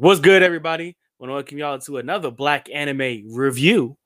What's 0.00 0.18
good, 0.18 0.42
everybody? 0.42 0.96
Want 1.18 1.28
to 1.28 1.34
welcome 1.34 1.58
y'all 1.58 1.78
to 1.78 1.98
another 1.98 2.30
Black 2.30 2.70
Anime 2.72 3.34
review. 3.34 3.98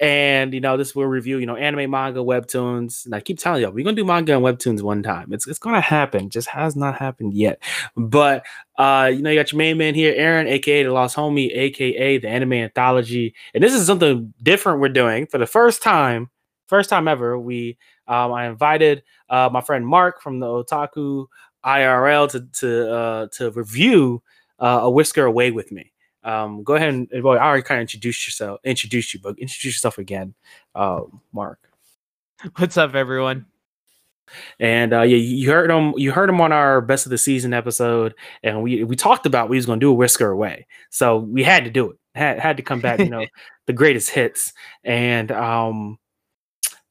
And 0.00 0.54
you 0.54 0.60
know, 0.62 0.78
this 0.78 0.94
will 0.94 1.04
review, 1.04 1.36
you 1.36 1.44
know, 1.44 1.54
anime, 1.54 1.90
manga, 1.90 2.20
webtoons. 2.20 3.04
And 3.04 3.14
I 3.14 3.20
keep 3.20 3.38
telling 3.38 3.60
y'all, 3.60 3.70
we're 3.70 3.84
gonna 3.84 3.94
do 3.94 4.06
manga 4.06 4.34
and 4.34 4.42
webtoons 4.42 4.80
one 4.80 5.02
time. 5.02 5.34
It's 5.34 5.46
it's 5.46 5.58
gonna 5.58 5.82
happen, 5.82 6.30
just 6.30 6.48
has 6.48 6.76
not 6.76 6.96
happened 6.96 7.34
yet. 7.34 7.62
But 7.94 8.46
uh, 8.78 9.10
you 9.12 9.20
know, 9.20 9.28
you 9.28 9.38
got 9.38 9.52
your 9.52 9.58
main 9.58 9.76
man 9.76 9.94
here, 9.94 10.14
Aaron, 10.16 10.46
aka 10.46 10.82
the 10.82 10.90
Lost 10.90 11.14
Homie, 11.14 11.54
aka 11.54 12.16
the 12.16 12.26
Anime 12.26 12.54
Anthology. 12.54 13.34
And 13.52 13.62
this 13.62 13.74
is 13.74 13.86
something 13.86 14.32
different 14.42 14.80
we're 14.80 14.88
doing 14.88 15.26
for 15.26 15.36
the 15.36 15.46
first 15.46 15.82
time, 15.82 16.30
first 16.68 16.88
time 16.88 17.06
ever. 17.06 17.38
We 17.38 17.76
um, 18.08 18.32
I 18.32 18.46
invited 18.46 19.02
uh, 19.28 19.50
my 19.52 19.60
friend 19.60 19.86
Mark 19.86 20.22
from 20.22 20.40
the 20.40 20.46
Otaku 20.46 21.26
IRL 21.66 22.30
to 22.30 22.48
to 22.60 22.90
uh, 22.90 23.26
to 23.36 23.50
review 23.50 24.22
uh, 24.58 24.80
a 24.82 24.90
whisker 24.90 25.24
away 25.24 25.50
with 25.50 25.72
me. 25.72 25.92
Um, 26.22 26.62
go 26.62 26.74
ahead 26.74 26.88
and 26.88 27.08
well, 27.22 27.38
I 27.38 27.42
already 27.44 27.62
kind 27.62 27.80
of 27.80 27.82
introduced 27.82 28.26
yourself, 28.26 28.60
introduced 28.64 29.12
you, 29.12 29.20
but 29.20 29.38
introduce 29.38 29.74
yourself 29.74 29.98
again, 29.98 30.34
uh, 30.74 31.02
Mark. 31.32 31.58
What's 32.56 32.76
up, 32.76 32.94
everyone? 32.94 33.46
And 34.58 34.92
uh, 34.92 35.02
yeah, 35.02 35.16
you 35.16 35.50
heard 35.50 35.70
him. 35.70 35.92
You 35.96 36.12
heard 36.12 36.30
him 36.30 36.40
on 36.40 36.52
our 36.52 36.80
best 36.80 37.06
of 37.06 37.10
the 37.10 37.18
season 37.18 37.52
episode, 37.52 38.14
and 38.42 38.62
we 38.62 38.84
we 38.84 38.96
talked 38.96 39.26
about 39.26 39.48
we 39.48 39.56
was 39.56 39.66
gonna 39.66 39.80
do 39.80 39.90
a 39.90 39.94
whisker 39.94 40.30
away, 40.30 40.66
so 40.90 41.18
we 41.18 41.42
had 41.42 41.64
to 41.64 41.70
do 41.70 41.90
it. 41.90 41.98
Had 42.14 42.38
had 42.38 42.56
to 42.56 42.62
come 42.62 42.80
back, 42.80 43.00
you 43.00 43.10
know, 43.10 43.26
the 43.66 43.72
greatest 43.74 44.10
hits, 44.10 44.54
and 44.82 45.30
um, 45.30 45.98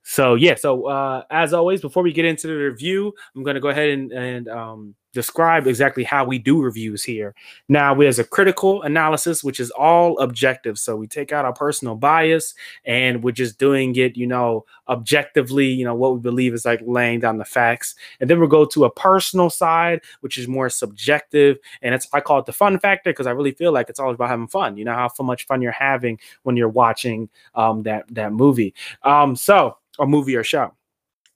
so 0.04 0.36
yeah. 0.36 0.56
So 0.56 0.88
uh, 0.88 1.24
as 1.32 1.54
always, 1.54 1.82
before 1.82 2.04
we 2.04 2.14
get 2.14 2.26
into 2.26 2.48
the 2.48 2.54
review, 2.54 3.14
I'm 3.36 3.44
gonna 3.44 3.60
go 3.60 3.70
ahead 3.70 3.90
and 3.90 4.12
and 4.12 4.48
um 4.48 4.96
describe 5.14 5.68
exactly 5.68 6.04
how 6.04 6.26
we 6.26 6.40
do 6.40 6.62
reviews 6.62 7.04
here. 7.04 7.34
Now, 7.70 7.94
there's 7.94 8.20
a 8.20 8.24
critical 8.24 8.82
analysis, 8.82 9.44
which 9.44 9.60
is 9.60 9.72
all 9.72 10.18
objective. 10.20 10.78
So 10.78 10.96
we 10.96 11.08
take 11.08 11.32
out 11.32 11.46
our 11.46 11.54
personal 11.54 11.96
bias 11.96 12.54
and 12.86 13.24
we're 13.24 13.32
just 13.32 13.60
doing 13.60 13.96
it, 13.96 14.18
you 14.18 14.28
know, 14.28 14.66
objectively, 14.90 15.68
you 15.68 15.86
know, 15.86 15.96
what 15.96 16.16
we 16.16 16.20
believe 16.20 16.54
is 16.54 16.66
like 16.66 16.82
laying 16.86 17.20
down 17.20 17.38
the 17.38 17.46
facts. 17.46 17.96
And 18.20 18.30
then 18.30 18.40
we'll 18.40 18.50
go 18.50 18.66
to 18.66 18.86
a 18.86 18.92
personal 18.92 19.50
side, 19.50 20.02
which 20.22 20.38
is 20.38 20.48
more 20.48 20.70
subjective. 20.70 21.58
And 21.82 21.94
it's, 21.96 22.08
I 22.12 22.20
call 22.20 22.40
it 22.40 22.46
the 22.46 22.54
fun 22.54 22.80
factor 22.80 23.12
because 23.12 23.28
I 23.28 23.32
really 23.32 23.52
feel 23.52 23.72
like 23.72 23.90
it's 23.90 24.00
all 24.00 24.12
about 24.12 24.30
having 24.30 24.48
fun. 24.48 24.78
You 24.78 24.86
know, 24.86 24.94
how 24.94 25.10
much 25.24 25.46
fun 25.46 25.62
you're 25.62 25.72
having 25.72 26.20
when 26.42 26.58
you're 26.58 26.68
watching 26.68 27.30
um, 27.56 27.84
that, 27.84 28.06
that 28.10 28.34
movie. 28.34 28.74
Um, 29.04 29.36
so, 29.36 29.78
a 30.00 30.08
movie 30.08 30.36
or 30.36 30.44
show. 30.44 30.74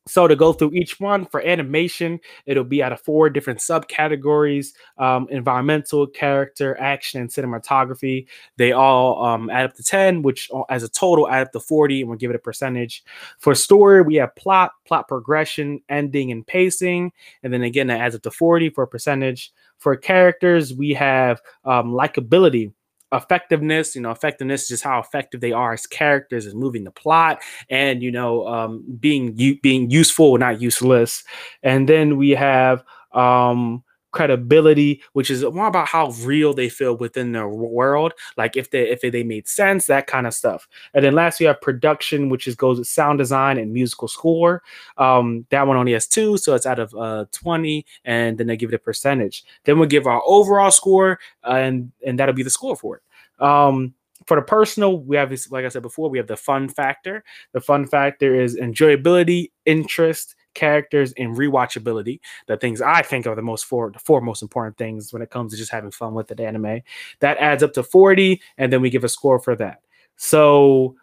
So 0.07 0.27
to 0.27 0.35
go 0.35 0.53
through 0.53 0.71
each 0.73 0.99
one 0.99 1.25
for 1.25 1.45
animation, 1.45 2.19
it'll 2.45 2.63
be 2.63 2.81
out 2.81 2.91
of 2.91 3.01
four 3.01 3.29
different 3.29 3.59
subcategories: 3.59 4.73
um, 4.97 5.27
environmental, 5.29 6.07
character, 6.07 6.77
action, 6.79 7.21
and 7.21 7.29
cinematography. 7.29 8.27
They 8.57 8.71
all 8.71 9.23
um, 9.23 9.49
add 9.49 9.65
up 9.65 9.75
to 9.75 9.83
ten, 9.83 10.21
which 10.21 10.49
as 10.69 10.83
a 10.83 10.89
total 10.89 11.29
add 11.29 11.47
up 11.47 11.51
to 11.51 11.59
forty, 11.59 12.01
and 12.01 12.09
we'll 12.09 12.17
give 12.17 12.31
it 12.31 12.35
a 12.35 12.39
percentage. 12.39 13.03
For 13.37 13.53
story, 13.53 14.01
we 14.01 14.15
have 14.15 14.35
plot, 14.35 14.71
plot 14.85 15.07
progression, 15.07 15.81
ending, 15.89 16.31
and 16.31 16.47
pacing, 16.47 17.11
and 17.43 17.53
then 17.53 17.63
again 17.63 17.87
that 17.87 17.99
adds 17.99 18.15
up 18.15 18.21
to 18.23 18.31
forty 18.31 18.69
for 18.69 18.83
a 18.83 18.87
percentage. 18.87 19.51
For 19.77 19.95
characters, 19.95 20.73
we 20.73 20.93
have 20.95 21.39
um, 21.63 21.91
likability, 21.91 22.73
effectiveness 23.13 23.95
you 23.95 24.01
know 24.01 24.11
effectiveness 24.11 24.63
is 24.63 24.67
just 24.67 24.83
how 24.83 24.99
effective 24.99 25.39
they 25.39 25.53
are 25.53 25.73
as 25.73 25.87
characters 25.87 26.45
as 26.45 26.53
moving 26.53 26.83
the 26.83 26.91
plot 26.91 27.39
and 27.69 28.03
you 28.03 28.11
know 28.11 28.45
um, 28.47 28.83
being 28.99 29.33
being 29.61 29.89
useful 29.89 30.37
not 30.37 30.61
useless. 30.61 31.23
And 31.63 31.87
then 31.87 32.17
we 32.17 32.31
have 32.31 32.83
um 33.13 33.83
credibility, 34.17 34.99
which 35.13 35.29
is 35.29 35.43
more 35.43 35.67
about 35.67 35.87
how 35.87 36.09
real 36.23 36.51
they 36.51 36.69
feel 36.69 36.97
within 36.97 37.33
their 37.33 37.47
world, 37.47 38.13
like 38.35 38.57
if 38.57 38.71
they 38.71 38.89
if 38.89 39.01
they 39.01 39.23
made 39.23 39.47
sense, 39.47 39.85
that 39.85 40.07
kind 40.07 40.25
of 40.25 40.33
stuff. 40.33 40.67
And 40.95 41.05
then 41.05 41.13
last 41.13 41.39
we 41.39 41.45
have 41.45 41.61
production, 41.61 42.29
which 42.29 42.47
is 42.47 42.55
goes 42.55 42.79
with 42.79 42.87
sound 42.87 43.19
design 43.19 43.59
and 43.59 43.71
musical 43.71 44.07
score. 44.07 44.63
Um, 44.97 45.45
that 45.51 45.67
one 45.67 45.77
only 45.77 45.91
has 45.93 46.07
two, 46.07 46.37
so 46.37 46.55
it's 46.55 46.65
out 46.65 46.79
of 46.79 46.95
uh 46.95 47.25
20, 47.31 47.85
and 48.05 48.39
then 48.39 48.47
they 48.47 48.57
give 48.57 48.73
it 48.73 48.75
a 48.75 48.79
percentage. 48.79 49.43
Then 49.65 49.77
we'll 49.77 49.87
give 49.87 50.07
our 50.07 50.23
overall 50.25 50.71
score, 50.71 51.19
and 51.43 51.91
and 52.05 52.17
that'll 52.17 52.33
be 52.33 52.43
the 52.43 52.49
score 52.49 52.75
for 52.75 52.97
it. 52.97 53.03
Um, 53.43 53.93
for 54.25 54.35
the 54.35 54.41
personal, 54.41 54.99
we 54.99 55.15
have 55.15 55.31
like 55.51 55.63
I 55.63 55.69
said 55.69 55.83
before, 55.83 56.09
we 56.09 56.17
have 56.17 56.27
the 56.27 56.35
fun 56.37 56.69
factor. 56.69 57.23
The 57.53 57.61
fun 57.61 57.85
factor 57.85 58.33
is 58.33 58.57
enjoyability, 58.57 59.51
interest, 59.67 60.35
characters, 60.57 61.13
and 61.17 61.37
rewatchability. 61.37 62.19
The 62.47 62.57
things 62.57 62.81
I 62.81 63.01
think 63.01 63.27
are 63.27 63.35
the 63.35 63.41
most 63.41 63.65
four 63.65 63.91
the 63.91 63.99
four 63.99 64.21
most 64.21 64.41
important 64.41 64.77
things 64.77 65.13
when 65.13 65.21
it 65.21 65.29
comes 65.29 65.51
to 65.51 65.57
just 65.57 65.71
having 65.71 65.91
fun 65.91 66.13
with 66.13 66.27
the 66.27 66.43
anime. 66.43 66.81
That 67.19 67.37
adds 67.37 67.63
up 67.63 67.73
to 67.73 67.83
40, 67.83 68.41
and 68.57 68.73
then 68.73 68.81
we 68.81 68.89
give 68.89 69.03
a 69.03 69.09
score 69.09 69.39
for 69.39 69.55
that. 69.55 69.81
So 70.17 70.95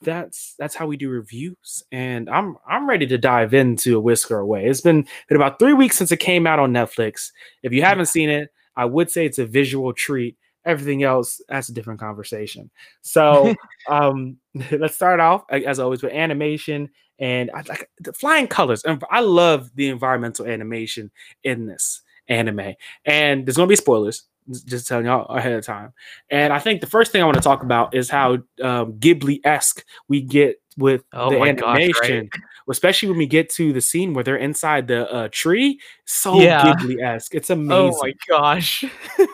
that's 0.00 0.54
that's 0.58 0.74
how 0.74 0.86
we 0.86 0.96
do 0.96 1.10
reviews 1.10 1.84
and 1.92 2.30
i'm 2.30 2.56
i'm 2.66 2.88
ready 2.88 3.06
to 3.06 3.18
dive 3.18 3.52
into 3.52 3.96
a 3.96 4.00
whisker 4.00 4.38
away 4.38 4.64
it's 4.64 4.80
been 4.80 5.06
been 5.28 5.36
about 5.36 5.58
three 5.58 5.74
weeks 5.74 5.96
since 5.96 6.10
it 6.10 6.16
came 6.16 6.46
out 6.46 6.58
on 6.58 6.72
netflix 6.72 7.30
if 7.62 7.72
you 7.72 7.82
mm. 7.82 7.84
haven't 7.84 8.06
seen 8.06 8.30
it 8.30 8.48
i 8.74 8.84
would 8.84 9.10
say 9.10 9.26
it's 9.26 9.38
a 9.38 9.44
visual 9.44 9.92
treat 9.92 10.36
everything 10.64 11.02
else 11.02 11.40
that's 11.48 11.68
a 11.68 11.72
different 11.72 12.00
conversation 12.00 12.70
so 13.00 13.54
um 13.88 14.36
let's 14.72 14.94
start 14.94 15.20
off 15.20 15.44
as 15.50 15.78
always 15.78 16.02
with 16.02 16.12
animation 16.12 16.88
and 17.18 17.50
I 17.54 17.62
like 17.62 17.88
the 18.00 18.12
flying 18.12 18.48
colors. 18.48 18.82
And 18.84 19.02
I 19.10 19.20
love 19.20 19.70
the 19.74 19.88
environmental 19.88 20.46
animation 20.46 21.10
in 21.44 21.66
this 21.66 22.02
anime. 22.28 22.74
And 23.04 23.46
there's 23.46 23.56
gonna 23.56 23.68
be 23.68 23.76
spoilers, 23.76 24.24
just 24.66 24.86
telling 24.86 25.06
y'all 25.06 25.26
ahead 25.34 25.52
of 25.52 25.64
time. 25.64 25.92
And 26.30 26.52
I 26.52 26.58
think 26.58 26.80
the 26.80 26.86
first 26.86 27.12
thing 27.12 27.22
I 27.22 27.24
want 27.24 27.36
to 27.36 27.42
talk 27.42 27.62
about 27.62 27.94
is 27.94 28.10
how 28.10 28.34
um, 28.62 28.94
Ghibli 28.94 29.40
esque 29.44 29.84
we 30.08 30.22
get 30.22 30.60
with 30.76 31.04
oh 31.12 31.30
the 31.30 31.40
animation, 31.40 31.60
gosh, 31.60 32.00
right? 32.00 32.28
especially 32.68 33.08
when 33.08 33.18
we 33.18 33.26
get 33.26 33.50
to 33.50 33.72
the 33.72 33.80
scene 33.80 34.14
where 34.14 34.24
they're 34.24 34.36
inside 34.36 34.88
the 34.88 35.10
uh, 35.12 35.28
tree. 35.30 35.80
So 36.04 36.40
yeah. 36.40 36.74
Ghibli 36.74 37.02
esque. 37.02 37.34
It's 37.34 37.50
amazing. 37.50 37.94
Oh 37.94 37.98
my 38.02 38.12
gosh. 38.28 38.84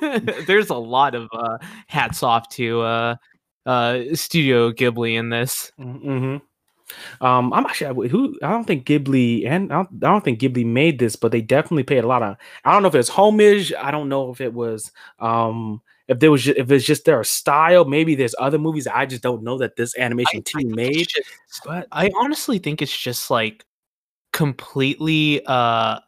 There's 0.46 0.70
a 0.70 0.76
lot 0.76 1.14
of 1.14 1.28
uh, 1.32 1.58
hats 1.86 2.22
off 2.22 2.48
to 2.50 2.80
uh, 2.80 3.16
uh, 3.66 4.00
Studio 4.14 4.72
Ghibli 4.72 5.14
in 5.16 5.30
this. 5.30 5.72
Mm-hmm. 5.78 6.38
Um, 7.20 7.52
I'm 7.52 7.66
actually 7.66 8.08
who 8.08 8.34
I 8.42 8.50
don't 8.50 8.64
think 8.64 8.86
Ghibli 8.86 9.46
and 9.46 9.70
I 9.72 9.76
don't, 9.76 10.04
I 10.04 10.08
don't, 10.08 10.24
think 10.24 10.40
Ghibli 10.40 10.64
made 10.64 10.98
this, 10.98 11.16
but 11.16 11.32
they 11.32 11.42
definitely 11.42 11.82
paid 11.82 12.04
a 12.04 12.06
lot 12.06 12.22
of. 12.22 12.36
I 12.64 12.72
don't 12.72 12.82
know 12.82 12.88
if 12.88 12.94
it's 12.94 13.10
homage. 13.10 13.74
I 13.74 13.90
don't 13.90 14.08
know 14.08 14.30
if 14.30 14.40
it 14.40 14.54
was 14.54 14.90
um 15.18 15.82
if 16.08 16.18
there 16.18 16.30
was 16.30 16.42
just, 16.42 16.58
if 16.58 16.70
it's 16.70 16.84
just 16.84 17.04
their 17.04 17.22
style. 17.22 17.84
Maybe 17.84 18.14
there's 18.14 18.34
other 18.38 18.58
movies 18.58 18.86
I 18.86 19.06
just 19.06 19.22
don't 19.22 19.42
know 19.42 19.58
that 19.58 19.76
this 19.76 19.96
animation 19.98 20.40
I, 20.40 20.60
team 20.60 20.72
I 20.72 20.76
made. 20.76 21.08
Just, 21.08 21.28
but 21.64 21.86
I 21.92 22.10
honestly 22.16 22.58
think 22.58 22.82
it's 22.82 22.96
just 22.96 23.30
like 23.30 23.64
completely. 24.32 25.42
uh 25.46 26.00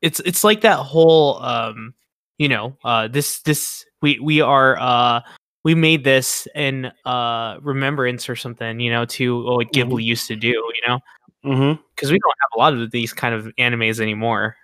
It's 0.00 0.20
it's 0.20 0.42
like 0.42 0.62
that 0.62 0.78
whole 0.78 1.40
um 1.42 1.94
you 2.38 2.48
know 2.48 2.76
uh 2.82 3.06
this 3.08 3.40
this 3.42 3.84
we 4.00 4.18
we 4.18 4.40
are 4.40 4.76
uh 4.80 5.20
we 5.62 5.74
made 5.76 6.02
this 6.02 6.48
in 6.56 6.90
uh 7.04 7.58
remembrance 7.60 8.28
or 8.28 8.34
something, 8.34 8.80
you 8.80 8.90
know, 8.90 9.04
to 9.04 9.44
what 9.44 9.72
Ghibli 9.72 9.90
mm-hmm. 9.90 9.98
used 10.00 10.26
to 10.28 10.36
do, 10.36 10.48
you 10.48 10.82
know, 10.88 10.98
because 11.42 11.60
mm-hmm. 11.60 12.12
we 12.12 12.18
don't 12.18 12.40
have 12.40 12.50
a 12.56 12.58
lot 12.58 12.72
of 12.74 12.90
these 12.90 13.12
kind 13.12 13.34
of 13.34 13.46
animes 13.58 14.00
anymore. 14.00 14.56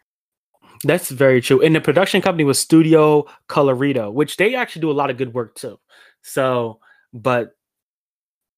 That's 0.84 1.10
very 1.10 1.40
true. 1.40 1.60
And 1.60 1.74
the 1.74 1.80
production 1.80 2.20
company 2.22 2.44
was 2.44 2.58
Studio 2.58 3.26
Colorido, 3.48 4.12
which 4.12 4.36
they 4.36 4.54
actually 4.54 4.82
do 4.82 4.90
a 4.90 4.92
lot 4.92 5.10
of 5.10 5.16
good 5.16 5.34
work 5.34 5.54
too. 5.54 5.78
So, 6.22 6.80
but 7.12 7.56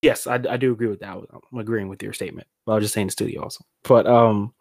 yes, 0.02 0.26
I, 0.26 0.34
I 0.34 0.56
do 0.56 0.72
agree 0.72 0.88
with 0.88 1.00
that. 1.00 1.16
I'm 1.52 1.58
agreeing 1.58 1.88
with 1.88 2.02
your 2.02 2.12
statement. 2.12 2.48
I 2.66 2.74
was 2.74 2.84
just 2.84 2.94
saying 2.94 3.08
the 3.08 3.12
studio 3.12 3.42
also. 3.42 3.64
But 3.84 4.06
um, 4.06 4.54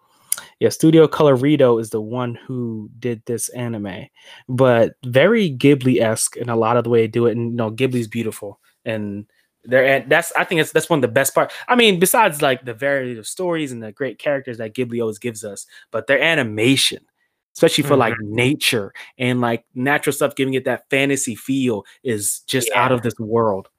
yeah, 0.59 0.69
Studio 0.69 1.07
Colorido 1.07 1.79
is 1.79 1.89
the 1.89 2.01
one 2.01 2.35
who 2.35 2.89
did 2.99 3.21
this 3.25 3.49
anime, 3.49 4.07
but 4.47 4.93
very 5.05 5.55
Ghibli 5.55 6.01
esque 6.01 6.37
in 6.37 6.49
a 6.49 6.55
lot 6.55 6.77
of 6.77 6.83
the 6.83 6.89
way 6.89 7.01
they 7.01 7.07
do 7.07 7.27
it. 7.27 7.37
And 7.37 7.51
you 7.51 7.57
know, 7.57 7.71
Ghibli's 7.71 8.07
beautiful, 8.07 8.59
and 8.85 9.25
there 9.65 9.85
and 9.85 10.09
that's 10.09 10.31
I 10.33 10.43
think 10.43 10.61
it's 10.61 10.71
that's 10.71 10.89
one 10.89 10.99
of 10.99 11.01
the 11.01 11.07
best 11.07 11.35
part. 11.35 11.51
I 11.67 11.75
mean, 11.75 11.99
besides 11.99 12.41
like 12.41 12.65
the 12.65 12.73
variety 12.73 13.17
of 13.17 13.27
stories 13.27 13.71
and 13.71 13.83
the 13.83 13.91
great 13.91 14.19
characters 14.19 14.57
that 14.57 14.73
Ghibli 14.73 15.01
always 15.01 15.19
gives 15.19 15.43
us, 15.43 15.65
but 15.91 16.07
their 16.07 16.21
animation, 16.21 17.05
especially 17.55 17.83
for 17.83 17.91
mm-hmm. 17.91 17.99
like 17.99 18.13
nature 18.21 18.93
and 19.17 19.41
like 19.41 19.65
natural 19.75 20.13
stuff, 20.13 20.35
giving 20.35 20.53
it 20.53 20.65
that 20.65 20.89
fantasy 20.89 21.35
feel, 21.35 21.85
is 22.03 22.39
just 22.47 22.69
yeah. 22.69 22.83
out 22.83 22.91
of 22.91 23.01
this 23.01 23.17
world. 23.19 23.69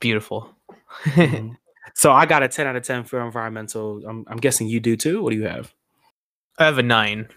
Beautiful. 0.00 0.54
mm-hmm. 1.04 1.54
So 1.94 2.12
I 2.12 2.26
got 2.26 2.42
a 2.42 2.48
10 2.48 2.66
out 2.66 2.76
of 2.76 2.82
10 2.82 3.04
for 3.04 3.24
environmental. 3.24 4.02
I'm, 4.06 4.24
I'm 4.28 4.36
guessing 4.36 4.68
you 4.68 4.80
do 4.80 4.96
too. 4.96 5.22
What 5.22 5.30
do 5.30 5.36
you 5.36 5.46
have? 5.46 5.74
I 6.58 6.64
have 6.64 6.78
a 6.78 6.82
nine. 6.82 7.28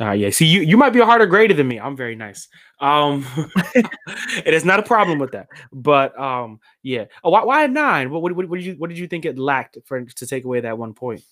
Uh, 0.00 0.12
yeah. 0.12 0.30
See, 0.30 0.46
you, 0.46 0.62
you 0.62 0.76
might 0.76 0.90
be 0.90 1.00
a 1.00 1.04
harder 1.04 1.26
grader 1.26 1.54
than 1.54 1.68
me. 1.68 1.78
I'm 1.78 1.96
very 1.96 2.16
nice. 2.16 2.48
Um, 2.80 3.26
it 3.74 4.54
is 4.54 4.64
not 4.64 4.78
a 4.78 4.82
problem 4.82 5.18
with 5.18 5.32
that. 5.32 5.48
But 5.72 6.18
um, 6.18 6.60
yeah. 6.82 7.04
Oh, 7.22 7.30
why, 7.30 7.44
why 7.44 7.64
a 7.64 7.68
nine? 7.68 8.10
What, 8.10 8.22
what, 8.22 8.34
what, 8.34 8.50
did 8.50 8.64
you 8.64 8.74
what 8.74 8.88
did 8.88 8.98
you 8.98 9.06
think 9.06 9.24
it 9.24 9.38
lacked 9.38 9.76
for 9.84 10.02
to 10.02 10.26
take 10.26 10.44
away 10.44 10.60
that 10.60 10.78
one 10.78 10.94
point? 10.94 11.22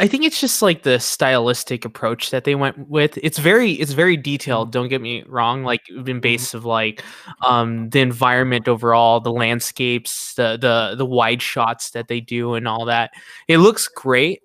I 0.00 0.06
think 0.06 0.24
it's 0.24 0.40
just 0.40 0.62
like 0.62 0.84
the 0.84 1.00
stylistic 1.00 1.84
approach 1.84 2.30
that 2.30 2.44
they 2.44 2.54
went 2.54 2.88
with. 2.88 3.18
It's 3.20 3.38
very 3.38 3.72
it's 3.72 3.92
very 3.92 4.16
detailed, 4.16 4.70
don't 4.70 4.88
get 4.88 5.00
me 5.00 5.24
wrong, 5.26 5.64
like 5.64 5.80
in 5.88 6.20
base 6.20 6.54
of 6.54 6.64
like 6.64 7.02
um 7.44 7.90
the 7.90 8.00
environment 8.00 8.68
overall, 8.68 9.20
the 9.20 9.32
landscapes, 9.32 10.34
the 10.34 10.56
the 10.56 10.94
the 10.96 11.04
wide 11.06 11.42
shots 11.42 11.90
that 11.90 12.06
they 12.06 12.20
do 12.20 12.54
and 12.54 12.68
all 12.68 12.84
that. 12.84 13.10
It 13.48 13.58
looks 13.58 13.88
great. 13.88 14.40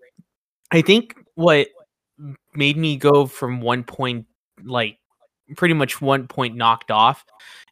I 0.72 0.82
think 0.82 1.16
what 1.36 1.68
made 2.56 2.78
me 2.78 2.98
go 2.98 3.28
from 3.28 3.62
one 3.62 3.84
point 3.84 4.26
like 4.64 4.98
pretty 5.56 5.74
much 5.76 6.02
one 6.02 6.28
point 6.28 6.56
knocked 6.56 6.90
off 6.90 7.26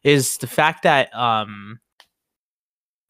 is 0.04 0.36
the 0.36 0.46
fact 0.46 0.84
that 0.84 1.14
um 1.16 1.80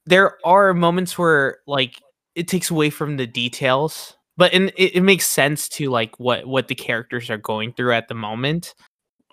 there 0.07 0.39
are 0.47 0.73
moments 0.73 1.19
where 1.19 1.59
like 1.67 2.01
it 2.35 2.49
takes 2.49 2.71
away 2.71 2.91
from 2.91 3.17
the 3.19 3.27
details 3.27 4.17
but 4.37 4.53
in, 4.53 4.69
it, 4.77 4.97
it 4.97 5.01
makes 5.03 5.27
sense 5.27 5.69
to 5.69 5.91
like 5.91 6.19
what 6.19 6.47
what 6.47 6.69
the 6.69 6.75
characters 6.75 7.31
are 7.31 7.39
going 7.39 7.73
through 7.73 7.93
at 7.93 8.09
the 8.09 8.15
moment 8.15 8.75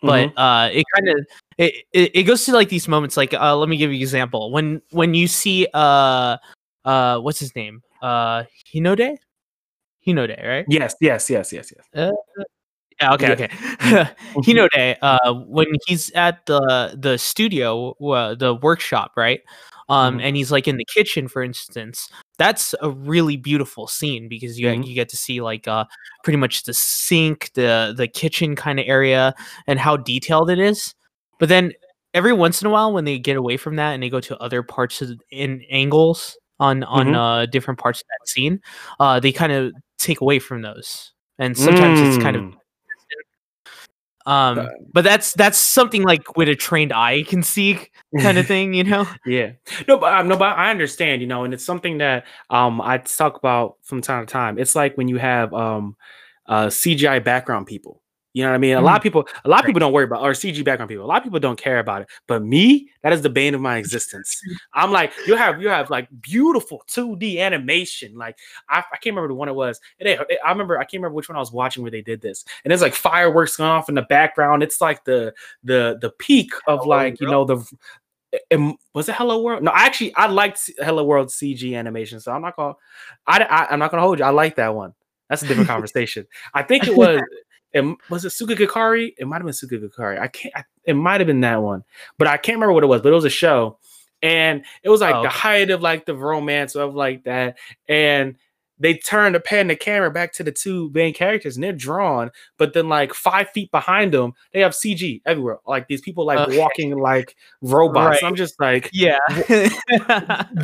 but 0.01 0.29
Mhm. 0.29 0.33
uh 0.37 0.69
it 0.71 0.85
kind 0.95 1.09
of 1.09 1.25
it, 1.57 1.73
it 1.93 2.11
it 2.15 2.23
goes 2.23 2.45
to 2.45 2.53
like 2.53 2.69
these 2.69 2.87
moments 2.87 3.17
like 3.17 3.33
uh 3.33 3.55
let 3.55 3.69
me 3.69 3.77
give 3.77 3.91
you 3.91 3.97
an 3.97 4.01
example 4.01 4.51
when 4.51 4.81
when 4.91 5.13
you 5.13 5.27
see 5.27 5.67
uh 5.73 6.37
uh 6.85 7.19
what's 7.19 7.39
his 7.39 7.55
name 7.55 7.81
uh 8.01 8.43
hinode 8.73 9.17
hinode 10.05 10.45
right 10.45 10.65
Yes, 10.69 10.95
yes, 11.01 11.29
yes, 11.29 11.51
yes, 11.51 11.73
yes. 11.75 11.85
Yeah, 13.01 13.13
okay, 13.13 13.27
Yeah. 13.27 13.33
okay. 13.33 13.49
Hinode, 14.45 14.97
uh, 15.01 15.33
when 15.47 15.67
he's 15.87 16.09
at 16.11 16.45
the 16.45 16.95
the 16.97 17.17
studio, 17.17 17.91
uh, 18.11 18.35
the 18.35 18.55
workshop, 18.55 19.11
right? 19.17 19.41
Um, 19.89 20.17
Mhm. 20.19 20.23
and 20.23 20.35
he's 20.37 20.51
like 20.51 20.67
in 20.67 20.77
the 20.77 20.85
kitchen, 20.85 21.27
for 21.27 21.41
instance. 21.43 22.09
That's 22.37 22.75
a 22.81 22.89
really 22.91 23.37
beautiful 23.37 23.87
scene 23.87 24.27
because 24.29 24.59
you 24.59 24.67
Mhm. 24.67 24.85
you 24.85 24.93
get 24.95 25.09
to 25.09 25.17
see 25.17 25.41
like 25.41 25.67
uh 25.67 25.85
pretty 26.23 26.37
much 26.37 26.63
the 26.63 26.73
sink, 26.73 27.51
the 27.55 27.93
the 27.97 28.07
kitchen 28.07 28.55
kind 28.55 28.79
of 28.79 28.85
area, 28.87 29.33
and 29.67 29.79
how 29.79 29.97
detailed 29.97 30.49
it 30.51 30.59
is. 30.59 30.93
But 31.39 31.49
then 31.49 31.73
every 32.13 32.33
once 32.33 32.61
in 32.61 32.67
a 32.67 32.71
while, 32.71 32.93
when 32.93 33.05
they 33.05 33.17
get 33.19 33.37
away 33.37 33.57
from 33.57 33.75
that 33.77 33.93
and 33.93 34.03
they 34.03 34.09
go 34.09 34.19
to 34.21 34.37
other 34.39 34.61
parts 34.63 35.01
of 35.01 35.19
in 35.31 35.63
angles 35.71 36.37
on 36.59 36.83
on 36.83 37.07
Mhm. 37.07 37.15
uh 37.15 37.45
different 37.47 37.79
parts 37.79 38.01
of 38.01 38.07
that 38.09 38.27
scene, 38.29 38.61
uh, 38.99 39.19
they 39.19 39.31
kind 39.31 39.51
of 39.53 39.73
take 39.97 40.21
away 40.21 40.39
from 40.39 40.61
those, 40.61 41.13
and 41.39 41.57
sometimes 41.57 42.01
it's 42.01 42.17
kind 42.17 42.35
of 42.37 42.43
Mm. 42.43 42.58
Um, 44.25 44.59
Uh, 44.59 44.69
but 44.93 45.03
that's 45.03 45.33
that's 45.33 45.57
something 45.57 46.03
like 46.03 46.35
with 46.37 46.49
a 46.49 46.55
trained 46.55 46.93
eye 46.93 47.23
can 47.23 47.43
see 47.43 47.79
kind 48.19 48.37
of 48.37 48.47
thing, 48.53 48.73
you 48.73 48.83
know? 48.83 49.07
Yeah. 49.25 49.53
No, 49.87 49.97
but 49.97 50.13
um, 50.13 50.27
no, 50.27 50.37
but 50.37 50.57
I 50.57 50.71
understand, 50.71 51.21
you 51.21 51.27
know, 51.27 51.43
and 51.43 51.53
it's 51.53 51.65
something 51.65 51.97
that 51.99 52.25
um 52.49 52.81
I 52.81 52.97
talk 52.99 53.37
about 53.37 53.77
from 53.83 54.01
time 54.01 54.25
to 54.25 54.31
time. 54.31 54.57
It's 54.59 54.75
like 54.75 54.97
when 54.97 55.07
you 55.07 55.17
have 55.17 55.53
um 55.53 55.95
uh 56.47 56.67
CGI 56.69 57.19
background 57.19 57.67
people. 57.67 58.01
You 58.33 58.43
know 58.43 58.49
what 58.49 58.55
I 58.55 58.59
mean? 58.59 58.75
A 58.77 58.81
lot 58.81 58.95
of 58.95 59.01
people, 59.01 59.27
a 59.43 59.49
lot 59.49 59.61
of 59.61 59.65
people 59.65 59.79
don't 59.79 59.91
worry 59.91 60.03
about 60.03 60.21
or 60.21 60.31
CG 60.31 60.63
background 60.63 60.89
people. 60.89 61.03
A 61.03 61.07
lot 61.07 61.17
of 61.17 61.23
people 61.23 61.39
don't 61.39 61.59
care 61.59 61.79
about 61.79 62.03
it. 62.03 62.09
But 62.27 62.43
me, 62.43 62.89
that 63.01 63.11
is 63.11 63.23
the 63.23 63.29
bane 63.29 63.55
of 63.55 63.61
my 63.61 63.77
existence. 63.77 64.39
I'm 64.73 64.91
like, 64.91 65.11
you 65.25 65.35
have 65.35 65.59
you 65.61 65.69
have 65.69 65.89
like 65.89 66.07
beautiful 66.21 66.83
2D 66.87 67.39
animation. 67.39 68.15
Like 68.15 68.37
I, 68.69 68.79
I 68.79 68.97
can't 68.97 69.15
remember 69.15 69.29
the 69.29 69.33
one 69.33 69.49
it 69.49 69.55
was. 69.55 69.81
And 69.99 70.07
they- 70.07 70.37
I 70.45 70.51
remember 70.51 70.77
I 70.77 70.83
can't 70.83 71.01
remember 71.01 71.15
which 71.15 71.27
one 71.27 71.37
I 71.37 71.39
was 71.39 71.51
watching 71.51 71.81
where 71.81 71.91
they 71.91 72.01
did 72.03 72.21
this. 72.21 72.45
And 72.63 72.71
it's 72.71 72.83
like 72.83 72.93
fireworks 72.93 73.55
going 73.57 73.69
off 73.71 73.89
in 73.89 73.95
the 73.95 74.03
background. 74.03 74.61
It's 74.61 74.79
like 74.79 75.03
the 75.05 75.33
the 75.63 75.97
the 75.99 76.11
peak 76.11 76.51
of 76.67 76.81
Hello 76.81 76.87
like 76.95 77.19
you 77.19 77.27
know 77.27 77.45
the 77.45 77.65
um, 78.51 78.77
was 78.93 79.09
it 79.09 79.15
Hello 79.15 79.41
World? 79.41 79.63
No, 79.63 79.71
actually, 79.73 80.13
I 80.15 80.27
liked 80.27 80.69
Hello 80.77 81.03
World 81.03 81.29
CG 81.29 81.75
animation, 81.75 82.19
so 82.19 82.31
I'm 82.31 82.41
not 82.43 82.55
gonna, 82.55 82.75
I, 83.25 83.41
I 83.43 83.73
am 83.73 83.79
not 83.79 83.89
gonna 83.91 84.03
hold 84.03 84.19
you. 84.19 84.25
I 84.25 84.29
like 84.29 84.55
that 84.57 84.75
one. 84.75 84.93
That's 85.29 85.41
a 85.41 85.47
different 85.47 85.67
conversation. 85.75 86.27
I 86.53 86.61
think 86.63 86.87
it 86.87 86.95
was, 86.95 87.21
it, 87.73 87.97
was 88.09 88.25
it 88.25 88.29
Sugakakari? 88.29 89.13
It 89.17 89.27
might 89.27 89.37
have 89.37 89.45
been 89.45 89.53
Sugakakari. 89.53 90.19
I 90.19 90.27
can't. 90.27 90.53
I, 90.55 90.63
it 90.85 90.93
might 90.95 91.19
have 91.21 91.27
been 91.27 91.41
that 91.41 91.61
one, 91.61 91.83
but 92.17 92.27
I 92.27 92.37
can't 92.37 92.55
remember 92.55 92.73
what 92.73 92.83
it 92.83 92.87
was. 92.87 93.01
But 93.01 93.09
it 93.09 93.15
was 93.15 93.25
a 93.25 93.29
show, 93.29 93.77
and 94.21 94.63
it 94.83 94.89
was 94.89 95.01
like 95.01 95.15
Oh, 95.15 95.23
the 95.23 95.29
height 95.29 95.69
of 95.69 95.81
like 95.81 96.05
the 96.05 96.15
romance 96.15 96.75
of 96.75 96.95
like 96.95 97.23
that, 97.25 97.57
and 97.87 98.35
they 98.79 98.93
turn 98.93 99.33
the 99.33 99.39
pan 99.41 99.67
the 99.67 99.75
camera 99.75 100.09
back 100.09 100.31
to 100.33 100.43
the 100.43 100.51
two 100.51 100.89
main 100.93 101.13
characters, 101.13 101.57
and 101.57 101.63
they're 101.63 101.73
drawn, 101.73 102.31
but 102.57 102.73
then 102.73 102.87
like 102.89 103.13
five 103.13 103.49
feet 103.49 103.69
behind 103.71 104.13
them, 104.13 104.33
they 104.53 104.61
have 104.61 104.71
CG 104.71 105.21
everywhere. 105.25 105.57
Like 105.67 105.87
these 105.87 106.01
people 106.01 106.25
like 106.25 106.39
Okay. 106.39 106.57
walking 106.57 106.97
like 106.97 107.35
robots. 107.61 108.21
Right. 108.21 108.23
I'm 108.23 108.35
just 108.35 108.59
like, 108.59 108.89
Yeah. 108.93 109.17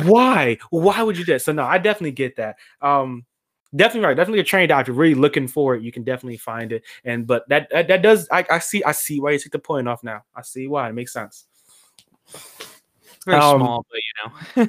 why? 0.04 0.58
Why 0.70 1.02
would 1.02 1.18
you 1.18 1.24
do 1.24 1.32
that? 1.34 1.42
So 1.42 1.52
no, 1.52 1.64
I 1.64 1.78
definitely 1.78 2.12
get 2.12 2.36
that. 2.36 2.56
Um, 2.80 3.26
definitely 3.76 4.06
right. 4.06 4.16
Definitely 4.16 4.40
a 4.40 4.44
trained 4.44 4.72
eye. 4.72 4.80
If 4.80 4.88
you're 4.88 4.96
really 4.96 5.14
looking 5.14 5.48
for 5.48 5.74
it, 5.74 5.82
you 5.82 5.92
can 5.92 6.02
definitely 6.02 6.38
find 6.38 6.72
it. 6.72 6.82
And 7.04 7.26
but 7.26 7.48
that 7.48 7.68
that, 7.70 7.88
that 7.88 8.02
does 8.02 8.28
I, 8.30 8.44
I 8.50 8.58
see 8.58 8.82
I 8.84 8.92
see 8.92 9.20
why 9.20 9.32
you 9.32 9.38
took 9.38 9.52
the 9.52 9.58
point 9.58 9.88
off 9.88 10.02
now. 10.02 10.22
I 10.34 10.42
see 10.42 10.66
why 10.66 10.88
it 10.88 10.92
makes 10.94 11.12
sense. 11.12 11.46
Very 13.26 13.40
Um, 13.40 13.58
small, 13.58 13.86
but 13.90 13.98
you 13.98 14.12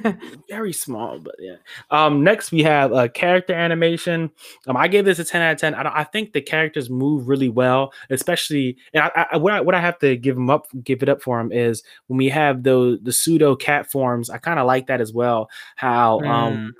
know. 0.08 0.14
Very 0.48 0.72
small, 0.72 1.20
but 1.20 1.36
yeah. 1.38 1.56
Um, 1.92 2.24
next 2.24 2.50
we 2.50 2.64
have 2.64 2.92
uh, 2.92 3.06
character 3.08 3.52
animation. 3.54 4.30
Um, 4.66 4.76
I 4.76 4.88
gave 4.88 5.04
this 5.04 5.20
a 5.20 5.24
ten 5.24 5.42
out 5.42 5.52
of 5.52 5.58
ten. 5.60 5.74
I, 5.74 5.84
don't, 5.84 5.94
I 5.94 6.02
think 6.02 6.32
the 6.32 6.40
characters 6.40 6.90
move 6.90 7.28
really 7.28 7.48
well, 7.48 7.92
especially. 8.10 8.76
And 8.94 9.04
I, 9.04 9.26
I 9.32 9.36
what 9.36 9.52
I 9.52 9.60
what 9.60 9.76
I 9.76 9.80
have 9.80 9.98
to 10.00 10.16
give 10.16 10.34
them 10.34 10.50
up, 10.50 10.66
give 10.82 11.04
it 11.04 11.08
up 11.08 11.22
for 11.22 11.38
them 11.38 11.52
is 11.52 11.84
when 12.08 12.16
we 12.18 12.28
have 12.30 12.64
the 12.64 12.98
the 13.00 13.12
pseudo 13.12 13.54
cat 13.54 13.90
forms. 13.92 14.28
I 14.28 14.38
kind 14.38 14.58
of 14.58 14.66
like 14.66 14.88
that 14.88 15.00
as 15.00 15.12
well. 15.12 15.48
How 15.76 16.18
um 16.20 16.58
Mm. 16.58 16.72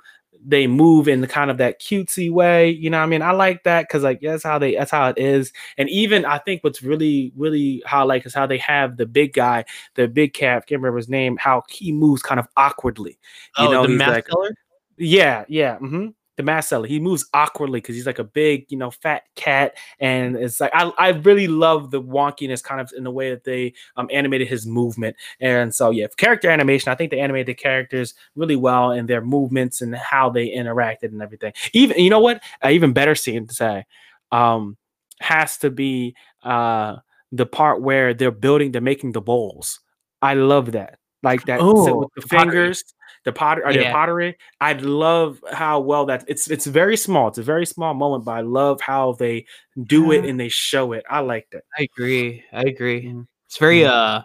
They 0.45 0.67
move 0.67 1.07
in 1.07 1.21
the 1.21 1.27
kind 1.27 1.51
of 1.51 1.57
that 1.57 1.81
cutesy 1.81 2.31
way. 2.31 2.69
You 2.69 2.89
know 2.89 2.99
I 2.99 3.05
mean? 3.05 3.21
I 3.21 3.31
like 3.31 3.63
that 3.63 3.87
because 3.87 4.03
like 4.03 4.21
that's 4.21 4.43
how 4.43 4.57
they 4.57 4.75
that's 4.75 4.91
how 4.91 5.09
it 5.09 5.17
is. 5.17 5.51
And 5.77 5.89
even 5.89 6.25
I 6.25 6.37
think 6.37 6.63
what's 6.63 6.81
really, 6.81 7.31
really 7.35 7.83
how 7.85 8.01
I 8.01 8.03
like 8.03 8.25
is 8.25 8.33
how 8.33 8.45
they 8.45 8.57
have 8.59 8.97
the 8.97 9.05
big 9.05 9.33
guy, 9.33 9.65
the 9.95 10.07
big 10.07 10.33
cat, 10.33 10.65
can't 10.67 10.81
remember 10.81 10.97
his 10.97 11.09
name, 11.09 11.37
how 11.37 11.63
he 11.69 11.91
moves 11.91 12.21
kind 12.21 12.39
of 12.39 12.47
awkwardly. 12.57 13.19
You 13.57 13.67
oh, 13.67 13.71
know, 13.71 13.81
the 13.83 13.89
math 13.89 14.09
like 14.09 14.27
color? 14.27 14.55
yeah, 14.97 15.45
yeah. 15.47 15.77
hmm 15.77 16.07
The 16.39 16.43
mask 16.43 16.69
seller. 16.69 16.87
He 16.87 17.01
moves 17.01 17.25
awkwardly 17.33 17.81
because 17.81 17.95
he's 17.95 18.05
like 18.05 18.17
a 18.17 18.23
big, 18.23 18.65
you 18.69 18.77
know, 18.77 18.91
fat 18.91 19.23
cat, 19.35 19.75
and 19.99 20.37
it's 20.37 20.61
like 20.61 20.71
I, 20.73 20.89
I 20.97 21.09
really 21.09 21.49
love 21.49 21.91
the 21.91 22.01
wonkiness 22.01 22.63
kind 22.63 22.79
of 22.79 22.89
in 22.95 23.03
the 23.03 23.11
way 23.11 23.31
that 23.31 23.43
they 23.43 23.73
um 23.97 24.07
animated 24.09 24.47
his 24.47 24.65
movement. 24.65 25.17
And 25.41 25.75
so 25.75 25.89
yeah, 25.89 26.07
character 26.15 26.49
animation. 26.49 26.93
I 26.93 26.95
think 26.95 27.11
they 27.11 27.19
animated 27.19 27.47
the 27.47 27.55
characters 27.55 28.13
really 28.37 28.55
well 28.55 28.91
in 28.91 29.05
their 29.05 29.19
movements 29.19 29.81
and 29.81 29.93
how 29.93 30.29
they 30.29 30.47
interacted 30.47 31.11
and 31.11 31.21
everything. 31.21 31.51
Even 31.73 31.99
you 31.99 32.09
know 32.09 32.21
what? 32.21 32.41
Uh, 32.63 32.69
even 32.69 32.93
better 32.93 33.15
scene 33.15 33.45
to 33.45 33.53
say, 33.53 33.85
um, 34.31 34.77
has 35.19 35.57
to 35.57 35.69
be 35.69 36.15
uh 36.43 36.95
the 37.33 37.45
part 37.45 37.81
where 37.81 38.13
they're 38.13 38.31
building, 38.31 38.71
they're 38.71 38.79
making 38.81 39.11
the 39.11 39.19
bowls. 39.19 39.81
I 40.21 40.35
love 40.35 40.71
that. 40.71 40.99
Like 41.21 41.47
that 41.47 41.59
Oh, 41.61 41.97
with 41.97 42.09
the 42.15 42.21
the 42.21 42.27
pottery. 42.29 42.53
fingers, 42.53 42.83
the 43.25 43.31
potter 43.31 43.65
or 43.65 43.73
the 43.73 43.85
pottery. 43.91 44.37
I 44.61 44.73
love 44.73 45.43
how 45.51 45.79
well 45.79 46.05
that 46.07 46.23
it's 46.27 46.49
it's 46.49 46.65
very 46.65 46.97
small. 46.97 47.27
It's 47.27 47.37
a 47.37 47.43
very 47.43 47.65
small 47.65 47.93
moment, 47.93 48.25
but 48.25 48.31
I 48.31 48.41
love 48.41 48.81
how 48.81 49.13
they 49.13 49.45
do 49.83 50.11
it 50.11 50.25
and 50.25 50.39
they 50.39 50.49
show 50.49 50.93
it. 50.93 51.03
I 51.09 51.19
liked 51.19 51.53
it. 51.53 51.63
I 51.77 51.83
agree. 51.83 52.43
I 52.53 52.61
agree. 52.61 53.03
Mhm. 53.05 53.27
It's 53.47 53.57
very 53.57 53.79
Mhm. 53.81 53.89
uh 53.89 54.21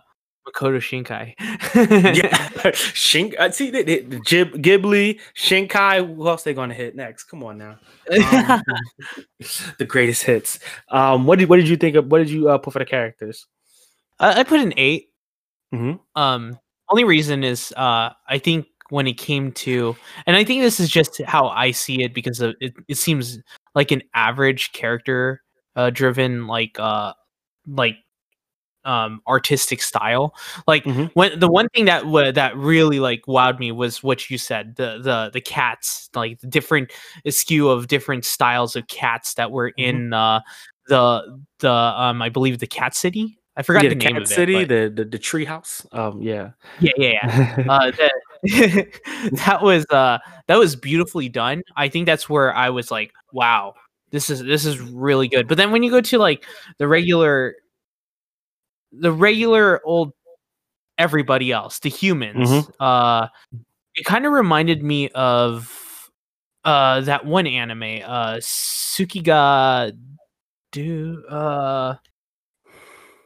Makoto 0.47 0.77
Shinkai. 0.79 1.35
Yeah, 2.15 2.29
Shink. 2.93 3.35
Uh, 3.39 3.51
see, 3.51 3.71
the, 3.71 3.83
the, 3.83 4.01
the 4.01 4.21
Gib, 4.21 4.53
Ghibli, 4.63 5.19
Shinkai. 5.35 6.07
Who 6.15 6.29
else 6.29 6.43
they 6.43 6.53
gonna 6.53 6.75
hit 6.75 6.95
next? 6.95 7.25
Come 7.25 7.43
on 7.45 7.57
now. 7.57 7.79
Um, 8.11 8.63
the 9.79 9.87
greatest 9.87 10.23
hits. 10.25 10.59
Um, 10.91 11.25
what 11.27 11.39
did 11.39 11.49
what 11.49 11.57
did 11.57 11.69
you 11.69 11.77
think 11.77 11.97
of? 11.97 12.11
What 12.11 12.19
did 12.19 12.29
you 12.31 12.51
uh, 12.51 12.59
put 12.59 12.75
for 12.75 12.79
the 12.79 12.85
characters? 12.85 13.47
I, 14.21 14.41
I 14.41 14.43
put 14.45 14.61
an 14.61 14.75
8 14.77 15.09
Mhm. 15.75 15.99
Um, 16.15 16.59
only 16.91 17.05
reason 17.05 17.43
is 17.43 17.73
uh, 17.77 18.11
I 18.29 18.39
think 18.39 18.67
when 18.95 19.07
it 19.07 19.19
came 19.19 19.51
to, 19.53 19.97
and 20.27 20.37
I 20.37 20.45
think 20.45 20.63
this 20.63 20.79
is 20.79 20.89
just 20.89 21.21
how 21.27 21.49
I 21.49 21.73
see 21.73 22.03
it 22.05 22.15
because 22.15 22.41
of 22.41 22.55
it. 22.61 22.73
It 22.89 22.97
seems 22.97 23.39
like 23.75 23.91
an 23.91 24.03
average 24.15 24.73
character 24.73 25.43
uh, 25.77 25.91
driven, 25.91 26.47
like 26.47 26.79
uh, 26.79 27.13
like 27.67 27.97
um 28.87 29.23
artistic 29.27 29.81
style 29.81 30.35
like 30.67 30.85
Mhm. 30.85 31.11
when 31.15 31.39
the 31.41 31.49
one 31.49 31.69
thing 31.75 31.87
that 31.87 32.05
wa 32.05 32.31
that 32.33 32.55
really 32.55 33.01
like 33.01 33.23
wowed 33.27 33.59
me 33.59 33.73
was 33.73 34.03
what 34.03 34.29
you 34.31 34.37
said 34.37 34.77
the 34.77 34.99
the 35.03 35.31
the 35.33 35.41
cats 35.41 36.11
like 36.15 36.39
the 36.41 36.47
different 36.47 36.93
skew 37.31 37.71
of 37.71 37.89
different 37.89 38.27
styles 38.27 38.77
of 38.77 38.87
cats 38.89 39.33
that 39.35 39.51
were 39.51 39.71
Mhm. 39.71 39.89
in 39.89 40.13
uh 40.13 40.41
the 40.89 41.41
the 41.61 41.73
um 41.73 42.21
i 42.21 42.29
believe 42.29 42.59
the 42.59 42.67
cat 42.67 42.95
city 42.95 43.39
i 43.57 43.63
forgot 43.63 43.85
Yeah, 43.85 43.89
the 43.89 43.95
the 43.95 44.05
name 44.05 44.15
Cat 44.17 44.23
of 44.23 44.29
City, 44.29 44.57
it 44.57 44.69
but- 44.69 44.75
the 44.97 45.03
the 45.05 45.11
the 45.13 45.19
tree 45.19 45.47
house. 45.47 45.87
Um, 45.93 46.21
yeah. 46.21 46.51
yeah 46.81 46.93
yeah 46.99 47.13
yeah 47.23 47.65
uh, 47.71 47.91
that, 47.91 48.13
that 49.47 49.61
was 49.63 49.87
uh 49.91 50.19
that 50.49 50.59
was 50.59 50.77
beautifully 50.77 51.29
done. 51.29 51.63
I 51.77 51.89
think 51.89 52.07
that's 52.07 52.29
where 52.29 52.55
I 52.55 52.71
was 52.71 52.91
like, 52.91 53.13
wow, 53.33 53.75
this 54.11 54.29
is 54.31 54.41
this 54.45 54.67
is 54.67 54.81
really 54.81 55.29
good. 55.29 55.49
But 55.49 55.57
then 55.57 55.73
when 55.73 55.83
you 55.83 55.91
go 55.91 56.01
to 56.03 56.19
like 56.19 56.45
the 56.79 56.87
regular, 56.89 57.57
the 58.93 59.13
regular 59.13 59.81
old 59.85 60.13
everybody 60.99 61.53
else, 61.53 61.81
the 61.81 61.91
humans, 61.91 62.69
uh, 62.81 63.29
it 63.95 64.05
kind 64.05 64.27
of 64.27 64.33
reminded 64.33 64.83
me 64.83 65.09
of 65.11 66.11
uh 66.65 67.01
that 67.03 67.27
one 67.27 67.47
anime, 67.47 68.03
uh 68.05 68.37
Sukiga 68.37 69.93
do 70.73 71.25
uh 71.29 71.97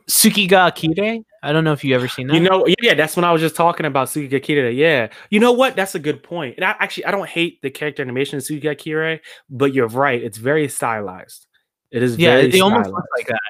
Tsuki 0.08 0.48
ga 0.48 0.70
Kirei. 0.70 1.22
I 1.42 1.52
don't 1.52 1.64
know 1.64 1.72
if 1.72 1.84
you 1.84 1.94
ever 1.94 2.08
seen 2.08 2.26
that. 2.28 2.34
You 2.34 2.40
know, 2.40 2.66
yeah, 2.82 2.94
that's 2.94 3.14
when 3.16 3.24
I 3.24 3.32
was 3.32 3.40
just 3.40 3.54
talking 3.56 3.86
about 3.86 4.08
Tsuki 4.08 4.28
ga 4.30 4.40
Kirei. 4.40 4.76
Yeah, 4.76 5.08
you 5.30 5.38
know 5.40 5.52
what? 5.52 5.76
That's 5.76 5.94
a 5.94 5.98
good 5.98 6.22
point. 6.22 6.56
And 6.56 6.64
I, 6.64 6.70
actually, 6.80 7.04
I 7.06 7.10
don't 7.12 7.28
hate 7.28 7.62
the 7.62 7.70
character 7.70 8.02
animation 8.02 8.38
of 8.38 8.42
Tsuki 8.44 8.60
ga 8.62 8.74
Kirei, 8.74 9.20
but 9.48 9.72
you're 9.74 9.88
right. 9.88 10.22
It's 10.22 10.38
very 10.38 10.68
stylized. 10.68 11.46
It 11.90 12.02
is. 12.02 12.16
yeah, 12.18 12.36
very 12.36 12.50
they 12.50 12.60
almost 12.60 12.90
look 12.90 13.04
like 13.16 13.28
that. 13.28 13.40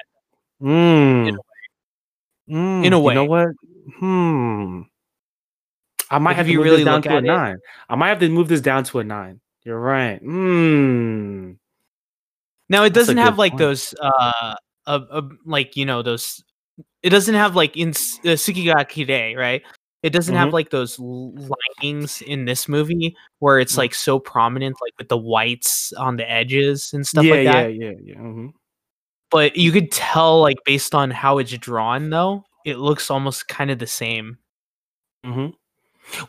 Mm. 0.61 1.27
in 1.29 1.35
a 1.35 1.39
Mm, 2.49 2.85
In 2.85 2.93
a 2.93 2.97
You 3.03 3.13
know 3.13 3.25
way. 3.25 3.27
what? 3.27 3.47
Hmm. 3.99 4.81
I 6.09 6.17
might 6.17 6.35
have 6.35 6.47
to 6.47 6.51
you 6.51 6.57
move 6.57 6.65
really 6.65 6.77
this 6.77 6.85
down 6.85 7.01
to 7.03 7.13
a 7.13 7.17
it- 7.17 7.23
nine. 7.23 7.57
I 7.87 7.95
might 7.95 8.09
have 8.09 8.19
to 8.21 8.29
move 8.29 8.47
this 8.47 8.61
down 8.61 8.83
to 8.85 8.99
a 8.99 9.03
nine. 9.03 9.39
You're 9.63 9.79
right. 9.79 10.19
Hmm. 10.19 11.51
Now 12.69 12.83
it 12.85 12.93
doesn't 12.93 13.17
have 13.17 13.37
like 13.37 13.51
point. 13.53 13.59
those 13.59 13.93
uh, 14.01 14.55
uh, 14.87 14.99
uh 15.11 15.21
like 15.45 15.75
you 15.77 15.85
know 15.85 16.01
those 16.01 16.43
it 17.03 17.09
doesn't 17.09 17.35
have 17.35 17.55
like 17.55 17.77
in 17.77 17.89
uh, 17.89 18.35
Kirei, 18.35 19.35
right? 19.37 19.61
It 20.01 20.11
doesn't 20.11 20.35
have 20.35 20.49
Mhm. 20.49 20.53
like 20.53 20.69
those 20.69 20.97
linings 20.99 22.21
in 22.21 22.45
this 22.45 22.67
movie 22.69 23.15
where 23.39 23.59
it's 23.59 23.73
Mhm. 23.73 23.77
like 23.79 23.93
so 23.93 24.19
prominent 24.19 24.77
like 24.81 24.93
with 24.97 25.09
the 25.09 25.17
whites 25.17 25.91
on 25.93 26.15
the 26.15 26.29
edges 26.29 26.93
and 26.93 27.05
stuff 27.05 27.25
yeah, 27.25 27.31
like 27.33 27.45
that. 27.45 27.73
yeah, 27.73 27.87
yeah, 27.89 27.97
yeah. 28.03 28.15
mhm. 28.15 28.53
But 29.29 29.55
you 29.57 29.71
could 29.71 29.91
tell 29.91 30.41
like 30.41 30.57
based 30.65 30.95
on 30.95 31.11
how 31.11 31.37
it's 31.37 31.51
drawn 31.57 32.09
though, 32.09 32.45
it 32.65 32.77
looks 32.77 33.11
almost 33.11 33.47
kind 33.47 33.71
of 33.71 33.79
the 33.79 33.87
same. 33.87 34.37
hmm 35.23 35.47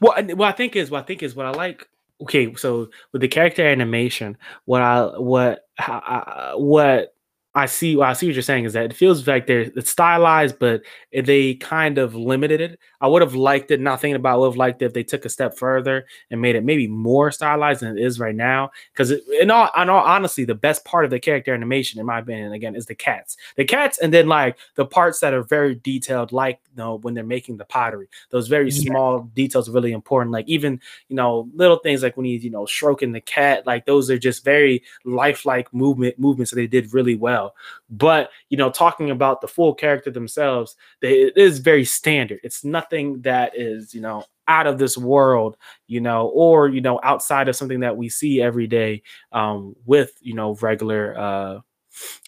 Well, 0.00 0.12
and 0.12 0.36
what 0.36 0.48
I 0.48 0.52
think 0.52 0.76
is 0.76 0.90
what 0.90 1.02
I 1.04 1.06
think 1.06 1.22
is 1.22 1.34
what 1.36 1.46
I 1.46 1.50
like. 1.50 1.88
Okay, 2.22 2.52
so 2.54 2.90
with 3.12 3.22
the 3.22 3.28
character 3.28 3.66
animation, 3.66 4.36
what 4.66 4.82
I 4.82 5.06
what 5.18 5.64
I, 5.78 6.52
what 6.56 7.14
I 7.54 7.66
see 7.66 7.96
what 7.96 8.08
I 8.08 8.12
see 8.12 8.26
what 8.26 8.34
you're 8.34 8.42
saying 8.42 8.64
is 8.64 8.74
that 8.74 8.84
it 8.86 8.94
feels 8.94 9.26
like 9.26 9.46
they're 9.46 9.70
it's 9.76 9.90
stylized, 9.90 10.58
but 10.60 10.82
they 11.12 11.54
kind 11.54 11.98
of 11.98 12.14
limited 12.14 12.60
it. 12.60 12.78
I 13.00 13.06
would 13.08 13.22
have 13.22 13.34
liked 13.34 13.70
it. 13.70 13.80
Not 13.80 14.00
thinking 14.00 14.16
about, 14.16 14.34
I 14.34 14.36
would 14.38 14.48
have 14.48 14.56
liked 14.56 14.82
it 14.82 14.86
if 14.86 14.92
they 14.92 15.02
took 15.02 15.24
a 15.24 15.28
step 15.28 15.56
further 15.56 16.06
and 16.30 16.40
made 16.40 16.54
it 16.56 16.64
maybe 16.64 16.86
more 16.86 17.30
stylized 17.30 17.80
than 17.80 17.96
it 17.96 18.04
is 18.04 18.20
right 18.20 18.34
now. 18.34 18.70
Because 18.92 19.12
in 19.40 19.50
all, 19.50 19.70
in 19.80 19.88
all 19.88 20.04
honestly, 20.04 20.44
the 20.44 20.54
best 20.54 20.84
part 20.84 21.04
of 21.06 21.10
the 21.10 21.18
character 21.18 21.54
animation, 21.54 21.98
in 21.98 22.06
my 22.06 22.18
opinion, 22.18 22.52
again, 22.52 22.76
is 22.76 22.86
the 22.86 22.94
cats. 22.94 23.36
The 23.56 23.64
cats, 23.64 23.98
and 23.98 24.12
then 24.12 24.26
like 24.26 24.58
the 24.74 24.84
parts 24.84 25.20
that 25.20 25.32
are 25.32 25.42
very 25.42 25.76
detailed, 25.76 26.32
like 26.32 26.60
you 26.70 26.76
know 26.76 26.96
when 26.96 27.14
they're 27.14 27.24
making 27.24 27.56
the 27.56 27.64
pottery. 27.64 28.08
Those 28.30 28.48
very 28.48 28.70
Yeah. 28.70 28.90
small 28.90 29.20
details 29.34 29.68
are 29.68 29.72
really 29.72 29.92
important. 29.92 30.32
Like 30.32 30.48
even 30.48 30.78
you 31.08 31.16
know 31.16 31.48
little 31.54 31.78
things 31.78 32.02
like 32.02 32.16
when 32.16 32.26
he's 32.26 32.44
you 32.44 32.50
know 32.50 32.66
stroking 32.66 33.12
the 33.12 33.20
cat, 33.22 33.66
like 33.66 33.86
those 33.86 34.10
are 34.10 34.18
just 34.18 34.44
very 34.44 34.82
lifelike 35.04 35.72
movement 35.72 36.18
movements 36.18 36.50
that 36.50 36.56
they 36.56 36.66
did 36.66 36.92
really 36.92 37.16
well. 37.16 37.54
But 37.88 38.30
you 38.50 38.56
know, 38.58 38.70
talking 38.70 39.10
about 39.10 39.40
the 39.40 39.48
full 39.48 39.74
character 39.74 40.10
themselves, 40.10 40.76
they, 41.00 41.22
it 41.22 41.36
is 41.36 41.60
very 41.60 41.84
standard. 41.84 42.40
It's 42.42 42.62
nothing 42.62 42.89
that 43.22 43.52
is 43.56 43.94
you 43.94 44.00
know 44.00 44.24
out 44.48 44.66
of 44.66 44.78
this 44.78 44.98
world, 44.98 45.56
you 45.86 46.00
know, 46.00 46.28
or 46.28 46.68
you 46.68 46.80
know 46.80 47.00
outside 47.02 47.48
of 47.48 47.56
something 47.56 47.80
that 47.80 47.96
we 47.96 48.08
see 48.08 48.42
every 48.42 48.66
day 48.66 49.02
um, 49.32 49.74
with 49.86 50.12
you 50.20 50.34
know 50.34 50.54
regular. 50.60 51.16
Uh, 51.18 51.60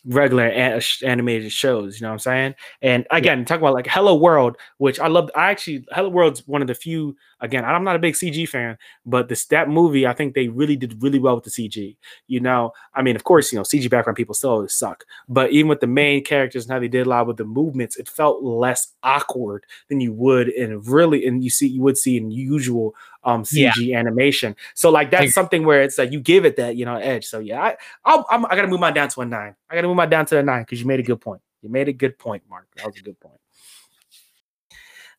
regular 0.04 0.47
a- 0.49 0.76
uh, 0.76 0.81
animated 1.04 1.52
shows 1.52 2.00
you 2.00 2.04
know 2.04 2.09
what 2.09 2.14
i'm 2.14 2.19
saying? 2.19 2.54
And 2.83 3.07
again 3.11 3.45
talk 3.45 3.59
about 3.59 3.75
like 3.75 3.87
hello 3.87 4.14
world 4.16 4.57
which 4.78 4.99
i 4.99 5.07
love 5.07 5.31
i 5.37 5.50
actually 5.50 5.85
hello 5.92 6.09
world's 6.09 6.47
one 6.49 6.61
of 6.62 6.69
the 6.69 6.75
few 6.75 7.16
again 7.40 7.64
i'm 7.64 7.85
not 7.85 7.97
a 7.97 8.00
big 8.00 8.14
cg 8.14 8.49
fan 8.49 8.76
but 9.07 9.28
this 9.28 9.45
that 9.47 9.69
movie 9.69 10.07
i 10.07 10.12
think 10.12 10.35
they 10.35 10.49
really 10.49 10.76
did 10.76 11.00
really 11.02 11.19
well 11.19 11.37
with 11.37 11.45
the 11.45 11.50
cg 11.50 11.97
you 12.26 12.40
know? 12.40 12.73
I 12.95 13.02
mean 13.02 13.16
of 13.16 13.25
course 13.25 13.52
you 13.52 13.59
know 13.59 13.62
cg 13.62 13.88
background 13.90 14.16
people 14.16 14.35
still 14.35 14.66
suck 14.69 15.04
but 15.28 15.50
even 15.50 15.69
with 15.69 15.81
the 15.81 15.87
main 15.87 16.25
characters 16.25 16.64
and 16.64 16.73
how 16.73 16.78
they 16.81 16.88
did 16.88 17.07
a 17.07 17.11
lot 17.11 17.26
with 17.26 17.37
the 17.37 17.45
movements 17.45 17.97
it 17.97 18.09
felt 18.09 18.42
less 18.42 18.88
awkward 19.02 19.64
than 19.88 20.00
you 20.00 20.12
would 20.12 20.49
in 20.49 20.81
really 20.83 21.25
and 21.26 21.45
you 21.45 21.50
see 21.50 21.66
you 21.69 21.83
would 21.83 21.97
see 21.99 22.16
in 22.16 22.31
usual 22.31 22.95
um 23.25 23.45
Yeah. 23.50 23.71
cg 23.73 23.97
animation 23.97 24.57
so 24.75 24.91
like 24.91 25.11
that's 25.11 25.33
something 25.33 25.64
where 25.64 25.83
it's 25.83 25.99
like 25.99 26.12
you 26.12 26.21
give 26.21 26.45
it 26.45 26.57
that 26.57 26.76
you 26.76 26.85
know 26.85 26.97
edge 26.97 27.25
so 27.26 27.38
yeah 27.38 27.61
i 27.62 27.76
I'll, 28.05 28.26
I'm, 28.31 28.45
I 28.47 28.57
gotta 28.57 28.69
move 28.69 28.81
mine 28.81 28.95
down 28.95 29.09
to 29.09 29.21
a 29.21 29.25
nine. 29.25 29.55
I 29.71 29.75
gotta 29.75 29.88
move 29.88 29.97
mine 29.97 30.11
down 30.11 30.26
to 30.26 30.38
a 30.38 30.43
nine 30.43 30.62
because 30.62 30.81
you 30.81 30.87
made 30.87 31.00
a 31.00 31.02
good 31.02 31.21
point. 31.21 31.41
You 31.62 31.69
made 31.71 31.88
a 31.88 31.93
good 31.93 32.19
point, 32.19 32.43
Mark. 32.49 32.67
That 32.76 32.87
was 32.87 32.97
a 32.99 33.02
good 33.02 33.19
point. 33.21 33.38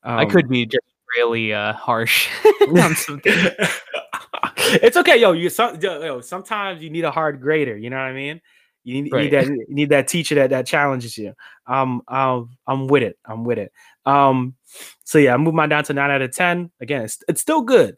I 0.04 0.26
Um, 0.26 0.30
could 0.30 0.50
be 0.50 0.66
just 0.66 0.84
really 1.18 1.54
uh 1.54 1.74
harsh 1.74 2.30
it's 4.84 4.98
okay, 4.98 5.20
yo. 5.20 5.32
You 5.32 5.50
some, 5.50 5.80
yo, 5.80 6.04
yo, 6.04 6.22
sometimes 6.22 6.82
you 6.82 6.90
need 6.90 7.06
a 7.06 7.12
hard 7.12 7.42
grader. 7.42 7.78
You 7.78 7.90
know 7.90 7.98
what 7.98 8.04
I 8.04 8.14
mean? 8.14 8.42
You 8.84 9.02
need, 9.02 9.14
Right. 9.14 9.24
need 9.24 9.34
that. 9.34 9.48
You 9.48 9.66
need 9.70 9.90
that 9.90 10.08
teacher 10.10 10.36
that 10.36 10.50
that 10.50 10.66
challenges 10.68 11.18
you. 11.18 11.34
Um, 11.68 12.02
um, 12.08 12.58
I'm 12.68 12.88
with 12.88 13.04
it. 13.04 13.18
I'm 13.26 13.46
with 13.46 13.58
it. 13.58 13.72
Um, 14.06 14.56
so 15.04 15.18
yeah, 15.18 15.34
I 15.34 15.38
moved 15.38 15.56
mine 15.56 15.70
down 15.70 15.84
to 15.86 15.94
nine 15.94 16.12
out 16.12 16.22
of 16.22 16.36
ten. 16.36 16.72
Again, 16.82 17.04
it's, 17.04 17.20
it's 17.28 17.42
still 17.42 17.62
good, 17.62 17.96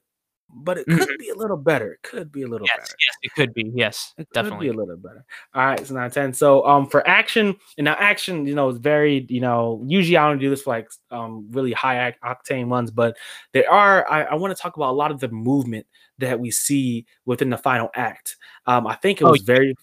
but 0.49 0.77
it 0.77 0.85
could 0.87 1.17
be 1.17 1.29
a 1.29 1.35
little 1.35 1.57
better. 1.57 1.93
It 1.93 2.01
could 2.03 2.31
be 2.31 2.43
a 2.43 2.47
little 2.47 2.67
yes, 2.67 2.77
better. 2.77 2.95
yes, 2.99 3.15
it 3.23 3.33
could 3.35 3.53
be. 3.53 3.71
Yes, 3.73 4.13
It 4.17 4.27
could 4.29 4.33
definitely. 4.33 4.67
be 4.67 4.73
a 4.73 4.77
little 4.77 4.97
better. 4.97 5.25
All 5.53 5.65
right, 5.65 5.85
so 5.85 5.93
nine 5.93 6.11
ten. 6.11 6.33
So 6.33 6.65
um 6.67 6.87
for 6.87 7.07
action, 7.07 7.55
and 7.77 7.85
now 7.85 7.95
action, 7.99 8.45
you 8.45 8.53
know, 8.55 8.69
is 8.69 8.77
very, 8.77 9.25
you 9.29 9.41
know, 9.41 9.83
usually 9.87 10.17
I 10.17 10.27
don't 10.29 10.39
do 10.39 10.49
this 10.49 10.61
for 10.63 10.71
like 10.71 10.89
um 11.11 11.47
really 11.51 11.71
high 11.73 12.11
oct- 12.11 12.35
octane 12.47 12.67
ones, 12.67 12.91
but 12.91 13.17
there 13.53 13.69
are 13.71 14.09
I, 14.11 14.23
I 14.23 14.35
want 14.35 14.55
to 14.55 14.61
talk 14.61 14.75
about 14.75 14.91
a 14.91 14.97
lot 14.97 15.11
of 15.11 15.19
the 15.19 15.29
movement 15.29 15.87
that 16.19 16.39
we 16.39 16.51
see 16.51 17.05
within 17.25 17.49
the 17.49 17.57
final 17.57 17.89
act. 17.95 18.37
Um, 18.67 18.87
I 18.87 18.95
think 18.95 19.21
it 19.21 19.25
Oh, 19.25 19.31
was 19.31 19.41
very, 19.41 19.73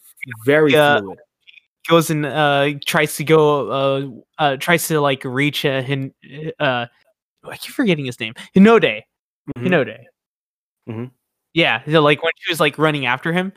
very 0.47 0.73
yeah. 0.73 0.99
fluid. 1.00 1.19
Goes 1.88 2.10
and 2.10 2.24
uh 2.26 2.70
tries 2.86 3.16
to 3.16 3.24
go 3.24 3.68
uh 3.70 4.08
uh 4.42 4.56
tries 4.56 4.86
to 4.88 5.00
like 5.00 5.24
reach 5.24 5.64
uh, 5.64 5.82
hin, 5.82 6.12
uh 6.60 6.86
I 7.44 7.56
keep 7.56 7.72
forgetting 7.74 8.04
his 8.04 8.18
name. 8.20 8.34
Hinode. 8.54 9.02
Mhm. 9.58 9.66
Hinode. 9.66 9.98
Mhm. 10.88 11.10
Yeah, 11.54 11.82
so, 11.84 12.00
like 12.00 12.22
when 12.22 12.32
she 12.38 12.50
was 12.52 12.60
like 12.60 12.78
running 12.78 13.04
after 13.06 13.32
him. 13.32 13.52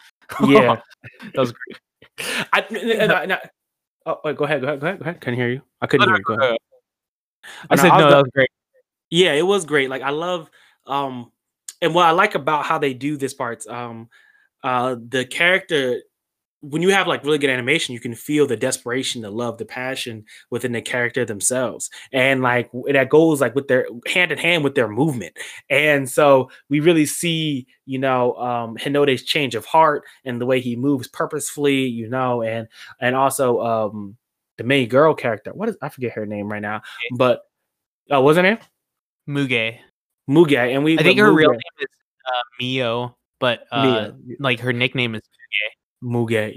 Yeah. 0.45 0.81
that 1.33 1.37
was 1.39 1.53
great. 1.53 2.47
I, 2.51 2.65
n- 2.69 2.75
n- 2.77 3.11
n- 3.11 3.31
n- 3.31 3.37
oh, 4.05 4.19
wait, 4.25 4.35
go 4.35 4.43
ahead, 4.45 4.61
go 4.61 4.67
ahead, 4.67 4.79
go 4.81 4.87
ahead, 4.87 4.99
go 4.99 5.03
ahead. 5.03 5.21
Couldn't 5.21 5.39
hear 5.39 5.49
you. 5.49 5.61
I 5.81 5.87
couldn't 5.87 6.09
hear 6.09 6.17
you. 6.17 6.23
Go 6.23 6.33
ahead. 6.33 6.57
I 7.69 7.75
said 7.75 7.91
I 7.91 7.95
was 7.97 8.01
no, 8.03 8.09
that 8.09 8.17
was 8.23 8.31
great. 8.33 8.49
yeah 9.11 9.33
it 9.33 9.45
was 9.45 9.65
great 9.65 9.87
like 9.87 10.01
i 10.01 10.09
love 10.09 10.49
um 10.87 11.31
and 11.81 11.93
what 11.93 12.05
i 12.07 12.11
like 12.11 12.33
about 12.33 12.65
how 12.65 12.79
they 12.79 12.91
do 12.93 13.17
this 13.17 13.35
part 13.35 13.65
um 13.67 14.09
uh 14.63 14.95
the 15.09 15.25
character 15.25 16.01
when 16.69 16.81
you 16.81 16.89
have 16.89 17.07
like 17.07 17.23
really 17.23 17.37
good 17.37 17.49
animation 17.49 17.93
you 17.93 17.99
can 17.99 18.15
feel 18.15 18.47
the 18.47 18.57
desperation 18.57 19.21
the 19.21 19.29
love 19.29 19.57
the 19.57 19.65
passion 19.65 20.25
within 20.49 20.71
the 20.71 20.81
character 20.81 21.25
themselves. 21.25 21.89
And 22.11 22.41
like 22.41 22.69
that 22.87 23.09
goes 23.09 23.41
like 23.41 23.55
with 23.55 23.67
their 23.67 23.87
hand 24.07 24.31
in 24.31 24.37
hand 24.37 24.63
with 24.63 24.75
their 24.75 24.87
movement. 24.87 25.37
And 25.69 26.09
so 26.09 26.49
we 26.69 26.79
really 26.79 27.05
see 27.05 27.67
you 27.85 27.99
know 27.99 28.35
um 28.35 28.77
hinode's 28.77 29.23
change 29.23 29.55
of 29.55 29.65
heart 29.65 30.03
and 30.23 30.41
the 30.41 30.45
way 30.45 30.59
he 30.59 30.75
moves 30.75 31.07
purposefully 31.07 31.85
you 31.85 32.09
know 32.09 32.41
and 32.41 32.67
and 32.99 33.15
also 33.15 33.61
um 33.61 34.17
the 34.57 34.63
main 34.63 34.87
girl 34.87 35.13
character. 35.13 35.53
What 35.53 35.69
is 35.69 35.77
i 35.81 35.89
forget 35.89 36.13
her 36.13 36.25
name 36.25 36.51
right 36.51 36.61
now 36.61 36.81
but 37.11 37.43
oh 38.09 38.21
wasn't 38.21 38.47
it 38.47 38.61
Muge. 39.27 39.79
Muge, 40.29 40.73
and 40.73 40.83
we 40.83 40.97
I 40.97 41.03
think 41.03 41.19
her 41.19 41.33
real 41.33 41.51
name 41.51 41.59
is 41.79 41.87
uh, 42.27 42.43
Mio, 42.59 43.17
but 43.39 43.65
uh 43.71 44.11
Mia, 44.23 44.37
like 44.39 44.59
her 44.59 44.73
nickname 44.73 45.15
is 45.15 45.21
Muge, 45.21 45.71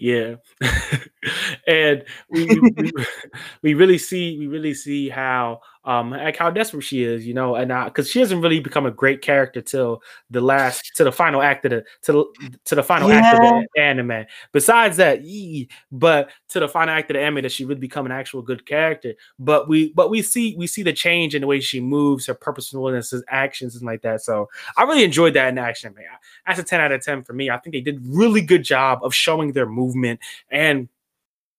yeah. 0.01 0.37
and 1.67 2.05
we, 2.31 2.47
we, 2.47 2.73
we, 2.77 2.93
we 3.63 3.75
really 3.75 3.99
see 3.99 4.39
we 4.39 4.47
really 4.47 4.75
see 4.75 5.09
how 5.09 5.61
um 5.85 6.11
like 6.11 6.37
how 6.37 6.51
desperate 6.51 6.83
she 6.83 7.03
is, 7.03 7.27
you 7.27 7.35
know, 7.35 7.55
and 7.55 7.69
because 7.87 8.11
she 8.11 8.19
doesn't 8.19 8.41
really 8.41 8.61
become 8.61 8.87
a 8.87 8.91
great 8.91 9.23
character 9.23 9.61
till 9.61 10.03
the 10.31 10.41
last 10.41 10.93
to 10.97 11.05
the 11.05 11.13
final 11.13 11.41
act 11.43 11.65
of 11.65 11.71
the 11.71 11.85
to 12.03 12.13
the, 12.13 12.59
to 12.65 12.75
the 12.75 12.83
final 12.83 13.11
act 13.11 13.35
of 13.35 13.41
the 13.41 13.81
anime. 13.81 14.27
Besides 14.53 14.97
that, 14.99 15.23
yee, 15.23 15.69
but 15.93 16.31
to 16.49 16.61
the 16.61 16.69
final 16.69 16.95
act 16.95 17.11
of 17.11 17.15
the 17.15 17.21
anime 17.21 17.43
that 17.43 17.53
she 17.53 17.65
would 17.65 17.81
become 17.81 18.07
an 18.07 18.13
actual 18.13 18.43
good 18.43 18.67
character. 18.67 19.15
But 19.39 19.69
we 19.69 19.93
but 19.93 20.11
we 20.11 20.23
see 20.23 20.55
we 20.57 20.67
see 20.67 20.83
the 20.83 20.93
change 20.93 21.35
in 21.35 21.43
the 21.43 21.47
way 21.47 21.61
she 21.61 21.81
moves, 21.81 22.27
her 22.27 22.35
purposefulness, 22.35 23.13
her 23.13 23.23
actions, 23.29 23.77
and 23.77 23.85
like 23.85 24.03
that. 24.03 24.23
So 24.23 24.49
I 24.77 24.83
really 24.85 25.05
enjoyed 25.05 25.35
that 25.35 25.49
in 25.49 25.59
action, 25.59 25.95
man. 25.95 26.07
That's 26.47 26.59
a 26.59 26.65
10 26.65 26.81
out 26.81 26.93
of 26.93 27.03
10 27.03 27.25
for 27.25 27.33
me. 27.33 27.51
I 27.51 27.59
think 27.59 27.75
they 27.75 27.81
did 27.81 28.01
really 28.07 28.43
good 28.43 28.65
job 28.65 29.01
of 29.03 29.15
showing 29.15 29.53
their 29.53 29.67
movement 29.67 30.21
and 30.51 30.89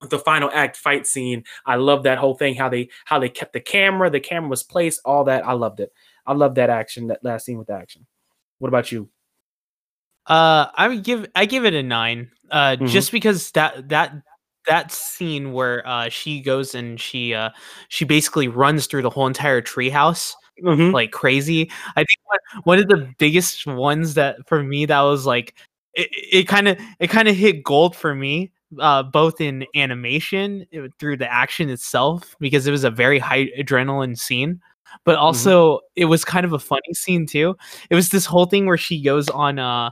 the 0.02 0.20
final 0.20 0.50
act 0.54 0.78
fight 0.78 1.06
scene. 1.08 1.44
I 1.66 1.76
love 1.76 2.04
that 2.04 2.18
whole 2.18 2.36
thing, 2.36 2.56
how 2.56 2.70
they 2.70 2.90
how 3.06 3.20
they 3.20 3.30
kept 3.30 3.54
the 3.54 3.60
camera, 3.60 4.10
the 4.10 4.20
camera 4.20 4.50
was 4.50 4.64
placed, 4.64 5.02
all 5.06 5.24
that. 5.26 5.46
I 5.46 5.54
loved 5.54 5.80
it. 5.80 5.92
I 6.26 6.34
love 6.34 6.56
that 6.56 6.70
action, 6.70 7.08
that 7.08 7.24
last 7.24 7.46
scene 7.46 7.58
with 7.58 7.68
the 7.68 7.74
action. 7.74 8.06
What 8.60 8.68
about 8.70 8.92
you? 8.92 9.10
Uh, 10.28 10.68
I 10.76 10.88
would 10.88 11.04
give 11.04 11.28
I 11.36 11.46
give 11.46 11.66
it 11.66 11.74
a 11.74 11.84
nine. 11.84 12.32
Uh, 12.52 12.76
Mhm. 12.80 12.88
just 12.88 13.12
because 13.12 13.52
that 13.52 13.90
that 13.90 14.14
that 14.68 14.92
scene 14.92 15.54
where 15.54 15.88
uh 15.88 16.10
she 16.10 16.42
goes 16.42 16.76
and 16.76 17.00
she 17.00 17.34
uh 17.34 17.50
she 17.88 18.06
basically 18.06 18.48
runs 18.48 18.86
through 18.88 19.02
the 19.02 19.10
whole 19.10 19.26
entire 19.28 19.62
treehouse 19.62 20.34
Mhm. 20.64 20.94
like 20.94 21.12
crazy. 21.12 21.72
I 21.96 22.02
think 22.02 22.20
one, 22.26 22.40
one 22.64 22.80
of 22.80 22.88
the 22.88 23.14
biggest 23.18 23.66
ones 23.66 24.14
that 24.16 24.38
for 24.48 24.62
me 24.64 24.86
that 24.86 25.02
was 25.02 25.26
like 25.26 25.56
it, 25.96 26.10
it 26.12 26.48
kind 26.48 26.68
of 26.68 26.78
it 27.00 27.10
kind 27.10 27.28
of 27.28 27.36
hit 27.36 27.64
gold 27.64 27.96
for 27.96 28.14
me 28.14 28.52
uh, 28.80 29.02
both 29.04 29.42
in 29.42 29.66
animation 29.76 30.66
uh, 30.78 30.88
through 31.00 31.18
the 31.18 31.32
action 31.32 31.70
itself 31.70 32.36
because 32.40 32.68
it 32.68 32.72
was 32.72 32.84
a 32.84 32.92
very 32.92 33.18
high 33.20 33.46
adrenaline 33.58 34.18
scene 34.18 34.62
but 35.04 35.14
Mm-hmm. 35.16 35.24
also 35.24 35.80
it 35.96 36.06
was 36.06 36.26
kind 36.26 36.46
of 36.46 36.54
a 36.54 36.60
funny 36.60 36.94
scene 36.94 37.28
too. 37.28 37.56
It 37.92 37.96
was 37.96 38.10
this 38.10 38.26
whole 38.26 38.46
thing 38.48 38.66
where 38.66 38.76
she 38.78 39.02
goes 39.04 39.30
on 39.30 39.60
uh 39.60 39.92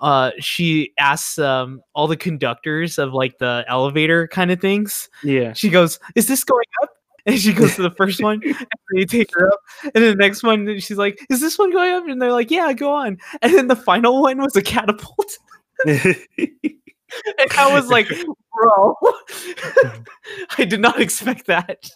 uh 0.00 0.30
she 0.38 0.92
asks 0.98 1.38
um 1.38 1.82
all 1.94 2.06
the 2.06 2.16
conductors 2.16 2.96
of 2.98 3.12
like 3.12 3.36
the 3.36 3.64
elevator 3.68 4.28
kind 4.28 4.50
of 4.50 4.58
things. 4.58 5.10
Yeah. 5.22 5.52
she 5.52 5.68
goes 5.68 5.98
is 6.14 6.26
this 6.26 6.42
going 6.44 6.64
up? 6.82 6.90
And 7.26 7.38
she 7.38 7.52
goes 7.52 7.74
to 7.76 7.82
the 7.82 7.90
first 7.90 8.22
one 8.22 8.40
and 8.44 8.66
they 8.94 9.04
take 9.04 9.28
her 9.34 9.52
up 9.52 9.60
and 9.82 9.92
then 10.02 10.04
the 10.12 10.14
next 10.14 10.42
one 10.42 10.78
she's 10.80 10.96
like 10.96 11.20
is 11.28 11.42
this 11.42 11.58
one 11.58 11.70
going 11.70 11.92
up? 11.92 12.08
And 12.08 12.20
they're 12.20 12.32
like 12.32 12.50
yeah 12.50 12.72
go 12.72 12.94
on. 12.94 13.18
And 13.42 13.52
then 13.52 13.68
the 13.68 13.76
final 13.76 14.22
one 14.22 14.38
was 14.40 14.56
a 14.56 14.62
catapult 14.62 15.36
and 17.38 17.50
I 17.58 17.72
was 17.72 17.88
like, 17.88 18.08
bro, 18.08 18.94
I 20.58 20.64
did 20.64 20.80
not 20.80 21.00
expect 21.00 21.46
that. 21.46 21.90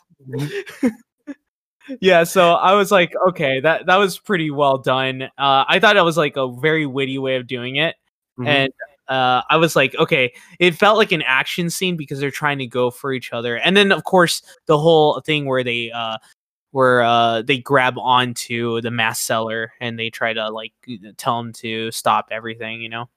yeah, 2.00 2.25
so 2.25 2.52
I 2.52 2.75
was 2.75 2.90
like, 2.90 3.12
okay, 3.28 3.61
that 3.61 3.87
that 3.87 3.97
was 3.97 4.18
pretty 4.18 4.50
well 4.50 4.78
done. 4.78 5.23
Uh, 5.23 5.64
I 5.68 5.78
thought 5.80 5.94
that 5.94 6.04
was 6.04 6.16
like 6.16 6.37
a 6.37 6.50
very 6.50 6.87
witty 6.87 7.18
way 7.18 7.37
of 7.37 7.47
doing 7.47 7.76
it, 7.76 7.97
Mhm. 8.38 8.47
and 8.47 8.73
uh, 9.09 9.42
I 9.50 9.59
was 9.59 9.76
like, 9.76 9.94
okay, 9.97 10.33
it 10.59 10.75
felt 10.75 10.97
like 10.97 11.12
an 11.12 11.23
action 11.23 11.68
scene 11.68 11.97
because 11.97 12.21
they're 12.21 12.30
trying 12.30 12.59
to 12.59 12.66
go 12.66 12.90
for 12.90 13.12
each 13.12 13.33
other, 13.33 13.56
and 13.59 13.76
then 13.76 13.92
of 13.92 14.04
course 14.04 14.42
the 14.66 14.78
whole 14.78 15.21
thing 15.21 15.44
where 15.47 15.62
they 15.62 15.90
uh, 15.90 16.16
where 16.71 17.02
uh, 17.02 17.42
they 17.42 17.59
grab 17.59 17.99
onto 17.99 18.80
the 18.80 18.90
mask 18.90 19.23
seller 19.25 19.73
and 19.80 19.99
they 19.99 20.11
try 20.11 20.33
to 20.33 20.49
like 20.50 20.73
tell 21.18 21.38
him 21.38 21.52
to 21.52 21.90
stop 21.92 22.28
everything, 22.30 22.80
you 22.80 22.88
know. 22.88 23.09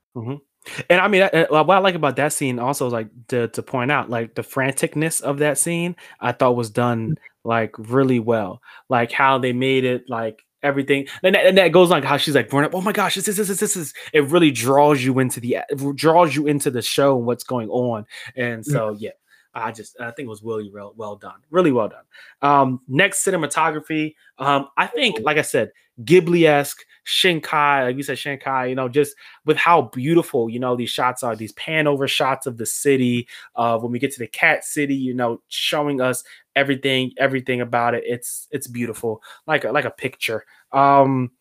And 0.90 1.02
I 1.02 1.08
mean, 1.08 1.24
uh, 1.24 1.46
what 1.50 1.70
I 1.70 1.80
like 1.80 1.96
about 1.96 2.16
that 2.18 2.34
scene 2.34 2.60
also 2.60 2.88
is 2.88 2.94
like 2.94 3.10
to, 3.30 3.48
to 3.50 3.62
point 3.62 3.92
out 3.92 4.10
like 4.10 4.36
the 4.36 4.42
franticness 4.42 5.22
of 5.22 5.40
that 5.40 5.58
scene. 5.58 5.96
I 6.20 6.32
thought 6.32 6.56
was 6.56 6.70
done 6.70 7.18
like 7.44 7.74
really 7.78 8.20
well. 8.20 8.62
Like 8.90 9.12
how 9.12 9.38
they 9.38 9.54
made 9.54 9.84
it 9.84 10.10
like 10.10 10.44
everything, 10.64 11.08
and 11.24 11.36
that, 11.36 11.46
and 11.46 11.58
that 11.58 11.72
goes 11.72 11.92
on 11.92 12.04
how 12.04 12.18
she's 12.18 12.36
like, 12.36 12.50
growing 12.50 12.66
up, 12.66 12.76
"Oh 12.76 12.82
my 12.82 12.92
gosh, 12.92 13.16
this 13.16 13.28
is 13.28 13.38
this 13.38 13.50
is 13.50 13.60
this 13.60 13.76
is." 13.76 13.94
It 14.14 14.26
really 14.26 14.52
draws 14.52 15.04
you 15.04 15.20
into 15.20 15.40
the 15.40 15.58
draws 15.96 16.36
you 16.36 16.48
into 16.48 16.72
the 16.72 16.82
show 16.82 17.18
and 17.18 17.26
what's 17.26 17.44
going 17.44 17.70
on. 17.70 18.06
And 18.36 18.66
so 18.66 18.96
yeah, 19.00 19.12
I 19.54 19.72
just 19.72 20.00
I 20.00 20.12
think 20.12 20.28
it 20.28 20.30
was 20.30 20.44
really 20.44 20.70
well 20.72 20.94
well 20.96 21.16
done, 21.16 21.40
really 21.50 21.72
well 21.72 21.90
done. 21.90 22.04
Um, 22.42 22.82
next 22.88 23.26
cinematography, 23.26 24.16
um, 24.38 24.68
I 24.78 24.88
think 24.88 25.20
like 25.22 25.38
I 25.38 25.42
said, 25.42 25.72
Ghibli 26.04 26.48
esque. 26.48 26.84
Shinkai, 27.08 27.86
like 27.86 27.96
you 27.96 28.04
said, 28.04 28.18
Shinkai, 28.18 28.70
you 28.70 28.76
know, 28.76 28.90
just 28.90 29.16
with 29.46 29.58
how 29.58 29.84
beautiful 29.84 30.50
you 30.50 30.60
know 30.60 30.76
these 30.76 30.90
shots 30.90 31.24
are 31.24 31.36
these 31.36 31.54
pan 31.54 31.88
over 31.88 32.08
shots 32.08 32.46
of 32.46 32.58
the 32.58 32.66
city 32.66 33.28
uh 33.56 33.78
when 33.78 33.92
we 33.92 34.00
get 34.00 34.12
to 34.12 34.20
the 34.20 34.28
cat 34.28 34.64
city 34.64 34.96
you 34.96 35.14
know 35.14 35.42
showing 35.48 36.02
us 36.02 36.24
everything 36.56 37.12
everything 37.18 37.62
about 37.62 37.96
it 37.96 38.04
it's 38.06 38.48
it's 38.52 38.68
beautiful 38.68 39.22
like 39.48 39.64
a, 39.64 39.72
like 39.72 39.86
a 39.86 39.92
picture. 39.92 40.46
Um 40.72 41.32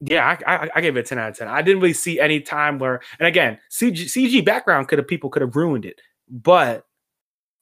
yeah 0.00 0.36
I, 0.46 0.56
I 0.56 0.70
i 0.76 0.80
gave 0.80 0.96
it 0.96 1.00
a 1.00 1.02
10 1.02 1.18
out 1.18 1.28
of 1.28 1.36
10 1.36 1.46
i 1.46 1.60
didn't 1.60 1.82
really 1.82 1.92
see 1.92 2.18
any 2.18 2.40
time 2.40 2.78
where 2.78 3.02
and 3.18 3.28
again 3.28 3.58
cg 3.70 4.04
cg 4.04 4.42
background 4.44 4.88
could 4.88 4.98
have 4.98 5.06
people 5.06 5.28
could 5.28 5.42
have 5.42 5.56
ruined 5.56 5.84
it 5.84 6.00
but 6.26 6.86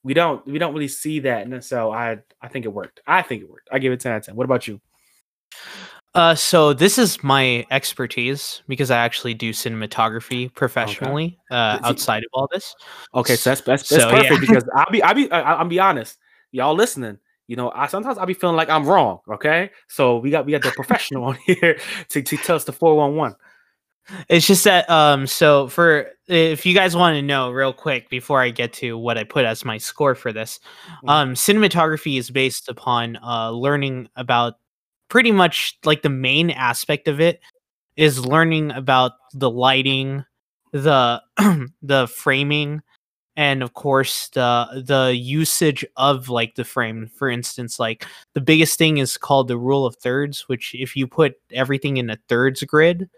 we 0.03 0.13
don't 0.13 0.45
we 0.47 0.57
don't 0.57 0.73
really 0.73 0.87
see 0.87 1.19
that 1.19 1.45
and 1.45 1.61
so 1.61 1.91
i 1.91 2.17
i 2.41 2.47
think 2.47 2.63
it 2.63 2.69
worked. 2.69 3.01
I 3.05 3.21
think 3.23 3.43
it 3.43 3.49
worked. 3.49 3.67
I 3.71 3.79
give 3.79 3.91
it 3.91 3.99
10 3.99 4.11
out 4.13 4.17
of 4.19 4.25
10 4.25 4.35
what 4.37 4.45
about 4.45 4.69
you 4.69 4.79
Uh, 6.15 6.33
so 6.33 6.73
this 6.73 6.97
is 6.97 7.23
my 7.23 7.65
expertise 7.69 8.63
because 8.67 8.89
I 8.89 8.97
actually 8.97 9.35
do 9.35 9.51
cinematography 9.53 10.53
professionally. 10.55 11.37
Uh, 11.51 11.79
outside 11.83 12.23
of 12.23 12.29
all 12.33 12.47
this, 12.51 12.75
Okay, 13.13 13.35
so 13.35 13.49
that's 13.51 13.61
that's, 13.61 13.87
that's 13.89 14.03
So, 14.03 14.09
yeah. 14.09 14.21
perfect 14.23 14.41
because 14.41 14.63
I'll 14.75 14.91
be 14.91 15.03
I'll 15.03 15.13
be 15.13 15.31
I- 15.31 15.53
I'll 15.55 15.67
be 15.67 15.79
honest, 15.79 16.17
y'all 16.51 16.73
listening. 16.75 17.19
You 17.47 17.55
know, 17.55 17.71
I 17.73 17.87
sometimes 17.87 18.17
I'll 18.17 18.25
be 18.27 18.33
feeling 18.33 18.55
like 18.55 18.69
I'm 18.69 18.85
wrong. 18.85 19.19
Okay, 19.31 19.71
so 19.87 20.17
we 20.17 20.29
got 20.31 20.45
we 20.45 20.51
got 20.51 20.63
the 20.63 20.71
professional 20.71 21.23
on 21.29 21.35
here 21.45 21.79
to, 22.09 22.21
to 22.21 22.37
tell 22.37 22.55
us 22.55 22.63
the 22.65 22.73
four 22.73 22.95
one 22.95 23.15
one. 23.15 23.35
it's 24.29 24.45
just 24.47 24.63
that. 24.63 24.89
Um, 24.89 25.27
so 25.27 25.67
for 25.67 26.09
if 26.27 26.65
you 26.65 26.73
guys 26.75 26.95
want 26.95 27.15
to 27.15 27.21
know 27.21 27.51
real 27.51 27.73
quick 27.73 28.09
before 28.09 28.41
I 28.41 28.49
get 28.51 28.73
to 28.73 28.97
what 28.97 29.17
I 29.17 29.23
put 29.23 29.45
as 29.45 29.63
my 29.65 29.77
score 29.77 30.15
for 30.15 30.31
this, 30.33 30.59
Mhm. 31.03 31.09
um, 31.09 31.33
cinematography 31.33 32.17
is 32.17 32.29
based 32.31 32.67
upon 32.69 33.17
uh 33.23 33.49
learning 33.51 34.09
about 34.15 34.55
pretty 35.09 35.31
much 35.31 35.77
like 35.85 36.01
the 36.03 36.09
main 36.09 36.51
aspect 36.51 37.07
of 37.07 37.19
it 37.19 37.41
is 37.97 38.25
learning 38.25 38.71
about 38.71 39.13
the 39.33 39.49
lighting, 39.49 40.25
the 40.73 41.21
the 41.81 42.07
framing, 42.07 42.81
and 43.37 43.63
of 43.63 43.73
course 43.73 44.29
the 44.29 44.83
the 44.87 45.15
usage 45.15 45.85
of 45.97 46.29
like 46.29 46.55
the 46.55 46.65
frame. 46.65 47.09
For 47.15 47.29
instance, 47.29 47.79
like 47.79 48.05
the 48.35 48.41
biggest 48.41 48.77
thing 48.77 48.97
is 48.99 49.17
called 49.17 49.47
the 49.49 49.57
rule 49.57 49.85
of 49.85 49.95
thirds, 49.97 50.47
which 50.49 50.75
if 50.75 50.95
you 50.95 51.07
put 51.07 51.35
everything 51.53 51.97
in 51.97 52.09
a 52.09 52.17
thirds 52.29 52.63
grid, 52.63 53.09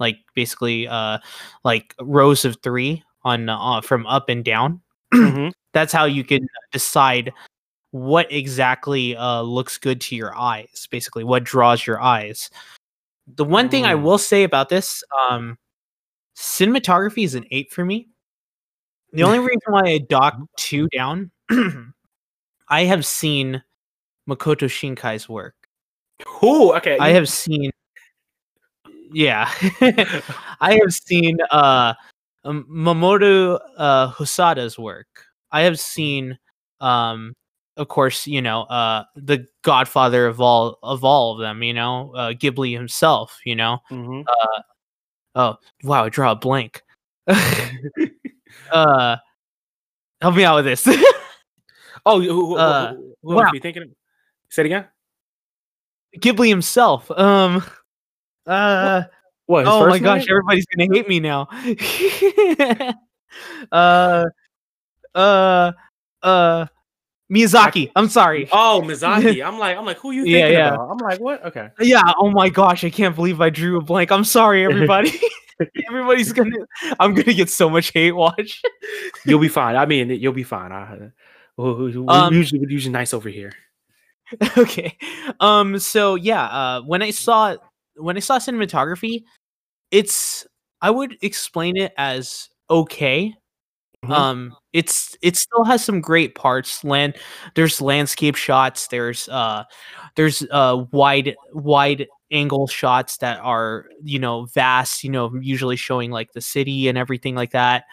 like 0.00 0.18
basically 0.34 0.88
uh 0.88 1.18
like 1.64 1.94
rows 2.00 2.44
of 2.44 2.56
three 2.62 3.02
on 3.24 3.48
uh, 3.48 3.80
from 3.82 4.06
up 4.06 4.28
and 4.28 4.44
down, 4.44 4.80
Mhm. 5.14 5.52
that's 5.74 5.92
how 5.92 6.04
you 6.06 6.24
can 6.24 6.46
decide 6.72 7.32
what 7.92 8.30
exactly 8.32 9.16
uh, 9.16 9.40
looks 9.42 9.76
good 9.78 10.00
to 10.00 10.14
your 10.16 10.36
eyes 10.36 10.86
basically 10.90 11.24
what 11.24 11.44
draws 11.44 11.86
your 11.86 12.00
eyes 12.00 12.50
the 13.36 13.44
one 13.44 13.68
thing 13.68 13.84
i 13.84 13.94
Mm. 13.94 14.02
will 14.02 14.18
say 14.18 14.44
about 14.44 14.68
this 14.68 15.02
um 15.28 15.58
cinematography 16.36 17.24
is 17.24 17.34
an 17.34 17.44
eight 17.50 17.72
for 17.72 17.84
me 17.84 18.08
the 19.12 19.22
only 19.24 19.38
reason 19.50 19.60
why 19.68 19.82
i 19.84 19.98
docked 19.98 20.40
two 20.56 20.88
down 20.88 21.30
i 22.68 22.82
have 22.84 23.04
seen 23.04 23.62
makoto 24.28 24.68
shinkai's 24.68 25.28
work 25.28 25.54
Oh, 26.42 26.74
okay. 26.76 26.96
i 26.98 27.10
have 27.10 27.28
seen 27.28 27.70
yeah 29.12 29.50
i 30.60 30.78
have 30.80 30.92
seen 30.92 31.38
uh 31.50 31.94
um, 32.44 32.64
mamoru 32.70 33.58
uh 33.76 34.10
hosoda's 34.12 34.78
work 34.78 35.24
i 35.50 35.62
have 35.62 35.78
seen 35.80 36.38
um 36.80 37.34
of 37.80 37.88
course 37.88 38.26
you 38.28 38.40
know 38.42 38.62
uh 38.64 39.04
the 39.16 39.44
godfather 39.62 40.26
of 40.26 40.40
all 40.40 40.78
of 40.82 41.02
all 41.02 41.32
of 41.34 41.40
them 41.40 41.62
you 41.62 41.72
know 41.74 42.12
uh 42.14 42.32
ghibli 42.32 42.72
himself 42.72 43.40
you 43.44 43.56
know 43.56 43.78
Mhm. 43.90 44.24
oh 45.34 45.56
wow 45.82 46.04
i 46.04 46.08
draw 46.08 46.32
a 46.32 46.36
blank 46.36 46.82
uh 48.70 49.16
help 50.20 50.34
me 50.36 50.44
out 50.44 50.56
with 50.56 50.66
this 50.66 50.86
Oh, 52.06 52.20
who, 52.20 52.46
who, 52.46 52.56
uh, 52.56 52.94
who, 52.94 53.14
who 53.22 53.34
wow. 53.34 53.42
are 53.42 53.54
you 53.54 53.60
thinking? 53.60 53.82
Of? 53.82 53.88
Say 54.48 54.62
it 54.62 54.66
again. 54.66 54.86
ghibli 56.18 56.48
himself 56.48 57.10
um 57.10 57.62
uh 58.46 59.02
What? 59.46 59.66
his 59.66 59.74
oh 59.74 59.80
my 59.86 59.90
first 59.92 60.04
gosh, 60.04 60.20
name? 60.20 60.26
everybody's 60.30 60.66
gonna 60.66 60.94
hate 60.94 61.08
me 61.08 61.20
now. 61.20 61.48
uh, 63.72 64.24
uh, 65.14 65.72
uh, 66.22 66.66
Miyazaki. 67.30 67.92
I'm 67.96 68.08
sorry. 68.08 68.48
Oh, 68.52 68.82
Miyazaki. 68.84 69.44
I'm 69.46 69.58
like, 69.58 69.76
I'm 69.76 69.84
like, 69.84 69.98
who 69.98 70.10
you 70.10 70.24
thinking 70.24 70.52
yeah. 70.52 70.74
about? 70.74 70.90
I'm 70.90 70.98
like, 70.98 71.20
what? 71.20 71.44
Okay. 71.46 71.68
Yeah. 71.80 72.02
Oh 72.18 72.30
my 72.30 72.48
gosh, 72.48 72.84
I 72.84 72.90
can't 72.90 73.14
believe 73.14 73.40
I 73.40 73.50
drew 73.50 73.78
a 73.78 73.82
blank. 73.82 74.10
I'm 74.10 74.24
sorry, 74.24 74.64
everybody. 74.70 75.12
Everybody's 75.88 76.32
gonna. 76.32 76.56
I'm 76.98 77.14
gonna 77.14 77.34
get 77.34 77.50
so 77.50 77.68
much 77.68 77.92
hate 77.92 78.12
watch. 78.12 78.62
You'll 79.26 79.40
be 79.40 79.48
fine. 79.48 79.76
I 79.76 79.84
mean, 79.86 80.08
you'll 80.10 80.32
be 80.32 80.42
fine. 80.42 80.72
I, 80.72 81.10
we, 81.58 81.72
we, 81.74 81.98
we 81.98 82.06
Um, 82.08 82.34
usually 82.34 82.60
we're 82.60 82.70
usually 82.70 82.92
nice 82.92 83.12
over 83.12 83.28
here. 83.28 83.52
okay. 84.56 84.96
Um. 85.38 85.78
So 85.78 86.14
yeah. 86.14 86.44
Uh. 86.44 86.80
When 86.82 87.02
I 87.02 87.10
saw 87.10 87.56
when 87.96 88.16
I 88.16 88.20
saw 88.20 88.38
cinematography, 88.38 89.24
it's 89.90 90.46
I 90.80 90.90
would 90.90 91.16
explain 91.22 91.76
it 91.76 91.92
as 91.98 92.48
okay. 92.70 93.34
Mhm. 94.04 94.10
Um. 94.12 94.56
It's 94.72 95.16
it 95.22 95.36
still 95.36 95.64
has 95.64 95.84
some 95.84 96.00
great 96.00 96.34
parts. 96.34 96.82
Land. 96.84 97.16
There's 97.54 97.80
landscape 97.80 98.36
shots. 98.36 98.86
There's 98.88 99.28
uh. 99.28 99.64
There's 100.16 100.42
uh 100.50 100.84
wide 100.92 101.36
wide 101.52 102.06
angle 102.32 102.66
shots 102.66 103.18
that 103.18 103.38
are 103.40 103.86
you 104.02 104.18
know 104.18 104.46
vast. 104.46 105.04
You 105.04 105.10
know 105.10 105.30
usually 105.40 105.76
showing 105.76 106.10
like 106.10 106.32
the 106.32 106.40
city 106.40 106.88
and 106.88 106.96
everything 106.96 107.34
like 107.34 107.50
that. 107.52 107.84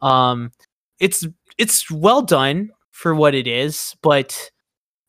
Um. 0.00 0.52
It's 1.00 1.26
it's 1.58 1.90
well 1.90 2.22
done 2.22 2.70
for 2.92 3.14
what 3.14 3.34
it 3.34 3.46
is, 3.48 3.94
but 4.02 4.50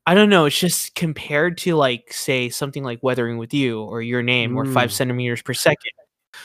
I 0.08 0.16
don't 0.16 0.30
know. 0.30 0.46
It's 0.46 0.60
just 0.60 0.96
compared 0.96 1.58
to 1.60 1.76
like 1.76 2.12
say 2.14 2.50
something 2.50 2.84
like 2.84 3.04
Weathering 3.04 3.38
with 3.38 3.54
You 3.54 3.82
or 3.84 4.02
Your 4.02 4.24
Name 4.24 4.58
or 4.58 4.66
Five 4.66 4.90
Mm. 4.92 4.94
Centimeters 4.94 5.42
per 5.44 5.54
Second, 5.54 5.92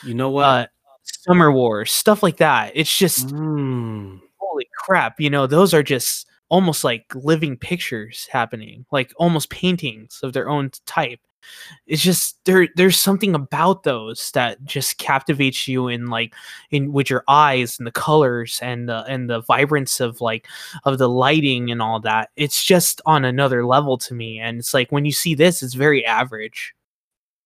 You 0.04 0.14
know 0.14 0.30
what? 0.30 0.44
uh, 0.44 0.66
Summer 1.02 1.52
Wars, 1.52 1.92
stuff 1.92 2.22
like 2.22 2.36
that. 2.38 2.72
It's 2.74 2.96
just 2.96 3.28
Mm. 3.28 4.20
holy 4.38 4.68
crap. 4.78 5.20
You 5.20 5.30
know, 5.30 5.46
those 5.46 5.72
are 5.74 5.82
just 5.82 6.26
almost 6.48 6.84
like 6.84 7.06
living 7.14 7.56
pictures 7.56 8.28
happening, 8.30 8.84
like 8.92 9.12
almost 9.16 9.50
paintings 9.50 10.20
of 10.22 10.32
their 10.32 10.48
own 10.50 10.70
type. 10.86 11.20
it's 11.88 12.00
just 12.02 12.38
there 12.44 12.68
there's 12.76 12.96
something 12.96 13.34
about 13.34 13.82
those 13.82 14.30
that 14.32 14.62
just 14.64 14.98
captivates 14.98 15.66
you 15.66 15.88
in 15.88 16.06
like 16.06 16.34
in 16.70 16.92
with 16.92 17.10
your 17.10 17.24
eyes 17.26 17.78
and 17.78 17.86
the 17.86 17.90
colors 17.92 18.60
and 18.62 18.88
the 18.88 19.02
and 19.08 19.28
the 19.28 19.40
vibrance 19.42 19.98
of 19.98 20.20
like 20.20 20.46
of 20.84 20.98
the 20.98 21.08
lighting 21.08 21.68
and 21.72 21.82
all 21.82 21.98
that 21.98 22.30
it's 22.36 22.62
just 22.64 23.00
on 23.06 23.24
another 23.24 23.66
level 23.66 23.98
to 23.98 24.14
me 24.14 24.38
and 24.38 24.60
it's 24.60 24.72
like 24.72 24.92
when 24.92 25.04
you 25.04 25.10
see 25.10 25.34
this 25.34 25.64
it's 25.64 25.74
very 25.74 26.06
average 26.06 26.74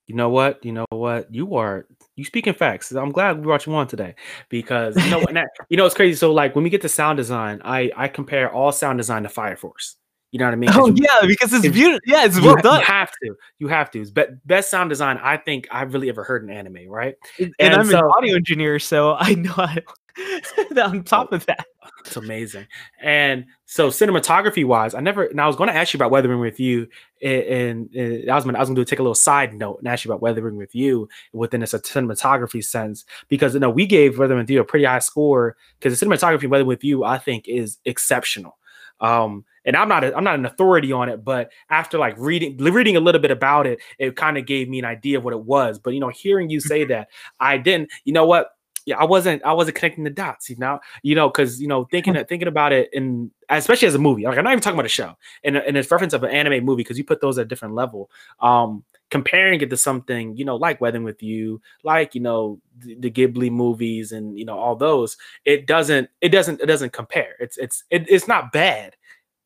you 0.07 0.15
know 0.15 0.29
what 0.29 0.63
you 0.63 0.73
know 0.73 0.85
what 0.91 1.33
you 1.35 1.55
are 1.57 1.87
you 2.17 2.25
speaking 2.25 2.55
facts 2.55 2.91
i'm 2.93 3.13
glad 3.13 3.37
we 3.37 3.43
brought 3.43 3.67
you 3.67 3.75
on 3.75 3.87
today 3.87 4.15
because 4.49 4.97
you 4.97 5.11
know 5.11 5.19
what 5.19 5.35
you 5.69 5.77
know 5.77 5.87
it's 5.87 5.95
crazy 5.95 6.17
so 6.17 6.33
like 6.33 6.55
when 6.55 6.65
we 6.65 6.71
get 6.71 6.83
to 6.83 6.89
sound 6.89 7.17
design 7.17 7.61
i 7.65 7.91
i 7.97 8.09
compare 8.09 8.51
all 8.53 8.73
sound 8.73 8.99
design 8.99 9.23
to 9.23 9.29
fire 9.29 9.57
force 9.57 9.97
you 10.33 10.41
know 10.41 10.47
what 10.47 10.53
I 10.53 10.57
mean? 10.57 10.71
Oh 10.75 10.93
yeah, 10.95 11.27
because 11.27 11.53
it's 11.53 11.69
beautiful. 11.69 12.01
Yeah, 12.05 12.27
it's 12.27 12.39
well 12.41 12.57
you, 12.57 12.63
done. 12.63 12.81
You 12.81 12.87
have 12.87 13.11
to. 13.23 13.35
You 13.59 13.69
have 13.69 13.91
to. 13.93 14.01
It's 14.01 14.11
be- 14.11 14.27
best 14.45 14.71
sound 14.71 14.91
design 14.91 15.19
I 15.23 15.37
think 15.37 15.69
I've 15.71 15.95
really 15.95 16.09
ever 16.09 16.25
heard 16.25 16.43
in 16.43 16.51
anime, 16.51 16.89
right? 16.89 17.15
And, 17.39 17.55
and 17.59 17.75
I'm 17.75 17.87
so, 17.87 17.99
an 17.99 18.05
audio 18.19 18.37
engineer, 18.37 18.79
so 18.79 19.15
I 19.15 19.35
know 19.35 19.55
I, 19.57 19.79
on 20.83 21.05
top 21.05 21.33
of 21.33 21.47
that. 21.47 21.67
It's 22.05 22.17
amazing. 22.17 22.67
And 23.01 23.47
so 23.65 23.89
cinematography 23.89 24.65
wise, 24.65 24.95
I 24.95 25.01
never 25.01 25.25
and 25.25 25.41
I 25.41 25.47
was 25.47 25.57
going 25.57 25.69
to 25.69 25.75
ask 25.75 25.93
you 25.93 25.99
about 25.99 26.11
weathering 26.11 26.41
with 26.41 26.61
you 26.61 26.89
and, 27.23 27.91
and, 27.95 28.31
I 28.31 28.35
was 28.35 28.45
gonna 28.45 28.59
I 28.59 28.61
was 28.61 28.69
gonna 28.69 28.77
do 28.77 28.85
take 28.85 28.99
a 28.99 29.03
little 29.03 29.15
side 29.15 29.55
note 29.55 29.79
and 29.79 29.89
ask 29.89 30.05
you 30.05 30.11
about 30.11 30.23
weathering 30.23 30.57
with 30.57 30.75
you 30.75 31.09
within 31.33 31.63
a 31.63 31.67
cinematography 31.67 32.65
sense 32.65 33.05
because 33.29 33.55
you 33.55 33.61
know 33.61 33.71
we 33.71 33.87
gave 33.87 34.19
weathering 34.19 34.41
with 34.41 34.51
you 34.51 34.61
a 34.61 34.65
pretty 34.65 34.85
high 34.85 34.99
score 34.99 35.57
because 35.79 35.99
the 35.99 36.07
cinematography 36.07 36.49
weathering 36.49 36.67
with 36.67 36.85
you 36.85 37.05
I 37.05 37.19
think 37.19 37.49
is 37.49 37.79
exceptional. 37.85 38.57
Um, 39.01 39.45
and 39.65 39.77
I'm 39.77 39.89
not 39.89 40.05
a, 40.05 40.17
I'm 40.17 40.25
not 40.25 40.39
an 40.39 40.47
authority 40.47 40.93
on 40.93 41.09
it, 41.09 41.25
but 41.25 41.51
after 41.71 41.99
like 41.99 42.15
reading 42.19 42.57
reading 42.57 42.97
a 42.97 43.01
little 43.01 43.21
bit 43.21 43.31
about 43.31 43.67
it, 43.67 43.81
it 43.99 44.17
kind 44.17 44.39
of 44.39 44.47
gave 44.47 44.69
me 44.69 44.79
an 44.79 44.85
idea 44.85 45.19
of 45.19 45.25
what 45.25 45.35
it 45.35 45.43
was. 45.43 45.79
But 45.79 45.93
you 45.93 46.01
know, 46.01 46.09
hearing 46.09 46.49
you 46.49 46.61
say 46.61 46.85
that, 46.87 47.09
I 47.41 47.59
didn't. 47.59 47.91
You 48.05 48.13
know 48.13 48.27
what? 48.27 48.56
Yeah, 48.87 48.97
I 48.99 49.05
wasn't 49.05 49.45
I 49.45 49.53
wasn't 49.53 49.77
connecting 49.77 50.05
the 50.05 50.11
dots. 50.11 50.49
You 50.49 50.57
know, 50.57 50.79
you 51.03 51.15
know, 51.17 51.29
because 51.29 51.61
you 51.61 51.67
know 51.67 51.85
thinking 51.91 52.15
thinking 52.29 52.49
about 52.49 52.73
it 52.73 52.89
and 52.95 53.31
especially 53.51 53.89
as 53.89 53.97
a 53.97 53.99
movie. 53.99 54.23
Like 54.23 54.39
I'm 54.39 54.45
not 54.45 54.53
even 54.53 54.63
talking 54.63 54.77
about 54.77 54.87
a 54.87 54.89
show 54.89 55.17
and 55.45 55.57
and 55.57 55.77
it's 55.77 55.91
reference 55.91 56.15
of 56.15 56.23
an 56.23 56.31
anime 56.31 56.65
movie 56.65 56.83
because 56.83 56.97
you 56.97 57.05
put 57.05 57.21
those 57.21 57.37
at 57.37 57.43
a 57.43 57.49
different 57.49 57.75
level. 57.75 58.11
Um, 58.41 58.85
comparing 59.09 59.61
it 59.61 59.71
to 59.71 59.77
something 59.77 60.37
you 60.37 60.45
know 60.45 60.57
like 60.57 60.81
Weathering 60.81 61.05
with 61.05 61.23
You, 61.23 61.61
like 61.83 62.15
you 62.15 62.21
know 62.21 62.61
the, 62.79 62.95
the, 62.95 63.11
Ghibli 63.11 63.51
movies 63.51 64.13
and 64.13 64.39
you 64.39 64.45
know 64.45 64.59
all 64.59 64.77
those, 64.77 65.17
it 65.45 65.67
doesn't 65.67 66.09
it 66.21 66.29
doesn't 66.31 66.61
it 66.61 66.67
doesn't 66.67 66.93
compare. 66.93 67.35
It's 67.41 67.59
it's 67.59 67.83
it, 67.91 68.09
it's 68.09 68.29
not 68.29 68.53
bad 68.53 68.97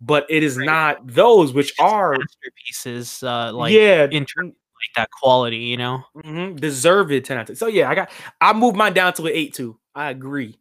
but 0.03 0.25
it 0.31 0.43
is 0.43 0.57
right. 0.57 0.65
not 0.65 1.07
those 1.07 1.53
which 1.53 1.75
are 1.79 2.17
masterpieces 2.17 3.23
uh 3.23 3.53
like 3.53 3.71
yeah 3.71 4.07
in 4.11 4.25
terms 4.25 4.55
like 4.81 4.95
that 4.97 5.11
quality 5.11 5.59
you 5.59 5.77
know? 5.77 6.03
Mm-hmm. 6.17 6.57
deserve 6.57 7.13
it 7.13 7.25
10 7.25 7.37
out 7.37 7.43
of 7.43 7.47
10 7.49 7.57
so 7.57 7.67
yeah 7.67 7.91
i 7.91 7.95
got 7.95 8.11
i 8.41 8.53
moved 8.53 8.77
mine 8.77 8.95
down 8.95 9.13
to 9.15 9.27
an 9.27 9.33
8 9.33 9.55
2 9.55 9.79
i 9.95 10.11
agree 10.11 10.59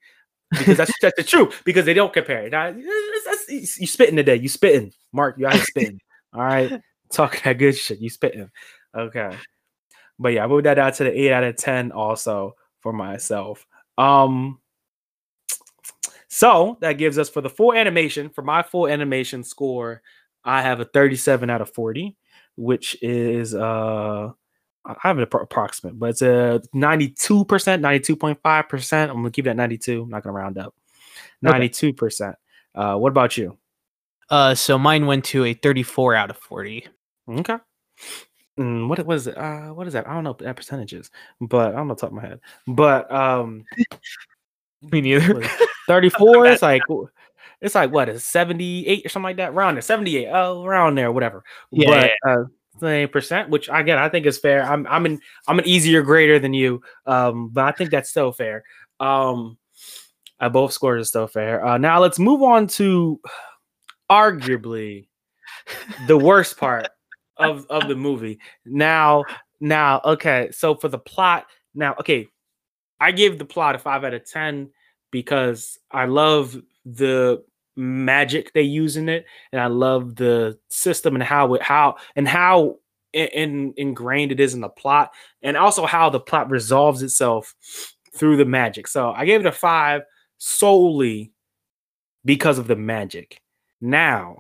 because 0.52 0.78
that's 0.78 0.94
that's 1.02 1.16
the 1.16 1.24
truth 1.24 1.62
because 1.64 1.86
they 1.86 1.94
don't 1.94 2.14
compare. 2.14 2.50
Now, 2.50 2.68
you 2.68 3.66
spitting 3.66 4.16
today 4.16 4.36
you 4.36 4.50
spitting. 4.50 4.92
Mark 5.12 5.38
you 5.38 5.48
out 5.48 5.56
spitting 5.56 6.00
all 6.34 6.42
right? 6.42 6.82
Talking 7.12 7.42
that 7.44 7.58
good 7.58 7.76
shit 7.76 8.00
you 8.00 8.10
spitting. 8.10 8.50
Okay. 8.96 9.36
But 10.18 10.30
yeah 10.34 10.44
i 10.44 10.48
moved 10.48 10.66
that 10.66 10.76
down 10.76 10.92
to 10.94 11.04
the 11.04 11.22
8 11.28 11.32
out 11.32 11.44
of 11.44 11.56
10 11.56 11.92
also 11.92 12.56
for 12.82 12.94
myself. 12.94 13.66
Um 13.98 14.60
so 16.28 16.78
that 16.82 16.94
gives 16.94 17.18
us 17.18 17.30
for 17.30 17.42
the 17.42 17.50
full 17.50 17.74
animation, 17.74 18.30
for 18.30 18.44
my 18.44 18.62
full 18.62 18.88
animation 18.88 19.44
score, 19.44 20.02
I 20.44 20.62
have 20.62 20.80
a 20.80 20.86
37 20.86 21.50
out 21.50 21.62
of 21.62 21.74
40, 21.74 22.16
which 22.60 23.02
is 23.02 23.56
uh 23.56 24.30
I 24.86 24.96
have 25.02 25.18
an 25.18 25.24
approximate, 25.24 26.00
but 26.00 26.10
it's 26.10 26.22
a 26.22 26.62
92%, 26.74 27.16
92.5%. 27.16 29.10
I'm 29.10 29.16
gonna 29.16 29.32
keep 29.32 29.46
that 29.46 29.56
92. 29.56 30.04
I'm 30.04 30.10
not 30.10 30.24
gonna 30.24 30.34
round 30.34 30.58
up. 30.58 30.76
92%. 31.44 32.22
Okay. 32.22 32.36
Uh 32.76 32.98
what 32.98 33.10
about 33.10 33.38
you? 33.38 33.58
Uh 34.30 34.54
so 34.56 34.78
mine 34.78 35.06
went 35.06 35.26
to 35.26 35.46
a 35.46 35.54
34 35.54 36.16
out 36.16 36.30
of 36.30 36.38
40. 36.38 36.88
Okay. 37.30 37.58
Mm, 38.60 38.90
what 38.90 39.04
was 39.06 39.28
it? 39.28 39.38
Uh, 39.38 39.70
what 39.70 39.88
is 39.88 39.94
that? 39.94 40.06
I 40.06 40.14
don't 40.14 40.26
know 40.26 40.36
that 40.40 40.58
percentages, 40.58 41.12
but 41.40 41.74
I 41.74 41.78
don't 41.78 41.88
know 41.88 41.96
top 41.96 42.10
of 42.10 42.16
my 42.16 42.22
head. 42.22 42.42
But 42.68 43.10
um, 43.10 43.64
me 44.82 45.00
neither. 45.00 45.42
34 45.88 46.46
it's 46.48 46.62
like 46.62 46.82
it's 47.62 47.76
like 47.76 47.92
what 47.92 48.10
is 48.10 48.26
78 48.26 49.06
or 49.06 49.10
something 49.10 49.24
like 49.24 49.38
that 49.38 49.52
around 49.52 49.76
there 49.76 49.82
78 49.82 50.28
oh 50.32 50.64
around 50.64 50.96
there 50.96 51.12
whatever. 51.12 51.44
Yeah, 51.72 52.10
but 52.24 52.30
uh 52.30 53.08
percent 53.08 53.50
which 53.50 53.70
again 53.72 53.98
i 53.98 54.08
think 54.08 54.26
is 54.26 54.38
fair. 54.38 54.64
I'm 54.64 54.88
i'm 54.88 55.06
an 55.06 55.20
i'm 55.48 55.60
an 55.60 55.68
easier 55.68 56.02
grader 56.02 56.40
than 56.40 56.54
you 56.54 56.82
um 57.06 57.50
but 57.50 57.66
i 57.66 57.72
think 57.72 57.92
that's 57.92 58.10
still 58.10 58.32
fair. 58.32 58.64
Um 59.00 59.58
uh, 60.40 60.48
both 60.48 60.72
scores 60.72 61.02
are 61.02 61.06
still 61.06 61.28
fair. 61.28 61.66
Uh 61.66 61.78
now 61.78 62.00
let's 62.00 62.20
move 62.20 62.42
on 62.42 62.68
to 62.68 63.20
arguably 64.10 65.08
the 66.08 66.18
worst 66.18 66.58
part 66.58 66.88
of 67.38 67.66
of 67.70 67.88
the 67.88 67.96
movie. 67.96 68.40
Now 68.66 69.26
now 69.60 70.02
okay 70.06 70.50
so 70.52 70.74
for 70.74 70.88
the 70.88 70.98
plot 70.98 71.46
now 71.76 71.94
okay 72.00 72.26
i 73.02 73.12
gave 73.12 73.38
the 73.38 73.44
plot 73.44 73.76
a 73.76 73.78
five 73.78 74.06
out 74.06 74.14
of 74.14 74.24
ten 74.24 74.70
because 75.12 75.78
I 75.92 76.06
love 76.06 76.60
the 76.86 77.44
magic 77.76 78.54
they 78.54 78.62
use 78.62 78.98
in 78.98 79.10
it, 79.10 79.26
and 79.52 79.62
I 79.62 79.68
love 79.68 80.16
the 80.16 80.58
system 80.70 81.16
and 81.16 81.24
how 81.24 81.54
it 81.54 81.62
how 81.62 81.96
and 82.16 82.28
how 82.28 82.78
in, 83.14 83.74
ingrained 83.78 84.32
it 84.32 84.40
is 84.40 84.54
in 84.54 84.62
the 84.62 84.70
plot, 84.70 85.12
and 85.42 85.58
also 85.58 85.86
how 85.86 86.10
the 86.10 86.20
plot 86.20 86.50
resolves 86.50 87.02
itself 87.02 87.56
through 88.14 88.38
the 88.38 88.46
magic. 88.46 88.88
So 88.88 89.12
I 89.12 89.26
gave 89.26 89.40
it 89.40 89.46
a 89.46 89.52
five 89.52 90.02
solely 90.38 91.32
because 92.26 92.58
of 92.58 92.68
the 92.68 92.76
magic. 92.76 93.42
Now, 93.82 94.38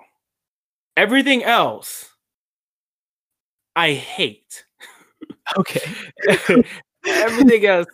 everything 0.97 1.43
else 1.43 2.09
I 3.75 3.93
hate. 3.93 4.65
Okay. 5.57 5.81
everything 7.05 7.65
else 7.65 7.87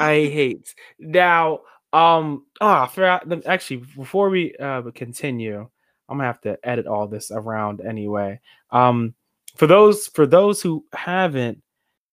I 0.00 0.12
hate. 0.12 0.74
Now, 0.98 1.60
um, 1.92 2.46
oh, 2.60 2.68
I 2.68 2.88
forgot. 2.88 3.46
Actually, 3.46 3.84
before 3.96 4.30
we 4.30 4.54
uh, 4.56 4.82
continue, 4.94 5.68
I'm 6.08 6.16
gonna 6.16 6.26
have 6.26 6.40
to 6.42 6.58
edit 6.62 6.86
all 6.86 7.06
this 7.06 7.30
around 7.30 7.80
anyway. 7.80 8.40
Um, 8.70 9.14
for 9.56 9.66
those 9.66 10.06
for 10.08 10.26
those 10.26 10.62
who 10.62 10.84
haven't, 10.92 11.62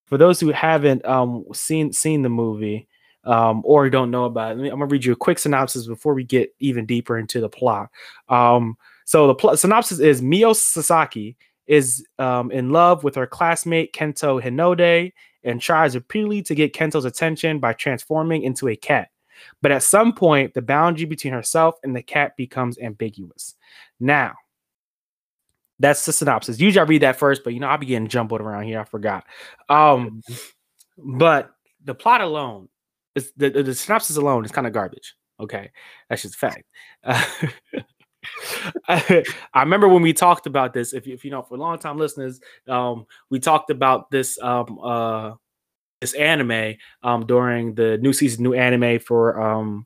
for 0.05 0.17
those 0.17 0.39
who 0.39 0.49
haven't 0.49 1.05
um 1.05 1.45
seen 1.53 1.93
seen 1.93 2.21
the 2.21 2.29
movie, 2.29 2.87
um, 3.23 3.61
or 3.65 3.89
don't 3.89 4.11
know 4.11 4.25
about 4.25 4.57
it, 4.57 4.61
I'm 4.61 4.69
gonna 4.69 4.85
read 4.85 5.05
you 5.05 5.13
a 5.13 5.17
quick 5.17 5.39
synopsis 5.39 5.87
before 5.87 6.13
we 6.13 6.23
get 6.23 6.53
even 6.59 6.85
deeper 6.85 7.17
into 7.17 7.39
the 7.39 7.49
plot. 7.49 7.89
Um, 8.29 8.77
so 9.05 9.27
the 9.27 9.35
pl- 9.35 9.57
synopsis 9.57 9.99
is 9.99 10.21
Mio 10.21 10.53
Sasaki 10.53 11.37
is 11.67 12.05
um, 12.17 12.51
in 12.51 12.71
love 12.71 13.03
with 13.03 13.15
her 13.15 13.27
classmate 13.27 13.93
Kento 13.93 14.41
Hinode 14.41 15.11
and 15.43 15.61
tries 15.61 15.95
repeatedly 15.95 16.41
to 16.43 16.55
get 16.55 16.73
Kento's 16.73 17.05
attention 17.05 17.59
by 17.59 17.73
transforming 17.73 18.43
into 18.43 18.67
a 18.69 18.75
cat. 18.75 19.09
But 19.61 19.71
at 19.71 19.83
some 19.83 20.13
point, 20.13 20.53
the 20.53 20.61
boundary 20.61 21.05
between 21.05 21.33
herself 21.33 21.75
and 21.83 21.95
the 21.95 22.01
cat 22.01 22.35
becomes 22.37 22.77
ambiguous. 22.79 23.55
Now, 23.99 24.35
that's 25.79 26.05
the 26.05 26.13
synopsis. 26.13 26.59
Usually 26.59 26.81
I 26.81 26.85
read 26.85 27.01
that 27.03 27.17
first, 27.17 27.43
but 27.43 27.53
you 27.53 27.59
know, 27.59 27.67
I'll 27.67 27.77
be 27.77 27.85
getting 27.85 28.07
jumbled 28.07 28.41
around 28.41 28.63
here. 28.63 28.79
I 28.79 28.83
forgot. 28.83 29.25
Um, 29.69 30.21
but 30.97 31.51
the 31.83 31.93
plot 31.93 32.21
alone 32.21 32.69
is 33.15 33.31
the, 33.37 33.49
the, 33.49 33.63
the 33.63 33.75
synopsis 33.75 34.17
alone 34.17 34.45
is 34.45 34.51
kind 34.51 34.67
of 34.67 34.73
garbage. 34.73 35.15
Okay, 35.39 35.69
that's 36.09 36.23
just 36.23 36.35
fact. 36.35 36.63
I, 37.03 37.27
I, 39.53 39.59
remember 39.59 39.87
when 39.87 40.01
we 40.01 40.13
talked 40.13 40.47
about 40.47 40.73
this. 40.73 40.93
If 40.93 41.05
you, 41.05 41.13
if 41.13 41.23
you 41.23 41.29
know, 41.29 41.43
for 41.43 41.57
long 41.57 41.77
time 41.77 41.97
listeners, 41.97 42.39
um, 42.67 43.05
we 43.29 43.39
talked 43.39 43.69
about 43.69 44.09
this 44.09 44.39
um, 44.41 44.79
uh, 44.81 45.33
this 46.01 46.13
anime 46.13 46.75
um, 47.03 47.25
during 47.25 47.75
the 47.75 47.97
new 47.97 48.13
season, 48.13 48.43
new 48.43 48.53
anime 48.53 48.99
for 48.99 49.39
um, 49.41 49.85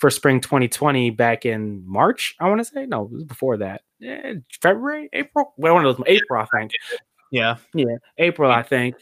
for 0.00 0.10
spring 0.10 0.40
2020 0.40 1.10
back 1.10 1.44
in 1.46 1.82
March. 1.86 2.34
I 2.40 2.48
want 2.48 2.60
to 2.60 2.64
say 2.64 2.86
no, 2.86 3.04
it 3.04 3.10
was 3.10 3.24
before 3.24 3.58
that. 3.58 3.82
Yeah, 3.98 4.34
February, 4.60 5.08
April. 5.12 5.54
Well, 5.56 5.74
one 5.74 5.84
of 5.84 5.96
those 5.96 6.06
April, 6.06 6.42
I 6.42 6.58
think. 6.58 6.72
Yeah, 7.30 7.56
yeah, 7.74 7.96
April, 8.18 8.50
I 8.50 8.62
think. 8.62 8.96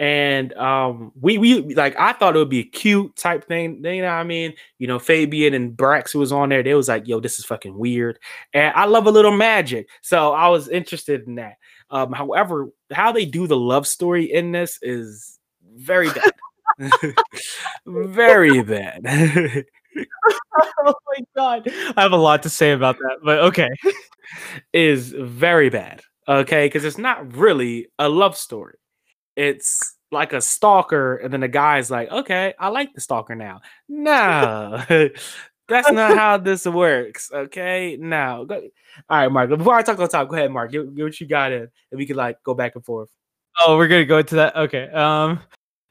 And 0.00 0.52
um, 0.54 1.10
we 1.20 1.38
we 1.38 1.74
like 1.74 1.96
I 1.98 2.12
thought 2.12 2.36
it 2.36 2.38
would 2.38 2.48
be 2.48 2.60
a 2.60 2.64
cute 2.64 3.16
type 3.16 3.48
thing. 3.48 3.84
You 3.84 4.02
know 4.02 4.08
what 4.08 4.14
I 4.14 4.22
mean? 4.22 4.54
You 4.78 4.86
know, 4.86 5.00
Fabian 5.00 5.54
and 5.54 5.76
Brax 5.76 6.12
who 6.12 6.20
was 6.20 6.30
on 6.30 6.50
there, 6.50 6.62
they 6.62 6.74
was 6.74 6.88
like, 6.88 7.08
"Yo, 7.08 7.18
this 7.18 7.40
is 7.40 7.44
fucking 7.44 7.76
weird." 7.76 8.18
And 8.54 8.72
I 8.76 8.84
love 8.84 9.06
a 9.06 9.10
little 9.10 9.36
magic, 9.36 9.88
so 10.02 10.32
I 10.32 10.48
was 10.48 10.68
interested 10.68 11.26
in 11.26 11.34
that. 11.36 11.54
Um, 11.90 12.12
however, 12.12 12.68
how 12.92 13.10
they 13.10 13.24
do 13.24 13.48
the 13.48 13.56
love 13.56 13.88
story 13.88 14.32
in 14.32 14.52
this 14.52 14.78
is 14.82 15.37
very 15.78 16.10
bad. 16.10 16.32
very 17.86 18.62
bad. 18.62 19.02
oh 20.86 20.94
my 21.06 21.24
god. 21.36 21.72
I 21.96 22.02
have 22.02 22.12
a 22.12 22.16
lot 22.16 22.42
to 22.44 22.50
say 22.50 22.72
about 22.72 22.98
that, 22.98 23.18
but 23.22 23.38
okay. 23.40 23.68
Is 24.72 25.12
very 25.12 25.70
bad. 25.70 26.02
Okay, 26.28 26.66
because 26.66 26.84
it's 26.84 26.98
not 26.98 27.34
really 27.34 27.88
a 27.98 28.08
love 28.08 28.36
story. 28.36 28.76
It's 29.34 29.96
like 30.10 30.32
a 30.32 30.40
stalker, 30.40 31.16
and 31.16 31.32
then 31.32 31.40
the 31.40 31.48
guy's 31.48 31.90
like, 31.90 32.10
okay, 32.10 32.54
I 32.58 32.68
like 32.68 32.92
the 32.92 33.00
stalker 33.00 33.34
now. 33.34 33.60
No, 33.88 34.84
that's 35.68 35.90
not 35.90 36.16
how 36.16 36.36
this 36.36 36.66
works. 36.66 37.30
Okay, 37.32 37.96
now, 37.98 38.40
all 38.40 38.60
right, 39.08 39.28
Mark. 39.28 39.48
Before 39.48 39.74
I 39.74 39.82
talk 39.82 39.98
on 39.98 40.08
top, 40.08 40.28
go 40.28 40.36
ahead, 40.36 40.50
Mark. 40.50 40.70
Get, 40.72 40.94
give 40.94 41.04
what 41.04 41.20
you 41.20 41.26
got 41.26 41.52
in, 41.52 41.68
and 41.90 41.98
we 41.98 42.04
can 42.04 42.16
like 42.16 42.42
go 42.42 42.52
back 42.52 42.74
and 42.74 42.84
forth. 42.84 43.10
Oh, 43.66 43.76
we're 43.78 43.88
gonna 43.88 44.04
go 44.04 44.18
into 44.18 44.36
that. 44.36 44.54
Okay. 44.54 44.88
Um. 44.90 45.40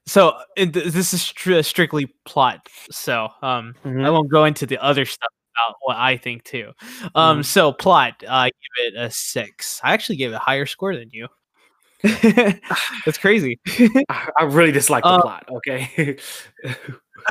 So 0.08 0.38
it, 0.56 0.72
this 0.72 1.14
is 1.14 1.20
stri- 1.20 1.64
strictly 1.66 2.08
plot. 2.26 2.68
So 2.90 3.28
um, 3.42 3.76
mm-hmm. 3.84 4.06
I 4.06 4.10
won't 4.10 4.32
go 4.32 4.46
into 4.46 4.66
the 4.66 4.82
other 4.82 5.06
stuff 5.06 5.30
about 5.54 5.76
what 5.82 5.98
I 5.98 6.18
think 6.18 6.46
too. 6.46 6.72
Um. 7.14 7.40
Mm-hmm. 7.40 7.42
So 7.44 7.74
plot, 7.74 8.24
I 8.28 8.48
give 8.48 8.94
it 8.94 8.98
a 8.98 9.12
six. 9.12 9.82
I 9.84 9.94
actually 9.94 10.16
gave 10.16 10.32
it 10.32 10.36
a 10.36 10.40
higher 10.40 10.66
score 10.66 10.96
than 10.96 11.10
you. 11.12 11.28
That's 13.06 13.18
crazy. 13.18 13.60
I 14.38 14.44
really 14.44 14.72
dislike 14.72 15.04
the 15.04 15.10
um, 15.10 15.22
plot. 15.22 15.46
Okay. 15.52 16.18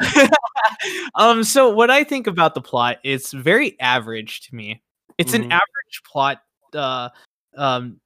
um. 1.15 1.45
So 1.45 1.71
what 1.71 1.91
I 1.91 2.05
think 2.05 2.27
about 2.27 2.55
the 2.55 2.61
plot, 2.61 2.99
it's 3.03 3.33
very 3.33 3.81
average 3.81 4.43
to 4.49 4.55
me. 4.55 4.83
It's 5.17 5.33
mm-hmm. 5.33 5.45
an 5.45 5.53
average 5.53 6.03
plot. 6.05 6.43
Uh. 6.75 7.09
Um. 7.57 8.01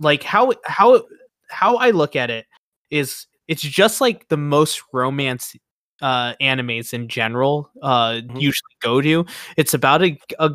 Like 0.00 0.22
how 0.22 0.54
how 0.64 1.02
how 1.50 1.76
I 1.76 1.90
look 1.90 2.16
at 2.16 2.30
it 2.30 2.46
is 2.90 3.26
it's 3.48 3.62
just 3.62 4.00
like 4.00 4.28
the 4.28 4.36
most 4.36 4.82
romance 4.92 5.56
uh 6.02 6.34
animes 6.42 6.92
in 6.92 7.08
general 7.08 7.70
uh 7.82 8.12
mm-hmm. 8.12 8.36
usually 8.36 8.76
go 8.82 9.00
to 9.00 9.24
it's 9.56 9.72
about 9.72 10.02
a, 10.02 10.18
a 10.38 10.50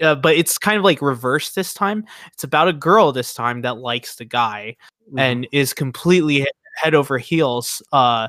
uh, 0.00 0.14
but 0.14 0.36
it's 0.36 0.58
kind 0.58 0.76
of 0.76 0.84
like 0.84 1.00
reversed 1.02 1.54
this 1.54 1.74
time 1.74 2.04
it's 2.32 2.44
about 2.44 2.68
a 2.68 2.72
girl 2.72 3.10
this 3.10 3.34
time 3.34 3.62
that 3.62 3.78
likes 3.78 4.16
the 4.16 4.24
guy 4.24 4.76
mm-hmm. 5.08 5.18
and 5.18 5.48
is 5.52 5.72
completely 5.72 6.46
head 6.76 6.94
over 6.94 7.18
heels 7.18 7.82
uh 7.92 8.28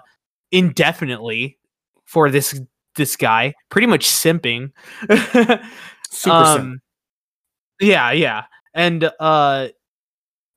indefinitely 0.52 1.58
for 2.06 2.30
this 2.30 2.60
this 2.96 3.16
guy 3.16 3.54
pretty 3.70 3.88
much 3.88 4.08
simping 4.08 4.72
Super 6.10 6.36
um 6.36 6.58
simp. 6.58 6.82
yeah 7.82 8.12
yeah 8.12 8.46
and 8.74 9.12
uh 9.20 9.68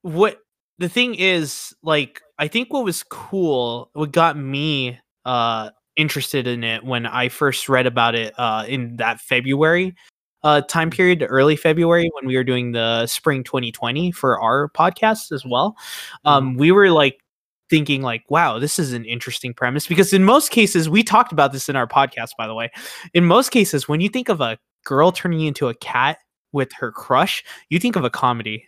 what 0.02 0.40
the 0.78 0.88
thing 0.88 1.14
is 1.14 1.74
like 1.82 2.22
i 2.38 2.48
think 2.48 2.72
what 2.72 2.84
was 2.84 3.02
cool 3.04 3.90
what 3.92 4.12
got 4.12 4.36
me 4.36 4.98
uh 5.24 5.70
interested 5.96 6.46
in 6.46 6.64
it 6.64 6.84
when 6.84 7.06
i 7.06 7.28
first 7.28 7.68
read 7.68 7.86
about 7.86 8.14
it 8.14 8.32
uh 8.38 8.64
in 8.68 8.96
that 8.96 9.20
february 9.20 9.94
uh 10.42 10.60
time 10.62 10.90
period 10.90 11.26
early 11.28 11.56
february 11.56 12.08
when 12.14 12.26
we 12.26 12.36
were 12.36 12.44
doing 12.44 12.72
the 12.72 13.06
spring 13.06 13.42
2020 13.42 14.12
for 14.12 14.40
our 14.40 14.68
podcast 14.70 15.32
as 15.32 15.44
well 15.44 15.76
um 16.24 16.50
mm-hmm. 16.50 16.58
we 16.58 16.72
were 16.72 16.90
like 16.90 17.20
thinking 17.68 18.00
like 18.00 18.22
wow 18.30 18.58
this 18.58 18.78
is 18.78 18.92
an 18.92 19.04
interesting 19.04 19.52
premise 19.52 19.86
because 19.86 20.12
in 20.12 20.24
most 20.24 20.50
cases 20.50 20.88
we 20.88 21.02
talked 21.02 21.32
about 21.32 21.52
this 21.52 21.68
in 21.68 21.76
our 21.76 21.86
podcast 21.86 22.30
by 22.38 22.46
the 22.46 22.54
way 22.54 22.70
in 23.12 23.24
most 23.24 23.50
cases 23.50 23.88
when 23.88 24.00
you 24.00 24.08
think 24.08 24.28
of 24.28 24.40
a 24.40 24.56
girl 24.84 25.12
turning 25.12 25.42
into 25.42 25.68
a 25.68 25.74
cat 25.74 26.18
with 26.52 26.70
her 26.72 26.90
crush 26.90 27.44
you 27.68 27.78
think 27.78 27.94
of 27.94 28.04
a 28.04 28.10
comedy. 28.10 28.64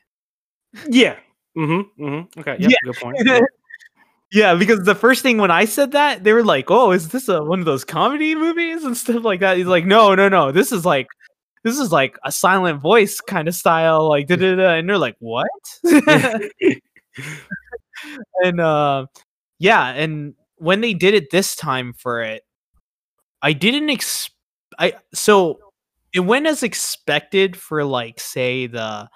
Yeah 0.88 1.16
Mm-hmm. 1.56 2.02
mm-hmm. 2.02 2.40
Okay. 2.40 2.56
Yep, 2.60 2.70
yeah. 2.70 2.76
Good 2.84 2.96
point. 2.96 3.16
yeah, 4.32 4.54
because 4.54 4.84
the 4.84 4.94
first 4.94 5.22
thing 5.22 5.38
when 5.38 5.50
I 5.50 5.64
said 5.64 5.92
that, 5.92 6.22
they 6.24 6.32
were 6.32 6.44
like, 6.44 6.70
"Oh, 6.70 6.92
is 6.92 7.08
this 7.08 7.28
a, 7.28 7.42
one 7.42 7.58
of 7.58 7.64
those 7.64 7.84
comedy 7.84 8.34
movies 8.34 8.84
and 8.84 8.96
stuff 8.96 9.24
like 9.24 9.40
that?" 9.40 9.56
He's 9.56 9.66
like, 9.66 9.84
"No, 9.84 10.14
no, 10.14 10.28
no. 10.28 10.52
This 10.52 10.72
is 10.72 10.84
like, 10.84 11.08
this 11.64 11.78
is 11.78 11.90
like 11.92 12.16
a 12.24 12.32
silent 12.32 12.80
voice 12.80 13.20
kind 13.20 13.48
of 13.48 13.54
style, 13.54 14.08
like 14.08 14.28
da 14.28 14.36
da 14.36 14.54
da." 14.54 14.74
And 14.74 14.88
they're 14.88 14.98
like, 14.98 15.16
"What?" 15.18 15.48
and 18.42 18.60
uh, 18.60 19.06
yeah, 19.58 19.88
and 19.88 20.34
when 20.56 20.80
they 20.80 20.94
did 20.94 21.14
it 21.14 21.30
this 21.30 21.56
time 21.56 21.94
for 21.94 22.22
it, 22.22 22.44
I 23.42 23.52
didn't 23.52 23.90
ex. 23.90 24.30
I 24.78 24.94
so 25.12 25.58
it 26.12 26.20
went 26.20 26.46
as 26.46 26.62
expected 26.62 27.56
for 27.56 27.84
like 27.84 28.20
say 28.20 28.66
the 28.66 29.08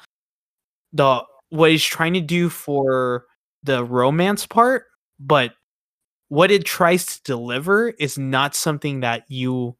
the 0.92 1.22
what 1.50 1.70
he's 1.70 1.84
trying 1.84 2.14
to 2.14 2.20
do 2.20 2.48
for 2.48 3.26
the 3.62 3.84
romance 3.84 4.46
part, 4.46 4.84
but 5.18 5.52
what 6.28 6.50
it 6.50 6.64
tries 6.64 7.06
to 7.06 7.22
deliver 7.22 7.90
is 7.90 8.18
not 8.18 8.54
something 8.54 9.00
that 9.00 9.24
you 9.28 9.76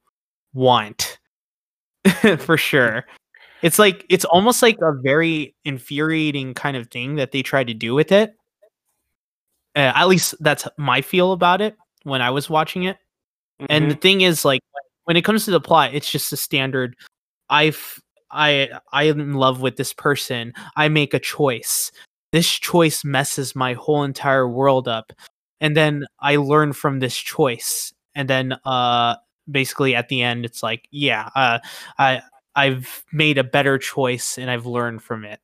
want 0.53 1.19
for 2.39 2.57
sure. 2.57 3.05
It's 3.63 3.79
like 3.79 4.05
it's 4.11 4.27
almost 4.27 4.63
like 4.63 4.79
a 4.83 4.93
very 4.93 5.55
infuriating 5.65 6.55
kind 6.55 6.77
of 6.77 6.91
thing 6.91 7.17
that 7.17 7.33
they 7.33 7.43
try 7.43 7.65
to 7.65 7.75
do 7.75 7.95
with 7.95 8.13
it. 8.13 8.35
Uh, 9.75 9.93
at 9.95 10.07
least 10.07 10.35
that's 10.41 10.69
my 10.77 11.01
feel 11.01 11.33
about 11.33 11.61
it 11.61 11.77
when 12.03 12.23
I 12.23 12.31
was 12.31 12.49
watching 12.49 12.85
it. 12.85 12.99
Mm-hmm. 13.61 13.67
And 13.71 13.91
the 13.91 13.97
thing 13.97 14.21
is, 14.21 14.45
like, 14.45 14.61
when 15.05 15.17
it 15.17 15.25
comes 15.25 15.45
to 15.47 15.51
the 15.51 15.61
plot, 15.61 15.95
it's 15.95 16.11
just 16.11 16.33
a 16.33 16.37
standard. 16.37 16.95
I've 17.49 18.01
I 18.35 18.69
I 18.93 19.05
am 19.05 19.21
in 19.21 19.35
love 19.35 19.61
with 19.61 19.77
this 19.77 19.93
person. 19.93 20.53
I 20.77 20.89
make 20.89 21.15
a 21.15 21.19
choice. 21.19 21.93
This 22.33 22.51
choice 22.51 23.05
messes 23.05 23.55
my 23.55 23.75
whole 23.75 24.03
entire 24.03 24.49
world 24.49 24.89
up. 24.89 25.13
And 25.61 25.77
then 25.77 26.05
I 26.21 26.37
learn 26.37 26.73
from 26.73 26.99
this 26.99 27.17
choice. 27.17 27.95
And 28.15 28.29
then 28.29 28.55
uh 28.65 29.17
basically 29.51 29.95
at 29.95 30.09
the 30.09 30.23
end 30.23 30.45
it's 30.45 30.63
like, 30.63 30.89
yeah, 30.91 31.31
uh 31.37 31.61
I 31.99 32.23
I've 32.57 33.05
made 33.13 33.39
a 33.39 33.45
better 33.45 33.79
choice 33.79 34.39
and 34.39 34.51
I've 34.51 34.67
learned 34.67 35.03
from 35.03 35.25
it. 35.25 35.41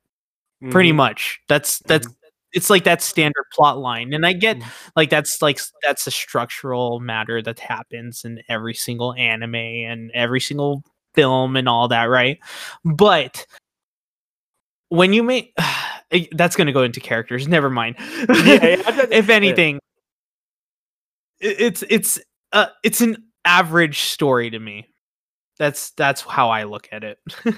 Mm-hmm. 0.61 0.71
Pretty 0.71 0.91
much. 0.91 1.39
That's 1.47 1.79
that's 1.79 2.07
mm-hmm. 2.07 2.27
it's 2.53 2.69
like 2.69 2.83
that 2.83 3.01
standard 3.01 3.45
plot 3.53 3.77
line 3.77 4.13
and 4.13 4.25
i 4.25 4.33
get 4.33 4.57
mm-hmm. 4.57 4.69
like 4.95 5.09
that's 5.09 5.41
like 5.41 5.59
that's 5.81 6.05
a 6.07 6.11
structural 6.11 6.99
matter 6.99 7.41
that 7.41 7.59
happens 7.59 8.23
in 8.25 8.41
every 8.49 8.73
single 8.73 9.13
anime 9.13 9.55
and 9.55 10.11
every 10.13 10.41
single 10.41 10.83
film 11.13 11.55
and 11.55 11.67
all 11.67 11.87
that, 11.89 12.05
right? 12.05 12.39
But 12.83 13.45
when 14.89 15.13
you 15.13 15.23
make 15.23 15.55
that's 16.31 16.55
going 16.55 16.67
to 16.67 16.73
go 16.73 16.83
into 16.83 16.99
characters. 16.99 17.47
Never 17.47 17.69
mind. 17.69 17.95
Yeah, 17.99 18.25
yeah, 18.29 19.05
if 19.11 19.29
anything, 19.29 19.79
it's 21.39 21.83
it's 21.89 22.19
uh 22.51 22.67
it's 22.83 23.01
an 23.01 23.23
average 23.45 24.01
story 24.01 24.49
to 24.49 24.59
me. 24.59 24.87
That's 25.57 25.91
that's 25.91 26.21
how 26.21 26.49
I 26.49 26.63
look 26.63 26.89
at 26.91 27.03
it. 27.03 27.19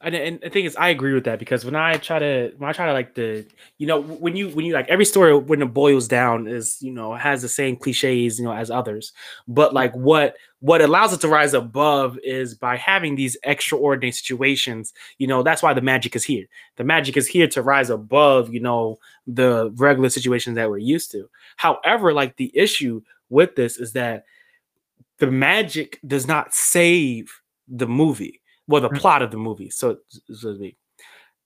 and, 0.00 0.14
and 0.14 0.40
the 0.40 0.50
thing 0.50 0.64
is, 0.64 0.76
I 0.76 0.88
agree 0.88 1.12
with 1.12 1.24
that 1.24 1.38
because 1.38 1.64
when 1.64 1.74
I 1.74 1.96
try 1.96 2.18
to 2.18 2.52
when 2.56 2.68
I 2.68 2.72
try 2.72 2.86
to 2.86 2.92
like 2.92 3.14
the 3.14 3.46
you 3.78 3.86
know 3.86 4.00
when 4.00 4.36
you 4.36 4.48
when 4.50 4.64
you 4.64 4.72
like 4.72 4.88
every 4.88 5.04
story 5.04 5.36
when 5.36 5.62
it 5.62 5.74
boils 5.74 6.08
down 6.08 6.46
is 6.46 6.78
you 6.80 6.92
know 6.92 7.14
has 7.14 7.42
the 7.42 7.48
same 7.48 7.76
cliches 7.76 8.38
you 8.38 8.44
know 8.44 8.52
as 8.52 8.70
others, 8.70 9.12
but 9.46 9.74
like 9.74 9.94
what 9.94 10.36
what 10.60 10.80
allows 10.80 11.12
it 11.12 11.20
to 11.20 11.28
rise 11.28 11.54
above 11.54 12.18
is 12.22 12.54
by 12.54 12.76
having 12.76 13.14
these 13.14 13.36
extraordinary 13.44 14.12
situations. 14.12 14.92
You 15.18 15.26
know 15.26 15.42
that's 15.42 15.62
why 15.62 15.74
the 15.74 15.82
magic 15.82 16.16
is 16.16 16.24
here. 16.24 16.46
The 16.76 16.84
magic 16.84 17.16
is 17.16 17.26
here 17.26 17.48
to 17.48 17.62
rise 17.62 17.90
above 17.90 18.52
you 18.52 18.60
know 18.60 18.98
the 19.26 19.70
regular 19.76 20.08
situations 20.08 20.56
that 20.56 20.70
we're 20.70 20.78
used 20.78 21.10
to. 21.12 21.28
However, 21.56 22.12
like 22.12 22.36
the 22.36 22.50
issue 22.54 23.02
with 23.28 23.54
this 23.54 23.78
is 23.78 23.92
that 23.92 24.24
the 25.18 25.30
magic 25.30 26.00
does 26.06 26.26
not 26.26 26.54
save 26.54 27.40
the 27.68 27.86
movie 27.86 28.39
well 28.70 28.80
the 28.80 28.88
mm. 28.88 28.98
plot 28.98 29.22
of 29.22 29.30
the 29.30 29.36
movie 29.36 29.68
so, 29.68 29.98
so 30.32 30.56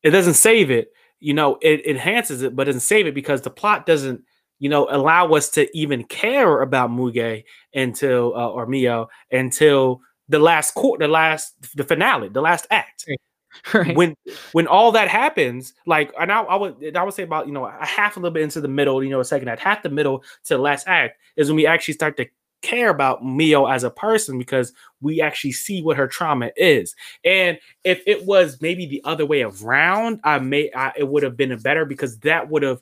it 0.02 0.10
doesn't 0.10 0.34
save 0.34 0.70
it 0.70 0.92
you 1.20 1.34
know 1.34 1.58
it 1.62 1.84
enhances 1.86 2.42
it 2.42 2.54
but 2.54 2.64
doesn't 2.64 2.80
save 2.80 3.06
it 3.06 3.14
because 3.14 3.42
the 3.42 3.50
plot 3.50 3.86
doesn't 3.86 4.22
you 4.58 4.68
know 4.68 4.86
allow 4.90 5.26
us 5.32 5.48
to 5.48 5.76
even 5.76 6.04
care 6.04 6.60
about 6.60 6.90
muge 6.90 7.44
until 7.74 8.34
uh, 8.36 8.48
or 8.48 8.66
mio 8.66 9.08
until 9.32 10.00
the 10.28 10.38
last 10.38 10.74
court 10.74 11.00
the 11.00 11.08
last 11.08 11.54
the 11.76 11.84
finale 11.84 12.28
the 12.28 12.42
last 12.42 12.66
act 12.70 13.06
right. 13.74 13.96
when 13.96 14.14
when 14.52 14.66
all 14.66 14.92
that 14.92 15.08
happens 15.08 15.74
like 15.86 16.12
and 16.20 16.30
I, 16.30 16.42
I 16.42 16.56
would 16.56 16.96
i 16.96 17.02
would 17.02 17.14
say 17.14 17.22
about 17.22 17.46
you 17.46 17.52
know 17.52 17.64
a 17.64 17.84
half 17.84 18.16
a 18.16 18.20
little 18.20 18.32
bit 18.32 18.42
into 18.42 18.60
the 18.60 18.68
middle 18.68 19.02
you 19.02 19.10
know 19.10 19.20
a 19.20 19.24
second 19.24 19.48
act 19.48 19.62
half 19.62 19.82
the 19.82 19.88
middle 19.88 20.20
to 20.44 20.56
the 20.56 20.62
last 20.62 20.86
act 20.86 21.18
is 21.36 21.48
when 21.48 21.56
we 21.56 21.66
actually 21.66 21.94
start 21.94 22.16
to 22.18 22.26
care 22.64 22.88
about 22.88 23.24
Mio 23.24 23.66
as 23.66 23.84
a 23.84 23.90
person 23.90 24.38
because 24.38 24.72
we 25.00 25.20
actually 25.20 25.52
see 25.52 25.82
what 25.82 25.98
her 25.98 26.08
trauma 26.08 26.50
is. 26.56 26.94
And 27.24 27.58
if 27.84 28.02
it 28.06 28.24
was 28.24 28.60
maybe 28.60 28.86
the 28.86 29.02
other 29.04 29.26
way 29.26 29.42
around, 29.42 30.20
I 30.24 30.38
may 30.38 30.70
I, 30.74 30.92
it 30.96 31.08
would 31.08 31.22
have 31.22 31.36
been 31.36 31.52
a 31.52 31.58
better 31.58 31.84
because 31.84 32.18
that 32.20 32.48
would 32.48 32.62
have 32.62 32.80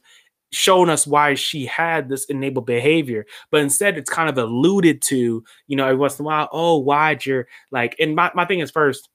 shown 0.52 0.88
us 0.88 1.06
why 1.06 1.34
she 1.34 1.66
had 1.66 2.08
this 2.08 2.26
enabled 2.26 2.66
behavior. 2.66 3.26
But 3.50 3.62
instead, 3.62 3.98
it's 3.98 4.10
kind 4.10 4.28
of 4.28 4.38
alluded 4.38 5.02
to, 5.02 5.42
you 5.66 5.76
know, 5.76 5.84
every 5.84 5.96
once 5.96 6.18
in 6.18 6.24
a 6.24 6.26
while, 6.26 6.48
oh, 6.52 6.78
why'd 6.78 7.26
you're 7.26 7.48
like, 7.70 7.96
and 7.98 8.14
my, 8.14 8.30
my 8.34 8.44
thing 8.44 8.60
is 8.60 8.70
first, 8.70 9.08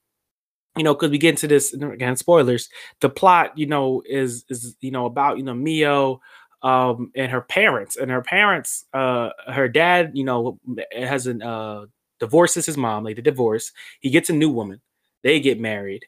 you 0.76 0.84
know, 0.84 0.94
because 0.94 1.10
we 1.10 1.18
get 1.18 1.30
into 1.30 1.48
this 1.48 1.72
again, 1.72 2.16
spoilers. 2.16 2.68
The 3.00 3.08
plot, 3.08 3.56
you 3.56 3.66
know, 3.66 4.02
is 4.06 4.44
is 4.48 4.76
you 4.80 4.90
know 4.90 5.06
about 5.06 5.38
you 5.38 5.44
know 5.44 5.54
Mio 5.54 6.20
um, 6.62 7.10
and 7.14 7.30
her 7.30 7.40
parents. 7.40 7.96
And 7.96 8.10
her 8.10 8.22
parents, 8.22 8.84
uh, 8.92 9.30
her 9.46 9.68
dad, 9.68 10.12
you 10.14 10.24
know, 10.24 10.58
has 10.92 11.26
an 11.26 11.42
uh, 11.42 11.86
divorces 12.20 12.66
his 12.66 12.76
mom, 12.76 13.04
like 13.04 13.16
the 13.16 13.22
divorce. 13.22 13.72
He 14.00 14.10
gets 14.10 14.30
a 14.30 14.34
new 14.34 14.50
woman. 14.50 14.80
They 15.22 15.40
get 15.40 15.60
married, 15.60 16.04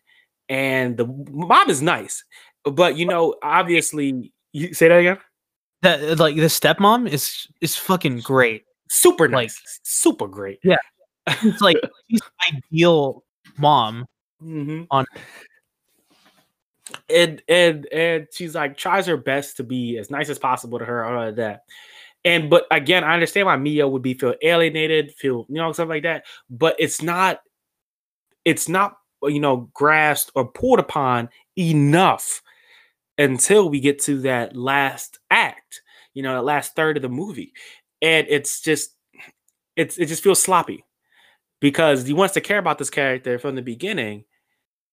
and 0.49 0.97
the 0.97 1.07
mom 1.07 1.69
is 1.69 1.83
nice, 1.83 2.25
but 2.65 2.97
you 2.97 3.07
know, 3.07 3.35
obviously, 3.43 4.33
you 4.53 4.73
say 4.73 4.89
that 4.89 4.99
again. 4.99 5.19
That 5.83 6.19
like 6.19 6.37
the 6.37 6.43
stepmom 6.43 7.09
is 7.09 7.49
is 7.61 7.77
fucking 7.77 8.21
great. 8.21 8.65
Super 8.89 9.27
nice, 9.27 9.57
like, 9.57 9.81
super 9.83 10.29
great. 10.29 10.61
Yeah, 10.63 10.77
it's 11.27 11.61
like 11.61 11.77
she's 12.11 12.21
ideal 12.53 13.25
mom 13.59 14.07
mm-hmm. 14.43 14.85
on 14.91 15.07
and 17.11 17.43
and 17.49 17.87
and 17.87 18.27
she's 18.33 18.55
like 18.55 18.77
tries 18.77 19.07
her 19.07 19.17
best 19.17 19.57
to 19.57 19.65
be 19.65 19.99
as 19.99 20.11
nice 20.11 20.29
as 20.29 20.39
possible 20.39 20.79
to 20.79 20.85
her 20.85 21.05
all 21.05 21.29
of 21.29 21.37
that. 21.37 21.65
And 22.25 22.51
but 22.51 22.67
again 22.71 23.03
i 23.03 23.15
understand 23.15 23.47
why 23.47 23.57
mia 23.57 23.89
would 23.89 24.03
be 24.03 24.13
feel 24.13 24.35
alienated 24.43 25.15
feel 25.15 25.47
you 25.49 25.55
know 25.55 25.73
stuff 25.73 25.89
like 25.89 26.03
that 26.03 26.27
but 26.51 26.77
it's 26.79 27.01
not 27.01 27.41
it's 28.45 28.69
not 28.69 28.99
you 29.23 29.41
know 29.41 29.71
grasped 29.73 30.31
or 30.35 30.47
pulled 30.47 30.81
upon 30.81 31.31
enough 31.57 32.43
until 33.17 33.71
we 33.71 33.81
get 33.81 34.01
to 34.01 34.21
that 34.21 34.55
last 34.55 35.19
act 35.31 35.81
you 36.15 36.23
know 36.23 36.35
that 36.35 36.43
last 36.43 36.75
third 36.75 36.97
of 36.97 37.03
the 37.03 37.09
movie. 37.09 37.53
And 38.03 38.27
it's 38.29 38.61
just 38.61 38.95
it's 39.77 39.99
it 39.99 40.07
just 40.07 40.23
feels 40.23 40.43
sloppy 40.43 40.85
because 41.61 42.07
he 42.07 42.13
wants 42.13 42.35
to 42.35 42.41
care 42.41 42.59
about 42.59 42.79
this 42.79 42.91
character 42.91 43.39
from 43.39 43.55
the 43.55 43.63
beginning 43.63 44.25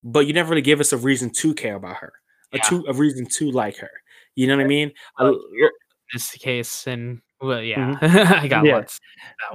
but 0.08 0.26
you 0.26 0.34
never 0.34 0.52
really 0.52 0.62
give 0.62 0.80
us 0.80 0.94
a 0.94 0.98
reason 0.98 1.30
to 1.30 1.54
care 1.54 1.76
about 1.76 1.98
her, 1.98 2.14
a 2.54 2.60
to 2.60 2.86
a 2.88 2.94
reason 2.94 3.26
to 3.26 3.52
like 3.52 3.78
her. 3.78 3.92
You 4.36 4.48
know 4.48 4.56
what 4.56 4.64
I 4.64 4.68
mean? 4.68 4.92
Uh, 5.20 5.34
this 6.14 6.32
case, 6.32 6.88
and 6.88 7.22
well, 7.42 7.62
yeah, 7.62 7.96
mm-hmm. 8.00 8.34
I 8.34 8.48
got 8.48 8.66
yeah. 8.66 8.76
lots. 8.78 9.00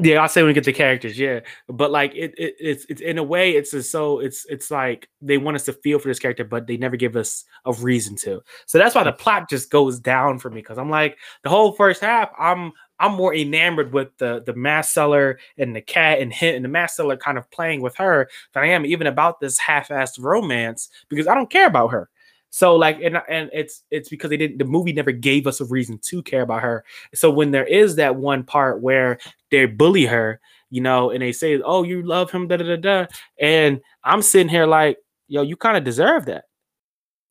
Yeah, 0.01 0.21
I'll 0.21 0.29
say 0.29 0.43
when 0.43 0.49
we 0.49 0.53
get 0.53 0.65
the 0.65 0.73
characters, 0.73 1.19
yeah. 1.19 1.41
But 1.69 1.91
like 1.91 2.15
it, 2.15 2.35
it 2.37 2.55
it's 2.61 2.85
it's 2.91 3.01
in 3.01 3.17
a 3.17 3.23
way, 3.23 3.53
it's 3.53 3.71
just 3.71 3.91
so 3.91 4.21
it's 4.21 4.45
it's 4.51 4.71
like 4.71 5.09
they 5.23 5.39
want 5.39 5.55
us 5.55 5.65
to 5.65 5.73
feel 5.73 5.99
for 5.99 6.09
this 6.09 6.19
character, 6.19 6.45
but 6.45 6.67
they 6.67 6.77
never 6.77 6.97
give 6.97 7.17
us 7.17 7.45
a 7.65 7.73
reason 7.73 8.15
to. 8.17 8.43
So 8.67 8.77
that's 8.77 8.95
why 8.95 9.05
the 9.05 9.13
plot 9.13 9.49
just 9.49 9.71
goes 9.71 9.99
down 9.99 10.39
for 10.39 10.51
me 10.51 10.61
because 10.61 10.77
I'm 10.77 10.91
like 10.91 11.17
the 11.45 11.51
whole 11.51 11.73
first 11.73 12.03
half, 12.03 12.31
I'm 12.39 12.73
I'm 13.03 13.15
more 13.15 13.35
enamored 13.35 13.93
with 13.93 14.17
the 14.19 14.43
the 14.47 14.55
mask 14.55 14.93
seller 14.93 15.41
and 15.59 15.75
the 15.75 15.81
cat 15.81 16.21
and 16.21 16.33
him 16.33 16.55
and 16.55 16.65
the 16.65 16.69
mask 16.69 16.97
seller 16.97 17.17
kind 17.17 17.37
of 17.37 17.51
playing 17.51 17.83
with 17.83 17.97
her 17.97 18.31
than 18.55 18.63
I 18.63 18.69
am 18.69 18.87
even 18.87 19.09
about 19.09 19.41
this 19.41 19.59
half-assed 19.59 20.23
romance 20.23 20.89
because 21.09 21.27
I 21.27 21.35
don't 21.35 21.51
care 21.51 21.67
about 21.67 21.89
her. 21.89 22.09
So 22.51 22.77
like 22.77 23.01
and 23.03 23.21
and 23.29 23.51
it's 23.53 23.83
it's 23.91 24.09
because 24.09 24.31
they 24.31 24.37
didn't 24.37 24.59
the 24.59 24.65
movie 24.65 24.93
never 24.93 25.11
gave 25.11 25.49
us 25.49 25.61
a 25.61 25.65
reason 25.65 25.99
to 26.05 26.23
care 26.23 26.43
about 26.43 26.63
her. 26.63 26.85
So 27.13 27.29
when 27.29 27.51
there 27.51 27.67
is 27.67 27.97
that 27.97 28.17
one 28.17 28.45
part 28.45 28.81
where 28.81 29.19
they 29.51 29.67
bully 29.67 30.07
her, 30.07 30.41
you 30.71 30.81
know, 30.81 31.11
and 31.11 31.23
they 31.23 31.33
say, 31.33 31.61
"Oh, 31.61 31.83
you 31.83 32.03
love 32.03 32.31
him," 32.31 32.47
da 32.47 32.59
da 32.59 32.65
da 32.65 32.77
da, 32.77 33.07
and 33.41 33.81
I'm 34.05 34.23
sitting 34.23 34.49
here 34.49 34.67
like, 34.67 34.99
"Yo, 35.27 35.43
you 35.43 35.57
kind 35.57 35.77
of 35.77 35.83
deserve 35.83 36.27
that." 36.27 36.45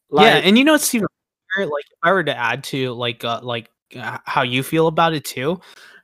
Like, 0.09 0.25
yeah, 0.25 0.37
and 0.47 0.57
you 0.57 0.65
know, 0.65 0.73
it's 0.75 0.93
even 0.93 1.07
like 1.57 1.85
if 1.85 1.97
I 2.03 2.11
were 2.11 2.23
to 2.23 2.35
add 2.35 2.63
to 2.65 2.91
like 2.93 3.23
uh, 3.23 3.39
like 3.43 3.69
how 4.25 4.41
you 4.41 4.63
feel 4.63 4.87
about 4.87 5.13
it 5.13 5.25
too 5.25 5.59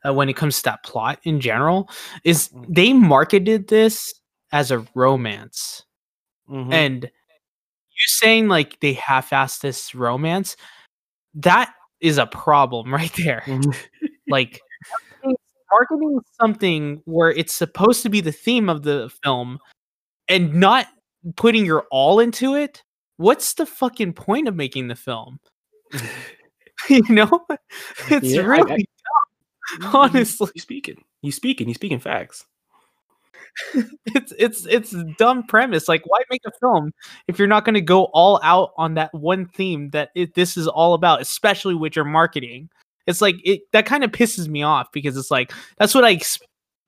uh, 0.06 0.14
when 0.14 0.30
it 0.30 0.36
comes 0.36 0.58
to 0.58 0.64
that 0.64 0.84
plot 0.84 1.20
in 1.24 1.40
general 1.40 1.90
is 2.24 2.50
mm. 2.50 2.66
they 2.70 2.94
marketed 2.94 3.68
this 3.68 4.14
as 4.52 4.72
a 4.72 4.86
romance 4.96 5.84
mm-hmm. 6.50 6.72
and 6.72 7.04
you're 7.04 8.08
saying 8.08 8.48
like 8.48 8.80
they 8.80 8.94
half-assed 8.94 9.62
this 9.62 9.94
romance 9.96 10.56
that 11.34 11.74
is 12.00 12.18
a 12.18 12.28
problem 12.28 12.94
right 12.94 13.14
there 13.18 13.44
mm-hmm. 13.46 13.72
like 14.30 14.62
marketing 15.72 16.20
something 16.40 17.02
where 17.06 17.32
it's 17.32 17.54
supposed 17.54 18.02
to 18.04 18.10
be 18.10 18.22
the 18.22 18.32
theme 18.32 18.70
of 18.70 18.84
the 18.84 19.12
film 19.24 19.60
and 20.28 20.54
not 20.54 20.88
putting 21.36 21.66
your 21.66 21.86
all 21.92 22.20
into 22.20 22.56
it 22.56 22.84
what's 23.18 23.56
the 23.56 23.66
fucking 23.66 24.14
point 24.14 24.48
of 24.48 24.56
making 24.56 24.88
the 24.88 24.96
film 24.96 25.40
you 26.90 27.04
know, 27.10 27.46
it's 28.10 28.28
yeah, 28.28 28.42
really 28.42 28.72
I, 28.72 28.76
I, 28.76 29.78
dumb, 29.80 29.96
honestly 29.96 30.50
you 30.56 30.62
speaking. 30.62 31.04
You 31.22 31.32
speaking. 31.32 31.68
You 31.68 31.74
speaking 31.74 32.00
facts. 32.00 32.46
it's 34.06 34.34
it's 34.38 34.66
it's 34.68 34.96
dumb 35.18 35.44
premise. 35.44 35.88
Like, 35.88 36.04
why 36.06 36.20
make 36.30 36.42
a 36.46 36.52
film 36.60 36.92
if 37.28 37.40
you're 37.40 37.48
not 37.48 37.66
going 37.66 37.74
to 37.76 37.82
go 37.82 38.06
all 38.14 38.40
out 38.44 38.72
on 38.78 38.94
that 38.96 39.14
one 39.14 39.48
theme 39.48 39.90
that 39.90 40.10
it, 40.16 40.36
this 40.36 40.58
is 40.58 40.68
all 40.68 40.94
about, 40.94 41.22
especially 41.22 41.76
with 41.76 41.96
your 41.96 42.06
marketing? 42.06 42.70
It's 43.08 43.22
like 43.22 43.36
it 43.44 43.62
that 43.72 43.86
kind 43.86 44.04
of 44.04 44.12
pisses 44.12 44.48
me 44.48 44.64
off 44.64 44.92
because 44.92 45.18
it's 45.18 45.32
like 45.32 45.52
that's 45.78 45.96
what 45.96 46.04
I 46.04 46.14
ex- 46.14 46.40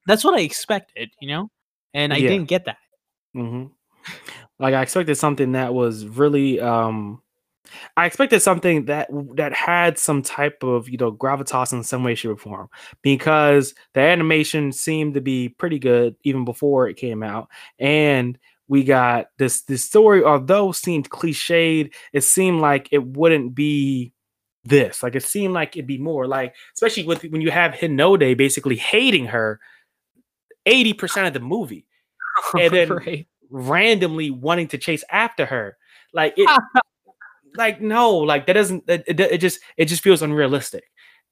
that's 0.05 0.23
what 0.23 0.35
I 0.35 0.41
expected, 0.41 1.09
you 1.21 1.29
know, 1.29 1.49
and 1.93 2.13
I 2.13 2.17
yeah. 2.17 2.29
didn't 2.29 2.47
get 2.47 2.65
that. 2.65 2.77
Mm-hmm. 3.35 3.67
Like 4.59 4.73
I 4.73 4.81
expected 4.81 5.15
something 5.15 5.53
that 5.53 5.73
was 5.73 6.05
really 6.05 6.59
um 6.59 7.21
I 7.97 8.05
expected 8.05 8.41
something 8.41 8.85
that 8.85 9.09
that 9.35 9.53
had 9.53 9.97
some 9.97 10.21
type 10.21 10.63
of 10.63 10.89
you 10.89 10.97
know 10.97 11.11
gravitas 11.11 11.73
in 11.73 11.83
some 11.83 12.03
way, 12.03 12.15
shape, 12.15 12.31
or 12.31 12.37
form 12.37 12.69
because 13.01 13.73
the 13.93 14.01
animation 14.01 14.71
seemed 14.71 15.13
to 15.15 15.21
be 15.21 15.49
pretty 15.49 15.79
good 15.79 16.15
even 16.23 16.45
before 16.45 16.87
it 16.87 16.95
came 16.95 17.23
out, 17.23 17.49
and 17.77 18.37
we 18.67 18.83
got 18.83 19.27
this 19.37 19.61
this 19.63 19.83
story. 19.83 20.23
Although 20.23 20.71
seemed 20.71 21.09
cliched, 21.09 21.91
it 22.13 22.21
seemed 22.21 22.61
like 22.61 22.87
it 22.91 23.05
wouldn't 23.05 23.55
be 23.55 24.13
this. 24.63 25.03
Like 25.03 25.15
it 25.15 25.23
seemed 25.23 25.53
like 25.53 25.75
it'd 25.75 25.87
be 25.87 25.97
more 25.97 26.27
like, 26.27 26.55
especially 26.73 27.03
with 27.03 27.23
when 27.23 27.41
you 27.41 27.51
have 27.51 27.73
Hinode 27.73 28.37
basically 28.37 28.75
hating 28.75 29.25
her 29.25 29.59
eighty 30.65 30.93
percent 30.93 31.27
of 31.27 31.33
the 31.33 31.39
movie, 31.39 31.85
and 32.59 32.73
then 32.73 32.89
right. 32.89 33.27
randomly 33.49 34.29
wanting 34.31 34.67
to 34.69 34.77
chase 34.77 35.03
after 35.11 35.45
her. 35.45 35.75
Like 36.13 36.35
it, 36.37 36.47
like 37.55 37.81
no, 37.81 38.15
like 38.15 38.47
that 38.47 38.53
doesn't 38.53 38.83
it, 38.87 39.03
it, 39.07 39.19
it 39.19 39.37
just 39.39 39.59
it 39.77 39.85
just 39.85 40.03
feels 40.03 40.21
unrealistic. 40.21 40.85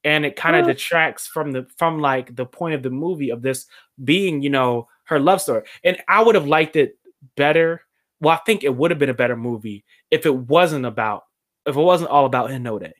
And 0.04 0.24
it 0.24 0.36
kind 0.36 0.54
of 0.54 0.66
detracts 0.66 1.26
from 1.26 1.50
the 1.52 1.66
from 1.76 2.00
like 2.00 2.36
the 2.36 2.46
point 2.46 2.74
of 2.74 2.82
the 2.82 2.90
movie 2.90 3.30
of 3.30 3.42
this 3.42 3.66
being, 4.04 4.42
you 4.42 4.50
know, 4.50 4.88
her 5.04 5.18
love 5.18 5.40
story. 5.40 5.62
And 5.82 5.98
I 6.06 6.22
would 6.22 6.34
have 6.34 6.46
liked 6.46 6.76
it 6.76 6.98
better. 7.36 7.82
Well, 8.20 8.34
I 8.34 8.40
think 8.44 8.62
it 8.62 8.74
would 8.74 8.90
have 8.90 8.98
been 8.98 9.10
a 9.10 9.14
better 9.14 9.36
movie 9.36 9.84
if 10.10 10.24
it 10.24 10.34
wasn't 10.34 10.86
about 10.86 11.24
if 11.66 11.76
it 11.76 11.80
wasn't 11.80 12.10
all 12.10 12.26
about 12.26 12.50
Hinode. 12.50 12.92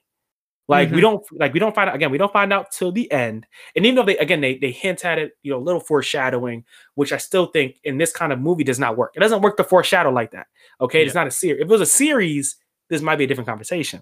Like 0.69 0.89
mm-hmm. 0.89 0.97
we 0.97 1.01
don't 1.01 1.27
like 1.33 1.55
we 1.55 1.61
don't 1.61 1.75
find 1.75 1.89
out 1.89 1.97
again, 1.97 2.11
we 2.11 2.19
don't 2.19 2.33
find 2.33 2.53
out 2.53 2.71
till 2.71 2.93
the 2.93 3.11
end. 3.11 3.47
And 3.75 3.87
even 3.87 3.97
though 3.97 4.05
they 4.05 4.19
again 4.19 4.43
they 4.43 4.59
they 4.59 4.71
hint 4.71 5.05
at 5.05 5.19
it, 5.19 5.33
you 5.43 5.51
know, 5.51 5.59
a 5.59 5.65
little 5.65 5.81
foreshadowing, 5.81 6.65
which 6.95 7.13
I 7.13 7.17
still 7.17 7.47
think 7.47 7.77
in 7.85 7.97
this 7.97 8.13
kind 8.13 8.33
of 8.33 8.39
movie 8.39 8.65
does 8.65 8.79
not 8.79 8.97
work. 8.97 9.13
It 9.17 9.21
doesn't 9.21 9.41
work 9.41 9.57
to 9.57 9.65
foreshadow 9.65 10.11
like 10.11 10.33
that. 10.33 10.47
Okay. 10.81 11.01
Yeah. 11.01 11.07
It's 11.07 11.15
not 11.15 11.27
a 11.27 11.31
series. 11.31 11.63
If 11.63 11.69
it 11.69 11.73
was 11.73 11.81
a 11.81 11.87
series, 11.87 12.57
this 12.88 13.03
might 13.03 13.16
be 13.16 13.24
a 13.24 13.27
different 13.27 13.48
conversation. 13.48 14.01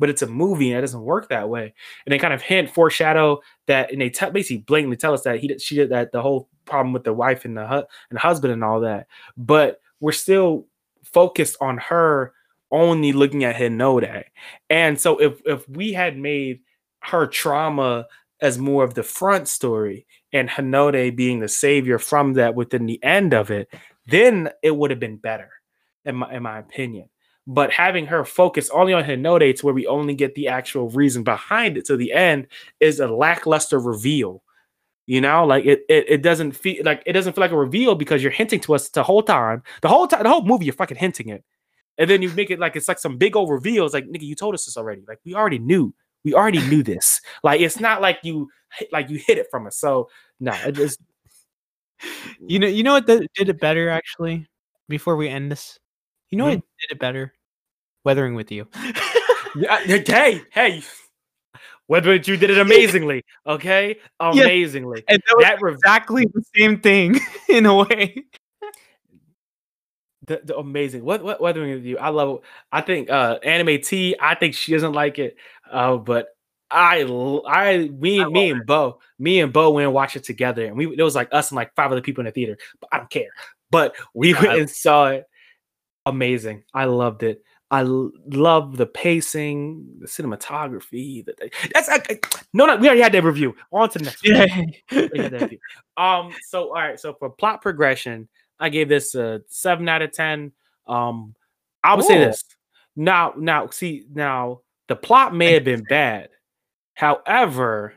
But 0.00 0.10
it's 0.10 0.22
a 0.22 0.28
movie 0.28 0.70
and 0.70 0.78
it 0.78 0.82
doesn't 0.82 1.02
work 1.02 1.28
that 1.28 1.48
way. 1.48 1.74
And 2.06 2.12
they 2.12 2.18
kind 2.18 2.32
of 2.32 2.40
hint, 2.40 2.70
foreshadow 2.70 3.40
that, 3.66 3.90
and 3.90 4.00
they 4.00 4.10
basically 4.10 4.58
blatantly 4.58 4.96
tell 4.96 5.12
us 5.12 5.22
that 5.22 5.40
he 5.40 5.58
she 5.58 5.74
did 5.74 5.90
that 5.90 6.12
the 6.12 6.22
whole 6.22 6.48
problem 6.66 6.92
with 6.92 7.02
the 7.02 7.12
wife 7.12 7.44
and 7.44 7.56
the 7.56 7.66
hu- 7.66 7.84
and 8.10 8.18
husband 8.18 8.52
and 8.52 8.62
all 8.62 8.80
that. 8.80 9.08
But 9.36 9.80
we're 10.00 10.12
still 10.12 10.66
focused 11.02 11.56
on 11.60 11.78
her 11.78 12.32
only 12.70 13.12
looking 13.12 13.44
at 13.44 13.56
Hinode. 13.56 14.24
And 14.70 15.00
so 15.00 15.18
if 15.18 15.40
if 15.44 15.68
we 15.68 15.92
had 15.92 16.16
made 16.16 16.60
her 17.00 17.26
trauma 17.26 18.06
as 18.40 18.58
more 18.58 18.84
of 18.84 18.94
the 18.94 19.02
front 19.02 19.48
story 19.48 20.06
and 20.32 20.48
Hinode 20.48 21.16
being 21.16 21.40
the 21.40 21.48
savior 21.48 21.98
from 21.98 22.34
that 22.34 22.54
within 22.54 22.86
the 22.86 23.02
end 23.02 23.34
of 23.34 23.50
it, 23.50 23.72
then 24.06 24.50
it 24.62 24.76
would 24.76 24.90
have 24.90 25.00
been 25.00 25.16
better, 25.16 25.50
in 26.04 26.16
my 26.16 26.32
in 26.34 26.42
my 26.42 26.58
opinion. 26.58 27.08
But 27.50 27.72
having 27.72 28.04
her 28.06 28.26
focus 28.26 28.68
only 28.68 28.92
on 28.92 29.04
Hinode 29.04 29.56
to 29.56 29.64
where 29.64 29.74
we 29.74 29.86
only 29.86 30.14
get 30.14 30.34
the 30.34 30.48
actual 30.48 30.90
reason 30.90 31.24
behind 31.24 31.78
it 31.78 31.86
to 31.86 31.96
the 31.96 32.12
end 32.12 32.46
is 32.78 33.00
a 33.00 33.08
lackluster 33.08 33.80
reveal. 33.80 34.42
You 35.06 35.22
know, 35.22 35.46
like 35.46 35.64
it, 35.64 35.80
it, 35.88 36.04
it 36.06 36.22
doesn't 36.22 36.52
feel 36.52 36.84
like 36.84 37.02
it 37.06 37.14
doesn't 37.14 37.32
feel 37.32 37.40
like 37.40 37.50
a 37.50 37.56
reveal 37.56 37.94
because 37.94 38.22
you're 38.22 38.30
hinting 38.30 38.60
to 38.60 38.74
us 38.74 38.90
the 38.90 39.02
whole 39.02 39.22
time. 39.22 39.62
The 39.80 39.88
whole 39.88 40.06
time, 40.06 40.24
the 40.24 40.28
whole 40.28 40.44
movie, 40.44 40.66
you're 40.66 40.74
fucking 40.74 40.98
hinting 40.98 41.30
it. 41.30 41.42
And 41.96 42.10
then 42.10 42.20
you 42.20 42.28
make 42.34 42.50
it 42.50 42.58
like 42.58 42.76
it's 42.76 42.86
like 42.86 42.98
some 42.98 43.16
big 43.16 43.34
old 43.34 43.48
reveal. 43.48 43.86
It's 43.86 43.94
like, 43.94 44.06
nigga, 44.06 44.20
you 44.24 44.34
told 44.34 44.52
us 44.52 44.66
this 44.66 44.76
already. 44.76 45.04
Like 45.08 45.20
we 45.24 45.34
already 45.34 45.58
knew. 45.58 45.94
We 46.24 46.34
already 46.34 46.60
knew 46.68 46.82
this. 46.82 47.22
Like 47.42 47.62
it's 47.62 47.80
not 47.80 48.02
like 48.02 48.18
you 48.24 48.50
like 48.92 49.08
you 49.08 49.18
hit 49.26 49.38
it 49.38 49.46
from 49.50 49.66
us. 49.66 49.78
So 49.78 50.10
no, 50.38 50.52
nah, 50.52 50.58
it 50.66 50.72
just 50.72 51.00
you 52.46 52.58
know, 52.58 52.66
you 52.66 52.82
know 52.82 52.92
what 52.92 53.06
did 53.06 53.26
it 53.34 53.58
better 53.58 53.88
actually 53.88 54.46
before 54.90 55.16
we 55.16 55.30
end 55.30 55.50
this? 55.50 55.78
You 56.28 56.36
know 56.36 56.44
mm-hmm. 56.44 56.56
what 56.56 56.64
did 56.80 56.94
it 56.94 57.00
better? 57.00 57.32
Weathering 58.08 58.34
with 58.34 58.50
you. 58.50 58.66
yeah, 59.54 59.84
hey, 59.84 60.40
hey. 60.50 60.82
Weathering 61.88 62.22
you 62.24 62.38
did 62.38 62.48
it 62.48 62.56
amazingly. 62.56 63.22
Okay, 63.46 63.98
amazingly. 64.20 65.04
Yeah. 65.06 65.16
And 65.16 65.22
that, 65.40 65.60
was 65.60 65.74
exactly 65.74 66.24
the 66.32 66.42
same 66.56 66.80
thing 66.80 67.20
in 67.50 67.66
a 67.66 67.74
way. 67.74 68.24
The, 70.26 70.40
the, 70.42 70.56
amazing. 70.56 71.04
What 71.04 71.22
what 71.22 71.38
weathering 71.42 71.74
with 71.74 71.84
you? 71.84 71.98
I 71.98 72.08
love. 72.08 72.36
It. 72.36 72.42
I 72.72 72.80
think 72.80 73.10
uh 73.10 73.40
anime 73.42 73.82
T. 73.82 74.16
I 74.18 74.34
think 74.34 74.54
she 74.54 74.72
doesn't 74.72 74.92
like 74.94 75.18
it. 75.18 75.36
Uh, 75.70 75.96
but 75.96 76.28
I 76.70 77.02
I 77.46 77.88
me 77.88 78.22
I 78.22 78.28
me 78.28 78.50
and 78.50 78.64
Bo 78.64 79.00
me 79.18 79.40
and 79.40 79.52
Bo 79.52 79.70
went 79.70 79.84
and 79.84 79.94
watched 79.94 80.16
it 80.16 80.24
together, 80.24 80.64
and 80.64 80.78
we 80.78 80.86
it 80.86 81.02
was 81.02 81.14
like 81.14 81.28
us 81.32 81.50
and 81.50 81.56
like 81.56 81.74
five 81.74 81.92
other 81.92 82.00
people 82.00 82.22
in 82.22 82.26
the 82.26 82.32
theater. 82.32 82.56
But 82.80 82.88
I 82.90 82.98
don't 82.98 83.10
care. 83.10 83.30
But 83.70 83.96
we 84.14 84.32
yeah, 84.32 84.40
went 84.40 84.52
I, 84.52 84.58
and 84.60 84.70
saw 84.70 85.08
it 85.08 85.26
amazing. 86.08 86.64
I 86.74 86.86
loved 86.86 87.22
it. 87.22 87.42
I 87.70 87.80
l- 87.80 88.12
love 88.30 88.76
the 88.76 88.86
pacing, 88.86 89.86
the 90.00 90.06
cinematography. 90.06 91.24
The, 91.24 91.50
that's 91.74 91.88
I, 91.88 92.00
no, 92.54 92.66
no. 92.66 92.76
We 92.76 92.86
already 92.86 93.02
had 93.02 93.12
that 93.12 93.24
review. 93.24 93.54
On 93.72 93.88
to 93.90 93.98
the 93.98 94.04
next. 94.04 94.26
Yeah. 94.26 95.48
um. 95.96 96.34
So 96.48 96.68
all 96.68 96.74
right. 96.74 96.98
So 96.98 97.14
for 97.14 97.28
plot 97.30 97.60
progression, 97.60 98.28
I 98.58 98.70
gave 98.70 98.88
this 98.88 99.14
a 99.14 99.42
seven 99.48 99.88
out 99.88 100.02
of 100.02 100.12
ten. 100.12 100.52
Um. 100.86 101.34
I 101.84 101.94
would 101.94 102.04
Ooh. 102.04 102.08
say 102.08 102.18
this. 102.18 102.42
Now, 102.96 103.32
now, 103.36 103.68
see, 103.68 104.04
now 104.12 104.62
the 104.88 104.96
plot 104.96 105.34
may 105.34 105.52
have 105.52 105.64
been 105.64 105.84
bad. 105.88 106.30
However, 106.94 107.94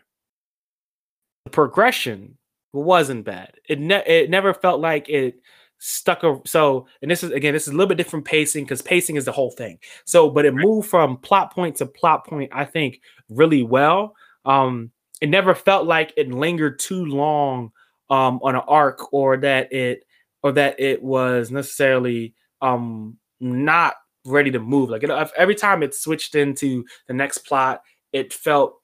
the 1.46 1.50
progression 1.50 2.38
wasn't 2.72 3.26
bad. 3.26 3.54
It 3.68 3.80
ne- 3.80 4.04
it 4.06 4.30
never 4.30 4.54
felt 4.54 4.80
like 4.80 5.10
it 5.10 5.42
stuck 5.84 6.22
a, 6.24 6.40
so 6.46 6.86
and 7.02 7.10
this 7.10 7.24
is 7.24 7.32
again 7.32 7.54
this 7.54 7.64
is 7.64 7.70
a 7.70 7.76
little 7.76 7.88
bit 7.88 7.98
different 7.98 8.24
pacing 8.24 8.64
because 8.64 8.84
pacing 8.84 9.16
is 9.16 9.26
the 9.26 9.32
whole 9.32 9.50
thing. 9.50 9.80
So 10.06 10.30
but 10.30 10.46
it 10.46 10.54
moved 10.54 10.90
from 10.90 11.18
plot 11.18 11.54
point 11.54 11.76
to 11.78 11.88
plot 11.88 12.26
point 12.26 12.52
i 12.54 12.64
think 12.64 13.02
really 13.30 13.64
well. 13.64 14.16
Um 14.46 14.92
it 15.22 15.30
never 15.30 15.54
felt 15.54 15.88
like 15.88 16.14
it 16.18 16.30
lingered 16.30 16.80
too 16.80 17.06
long 17.06 17.72
um 18.12 18.40
on 18.44 18.56
an 18.56 18.62
arc 18.68 19.12
or 19.12 19.38
that 19.38 19.74
it 19.74 20.06
or 20.44 20.52
that 20.52 20.80
it 20.80 21.02
was 21.02 21.50
necessarily 21.50 22.36
um 22.62 23.18
not 23.40 23.96
ready 24.24 24.52
to 24.52 24.60
move. 24.60 24.92
Like 24.92 25.02
it, 25.04 25.10
every 25.36 25.56
time 25.56 25.82
it 25.82 25.96
switched 25.96 26.36
into 26.36 26.86
the 27.08 27.14
next 27.14 27.40
plot 27.40 27.82
it 28.14 28.34
felt 28.34 28.81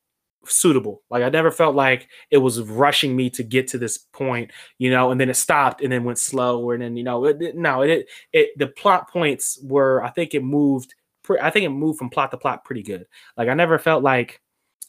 suitable. 0.50 1.04
Like 1.10 1.24
I 1.24 1.30
never 1.30 1.52
felt 1.52 1.76
like 1.76 2.08
it 2.32 2.38
was 2.38 2.62
rushing 2.62 3.16
me 3.16 3.30
to 3.32 3.44
get 3.44 3.68
to 3.70 3.78
this 3.78 3.98
point, 3.98 4.52
you 4.78 4.90
know, 4.90 5.12
and 5.12 5.20
then 5.20 5.30
it 5.30 5.36
stopped 5.36 5.82
and 5.82 5.92
then 5.92 6.04
went 6.04 6.20
slow 6.20 6.72
and 6.72 6.82
then 6.82 6.98
you 6.98 7.04
know, 7.04 7.26
it, 7.26 7.56
no, 7.56 7.82
it, 7.82 8.08
it 8.34 8.58
the 8.58 8.68
plot 8.68 9.10
points 9.10 9.60
were 9.64 10.04
I 10.04 10.10
think 10.10 10.34
it 10.34 10.44
moved 10.44 10.94
I 11.42 11.50
think 11.50 11.66
it 11.66 11.70
moved 11.70 12.00
from 12.00 12.10
plot 12.10 12.32
to 12.32 12.38
plot 12.38 12.64
pretty 12.64 12.84
good. 12.84 13.06
Like 13.36 13.50
I 13.50 13.54
never 13.54 13.78
felt 13.78 14.04
like 14.04 14.42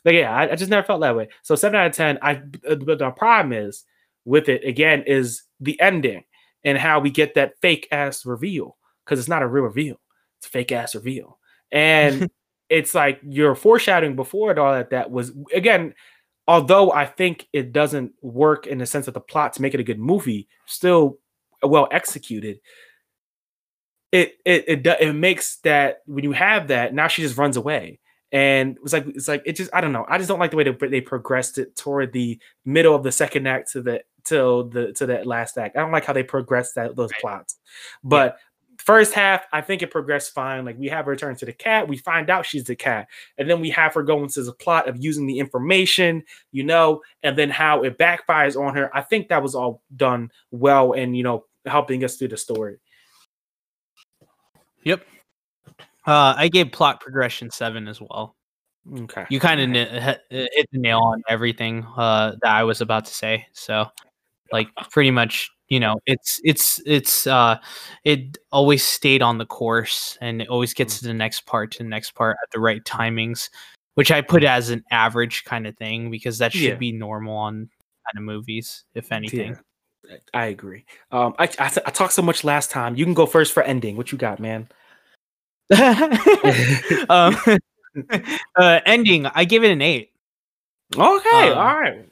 like 0.04 0.14
yeah, 0.14 0.34
I, 0.34 0.52
I 0.52 0.56
just 0.56 0.70
never 0.70 0.86
felt 0.86 1.00
that 1.00 1.16
way. 1.16 1.28
So 1.42 1.54
7 1.54 1.78
out 1.78 1.86
of 1.86 1.92
10 1.92 2.18
I 2.22 2.42
uh, 2.68 2.76
but 2.76 2.98
the 2.98 3.10
problem 3.10 3.52
is 3.52 3.84
with 4.24 4.48
it 4.48 4.64
again 4.64 5.02
is 5.06 5.42
the 5.60 5.80
ending 5.80 6.24
and 6.64 6.78
how 6.78 7.00
we 7.00 7.10
get 7.10 7.34
that 7.34 7.54
fake 7.60 7.88
ass 7.90 8.26
reveal 8.26 8.76
because 9.04 9.18
it's 9.18 9.28
not 9.28 9.42
a 9.42 9.48
real 9.48 9.64
reveal. 9.64 10.00
It's 10.38 10.46
a 10.46 10.50
fake 10.50 10.72
ass 10.72 10.94
reveal. 10.94 11.38
And 11.72 12.30
it's 12.70 12.94
like 12.94 13.20
your 13.22 13.54
foreshadowing 13.54 14.16
before 14.16 14.50
it 14.50 14.58
all 14.58 14.72
that 14.72 14.90
that 14.90 15.10
was 15.10 15.32
again 15.54 15.94
although 16.46 16.92
i 16.92 17.06
think 17.06 17.46
it 17.52 17.72
doesn't 17.72 18.12
work 18.22 18.66
in 18.66 18.78
the 18.78 18.86
sense 18.86 19.06
that 19.06 19.14
the 19.14 19.20
plot 19.20 19.52
to 19.52 19.62
make 19.62 19.74
it 19.74 19.80
a 19.80 19.84
good 19.84 19.98
movie 19.98 20.48
still 20.66 21.18
well 21.62 21.88
executed. 21.90 22.60
It 24.12 24.38
it 24.44 24.64
it, 24.66 24.86
it 24.86 25.12
makes 25.12 25.56
that 25.58 26.00
when 26.06 26.24
you 26.24 26.32
have 26.32 26.68
that 26.68 26.94
now 26.94 27.08
she 27.08 27.22
just 27.22 27.36
runs 27.36 27.56
away. 27.56 28.00
And 28.30 28.76
it's 28.82 28.92
like 28.92 29.06
it's 29.06 29.28
like 29.28 29.42
it 29.46 29.56
just 29.56 29.74
i 29.74 29.80
don't 29.80 29.92
know. 29.92 30.06
I 30.08 30.18
just 30.18 30.28
don't 30.28 30.38
like 30.38 30.50
the 30.50 30.56
way 30.56 30.64
they, 30.64 30.88
they 30.88 31.00
progressed 31.00 31.58
it 31.58 31.76
toward 31.76 32.12
the 32.12 32.38
middle 32.64 32.94
of 32.94 33.02
the 33.02 33.12
second 33.12 33.46
act 33.46 33.72
to 33.72 33.82
the 33.82 34.02
till 34.24 34.68
the 34.68 34.92
to 34.94 35.06
that 35.06 35.26
last 35.26 35.56
act. 35.58 35.76
I 35.76 35.80
don't 35.80 35.92
like 35.92 36.04
how 36.04 36.12
they 36.12 36.22
progressed 36.22 36.74
that 36.74 36.96
those 36.96 37.10
plots. 37.20 37.58
But 38.02 38.38
First 38.88 39.12
half, 39.12 39.44
I 39.52 39.60
think 39.60 39.82
it 39.82 39.90
progressed 39.90 40.32
fine. 40.32 40.64
Like 40.64 40.78
we 40.78 40.88
have 40.88 41.04
her 41.04 41.14
turn 41.14 41.36
to 41.36 41.44
the 41.44 41.52
cat, 41.52 41.86
we 41.86 41.98
find 41.98 42.30
out 42.30 42.46
she's 42.46 42.64
the 42.64 42.74
cat, 42.74 43.06
and 43.36 43.48
then 43.48 43.60
we 43.60 43.68
have 43.68 43.92
her 43.92 44.02
go 44.02 44.22
into 44.22 44.42
the 44.42 44.54
plot 44.54 44.88
of 44.88 44.96
using 44.98 45.26
the 45.26 45.38
information, 45.38 46.22
you 46.52 46.64
know, 46.64 47.02
and 47.22 47.36
then 47.36 47.50
how 47.50 47.82
it 47.82 47.98
backfires 47.98 48.58
on 48.58 48.74
her. 48.76 48.90
I 48.96 49.02
think 49.02 49.28
that 49.28 49.42
was 49.42 49.54
all 49.54 49.82
done 49.94 50.30
well, 50.52 50.94
and 50.94 51.14
you 51.14 51.22
know, 51.22 51.44
helping 51.66 52.02
us 52.02 52.16
through 52.16 52.28
the 52.28 52.38
story. 52.38 52.78
Yep. 54.84 55.04
Uh, 56.06 56.32
I 56.38 56.48
gave 56.48 56.72
plot 56.72 57.02
progression 57.02 57.50
seven 57.50 57.88
as 57.88 58.00
well. 58.00 58.36
Okay. 59.00 59.26
You 59.28 59.38
kind 59.38 59.60
of 59.60 59.70
hit 60.30 60.68
the 60.72 60.78
nail 60.78 61.00
on 61.00 61.22
everything 61.28 61.84
uh, 61.94 62.36
that 62.40 62.52
I 62.52 62.64
was 62.64 62.80
about 62.80 63.04
to 63.04 63.12
say. 63.12 63.48
So, 63.52 63.84
like, 64.50 64.68
pretty 64.90 65.10
much 65.10 65.50
you 65.68 65.78
know 65.78 66.00
it's 66.06 66.40
it's 66.44 66.80
it's 66.86 67.26
uh 67.26 67.56
it 68.04 68.38
always 68.52 68.84
stayed 68.84 69.22
on 69.22 69.38
the 69.38 69.46
course 69.46 70.16
and 70.20 70.42
it 70.42 70.48
always 70.48 70.74
gets 70.74 70.96
mm. 70.96 71.00
to 71.00 71.06
the 71.06 71.14
next 71.14 71.46
part 71.46 71.70
to 71.70 71.78
the 71.78 71.88
next 71.88 72.12
part 72.12 72.36
at 72.42 72.50
the 72.52 72.60
right 72.60 72.84
timings 72.84 73.50
which 73.94 74.10
i 74.10 74.20
put 74.20 74.44
as 74.44 74.70
an 74.70 74.82
average 74.90 75.44
kind 75.44 75.66
of 75.66 75.76
thing 75.76 76.10
because 76.10 76.38
that 76.38 76.52
should 76.52 76.62
yeah. 76.62 76.74
be 76.74 76.92
normal 76.92 77.36
on 77.36 77.54
kind 78.06 78.16
of 78.16 78.22
movies 78.22 78.84
if 78.94 79.12
anything 79.12 79.56
yeah. 80.08 80.16
i 80.34 80.46
agree 80.46 80.84
um 81.10 81.34
I, 81.38 81.44
I, 81.58 81.66
I 81.86 81.90
talked 81.90 82.14
so 82.14 82.22
much 82.22 82.44
last 82.44 82.70
time 82.70 82.96
you 82.96 83.04
can 83.04 83.14
go 83.14 83.26
first 83.26 83.52
for 83.52 83.62
ending 83.62 83.96
what 83.96 84.10
you 84.10 84.18
got 84.18 84.40
man 84.40 84.68
um 87.10 87.36
uh 88.58 88.80
ending 88.86 89.26
i 89.26 89.44
give 89.44 89.64
it 89.64 89.70
an 89.70 89.82
eight 89.82 90.12
okay 90.96 91.50
um, 91.50 91.58
all 91.58 91.78
right 91.78 92.08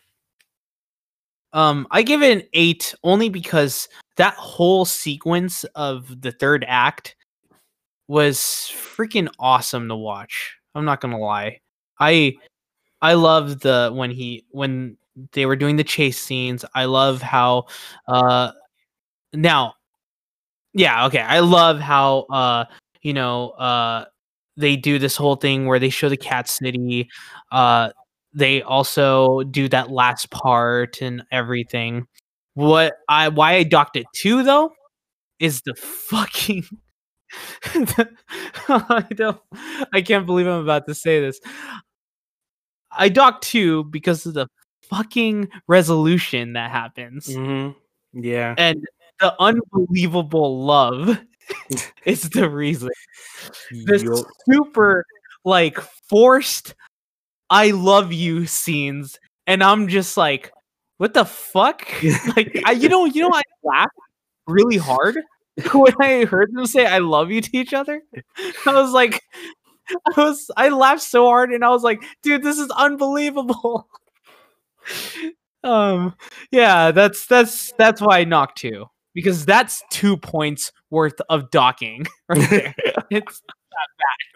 um, 1.56 1.86
I 1.90 2.02
give 2.02 2.22
it 2.22 2.36
an 2.36 2.46
eight 2.52 2.94
only 3.02 3.30
because 3.30 3.88
that 4.18 4.34
whole 4.34 4.84
sequence 4.84 5.64
of 5.74 6.20
the 6.20 6.30
third 6.30 6.66
act 6.68 7.16
was 8.08 8.38
freaking 8.38 9.28
awesome 9.38 9.88
to 9.88 9.96
watch. 9.96 10.54
I'm 10.74 10.84
not 10.84 11.00
gonna 11.00 11.18
lie. 11.18 11.60
I 11.98 12.36
I 13.00 13.14
love 13.14 13.60
the 13.60 13.90
when 13.94 14.10
he 14.10 14.44
when 14.50 14.98
they 15.32 15.46
were 15.46 15.56
doing 15.56 15.76
the 15.76 15.84
chase 15.84 16.20
scenes. 16.20 16.62
I 16.74 16.84
love 16.84 17.22
how 17.22 17.64
uh 18.06 18.52
now 19.32 19.76
yeah, 20.74 21.06
okay. 21.06 21.20
I 21.20 21.40
love 21.40 21.80
how 21.80 22.26
uh 22.28 22.66
you 23.00 23.14
know 23.14 23.50
uh 23.52 24.04
they 24.58 24.76
do 24.76 24.98
this 24.98 25.16
whole 25.16 25.36
thing 25.36 25.64
where 25.64 25.78
they 25.78 25.88
show 25.88 26.10
the 26.10 26.18
cat 26.18 26.48
city 26.48 27.08
uh 27.50 27.92
they 28.36 28.62
also 28.62 29.42
do 29.44 29.68
that 29.70 29.90
last 29.90 30.30
part 30.30 31.00
and 31.00 31.24
everything. 31.32 32.06
What 32.54 32.94
I 33.08 33.28
why 33.28 33.54
I 33.54 33.62
docked 33.62 33.96
it 33.96 34.06
too 34.14 34.42
though 34.42 34.72
is 35.40 35.62
the 35.62 35.74
fucking 35.74 36.64
I 38.68 39.06
don't 39.14 39.40
I 39.92 40.02
can't 40.02 40.26
believe 40.26 40.46
I'm 40.46 40.62
about 40.62 40.86
to 40.86 40.94
say 40.94 41.20
this. 41.20 41.40
I 42.92 43.08
docked 43.08 43.44
two 43.44 43.84
because 43.84 44.26
of 44.26 44.34
the 44.34 44.48
fucking 44.82 45.48
resolution 45.66 46.52
that 46.52 46.70
happens. 46.70 47.28
Mm-hmm. 47.28 48.22
Yeah. 48.22 48.54
And 48.58 48.84
the 49.18 49.34
unbelievable 49.40 50.64
love 50.64 51.18
is 52.04 52.28
the 52.30 52.50
reason. 52.50 52.90
This 53.86 54.04
super 54.50 55.04
like 55.44 55.78
forced 56.08 56.74
I 57.50 57.70
love 57.70 58.12
you 58.12 58.46
scenes, 58.46 59.18
and 59.46 59.62
I'm 59.62 59.88
just 59.88 60.16
like, 60.16 60.52
what 60.98 61.14
the 61.14 61.24
fuck? 61.24 61.86
like, 62.36 62.62
I, 62.64 62.72
you 62.72 62.88
know, 62.88 63.04
you 63.04 63.22
know, 63.22 63.30
I 63.32 63.42
laughed 63.64 63.92
really 64.46 64.76
hard 64.78 65.18
when 65.74 65.94
I 66.00 66.24
heard 66.24 66.52
them 66.52 66.66
say 66.66 66.86
"I 66.86 66.98
love 66.98 67.30
you" 67.30 67.40
to 67.40 67.50
each 67.56 67.74
other. 67.74 68.02
I 68.66 68.72
was 68.72 68.92
like, 68.92 69.22
I 69.90 70.20
was, 70.20 70.50
I 70.56 70.68
laughed 70.68 71.02
so 71.02 71.26
hard, 71.26 71.52
and 71.52 71.64
I 71.64 71.70
was 71.70 71.82
like, 71.82 72.02
dude, 72.22 72.42
this 72.42 72.58
is 72.58 72.70
unbelievable. 72.70 73.88
um, 75.64 76.14
yeah, 76.50 76.90
that's 76.92 77.26
that's 77.26 77.72
that's 77.78 78.00
why 78.00 78.20
I 78.20 78.24
knocked 78.24 78.58
two 78.58 78.86
because 79.14 79.46
that's 79.46 79.82
two 79.90 80.16
points 80.16 80.72
worth 80.90 81.20
of 81.30 81.50
docking 81.50 82.06
right 82.28 82.50
there. 82.50 82.74
it's 83.10 83.42
not 83.48 83.56
that 83.70 83.88
bad 83.98 84.35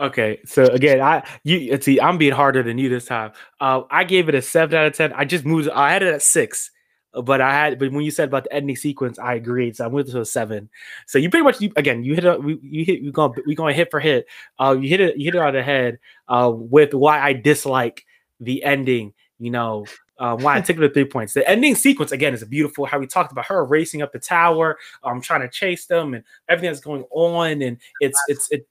okay, 0.00 0.40
so 0.44 0.64
again, 0.64 1.00
I 1.00 1.26
you 1.44 1.80
see, 1.80 2.00
I'm 2.00 2.18
being 2.18 2.32
harder 2.32 2.62
than 2.62 2.78
you 2.78 2.88
this 2.88 3.06
time. 3.06 3.32
Uh, 3.60 3.82
I 3.90 4.04
gave 4.04 4.28
it 4.28 4.34
a 4.34 4.42
seven 4.42 4.78
out 4.78 4.86
of 4.86 4.94
ten. 4.94 5.12
I 5.12 5.24
just 5.24 5.44
moved. 5.44 5.68
I 5.68 5.92
had 5.92 6.02
it 6.02 6.12
at 6.12 6.22
six, 6.22 6.70
but 7.12 7.40
I 7.40 7.52
had. 7.52 7.78
But 7.78 7.92
when 7.92 8.02
you 8.02 8.10
said 8.10 8.28
about 8.28 8.44
the 8.44 8.52
ending 8.52 8.76
sequence, 8.76 9.18
I 9.18 9.34
agreed. 9.34 9.76
So 9.76 9.84
I 9.84 9.88
went 9.88 10.08
to 10.08 10.20
a 10.20 10.24
seven. 10.24 10.68
So 11.06 11.18
you 11.18 11.30
pretty 11.30 11.44
much, 11.44 11.60
you, 11.60 11.72
again, 11.76 12.04
you 12.04 12.14
hit 12.14 12.24
a, 12.24 12.38
we, 12.38 12.58
you 12.62 12.84
hit, 12.84 13.00
you 13.00 13.12
going, 13.12 13.34
we 13.46 13.54
going 13.54 13.74
hit 13.74 13.90
for 13.90 14.00
hit. 14.00 14.26
Uh, 14.58 14.76
you 14.80 14.88
hit 14.88 15.00
it, 15.00 15.16
you 15.16 15.26
hit 15.26 15.34
it 15.34 15.40
on 15.40 15.54
the 15.54 15.62
head. 15.62 15.98
Uh, 16.28 16.52
with 16.54 16.94
why 16.94 17.20
I 17.20 17.32
dislike 17.32 18.04
the 18.40 18.62
ending. 18.64 19.14
You 19.38 19.50
know, 19.50 19.86
um, 20.18 20.38
why 20.38 20.56
I 20.56 20.60
took 20.60 20.76
the 20.76 20.88
three 20.88 21.04
points. 21.04 21.34
The 21.34 21.48
ending 21.48 21.74
sequence 21.74 22.12
again 22.12 22.32
is 22.32 22.44
beautiful. 22.44 22.86
How 22.86 23.00
we 23.00 23.08
talked 23.08 23.32
about 23.32 23.46
her 23.46 23.64
racing 23.64 24.02
up 24.02 24.12
the 24.12 24.20
tower, 24.20 24.78
um, 25.02 25.20
trying 25.20 25.40
to 25.40 25.48
chase 25.48 25.86
them, 25.86 26.14
and 26.14 26.22
everything 26.48 26.70
that's 26.70 26.80
going 26.80 27.04
on, 27.10 27.60
and 27.60 27.76
it's 28.00 28.16
it's 28.28 28.48
it 28.52 28.68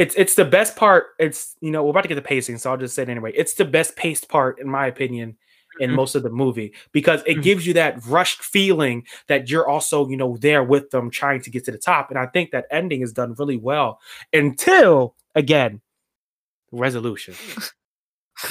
it's 0.00 0.14
it's 0.14 0.34
the 0.34 0.46
best 0.46 0.76
part. 0.76 1.08
It's 1.18 1.56
you 1.60 1.70
know 1.70 1.84
we're 1.84 1.90
about 1.90 2.02
to 2.02 2.08
get 2.08 2.14
the 2.14 2.22
pacing, 2.22 2.56
so 2.56 2.70
I'll 2.70 2.78
just 2.78 2.94
say 2.94 3.02
it 3.02 3.10
anyway. 3.10 3.32
It's 3.36 3.52
the 3.52 3.66
best 3.66 3.96
paced 3.96 4.30
part 4.30 4.58
in 4.58 4.66
my 4.68 4.86
opinion 4.86 5.36
in 5.78 5.90
mm-hmm. 5.90 5.96
most 5.96 6.14
of 6.14 6.22
the 6.22 6.30
movie 6.30 6.72
because 6.92 7.20
it 7.26 7.34
mm-hmm. 7.34 7.40
gives 7.42 7.66
you 7.66 7.74
that 7.74 8.04
rushed 8.06 8.42
feeling 8.42 9.04
that 9.26 9.50
you're 9.50 9.68
also 9.68 10.08
you 10.08 10.16
know 10.16 10.38
there 10.38 10.64
with 10.64 10.88
them 10.88 11.10
trying 11.10 11.42
to 11.42 11.50
get 11.50 11.66
to 11.66 11.70
the 11.70 11.78
top, 11.78 12.08
and 12.08 12.18
I 12.18 12.24
think 12.26 12.50
that 12.52 12.64
ending 12.70 13.02
is 13.02 13.12
done 13.12 13.34
really 13.38 13.58
well 13.58 14.00
until 14.32 15.16
again 15.34 15.82
resolution. 16.72 17.34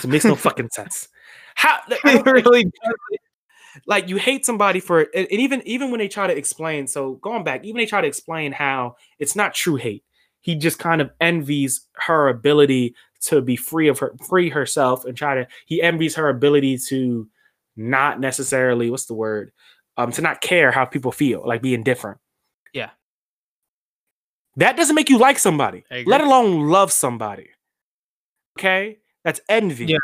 it 0.04 0.08
makes 0.08 0.26
no 0.26 0.36
fucking 0.48 0.70
sense. 0.70 1.08
How 1.56 1.80
it 1.90 2.26
really 2.26 2.72
like 3.88 4.08
you 4.08 4.18
hate 4.18 4.46
somebody 4.46 4.80
for 4.80 5.00
and, 5.16 5.28
and 5.32 5.40
even 5.40 5.64
even 5.66 5.90
when 5.90 5.98
they 5.98 6.08
try 6.08 6.28
to 6.28 6.38
explain. 6.38 6.86
So 6.86 7.16
going 7.16 7.44
back, 7.44 7.66
even 7.66 7.78
they 7.80 7.88
try 7.88 8.02
to 8.02 8.08
explain 8.08 8.52
how 8.52 8.98
it's 9.18 9.36
not 9.36 9.56
true 9.56 9.78
hate. 9.78 10.04
He 10.42 10.56
just 10.56 10.80
kind 10.80 11.02
of 11.02 11.12
envies 11.20 11.82
her 11.96 12.28
ability 12.30 12.96
to 13.22 13.42
be 13.42 13.56
free 13.56 13.88
of 13.90 14.00
her 14.00 14.16
free 14.28 14.50
herself 14.50 15.04
and 15.06 15.18
try 15.18 15.36
to 15.36 15.48
he 15.66 15.82
envies 15.82 16.16
her 16.16 16.30
ability 16.30 16.78
to 16.88 17.28
not 17.76 18.20
necessarily 18.20 18.90
what's 18.90 19.06
the 19.08 19.14
word 19.14 19.52
um 19.98 20.10
to 20.14 20.22
not 20.22 20.40
care 20.40 20.72
how 20.72 20.86
people 20.86 21.12
feel 21.12 21.46
like 21.46 21.62
be 21.62 21.74
indifferent 21.74 22.18
Yeah. 22.74 22.92
that 24.56 24.78
doesn't 24.78 24.96
make 24.96 25.10
you 25.10 25.18
like 25.18 25.38
somebody 25.38 25.84
let 26.06 26.22
alone 26.22 26.70
love 26.70 26.94
somebody 26.94 27.50
okay 28.58 29.00
that's 29.26 29.42
envy 29.50 29.86
Yeah. 29.88 29.98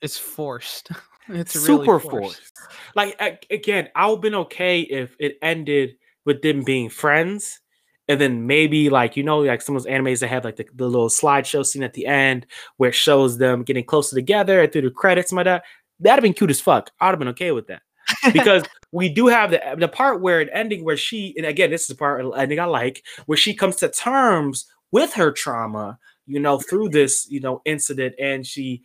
It's 0.00 0.18
forced. 0.18 0.90
It's 1.28 1.54
really 1.54 1.84
super 1.86 2.00
forced. 2.00 2.10
forced. 2.10 2.52
Like 2.96 3.46
again, 3.50 3.88
I 3.94 4.06
would 4.08 4.16
have 4.16 4.20
been 4.22 4.34
okay 4.34 4.80
if 4.80 5.14
it 5.20 5.38
ended 5.40 5.94
with 6.24 6.42
them 6.42 6.64
being 6.64 6.90
friends, 6.90 7.60
and 8.08 8.20
then 8.20 8.46
maybe 8.46 8.90
like 8.90 9.16
you 9.16 9.22
know, 9.22 9.40
like 9.40 9.62
some 9.62 9.76
of 9.76 9.82
those 9.82 9.92
animes 9.92 10.20
that 10.20 10.28
have 10.28 10.44
like 10.44 10.56
the, 10.56 10.66
the 10.74 10.86
little 10.86 11.08
slideshow 11.08 11.64
scene 11.64 11.82
at 11.82 11.94
the 11.94 12.06
end 12.06 12.46
where 12.76 12.90
it 12.90 12.94
shows 12.94 13.38
them 13.38 13.62
getting 13.62 13.84
closer 13.84 14.16
together 14.16 14.62
and 14.62 14.72
through 14.72 14.82
the 14.82 14.90
credits 14.90 15.30
and 15.30 15.36
like 15.36 15.44
that. 15.44 15.64
That'd 16.00 16.16
have 16.16 16.22
been 16.22 16.34
cute 16.34 16.50
as 16.50 16.60
fuck. 16.60 16.90
I'd 17.00 17.10
have 17.10 17.18
been 17.18 17.28
okay 17.28 17.52
with 17.52 17.68
that 17.68 17.82
because 18.32 18.64
we 18.92 19.08
do 19.08 19.28
have 19.28 19.50
the 19.50 19.60
the 19.78 19.88
part 19.88 20.20
where 20.20 20.40
an 20.40 20.50
ending 20.52 20.84
where 20.84 20.96
she 20.96 21.34
and 21.36 21.46
again 21.46 21.70
this 21.70 21.82
is 21.82 21.88
the 21.88 21.94
part 21.94 22.20
of 22.20 22.32
the 22.32 22.38
ending 22.38 22.58
I 22.58 22.64
like 22.64 23.04
where 23.26 23.38
she 23.38 23.54
comes 23.54 23.76
to 23.76 23.88
terms 23.88 24.66
with 24.90 25.14
her 25.14 25.32
trauma, 25.32 25.98
you 26.26 26.38
know, 26.38 26.58
through 26.58 26.90
this 26.90 27.26
you 27.30 27.40
know 27.40 27.62
incident, 27.64 28.14
and 28.18 28.46
she 28.46 28.82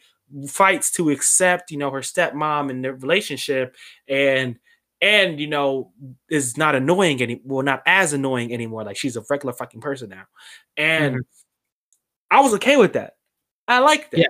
fights 0.47 0.91
to 0.91 1.09
accept 1.09 1.72
you 1.72 1.78
know 1.78 1.91
her 1.91 2.01
stepmom 2.01 2.70
and 2.70 2.84
their 2.84 2.93
relationship 2.93 3.76
and 4.07 4.57
and 5.02 5.39
you 5.39 5.48
know 5.48 5.91
is 6.30 6.58
not 6.58 6.74
annoying 6.76 7.22
any 7.22 7.39
well 7.43 7.64
not 7.64 7.82
as 7.86 8.14
annoying 8.14 8.52
anymore 8.54 8.84
like 8.84 8.98
she's 8.98 9.16
a 9.16 9.24
regular 9.30 9.54
fucking 9.54 9.80
person 9.82 10.10
now 10.10 10.24
and 10.76 11.16
Mhm. 11.18 11.22
i 12.32 12.39
was 12.41 12.54
okay 12.56 12.78
with 12.78 12.93
that 12.93 13.14
i 13.68 13.80
like 13.80 14.08
it 14.12 14.20
Yeah. 14.20 14.28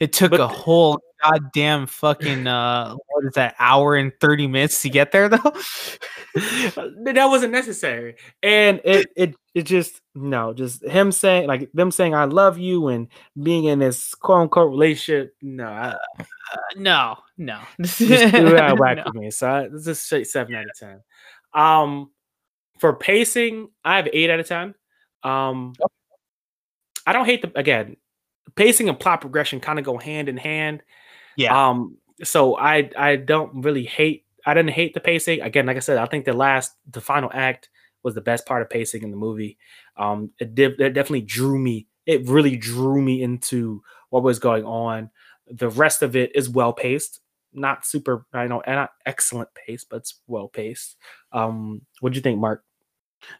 It 0.00 0.12
took 0.12 0.30
But- 0.30 0.40
a 0.40 0.46
whole 0.46 1.00
goddamn 1.22 1.86
fucking 1.86 2.46
uh 2.46 2.94
what 3.08 3.24
is 3.24 3.32
that 3.34 3.54
hour 3.58 3.96
and 3.96 4.12
30 4.20 4.46
minutes 4.46 4.82
to 4.82 4.88
get 4.90 5.10
there 5.12 5.28
though? 5.28 5.38
that 6.34 7.26
wasn't 7.28 7.52
necessary 7.52 8.16
and 8.42 8.80
it 8.84 9.08
it 9.16 9.34
it 9.54 9.62
just 9.62 10.00
no 10.14 10.52
just 10.54 10.84
him 10.84 11.10
saying 11.10 11.46
like 11.48 11.70
them 11.72 11.90
saying 11.90 12.14
i 12.14 12.24
love 12.24 12.58
you 12.58 12.88
and 12.88 13.08
being 13.42 13.64
in 13.64 13.78
this 13.78 14.14
quote 14.14 14.42
unquote 14.42 14.70
relationship 14.70 15.34
no 15.42 15.66
I, 15.66 15.94
Uh, 16.50 16.56
no, 16.76 17.16
no. 17.36 17.60
just 17.80 18.34
threw 18.34 18.56
out 18.56 18.78
whack 18.80 18.98
No. 18.98 19.04
for 19.04 19.18
me 19.18 19.30
so 19.30 19.50
I, 19.50 19.68
this 19.68 19.86
is 19.86 19.98
straight 20.00 20.28
7 20.28 20.54
out 20.54 20.64
of 20.64 20.70
10 20.78 21.00
um 21.54 22.10
for 22.78 22.94
pacing 22.94 23.68
i 23.84 23.96
have 23.96 24.08
8 24.12 24.30
out 24.30 24.40
of 24.40 24.46
10 24.48 24.74
um 25.24 25.74
i 27.06 27.12
don't 27.12 27.26
hate 27.26 27.42
the 27.42 27.50
again 27.58 27.96
pacing 28.54 28.88
and 28.88 28.98
plot 28.98 29.20
progression 29.20 29.60
kind 29.60 29.78
of 29.78 29.84
go 29.84 29.98
hand 29.98 30.28
in 30.28 30.36
hand 30.36 30.82
Yeah. 31.38 31.70
um 31.70 31.96
so 32.24 32.58
i 32.58 32.90
i 32.98 33.16
don't 33.16 33.62
really 33.62 33.84
hate 33.84 34.26
i 34.44 34.52
didn't 34.52 34.72
hate 34.72 34.92
the 34.92 35.00
pacing 35.00 35.40
again 35.40 35.66
like 35.66 35.76
i 35.76 35.80
said 35.80 35.96
i 35.98 36.04
think 36.06 36.26
the 36.26 36.34
last 36.34 36.72
the 36.90 37.00
final 37.00 37.30
act 37.32 37.70
was 38.02 38.14
the 38.14 38.20
best 38.20 38.44
part 38.46 38.60
of 38.62 38.68
pacing 38.68 39.02
in 39.04 39.10
the 39.10 39.16
movie 39.16 39.56
um 39.96 40.30
it 40.40 40.54
did 40.54 40.80
it 40.80 40.90
definitely 40.94 41.22
drew 41.22 41.58
me 41.58 41.86
it 42.06 42.26
really 42.28 42.56
drew 42.56 43.00
me 43.00 43.22
into 43.22 43.80
what 44.10 44.22
was 44.22 44.38
going 44.40 44.64
on 44.64 45.10
the 45.46 45.70
rest 45.70 46.02
of 46.02 46.16
it 46.16 46.34
is 46.34 46.50
well 46.50 46.72
paced 46.72 47.20
not 47.54 47.86
super 47.86 48.26
i 48.34 48.46
know 48.46 48.62
not 48.66 48.90
excellent 49.06 49.48
pace 49.54 49.84
but 49.88 49.98
it's 49.98 50.20
well 50.26 50.48
paced 50.48 50.96
um 51.32 51.80
what 52.00 52.12
do 52.12 52.16
you 52.16 52.22
think 52.22 52.38
mark 52.40 52.64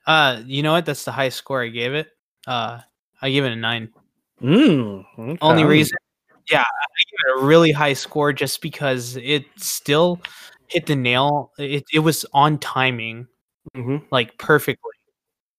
Uh 0.07 0.43
you 0.47 0.63
know 0.63 0.73
what? 0.73 0.87
That's 0.87 1.05
the 1.05 1.13
highest 1.13 1.39
score 1.39 1.63
I 1.63 1.69
gave 1.69 1.95
it. 1.95 2.09
Uh 2.47 2.81
I 3.23 3.31
gave 3.31 3.45
it 3.45 3.53
a 3.53 3.57
nine. 3.57 3.93
mm, 4.43 5.05
Only 5.41 5.65
reason 5.65 5.97
yeah, 6.51 6.61
I 6.63 7.03
give 7.11 7.37
it 7.39 7.43
a 7.43 7.47
really 7.47 7.73
high 7.73 7.93
score 7.95 8.33
just 8.33 8.63
because 8.63 9.17
it 9.17 9.45
still 9.57 10.21
hit 10.69 10.87
the 10.87 10.97
nail. 10.97 11.53
It 11.59 11.85
it 11.93 12.01
was 12.01 12.25
on 12.33 12.59
timing. 12.59 13.27
Mhm. 13.77 14.03
like 14.11 14.39
perfectly 14.39 14.93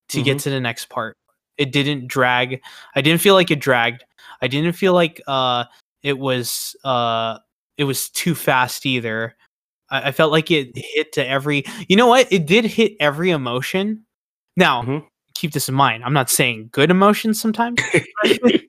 to 0.10 0.24
get 0.24 0.40
to 0.40 0.50
the 0.50 0.60
next 0.62 0.90
part. 0.90 1.18
It 1.58 1.72
didn't 1.72 2.08
drag. 2.08 2.62
I 2.96 3.02
didn't 3.02 3.22
feel 3.22 3.36
like 3.36 3.52
it 3.52 3.60
dragged. 3.60 4.04
I 4.42 4.48
didn't 4.48 4.74
feel 4.74 4.94
like 4.94 5.22
uh 5.28 5.66
it 6.04 6.18
was 6.20 6.76
uh 6.86 7.40
it 7.78 7.86
was 7.86 8.10
too 8.10 8.36
fast 8.36 8.86
either. 8.86 9.36
I, 9.92 10.10
I 10.10 10.14
felt 10.14 10.32
like 10.32 10.52
it 10.52 10.72
hit 10.76 11.14
to 11.14 11.28
every 11.28 11.66
you 11.90 11.96
know 11.98 12.08
what? 12.08 12.32
It 12.34 12.48
did 12.48 12.66
hit 12.66 12.94
every 13.00 13.32
emotion. 13.32 14.06
Now 14.58 14.84
Mhm. 14.84 15.06
Keep 15.40 15.54
this 15.54 15.70
in 15.70 15.76
mind. 15.76 16.04
I'm 16.04 16.14
not 16.14 16.30
saying 16.30 16.70
good 16.72 16.92
emotions 16.92 17.40
sometimes. 17.42 17.80
it, 18.24 18.68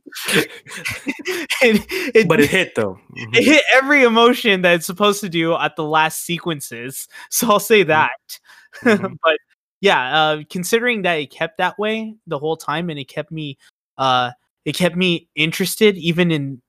it, 1.62 2.28
but 2.28 2.40
it 2.40 2.50
hit 2.50 2.74
though 2.76 2.98
Mhm. 3.12 3.36
it 3.36 3.44
hit 3.44 3.64
every 3.74 4.02
emotion 4.04 4.62
that 4.62 4.74
it's 4.74 4.86
supposed 4.86 5.20
to 5.20 5.28
do 5.28 5.54
at 5.56 5.76
the 5.76 5.84
last 5.84 6.22
sequences. 6.24 7.08
So 7.30 7.48
I'll 7.50 7.60
say 7.60 7.82
that. 7.84 8.12
Mhm. 8.84 9.16
but 9.22 9.36
yeah, 9.80 10.16
uh, 10.22 10.42
considering 10.50 11.02
that 11.02 11.14
it 11.14 11.30
kept 11.30 11.58
that 11.58 11.78
way 11.78 12.14
the 12.26 12.38
whole 12.38 12.56
time 12.56 12.90
and 12.90 12.98
it 12.98 13.08
kept 13.08 13.30
me 13.32 13.58
uh 13.98 14.30
it 14.64 14.74
kept 14.76 14.96
me 14.96 15.28
interested 15.34 15.96
even 15.98 16.30
in 16.30 16.62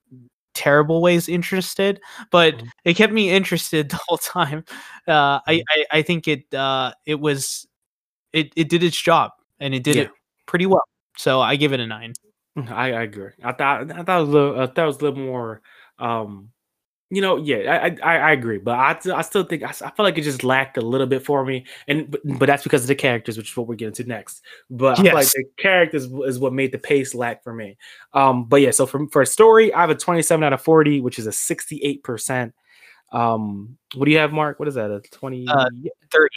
terrible 0.54 1.02
ways 1.02 1.30
interested 1.30 2.00
but 2.32 2.56
Mhm. 2.56 2.70
it 2.86 2.94
kept 2.96 3.14
me 3.14 3.30
interested 3.30 3.90
the 3.90 4.00
whole 4.08 4.18
time 4.18 4.66
uh 5.08 5.40
I, 5.48 5.54
Mhm. 5.56 5.64
I 5.70 5.86
i 6.00 6.02
think 6.02 6.28
it 6.28 6.54
uh 6.54 6.92
it 7.06 7.20
was 7.22 7.66
it 8.34 8.52
it 8.58 8.70
did 8.70 8.84
its 8.84 9.02
job 9.02 9.32
and 9.62 9.74
it 9.74 9.84
did 9.84 9.96
Yeah. 9.96 10.02
it 10.04 10.10
pretty 10.46 10.66
well 10.66 10.84
so 11.18 11.40
i 11.40 11.56
give 11.56 11.72
it 11.72 11.80
a 11.80 11.88
nine 11.88 12.14
I, 12.58 12.92
I 12.92 13.02
agree. 13.04 13.30
I 13.42 13.54
thought 13.54 13.90
I 13.92 14.04
thought 14.04 14.18
it 14.20 14.26
was 14.26 14.30
a 14.30 14.32
little, 14.34 14.60
I 14.60 14.66
thought 14.68 14.84
it 14.84 14.86
was 14.86 14.98
a 14.98 15.04
little 15.06 15.20
more, 15.24 15.62
um, 16.00 16.50
you 17.10 17.22
know, 17.22 17.38
yeah, 17.38 17.80
I 17.82 17.96
I, 18.04 18.18
I 18.18 18.32
agree, 18.34 18.58
but 18.58 18.74
I 18.78 19.00
I 19.16 19.22
still 19.22 19.46
think 19.46 19.64
I, 19.64 19.70
I 19.70 19.90
feel 19.92 20.04
like 20.04 20.18
it 20.18 20.24
just 20.24 20.44
lacked 20.44 20.76
a 20.78 20.82
little 20.82 21.08
bit 21.08 21.24
for 21.26 21.46
me, 21.46 21.66
and 21.88 22.12
but, 22.12 22.20
but 22.40 22.48
that's 22.48 22.64
because 22.64 22.82
of 22.82 22.90
the 22.90 22.96
characters, 22.96 23.38
which 23.38 23.52
is 23.52 23.56
what 23.58 23.68
we're 23.68 23.76
getting 23.76 23.94
to 23.96 24.04
next. 24.04 24.44
But 24.70 25.00
I 25.00 25.04
feel 25.04 25.14
like 25.14 25.24
Yes. 25.24 25.34
the 25.34 25.46
characters 25.60 26.04
is 26.26 26.40
what 26.40 26.52
made 26.52 26.74
the 26.74 26.78
pace 26.78 27.16
lack 27.16 27.42
for 27.42 27.54
me. 27.54 27.78
Um, 28.14 28.44
but 28.50 28.60
yeah, 28.60 28.72
so 28.72 28.86
for 28.86 29.08
for 29.08 29.22
a 29.22 29.26
story, 29.26 29.74
I 29.74 29.80
have 29.80 29.90
a 29.90 29.96
twenty 29.96 30.22
seven 30.22 30.44
out 30.44 30.52
of 30.52 30.62
forty, 30.62 31.00
which 31.00 31.20
is 31.20 31.28
a 31.28 31.32
sixty 31.32 31.80
eight 31.84 32.04
percent. 32.04 32.54
Um, 33.14 33.78
what 33.96 34.06
do 34.06 34.12
you 34.12 34.18
have, 34.18 34.34
Mark? 34.34 34.60
What 34.60 34.68
is 34.68 34.76
that? 34.76 34.92
A 34.92 35.00
twenty? 35.10 35.48
Uh, 35.48 35.70
30 36.12 36.28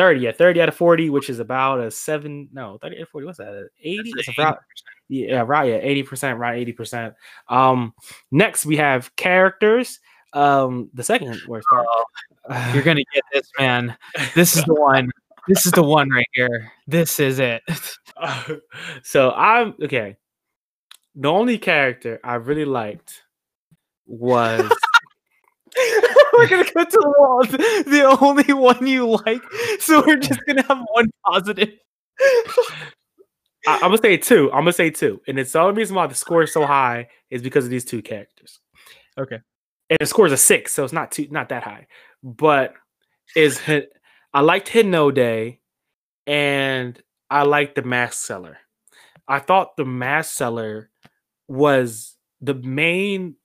30, 0.00 0.20
yeah, 0.20 0.32
30 0.32 0.62
out 0.62 0.68
of 0.70 0.74
40, 0.76 1.10
which 1.10 1.28
is 1.28 1.40
about 1.40 1.78
a 1.78 1.90
seven, 1.90 2.48
no, 2.54 2.78
30 2.80 2.96
out 2.96 3.02
of 3.02 3.08
40, 3.10 3.26
what's 3.26 3.36
that? 3.36 3.68
80? 3.82 4.12
That's 4.16 4.28
about, 4.28 4.60
yeah, 5.08 5.44
right, 5.46 5.68
yeah, 5.68 6.02
80%, 6.02 6.38
right, 6.38 6.66
80%. 6.66 7.14
Um, 7.50 7.92
next 8.30 8.64
we 8.64 8.78
have 8.78 9.14
characters. 9.16 10.00
Um, 10.32 10.88
the 10.94 11.02
second 11.02 11.38
worst 11.46 11.68
part. 11.68 11.86
Oh, 11.86 12.04
you're 12.72 12.82
gonna 12.82 13.04
get 13.12 13.24
this 13.30 13.50
man 13.58 13.94
this 14.34 14.56
is 14.56 14.64
the 14.64 14.72
one 14.72 15.10
this 15.46 15.66
is 15.66 15.72
the 15.72 15.82
one 15.82 16.08
right 16.08 16.26
here 16.32 16.72
this 16.86 17.20
is 17.20 17.38
it 17.38 17.62
so 19.02 19.32
I'm 19.32 19.74
okay. 19.82 20.16
The 21.14 21.28
only 21.28 21.58
character 21.58 22.20
I 22.24 22.36
really 22.36 22.64
liked 22.64 23.22
was 24.06 24.72
we're 26.38 26.48
gonna 26.48 26.64
go 26.64 26.84
to 26.84 26.90
the 26.90 27.14
wall 27.18 27.42
the 27.44 28.18
only 28.20 28.52
one 28.52 28.86
you 28.86 29.06
like 29.06 29.42
so 29.78 30.02
we're 30.06 30.16
just 30.16 30.40
gonna 30.46 30.62
have 30.62 30.80
one 30.92 31.10
positive 31.24 31.70
I, 33.66 33.74
I'm 33.74 33.80
gonna 33.80 33.98
say 33.98 34.16
two. 34.16 34.50
I'm 34.52 34.60
gonna 34.60 34.72
say 34.72 34.90
two, 34.90 35.20
and 35.26 35.38
it's 35.38 35.52
the 35.52 35.60
only 35.60 35.74
reason 35.74 35.96
why 35.96 36.06
the 36.06 36.14
score 36.14 36.42
is 36.42 36.52
so 36.52 36.64
high 36.66 37.08
is 37.30 37.42
because 37.42 37.64
of 37.64 37.70
these 37.70 37.84
two 37.84 38.02
characters. 38.02 38.58
Okay. 39.18 39.38
and 39.90 39.98
the 39.98 40.06
score 40.06 40.26
is 40.26 40.32
a 40.32 40.36
six, 40.36 40.72
so 40.72 40.84
it's 40.84 40.92
not 40.92 41.10
too 41.12 41.28
not 41.30 41.50
that 41.50 41.62
high. 41.62 41.86
But 42.22 42.74
is 43.36 43.60
I 44.32 44.40
liked 44.40 44.68
Hinode, 44.68 45.58
and 46.26 47.02
I 47.28 47.42
liked 47.42 47.74
the 47.74 47.82
Mask 47.82 48.14
Seller. 48.14 48.58
I 49.28 49.38
thought 49.38 49.76
the 49.76 49.84
Mask 49.84 50.34
Seller 50.34 50.90
was 51.46 52.16
the 52.40 52.54
main 52.54 53.36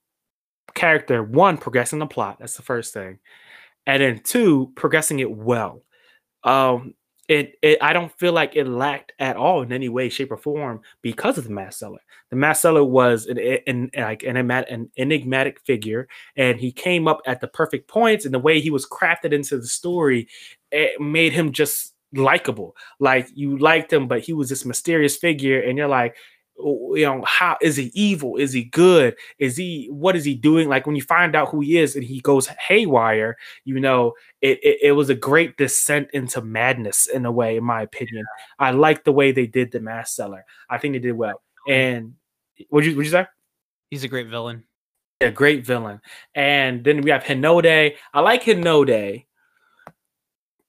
character. 0.74 1.22
One, 1.22 1.58
progressing 1.58 1.98
the 1.98 2.06
plot. 2.06 2.38
That's 2.40 2.56
the 2.56 2.62
first 2.62 2.92
thing, 2.92 3.18
and 3.86 4.02
then 4.02 4.20
two, 4.22 4.72
progressing 4.74 5.20
it 5.20 5.30
well. 5.30 5.82
Um, 6.44 6.94
it, 7.28 7.54
it 7.62 7.78
I 7.82 7.92
don't 7.92 8.12
feel 8.18 8.32
like 8.32 8.54
it 8.54 8.68
lacked 8.68 9.12
at 9.18 9.36
all 9.36 9.62
in 9.62 9.72
any 9.72 9.88
way, 9.88 10.08
shape, 10.08 10.30
or 10.30 10.36
form 10.36 10.80
because 11.02 11.38
of 11.38 11.44
the 11.44 11.50
mask 11.50 11.78
seller. 11.78 12.00
The 12.30 12.36
mask 12.36 12.62
seller 12.62 12.84
was 12.84 13.26
an, 13.26 13.38
an, 13.66 13.90
like 13.96 14.22
an, 14.22 14.36
an 14.36 14.90
enigmatic 14.96 15.60
figure, 15.60 16.08
and 16.36 16.58
he 16.58 16.72
came 16.72 17.08
up 17.08 17.20
at 17.26 17.40
the 17.40 17.48
perfect 17.48 17.88
points, 17.88 18.24
and 18.24 18.34
the 18.34 18.38
way 18.38 18.60
he 18.60 18.70
was 18.70 18.86
crafted 18.86 19.32
into 19.32 19.58
the 19.58 19.66
story, 19.66 20.28
it 20.70 21.00
made 21.00 21.32
him 21.32 21.52
just 21.52 21.94
likable. 22.14 22.76
Like 23.00 23.28
you 23.34 23.58
liked 23.58 23.92
him, 23.92 24.06
but 24.08 24.20
he 24.20 24.32
was 24.32 24.48
this 24.48 24.64
mysterious 24.64 25.16
figure, 25.16 25.60
and 25.60 25.76
you're 25.76 25.88
like, 25.88 26.16
you 26.58 27.04
know 27.04 27.22
how 27.26 27.56
is 27.60 27.76
he 27.76 27.90
evil? 27.94 28.36
Is 28.36 28.52
he 28.52 28.64
good? 28.64 29.16
Is 29.38 29.56
he 29.56 29.88
what 29.90 30.16
is 30.16 30.24
he 30.24 30.34
doing? 30.34 30.68
Like 30.68 30.86
when 30.86 30.96
you 30.96 31.02
find 31.02 31.34
out 31.34 31.48
who 31.48 31.60
he 31.60 31.78
is 31.78 31.96
and 31.96 32.04
he 32.04 32.20
goes 32.20 32.46
haywire 32.46 33.36
you 33.64 33.78
know 33.78 34.14
it, 34.40 34.58
it, 34.62 34.78
it 34.82 34.92
was 34.92 35.10
a 35.10 35.14
great 35.14 35.56
descent 35.56 36.08
into 36.12 36.40
madness 36.40 37.06
in 37.06 37.26
a 37.26 37.32
way 37.32 37.56
in 37.56 37.64
my 37.64 37.82
opinion. 37.82 38.24
I 38.58 38.70
like 38.70 39.04
the 39.04 39.12
way 39.12 39.32
they 39.32 39.46
did 39.46 39.72
the 39.72 39.80
mask 39.80 40.14
seller. 40.16 40.44
I 40.68 40.78
think 40.78 40.94
they 40.94 40.98
did 40.98 41.12
well. 41.12 41.42
And 41.68 42.14
what 42.68 42.84
you 42.84 42.96
what 42.96 43.04
you 43.04 43.10
say? 43.10 43.26
He's 43.90 44.04
a 44.04 44.08
great 44.08 44.28
villain. 44.28 44.64
A 45.20 45.30
great 45.30 45.64
villain. 45.64 46.00
And 46.34 46.84
then 46.84 47.00
we 47.00 47.10
have 47.10 47.24
hinode. 47.24 47.94
I 48.12 48.20
like 48.20 48.42
hinode 48.42 49.24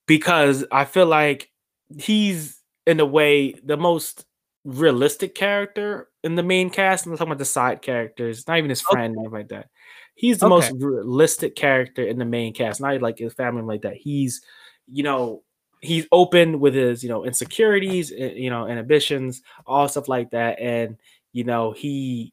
because 0.08 0.64
i 0.72 0.84
feel 0.84 1.06
like 1.06 1.52
he's 1.96 2.60
in 2.86 2.98
a 2.98 3.06
way 3.06 3.52
the 3.64 3.76
most 3.76 4.24
realistic 4.68 5.34
character 5.34 6.08
in 6.22 6.34
the 6.34 6.42
main 6.42 6.68
cast. 6.68 7.06
I'm 7.06 7.12
talking 7.12 7.28
about 7.28 7.38
the 7.38 7.44
side 7.44 7.80
characters, 7.80 8.46
not 8.46 8.58
even 8.58 8.70
his 8.70 8.82
friend, 8.82 9.16
okay. 9.18 9.28
like 9.28 9.48
that. 9.48 9.68
He's 10.14 10.38
the 10.38 10.46
okay. 10.46 10.70
most 10.70 10.72
realistic 10.82 11.56
character 11.56 12.02
in 12.02 12.18
the 12.18 12.24
main 12.24 12.52
cast, 12.52 12.80
not 12.80 13.00
like 13.00 13.18
his 13.18 13.32
family 13.32 13.62
like 13.62 13.82
that. 13.82 13.96
He's, 13.96 14.42
you 14.86 15.02
know, 15.02 15.42
he's 15.80 16.06
open 16.12 16.60
with 16.60 16.74
his, 16.74 17.02
you 17.02 17.08
know, 17.08 17.24
insecurities, 17.24 18.12
eh, 18.12 18.32
you 18.34 18.50
know, 18.50 18.66
inhibitions, 18.66 19.42
all 19.64 19.88
stuff 19.88 20.08
like 20.08 20.30
that, 20.30 20.60
and 20.60 20.96
you 21.32 21.44
know, 21.44 21.72
he, 21.72 22.32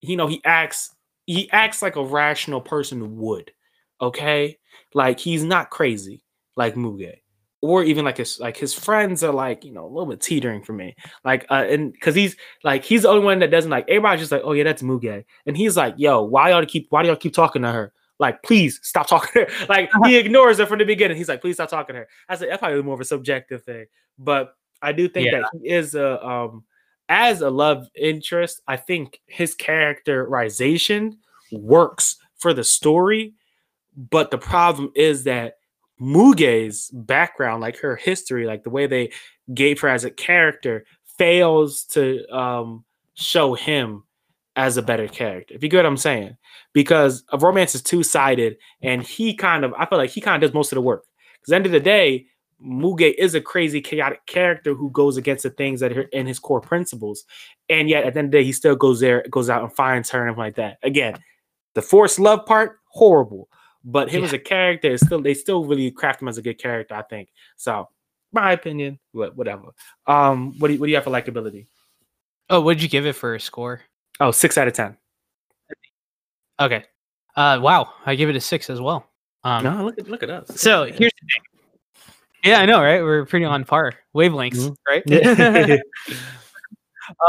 you 0.00 0.16
know, 0.16 0.26
he 0.26 0.40
acts, 0.44 0.94
he 1.26 1.50
acts 1.50 1.82
like 1.82 1.96
a 1.96 2.04
rational 2.04 2.60
person 2.60 3.18
would. 3.18 3.52
Okay, 4.00 4.58
like 4.94 5.20
he's 5.20 5.44
not 5.44 5.70
crazy 5.70 6.24
like 6.56 6.74
Muge 6.74 7.18
or 7.62 7.82
even 7.82 8.04
like 8.04 8.18
his 8.18 8.38
like 8.38 8.56
his 8.56 8.74
friends 8.74 9.24
are 9.24 9.32
like 9.32 9.64
you 9.64 9.72
know 9.72 9.84
a 9.84 9.88
little 9.88 10.06
bit 10.06 10.20
teetering 10.20 10.62
for 10.62 10.72
me. 10.72 10.94
Like 11.24 11.46
uh 11.50 11.64
and 11.68 11.92
because 11.92 12.14
he's 12.14 12.36
like 12.64 12.84
he's 12.84 13.02
the 13.02 13.08
only 13.08 13.24
one 13.24 13.38
that 13.40 13.50
doesn't 13.50 13.70
like 13.70 13.88
everybody's 13.88 14.20
just 14.20 14.32
like 14.32 14.42
oh 14.44 14.52
yeah 14.52 14.64
that's 14.64 14.82
Muge. 14.82 15.24
And 15.46 15.56
he's 15.56 15.76
like 15.76 15.94
yo 15.96 16.22
why 16.22 16.50
y'all 16.50 16.64
keep 16.66 16.86
why 16.90 17.02
do 17.02 17.08
y'all 17.08 17.16
keep 17.16 17.34
talking 17.34 17.62
to 17.62 17.72
her? 17.72 17.92
Like 18.18 18.42
please 18.42 18.80
stop 18.82 19.08
talking 19.08 19.46
to 19.46 19.50
her. 19.50 19.66
Like 19.68 19.90
he 20.04 20.16
ignores 20.16 20.58
her 20.58 20.66
from 20.66 20.78
the 20.78 20.84
beginning. 20.84 21.16
He's 21.16 21.28
like 21.28 21.40
please 21.40 21.54
stop 21.54 21.70
talking 21.70 21.94
to 21.94 22.00
her. 22.00 22.08
I 22.28 22.36
said 22.36 22.48
that's 22.50 22.60
probably 22.60 22.82
more 22.82 22.94
of 22.94 23.00
a 23.00 23.04
subjective 23.04 23.64
thing. 23.64 23.86
But 24.18 24.54
I 24.82 24.92
do 24.92 25.08
think 25.08 25.32
yeah. 25.32 25.40
that 25.40 25.50
he 25.60 25.68
is 25.68 25.94
a 25.94 26.24
um 26.24 26.64
as 27.08 27.40
a 27.40 27.50
love 27.50 27.88
interest 27.94 28.60
I 28.68 28.76
think 28.76 29.20
his 29.26 29.54
characterization 29.54 31.18
works 31.52 32.16
for 32.36 32.52
the 32.52 32.64
story 32.64 33.34
but 33.96 34.30
the 34.30 34.38
problem 34.38 34.92
is 34.94 35.24
that 35.24 35.56
Muge's 36.00 36.90
background, 36.90 37.60
like 37.60 37.78
her 37.78 37.96
history, 37.96 38.46
like 38.46 38.62
the 38.62 38.70
way 38.70 38.86
they 38.86 39.10
gave 39.54 39.80
her 39.80 39.88
as 39.88 40.04
a 40.04 40.10
character, 40.10 40.84
fails 41.18 41.84
to 41.84 42.26
um, 42.34 42.84
show 43.14 43.54
him 43.54 44.04
as 44.56 44.76
a 44.76 44.82
better 44.82 45.08
character. 45.08 45.54
If 45.54 45.62
you 45.62 45.68
get 45.68 45.78
what 45.78 45.86
I'm 45.86 45.96
saying, 45.96 46.36
because 46.72 47.24
a 47.30 47.38
romance 47.38 47.74
is 47.74 47.82
two 47.82 48.02
sided, 48.02 48.56
and 48.82 49.02
he 49.02 49.34
kind 49.34 49.64
of, 49.64 49.72
I 49.74 49.86
feel 49.86 49.98
like 49.98 50.10
he 50.10 50.20
kind 50.20 50.42
of 50.42 50.48
does 50.48 50.54
most 50.54 50.72
of 50.72 50.76
the 50.76 50.82
work. 50.82 51.04
Because 51.40 51.52
end 51.52 51.66
of 51.66 51.72
the 51.72 51.80
day, 51.80 52.26
Muge 52.62 53.14
is 53.18 53.34
a 53.34 53.40
crazy, 53.40 53.80
chaotic 53.82 54.24
character 54.26 54.74
who 54.74 54.90
goes 54.90 55.16
against 55.18 55.42
the 55.42 55.50
things 55.50 55.80
that 55.80 55.96
are 55.96 56.02
in 56.02 56.26
his 56.26 56.38
core 56.38 56.60
principles, 56.60 57.24
and 57.68 57.88
yet 57.88 58.04
at 58.04 58.14
the 58.14 58.18
end 58.18 58.28
of 58.28 58.32
the 58.32 58.38
day, 58.38 58.44
he 58.44 58.52
still 58.52 58.76
goes 58.76 59.00
there, 59.00 59.24
goes 59.30 59.50
out 59.50 59.62
and 59.62 59.72
finds 59.72 60.10
her 60.10 60.26
and 60.26 60.36
like 60.38 60.56
that. 60.56 60.78
Again, 60.82 61.18
the 61.74 61.82
forced 61.82 62.18
love 62.18 62.46
part, 62.46 62.78
horrible. 62.88 63.48
But 63.88 64.10
him 64.10 64.20
yeah. 64.20 64.26
as 64.26 64.32
a 64.32 64.38
character 64.38 64.90
is 64.90 65.00
still 65.00 65.20
they 65.22 65.32
still 65.32 65.64
really 65.64 65.92
craft 65.92 66.20
him 66.20 66.28
as 66.28 66.38
a 66.38 66.42
good 66.42 66.58
character, 66.58 66.96
I 66.96 67.02
think. 67.02 67.28
So 67.56 67.88
my 68.32 68.52
opinion, 68.52 68.98
whatever. 69.12 69.68
Um, 70.06 70.58
what 70.58 70.68
do 70.68 70.74
you, 70.74 70.80
what 70.80 70.86
do 70.86 70.90
you 70.90 70.96
have 70.96 71.04
for 71.04 71.10
likability? 71.10 71.66
Oh, 72.50 72.60
what 72.60 72.74
did 72.74 72.82
you 72.82 72.88
give 72.88 73.06
it 73.06 73.14
for 73.14 73.36
a 73.36 73.40
score? 73.40 73.82
Oh, 74.18 74.32
six 74.32 74.58
out 74.58 74.66
of 74.66 74.74
ten. 74.74 74.96
Okay. 76.58 76.84
Uh, 77.36 77.60
wow, 77.62 77.92
I 78.04 78.14
give 78.14 78.28
it 78.28 78.36
a 78.36 78.40
six 78.40 78.70
as 78.70 78.80
well. 78.80 79.06
Um, 79.44 79.62
no, 79.62 79.84
look 79.84 79.98
at 79.98 80.08
look 80.08 80.22
at 80.22 80.30
us. 80.30 80.60
So 80.60 80.84
here's 80.84 80.98
the 80.98 81.28
thing. 81.28 81.44
Yeah, 82.44 82.60
I 82.60 82.66
know, 82.66 82.80
right? 82.80 83.02
We're 83.02 83.26
pretty 83.26 83.44
on 83.44 83.64
par 83.64 83.94
wavelengths, 84.14 84.72
mm-hmm. 84.86 85.72
right? 85.72 85.80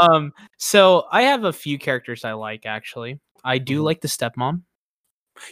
um, 0.00 0.32
so 0.56 1.06
I 1.10 1.22
have 1.22 1.44
a 1.44 1.52
few 1.52 1.78
characters 1.78 2.24
I 2.24 2.32
like 2.32 2.66
actually. 2.66 3.20
I 3.44 3.58
do 3.58 3.76
mm-hmm. 3.76 3.84
like 3.84 4.00
the 4.00 4.08
stepmom. 4.08 4.62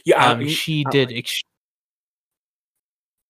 Yeah, 0.05 0.25
um, 0.25 0.47
she 0.47 0.85
I 0.87 0.91
did. 0.91 1.09
Like 1.09 1.19
ex- 1.19 1.43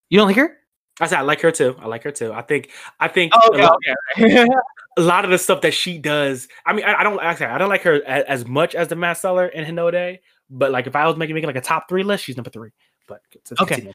you 0.09 0.18
don't 0.18 0.28
like 0.28 0.36
her? 0.36 0.57
I 1.00 1.07
said 1.07 1.18
I 1.18 1.22
like 1.22 1.40
her 1.42 1.52
too. 1.52 1.76
I 1.78 1.86
like 1.86 2.02
her 2.04 2.11
too. 2.11 2.32
I 2.32 2.42
think. 2.42 2.70
I 3.00 3.09
think. 3.09 3.32
Oh, 3.34 3.50
okay, 3.52 3.62
a, 3.62 3.66
lot, 3.66 3.78
okay. 4.18 4.46
a 4.96 5.02
lot 5.02 5.24
of 5.24 5.30
the 5.30 5.38
stuff 5.38 5.61
that 5.61 5.74
she 5.74 5.98
does. 5.98 6.48
I 6.64 6.72
mean, 6.72 6.84
I, 6.84 7.00
I 7.00 7.02
don't. 7.02 7.20
Actually, 7.20 7.46
I 7.46 7.59
don't 7.59 7.68
like 7.68 7.82
her 7.82 8.02
as, 8.07 8.24
as, 8.24 8.46
much 8.46 8.74
as 8.74 8.88
the 8.88 8.96
mask 8.96 9.22
seller 9.22 9.46
in 9.48 9.64
Hinode. 9.64 10.18
But 10.48 10.70
like, 10.70 10.86
if 10.86 10.96
I 10.96 11.07
was 11.07 11.16
making 11.16 11.34
making 11.34 11.48
like 11.48 11.57
a 11.57 11.61
top 11.61 11.88
three 11.88 12.02
list, 12.02 12.24
she's 12.24 12.36
number 12.36 12.50
three. 12.50 12.70
But 13.07 13.20
okay. 13.61 13.92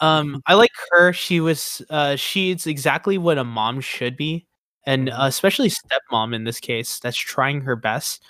Um, 0.00 0.42
I 0.46 0.54
like 0.54 0.70
her. 0.90 1.12
She 1.12 1.40
was. 1.40 1.82
Uh, 1.90 2.14
she's 2.16 2.66
exactly 2.66 3.18
what 3.18 3.38
a 3.38 3.44
mom 3.44 3.80
should 3.80 4.16
be, 4.16 4.46
and 4.86 5.10
uh, 5.10 5.22
especially 5.22 5.70
stepmom 5.70 6.34
in 6.34 6.44
this 6.44 6.60
case. 6.60 7.00
That's 7.00 7.16
trying 7.16 7.62
her 7.62 7.74
best. 7.74 8.22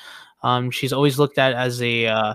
Um, 0.43 0.71
she's 0.71 0.93
always 0.93 1.19
looked 1.19 1.37
at 1.37 1.53
as 1.53 1.83
a 1.83 2.07
uh, 2.07 2.35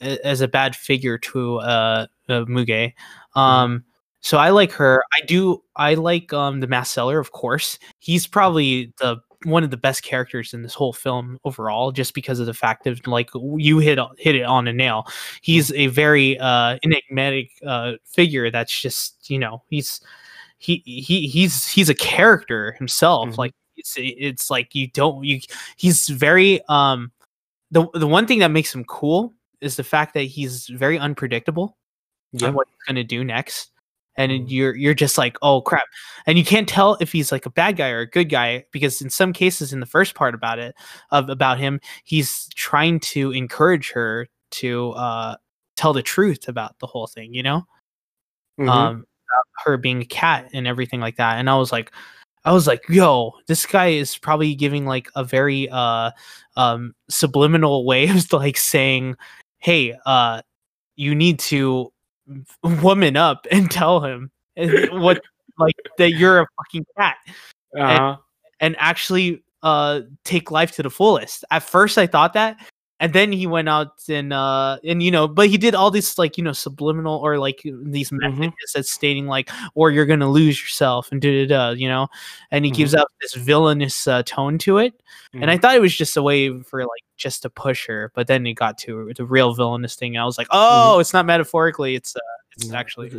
as 0.00 0.40
a 0.40 0.48
bad 0.48 0.74
figure 0.76 1.18
to 1.18 1.58
uh, 1.58 2.06
uh 2.28 2.44
Muge. 2.44 2.66
Mm-hmm. 2.68 3.38
Um, 3.38 3.84
so 4.20 4.38
I 4.38 4.50
like 4.50 4.72
her. 4.72 5.02
I 5.16 5.24
do. 5.24 5.62
I 5.76 5.94
like 5.94 6.32
um 6.32 6.60
the 6.60 6.66
mask 6.66 6.94
seller, 6.94 7.18
of 7.18 7.32
course. 7.32 7.78
He's 7.98 8.26
probably 8.26 8.92
the 8.98 9.18
one 9.44 9.62
of 9.62 9.70
the 9.70 9.76
best 9.76 10.02
characters 10.02 10.52
in 10.52 10.62
this 10.62 10.74
whole 10.74 10.92
film 10.92 11.38
overall, 11.44 11.92
just 11.92 12.14
because 12.14 12.40
of 12.40 12.46
the 12.46 12.54
fact 12.54 12.86
of 12.86 13.06
like 13.06 13.30
you 13.56 13.78
hit 13.78 13.98
hit 14.18 14.34
it 14.34 14.42
on 14.42 14.66
a 14.66 14.72
nail. 14.72 15.06
He's 15.42 15.72
a 15.72 15.86
very 15.88 16.38
uh, 16.38 16.78
enigmatic 16.82 17.50
uh, 17.64 17.92
figure. 18.04 18.50
That's 18.50 18.76
just 18.78 19.30
you 19.30 19.38
know 19.38 19.62
he's 19.68 20.00
he 20.58 20.82
he 20.84 21.28
he's 21.28 21.68
he's 21.68 21.88
a 21.88 21.94
character 21.94 22.72
himself. 22.72 23.28
Mm-hmm. 23.28 23.40
Like 23.40 23.54
it's 23.76 23.94
it's 23.96 24.50
like 24.50 24.74
you 24.74 24.88
don't 24.88 25.24
you 25.24 25.40
he's 25.76 26.08
very 26.08 26.60
um 26.68 27.12
the 27.70 27.86
the 27.94 28.06
one 28.06 28.26
thing 28.26 28.40
that 28.40 28.50
makes 28.50 28.74
him 28.74 28.84
cool 28.84 29.34
is 29.60 29.76
the 29.76 29.84
fact 29.84 30.14
that 30.14 30.22
he's 30.22 30.66
very 30.66 30.98
unpredictable 30.98 31.76
yeah. 32.32 32.48
on 32.48 32.54
what 32.54 32.66
he's 32.68 32.86
going 32.86 32.96
to 32.96 33.04
do 33.04 33.24
next 33.24 33.70
and 34.16 34.32
mm-hmm. 34.32 34.48
you're 34.48 34.74
you're 34.74 34.94
just 34.94 35.18
like 35.18 35.36
oh 35.42 35.60
crap 35.60 35.84
and 36.26 36.38
you 36.38 36.44
can't 36.44 36.68
tell 36.68 36.96
if 37.00 37.12
he's 37.12 37.30
like 37.32 37.46
a 37.46 37.50
bad 37.50 37.76
guy 37.76 37.90
or 37.90 38.00
a 38.00 38.10
good 38.10 38.28
guy 38.28 38.64
because 38.72 39.00
in 39.00 39.10
some 39.10 39.32
cases 39.32 39.72
in 39.72 39.80
the 39.80 39.86
first 39.86 40.14
part 40.14 40.34
about 40.34 40.58
it 40.58 40.74
of 41.10 41.28
about 41.28 41.58
him 41.58 41.80
he's 42.04 42.48
trying 42.54 42.98
to 43.00 43.30
encourage 43.32 43.90
her 43.90 44.28
to 44.50 44.90
uh 44.92 45.36
tell 45.76 45.92
the 45.92 46.02
truth 46.02 46.48
about 46.48 46.78
the 46.80 46.86
whole 46.86 47.06
thing 47.06 47.34
you 47.34 47.42
know 47.42 47.62
mm-hmm. 48.58 48.68
um 48.68 49.04
her 49.64 49.76
being 49.76 50.02
a 50.02 50.06
cat 50.06 50.48
and 50.52 50.66
everything 50.66 51.00
like 51.00 51.16
that 51.16 51.38
and 51.38 51.50
i 51.50 51.56
was 51.56 51.72
like 51.72 51.92
I 52.44 52.52
was 52.52 52.68
like, 52.68 52.88
yo, 52.88 53.32
this 53.48 53.66
guy 53.66 53.88
is 53.88 54.16
probably 54.16 54.54
giving 54.54 54.86
like 54.86 55.10
a 55.16 55.24
very 55.24 55.68
uh 55.68 56.12
um 56.54 56.94
subliminal 57.10 57.84
way 57.84 58.08
of 58.08 58.32
like 58.32 58.56
saying 58.56 59.16
hey, 59.66 59.98
uh, 60.06 60.42
you 60.94 61.12
need 61.12 61.40
to 61.40 61.92
woman 62.62 63.16
up 63.16 63.46
and 63.50 63.68
tell 63.68 64.00
him 64.00 64.30
what 64.56 65.20
like 65.58 65.74
that 65.98 66.12
you're 66.12 66.40
a 66.40 66.46
fucking 66.56 66.86
cat 66.96 67.16
uh-huh. 67.76 67.80
and, 67.80 68.16
and 68.60 68.76
actually 68.78 69.42
uh 69.62 70.00
take 70.24 70.50
life 70.50 70.72
to 70.72 70.82
the 70.82 70.90
fullest. 70.90 71.44
At 71.50 71.62
first 71.62 71.98
I 71.98 72.06
thought 72.06 72.32
that 72.34 72.56
and 73.00 73.12
then 73.12 73.32
he 73.32 73.46
went 73.46 73.68
out 73.68 74.02
and 74.08 74.32
uh 74.32 74.78
and 74.84 75.02
you 75.02 75.10
know 75.10 75.28
but 75.28 75.48
he 75.48 75.58
did 75.58 75.74
all 75.74 75.90
this 75.90 76.18
like 76.18 76.38
you 76.38 76.44
know 76.44 76.52
subliminal 76.52 77.18
or 77.18 77.38
like 77.38 77.60
these 77.64 78.10
mm-hmm. 78.10 78.18
messages 78.18 78.46
mm-hmm. 78.46 78.70
that's 78.74 78.90
stating 78.90 79.26
like 79.26 79.50
or 79.74 79.90
you're 79.90 80.06
gonna 80.06 80.28
lose 80.28 80.60
yourself 80.60 81.10
and 81.12 81.20
da 81.20 81.46
da 81.46 81.46
da 81.46 81.70
you 81.70 81.88
know 81.88 82.08
and 82.50 82.64
he 82.64 82.70
mm-hmm. 82.70 82.78
gives 82.78 82.94
up 82.94 83.08
this 83.20 83.34
villainous 83.34 84.06
uh, 84.06 84.22
tone 84.24 84.58
to 84.58 84.78
it 84.78 84.94
mm-hmm. 84.94 85.42
and 85.42 85.50
i 85.50 85.54
mm-hmm. 85.54 85.60
thought 85.60 85.74
it 85.76 85.80
was 85.80 85.94
just 85.94 86.16
a 86.16 86.22
way 86.22 86.60
for 86.62 86.80
like 86.80 87.02
just 87.16 87.42
to 87.42 87.50
push 87.50 87.86
her 87.86 88.12
but 88.14 88.26
then 88.26 88.46
it 88.46 88.54
got 88.54 88.78
to 88.78 89.12
the 89.16 89.24
real 89.24 89.54
villainous 89.54 89.96
thing 89.96 90.16
and 90.16 90.22
i 90.22 90.24
was 90.24 90.38
like 90.38 90.48
mm-hmm. 90.48 90.96
oh 90.96 90.98
it's 90.98 91.12
not 91.12 91.26
metaphorically 91.26 91.94
it's 91.94 92.16
uh 92.16 92.20
it's 92.20 92.35
actually 92.72 93.10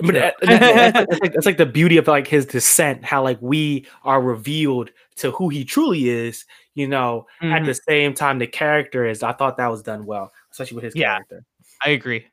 but 0.00 0.16
uh, 0.16 0.32
that's, 0.42 1.20
like, 1.20 1.32
that's 1.34 1.46
like 1.46 1.58
the 1.58 1.66
beauty 1.66 1.98
of 1.98 2.08
like 2.08 2.26
his 2.26 2.46
descent 2.46 3.04
how 3.04 3.22
like 3.22 3.36
we 3.42 3.86
are 4.04 4.22
revealed 4.22 4.90
to 5.14 5.30
who 5.32 5.50
he 5.50 5.62
truly 5.62 6.08
is 6.08 6.46
you 6.74 6.88
know, 6.88 7.26
mm-hmm. 7.42 7.52
at 7.52 7.64
the 7.64 7.74
same 7.74 8.14
time 8.14 8.38
the 8.38 8.46
character 8.46 9.06
is. 9.06 9.22
I 9.22 9.32
thought 9.32 9.56
that 9.58 9.68
was 9.68 9.82
done 9.82 10.06
well, 10.06 10.32
especially 10.50 10.76
with 10.76 10.84
his 10.84 10.96
yeah, 10.96 11.14
character. 11.14 11.44
I 11.84 11.90
agree. 11.90 12.26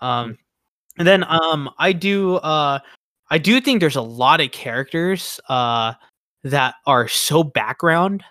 Um, 0.00 0.32
mm. 0.32 0.38
and 0.98 1.08
then 1.08 1.24
um, 1.28 1.70
I 1.78 1.92
do 1.92 2.36
uh, 2.36 2.80
I 3.30 3.38
do 3.38 3.60
think 3.60 3.80
there's 3.80 3.96
a 3.96 4.02
lot 4.02 4.40
of 4.40 4.50
characters 4.50 5.40
uh 5.48 5.94
that 6.42 6.74
are 6.86 7.08
so 7.08 7.42
background, 7.42 8.22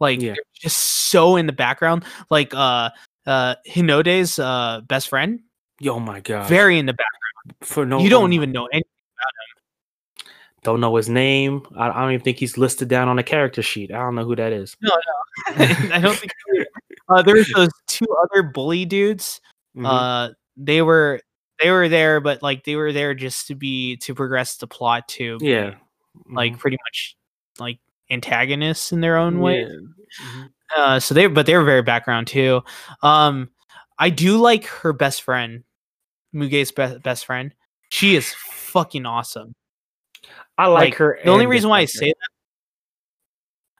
like 0.00 0.20
yeah. 0.20 0.34
just 0.52 0.76
so 0.78 1.36
in 1.36 1.46
the 1.46 1.52
background, 1.52 2.04
like 2.30 2.52
uh 2.54 2.90
uh 3.26 3.54
Hinode's 3.66 4.38
uh 4.38 4.80
best 4.86 5.08
friend. 5.08 5.40
Oh 5.86 6.00
my 6.00 6.20
god, 6.20 6.48
very 6.48 6.78
in 6.78 6.86
the 6.86 6.92
background. 6.92 7.56
For 7.62 7.86
no, 7.86 8.00
you 8.00 8.10
don't 8.10 8.32
even 8.32 8.52
know 8.52 8.66
anything 8.66 8.90
about 9.16 10.26
him. 10.26 10.34
Don't 10.64 10.80
know 10.80 10.94
his 10.96 11.08
name. 11.08 11.62
I, 11.76 11.88
I 11.90 12.00
don't 12.02 12.12
even 12.12 12.24
think 12.24 12.38
he's 12.38 12.58
listed 12.58 12.88
down 12.88 13.08
on 13.08 13.16
the 13.16 13.22
character 13.22 13.62
sheet. 13.62 13.92
I 13.92 13.98
don't 13.98 14.14
know 14.16 14.24
who 14.24 14.36
that 14.36 14.52
is. 14.52 14.76
No, 14.80 14.90
no, 14.90 15.64
I 15.94 16.00
don't 16.00 16.16
think. 16.16 16.32
Uh, 17.08 17.22
there's 17.22 17.50
those 17.54 17.70
two 17.86 18.06
other 18.22 18.42
bully 18.42 18.84
dudes. 18.84 19.40
Mhm. 19.76 19.86
Uh, 19.86 20.34
they 20.56 20.82
were 20.82 21.20
they 21.62 21.70
were 21.70 21.88
there, 21.88 22.20
but 22.20 22.42
like 22.42 22.64
they 22.64 22.76
were 22.76 22.92
there 22.92 23.14
just 23.14 23.46
to 23.48 23.54
be 23.54 23.96
to 23.98 24.14
progress 24.14 24.56
the 24.56 24.66
plot 24.66 25.06
too. 25.08 25.38
yeah. 25.40 25.74
like 26.30 26.54
Mhm. 26.54 26.58
pretty 26.58 26.76
much 26.86 27.16
like 27.60 27.78
antagonists 28.10 28.90
in 28.92 29.00
their 29.00 29.16
own 29.16 29.38
way. 29.40 29.60
Yeah. 29.60 29.66
Mhm. 30.26 30.48
Uh, 30.76 31.00
so 31.00 31.14
they 31.14 31.26
but 31.28 31.46
they 31.46 31.56
were 31.56 31.64
very 31.64 31.82
background 31.82 32.26
too. 32.26 32.62
Um, 33.02 33.50
I 33.98 34.10
do 34.10 34.36
like 34.38 34.66
her 34.66 34.92
best 34.92 35.22
friend, 35.22 35.64
Muge's 36.32 36.72
be- 36.72 36.98
best 36.98 37.26
friend. 37.26 37.54
She 37.90 38.16
is 38.16 38.34
fucking 38.34 39.06
awesome. 39.06 39.54
I 40.58 40.66
like, 40.66 40.90
Like, 40.90 40.94
her. 40.96 41.18
The 41.24 41.30
only 41.30 41.46
reason 41.46 41.70
why 41.70 41.80
I 41.80 41.84
say 41.86 42.08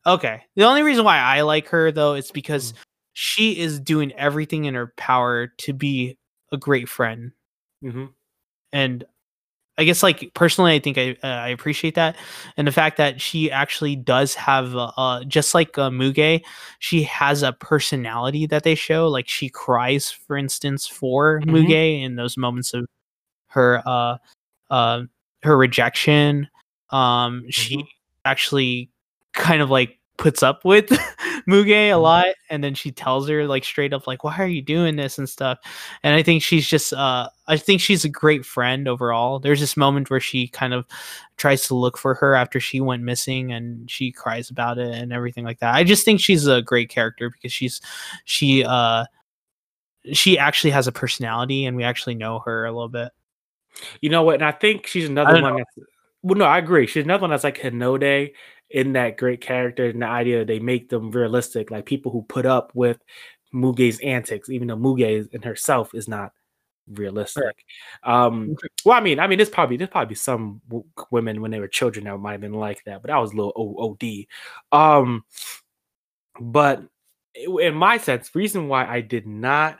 that. 0.07 0.11
Okay. 0.12 0.42
The 0.57 0.64
only 0.64 0.82
reason 0.82 1.05
why 1.05 1.18
I 1.18 1.42
like 1.42 1.68
her 1.68 1.92
though 1.92 2.14
is 2.14 2.30
because 2.30 2.72
Mm. 2.72 2.76
she 3.12 3.59
is 3.59 3.80
doing 3.80 4.12
everything 4.12 4.64
in 4.64 4.74
her 4.74 4.92
power 4.96 5.49
to 5.59 5.72
be 5.72 6.16
a 6.53 6.57
great 6.57 6.88
friend. 6.88 7.32
Mhm. 7.84 8.14
And 8.72 9.05
I 9.78 9.84
guess 9.84 10.02
like 10.02 10.32
personally 10.34 10.74
I 10.74 10.80
think 10.80 10.98
I 10.98 11.16
uh, 11.22 11.26
I 11.28 11.48
appreciate 11.50 11.94
that 11.94 12.16
and 12.56 12.66
the 12.66 12.72
fact 12.72 12.96
that 12.96 13.20
she 13.20 13.50
actually 13.50 13.94
does 13.96 14.34
have 14.34 14.74
uh, 14.74 14.90
uh 14.96 15.24
just 15.24 15.54
like 15.54 15.78
uh, 15.78 15.90
Muge, 15.90 16.42
she 16.80 17.04
has 17.04 17.42
a 17.44 17.52
personality 17.52 18.46
that 18.46 18.64
they 18.64 18.74
show 18.74 19.08
like 19.08 19.28
she 19.28 19.48
cries 19.48 20.10
for 20.10 20.36
instance 20.36 20.86
for 20.86 21.40
Mhm. 21.46 21.68
Muge 21.68 22.02
in 22.02 22.16
those 22.16 22.36
moments 22.36 22.74
of 22.74 22.86
her 23.48 23.82
uh 23.86 24.16
uh 24.70 25.02
her 25.42 25.56
rejection 25.56 26.48
um 26.90 27.44
she 27.50 27.76
Mhm. 27.76 27.88
actually 28.24 28.90
kind 29.34 29.62
of 29.62 29.70
like 29.70 29.97
puts 30.18 30.42
up 30.42 30.64
with 30.64 30.88
Muge 31.48 31.68
a 31.70 31.92
Mhm. 31.92 32.02
lot 32.02 32.26
and 32.50 32.62
then 32.62 32.74
she 32.74 32.90
tells 32.90 33.28
her 33.28 33.46
like 33.46 33.64
straight 33.64 33.92
up 33.94 34.06
like 34.08 34.24
why 34.24 34.36
are 34.38 34.46
you 34.48 34.60
doing 34.60 34.96
this 34.96 35.16
and 35.16 35.28
stuff 35.28 35.58
and 36.02 36.14
I 36.14 36.22
think 36.24 36.42
she's 36.42 36.66
just 36.66 36.92
uh 36.92 37.28
I 37.46 37.56
think 37.56 37.80
she's 37.80 38.04
a 38.04 38.08
great 38.08 38.44
friend 38.44 38.88
overall 38.88 39.38
there's 39.38 39.60
this 39.60 39.76
moment 39.76 40.10
where 40.10 40.20
she 40.20 40.48
kind 40.48 40.74
of 40.74 40.84
tries 41.36 41.62
to 41.68 41.74
look 41.76 41.96
for 41.96 42.14
her 42.14 42.34
after 42.34 42.58
she 42.58 42.80
went 42.80 43.04
missing 43.04 43.52
and 43.52 43.88
she 43.90 44.10
cries 44.10 44.50
about 44.50 44.76
it 44.78 44.92
and 44.92 45.12
everything 45.12 45.44
like 45.44 45.60
that 45.60 45.74
I 45.74 45.84
just 45.84 46.04
think 46.04 46.20
she's 46.20 46.46
a 46.48 46.62
great 46.62 46.90
character 46.90 47.30
because 47.30 47.52
she's 47.52 47.80
she 48.24 48.64
uh 48.64 49.04
she 50.12 50.38
actually 50.38 50.70
has 50.70 50.86
a 50.88 50.92
personality 50.92 51.64
and 51.64 51.76
we 51.76 51.84
actually 51.84 52.16
know 52.16 52.40
her 52.40 52.64
a 52.66 52.72
little 52.72 52.88
bit 52.88 53.12
You 54.00 54.10
know 54.10 54.22
what? 54.24 54.34
And 54.36 54.44
I 54.44 54.52
think 54.52 54.86
she's 54.88 55.08
another 55.08 55.40
one 55.40 55.56
that's 55.56 55.88
well, 56.22 56.36
no, 56.36 56.46
I 56.46 56.58
agree. 56.58 56.88
She's 56.88 57.04
another 57.04 57.20
one 57.22 57.30
that's 57.30 57.44
like 57.44 57.58
Hinode 57.58 58.32
in 58.70 58.92
that 58.92 59.16
great 59.16 59.40
character 59.40 59.86
and 59.86 60.02
the 60.02 60.06
idea 60.06 60.44
they 60.44 60.58
make 60.58 60.88
them 60.88 61.10
realistic, 61.10 61.70
like 61.70 61.86
people 61.86 62.12
who 62.12 62.22
put 62.22 62.46
up 62.46 62.70
with 62.74 62.98
Muge's 63.54 63.98
antics, 64.00 64.50
even 64.50 64.68
though 64.68 64.76
Muge 64.76 65.28
in 65.32 65.42
herself 65.42 65.94
is 65.94 66.08
not 66.08 66.32
realistic. 66.88 67.64
Um, 68.02 68.56
well, 68.84 68.96
I 68.96 69.00
mean, 69.00 69.20
I 69.20 69.26
mean, 69.26 69.38
there's 69.38 69.48
probably 69.48 69.76
there's 69.76 69.90
probably 69.90 70.14
some 70.14 70.60
w- 70.68 70.84
women 71.10 71.40
when 71.40 71.50
they 71.50 71.60
were 71.60 71.68
children 71.68 72.04
that 72.04 72.18
might 72.18 72.32
have 72.32 72.40
been 72.40 72.52
like 72.52 72.82
that, 72.84 73.02
but 73.02 73.08
that 73.08 73.16
was 73.18 73.32
a 73.32 73.36
little 73.36 73.52
O- 73.56 73.90
OD. 73.92 74.28
Um, 74.72 75.24
but 76.40 76.82
in 77.34 77.74
my 77.74 77.98
sense, 77.98 78.34
reason 78.34 78.68
why 78.68 78.86
I 78.86 79.00
did 79.00 79.26
not 79.26 79.78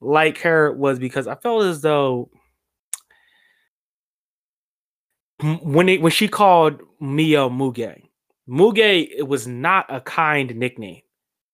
like 0.00 0.38
her 0.38 0.72
was 0.72 0.98
because 0.98 1.26
I 1.26 1.34
felt 1.36 1.64
as 1.64 1.80
though 1.80 2.30
when 5.62 5.88
it, 5.88 6.00
when 6.00 6.12
she 6.12 6.28
called 6.28 6.80
Mio 7.00 7.48
Muge, 7.50 8.02
Muge 8.52 9.08
it 9.10 9.26
was 9.26 9.46
not 9.46 9.86
a 9.88 10.00
kind 10.00 10.54
nickname. 10.54 11.02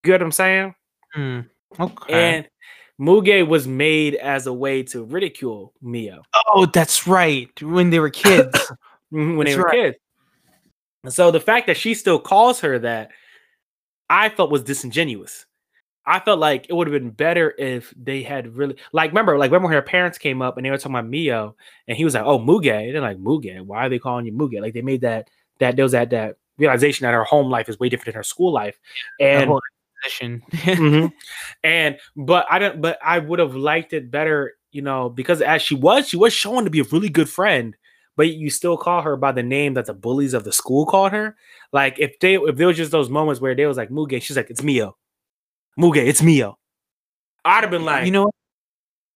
You 0.02 0.08
get 0.08 0.12
what 0.14 0.22
I'm 0.22 0.32
saying? 0.32 0.74
Hmm. 1.14 1.40
okay 1.78 2.36
And 2.38 2.48
Muge 3.00 3.46
was 3.46 3.68
made 3.68 4.16
as 4.16 4.46
a 4.46 4.52
way 4.52 4.82
to 4.82 5.04
ridicule 5.04 5.72
Mio 5.80 6.22
oh 6.48 6.66
that's 6.66 7.06
right 7.06 7.50
when 7.62 7.90
they 7.90 8.00
were 8.00 8.10
kids 8.10 8.52
mhm, 9.12 9.36
when 9.36 9.46
they 9.46 9.56
were 9.56 9.62
right. 9.62 9.74
kids. 9.74 9.96
And 11.04 11.12
so 11.12 11.30
the 11.30 11.40
fact 11.40 11.68
that 11.68 11.76
she 11.76 11.94
still 11.94 12.18
calls 12.18 12.60
her 12.60 12.78
that, 12.80 13.10
I 14.10 14.28
felt 14.28 14.50
was 14.50 14.64
disingenuous. 14.64 15.46
I 16.04 16.20
felt 16.20 16.38
like 16.38 16.66
it 16.68 16.72
would 16.72 16.86
have 16.86 17.00
been 17.00 17.10
better 17.10 17.54
if 17.58 17.92
they 17.96 18.22
had 18.22 18.56
really 18.56 18.76
like 18.92 19.10
remember 19.10 19.36
like 19.36 19.50
remember 19.50 19.68
when 19.68 19.74
her 19.74 19.82
parents 19.82 20.16
came 20.16 20.40
up 20.40 20.56
and 20.56 20.64
they 20.64 20.70
were 20.70 20.78
talking 20.78 20.92
about 20.92 21.06
Mio 21.06 21.54
and 21.86 21.98
he 21.98 22.04
was 22.04 22.14
like 22.14 22.24
oh 22.24 22.38
Muge 22.38 22.92
they're 22.92 23.02
like 23.02 23.18
Muge 23.18 23.60
why 23.60 23.84
are 23.84 23.88
they 23.90 23.98
calling 23.98 24.24
you 24.24 24.32
Muge 24.32 24.58
like 24.62 24.72
they 24.72 24.80
made 24.80 25.02
that 25.02 25.28
that 25.58 25.76
there 25.76 25.82
was 25.82 25.92
that 25.92 26.08
that 26.08 26.36
realization 26.58 27.04
that 27.04 27.14
her 27.14 27.24
home 27.24 27.50
life 27.50 27.68
is 27.68 27.78
way 27.78 27.88
different 27.88 28.06
than 28.06 28.14
her 28.14 28.22
school 28.22 28.52
life 28.52 28.78
and. 29.20 29.50
Mhm. 30.52 31.12
and 31.64 31.98
but 32.16 32.46
I 32.48 32.58
don't 32.60 32.80
but 32.80 32.98
I 33.04 33.18
would 33.18 33.40
have 33.40 33.56
liked 33.56 33.92
it 33.92 34.10
better, 34.12 34.54
you 34.70 34.80
know, 34.80 35.08
because 35.10 35.42
as 35.42 35.60
she 35.60 35.74
was, 35.74 36.08
she 36.08 36.16
was 36.16 36.32
shown 36.32 36.62
to 36.64 36.70
be 36.70 36.80
a 36.80 36.84
really 36.84 37.08
good 37.08 37.28
friend, 37.28 37.76
but 38.16 38.28
you 38.28 38.48
still 38.48 38.76
call 38.76 39.02
her 39.02 39.16
by 39.16 39.32
the 39.32 39.42
name 39.42 39.74
that 39.74 39.86
the 39.86 39.94
bullies 39.94 40.34
of 40.34 40.44
the 40.44 40.52
school 40.52 40.86
called 40.86 41.10
her. 41.12 41.36
Like 41.72 41.98
if 41.98 42.18
they 42.20 42.36
if 42.36 42.56
there 42.56 42.68
was 42.68 42.76
just 42.76 42.92
those 42.92 43.10
moments 43.10 43.40
where 43.40 43.56
they 43.56 43.66
was 43.66 43.76
like 43.76 43.90
Muge, 43.90 44.22
she's 44.22 44.36
like, 44.36 44.50
it's 44.50 44.62
Mio. 44.62 44.96
Muge, 45.78 46.06
it's 46.06 46.22
Mio. 46.22 46.58
I'd 47.44 47.62
have 47.64 47.70
been 47.70 47.84
like, 47.84 48.06
you 48.06 48.12
know 48.12 48.24
what? 48.26 48.34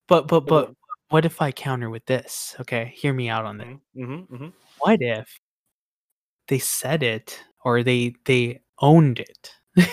But 0.09 0.27
but 0.29 0.47
but 0.47 0.75
what 1.11 1.25
if 1.25 1.41
I 1.41 1.53
counter 1.53 1.91
with 1.91 2.05
this? 2.07 2.57
Okay, 2.61 2.93
hear 2.97 3.13
me 3.13 3.29
out 3.29 3.45
on 3.45 3.59
this. 3.59 3.69
mm-hmm, 3.97 4.35
mm-hmm. 4.35 4.49
What 4.79 5.01
if 5.01 5.39
they 6.49 6.59
said 6.59 7.03
it 7.03 7.43
or 7.65 7.83
they 7.83 8.15
they 8.25 8.61
owned 8.81 9.21
it? 9.21 9.55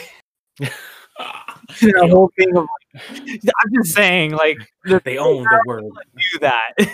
the 1.82 2.08
whole 2.10 2.32
thing 2.38 2.56
of 2.56 2.68
like, 2.94 3.42
I'm 3.62 3.74
just 3.76 3.96
saying, 3.96 4.32
like 4.32 4.58
they 5.04 5.18
own 5.18 5.44
the 5.44 5.64
word. 5.66 5.84
do 5.84 6.40
that. 6.40 6.72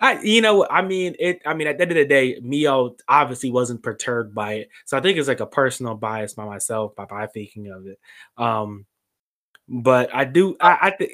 I, 0.00 0.20
you 0.22 0.42
know, 0.42 0.66
I 0.68 0.82
mean, 0.82 1.14
it. 1.18 1.40
I 1.46 1.54
mean, 1.54 1.66
at 1.66 1.78
the 1.78 1.82
end 1.82 1.92
of 1.92 1.96
the 1.96 2.04
day, 2.04 2.38
Mio 2.42 2.96
obviously 3.08 3.50
wasn't 3.50 3.82
perturbed 3.82 4.34
by 4.34 4.54
it, 4.54 4.68
so 4.84 4.98
I 4.98 5.00
think 5.00 5.18
it's 5.18 5.28
like 5.28 5.40
a 5.40 5.46
personal 5.46 5.94
bias 5.94 6.34
by 6.34 6.44
myself 6.44 6.94
by, 6.96 7.04
by 7.06 7.26
thinking 7.26 7.70
of 7.70 7.86
it. 7.86 7.98
Um, 8.36 8.86
but 9.68 10.14
I 10.14 10.24
do. 10.24 10.56
I, 10.60 10.78
I 10.82 10.90
think. 10.90 11.12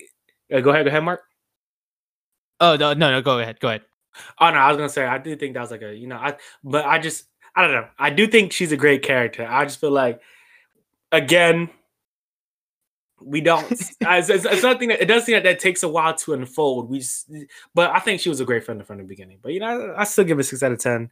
Uh, 0.53 0.61
go 0.61 0.71
ahead. 0.71 0.87
Go 0.87 0.89
ahead, 0.89 1.05
Mark. 1.05 1.21
oh 2.59 2.77
no 2.77 2.95
no 2.95 3.11
no! 3.13 3.23
Go 3.23 3.39
ahead. 3.39 3.61
Go 3.61 3.69
ahead. 3.69 3.83
Oh 4.39 4.51
no, 4.51 4.57
I 4.57 4.69
was 4.69 4.77
gonna 4.77 4.89
say 4.89 5.05
I 5.05 5.19
do 5.19 5.35
think 5.37 5.55
that 5.55 5.61
was 5.61 5.71
like 5.71 5.83
a 5.83 5.95
you 5.95 6.07
know 6.07 6.17
I 6.17 6.37
but 6.65 6.85
I 6.85 6.99
just 6.99 7.25
I 7.55 7.63
don't 7.63 7.73
know 7.73 7.89
I 7.99 8.11
do 8.11 8.27
think 8.27 8.53
she's 8.53 8.73
a 8.73 8.77
great 8.77 9.03
character. 9.03 9.47
I 9.49 9.65
just 9.65 9.81
feel 9.81 9.91
like 9.91 10.21
again 11.13 11.71
we 13.23 13.41
don't 13.41 13.71
it's, 13.73 13.97
it's, 14.01 14.45
it's 14.45 14.61
something 14.61 14.89
that 14.89 15.03
it 15.03 15.07
does 15.07 15.25
seem 15.25 15.35
that 15.35 15.45
that 15.45 15.61
takes 15.61 15.83
a 15.83 15.89
while 15.89 16.15
to 16.15 16.33
unfold. 16.35 16.91
We 16.91 16.99
s- 17.01 17.31
but 17.75 17.91
I 17.91 18.01
think 18.01 18.21
she 18.21 18.29
was 18.29 18.41
a 18.41 18.45
great 18.45 18.65
friend 18.65 18.85
from 18.87 18.99
the 18.99 19.05
beginning. 19.05 19.39
But 19.43 19.53
you 19.53 19.61
know 19.61 19.67
I, 19.67 20.01
I 20.01 20.05
still 20.05 20.25
give 20.25 20.39
it 20.39 20.45
six 20.45 20.63
out 20.63 20.73
of 20.73 20.79
ten. 20.79 21.11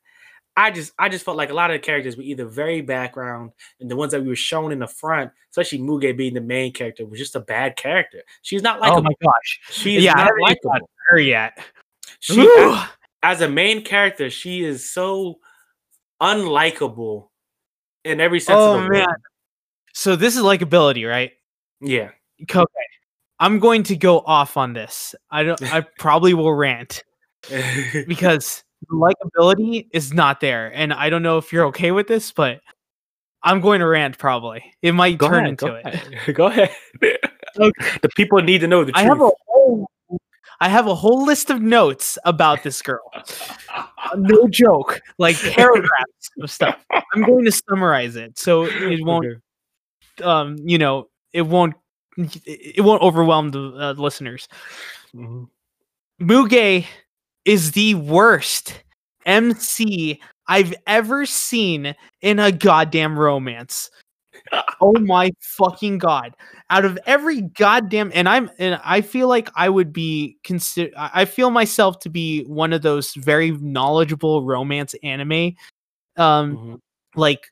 I 0.56 0.72
just 0.72 0.92
I 0.98 1.08
just 1.08 1.24
felt 1.24 1.36
like 1.36 1.50
a 1.50 1.54
lot 1.54 1.70
of 1.70 1.76
the 1.76 1.78
characters 1.86 2.16
were 2.16 2.24
either 2.24 2.44
very 2.44 2.80
background 2.80 3.52
and 3.78 3.88
the 3.88 3.94
ones 3.94 4.10
that 4.10 4.20
we 4.22 4.28
were 4.28 4.34
shown 4.34 4.72
in 4.72 4.80
the 4.80 4.88
front, 4.88 5.30
especially 5.52 5.78
Muge 5.78 6.16
being 6.16 6.34
the 6.34 6.40
main 6.40 6.72
character, 6.72 7.06
was 7.06 7.20
just 7.20 7.36
a 7.36 7.40
bad 7.40 7.76
character. 7.76 8.22
She's 8.42 8.62
not 8.62 8.80
like 8.80 8.90
oh 8.92 9.00
my 9.00 9.12
gosh! 9.22 9.60
she's 9.70 10.02
yeah, 10.02 10.14
I 10.14 10.16
not 10.16 10.24
haven't 10.24 10.40
likable. 10.42 10.90
her 11.10 11.20
yet. 11.20 11.58
She 12.20 12.40
Ooh. 12.40 12.76
as 13.22 13.40
a 13.40 13.48
main 13.48 13.82
character, 13.84 14.30
she 14.30 14.64
is 14.64 14.90
so 14.90 15.38
unlikable 16.22 17.28
in 18.04 18.20
every 18.20 18.40
sense 18.40 18.58
Oh 18.58 18.76
of 18.78 18.82
the 18.84 18.88
man! 18.90 19.06
word. 19.06 19.16
So 19.94 20.16
this 20.16 20.36
is 20.36 20.42
likability, 20.42 21.08
right? 21.08 21.32
Yeah. 21.80 22.10
Okay. 22.50 22.64
I'm 23.40 23.58
going 23.58 23.82
to 23.84 23.96
go 23.96 24.20
off 24.20 24.56
on 24.56 24.72
this. 24.72 25.14
I 25.30 25.42
don't. 25.44 25.62
I 25.72 25.80
probably 25.98 26.34
will 26.34 26.52
rant 26.54 27.04
because 28.06 28.64
likability 28.92 29.86
is 29.92 30.12
not 30.12 30.40
there, 30.40 30.72
and 30.74 30.92
I 30.92 31.10
don't 31.10 31.22
know 31.22 31.38
if 31.38 31.52
you're 31.52 31.66
okay 31.66 31.90
with 31.92 32.06
this, 32.08 32.32
but 32.32 32.60
I'm 33.42 33.60
going 33.60 33.80
to 33.80 33.86
rant. 33.86 34.18
Probably 34.18 34.64
it 34.82 34.92
might 34.92 35.18
go 35.18 35.28
turn 35.28 35.38
ahead, 35.46 35.50
into 35.50 35.66
go 35.66 35.74
it. 35.74 35.84
Ahead. 35.84 36.34
Go 36.34 36.46
ahead. 36.46 36.70
Okay. 37.60 37.98
The 38.02 38.08
people 38.16 38.40
need 38.40 38.58
to 38.60 38.66
know 38.68 38.84
the 38.84 38.92
I 38.94 39.02
truth. 39.04 39.18
have 39.18 39.20
a. 39.22 39.30
I 40.60 40.68
have 40.68 40.86
a 40.86 40.94
whole 40.94 41.24
list 41.24 41.50
of 41.50 41.62
notes 41.62 42.18
about 42.24 42.62
this 42.62 42.82
girl. 42.82 43.10
No 44.16 44.48
joke, 44.48 45.00
like 45.18 45.36
paragraphs 45.54 46.30
of 46.40 46.50
stuff. 46.50 46.84
I'm 47.14 47.22
going 47.24 47.44
to 47.44 47.52
summarize 47.52 48.16
it 48.16 48.38
so 48.38 48.64
it 48.64 49.04
won't 49.04 49.26
um 50.22 50.56
you 50.64 50.78
know 50.78 51.08
it 51.32 51.42
won't 51.42 51.74
it 52.16 52.82
won't 52.84 53.02
overwhelm 53.02 53.50
the 53.50 53.60
uh, 53.78 53.92
listeners 53.98 54.48
Mhm. 55.14 55.48
muge 56.20 56.86
is 57.44 57.72
the 57.72 57.94
worst 57.96 58.82
mc 59.26 60.20
i've 60.48 60.74
ever 60.86 61.26
seen 61.26 61.94
in 62.22 62.38
a 62.40 62.52
goddamn 62.52 63.18
romance 63.18 63.90
oh 64.80 64.92
my 65.00 65.32
fucking 65.40 65.98
god! 65.98 66.34
Out 66.70 66.84
of 66.84 66.98
every 67.06 67.42
goddamn, 67.42 68.10
and 68.14 68.28
I'm 68.28 68.50
and 68.58 68.80
I 68.84 69.00
feel 69.00 69.28
like 69.28 69.50
I 69.56 69.68
would 69.68 69.92
be 69.92 70.38
consider. 70.44 70.90
I 70.96 71.24
feel 71.24 71.50
myself 71.50 71.98
to 72.00 72.10
be 72.10 72.44
one 72.44 72.72
of 72.72 72.82
those 72.82 73.14
very 73.14 73.52
knowledgeable 73.52 74.44
romance 74.44 74.94
anime, 75.02 75.54
um, 76.18 76.56
Mhm. 76.58 76.80
like 77.16 77.48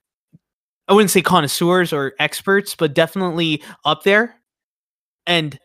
I 0.89 0.95
wouldn't 0.95 1.11
say 1.13 1.23
connoisseurs 1.23 1.93
or 1.93 2.15
experts, 2.21 2.75
but 2.77 2.95
definitely 2.95 3.63
up 3.85 4.05
there. 4.05 4.37
And 5.27 5.59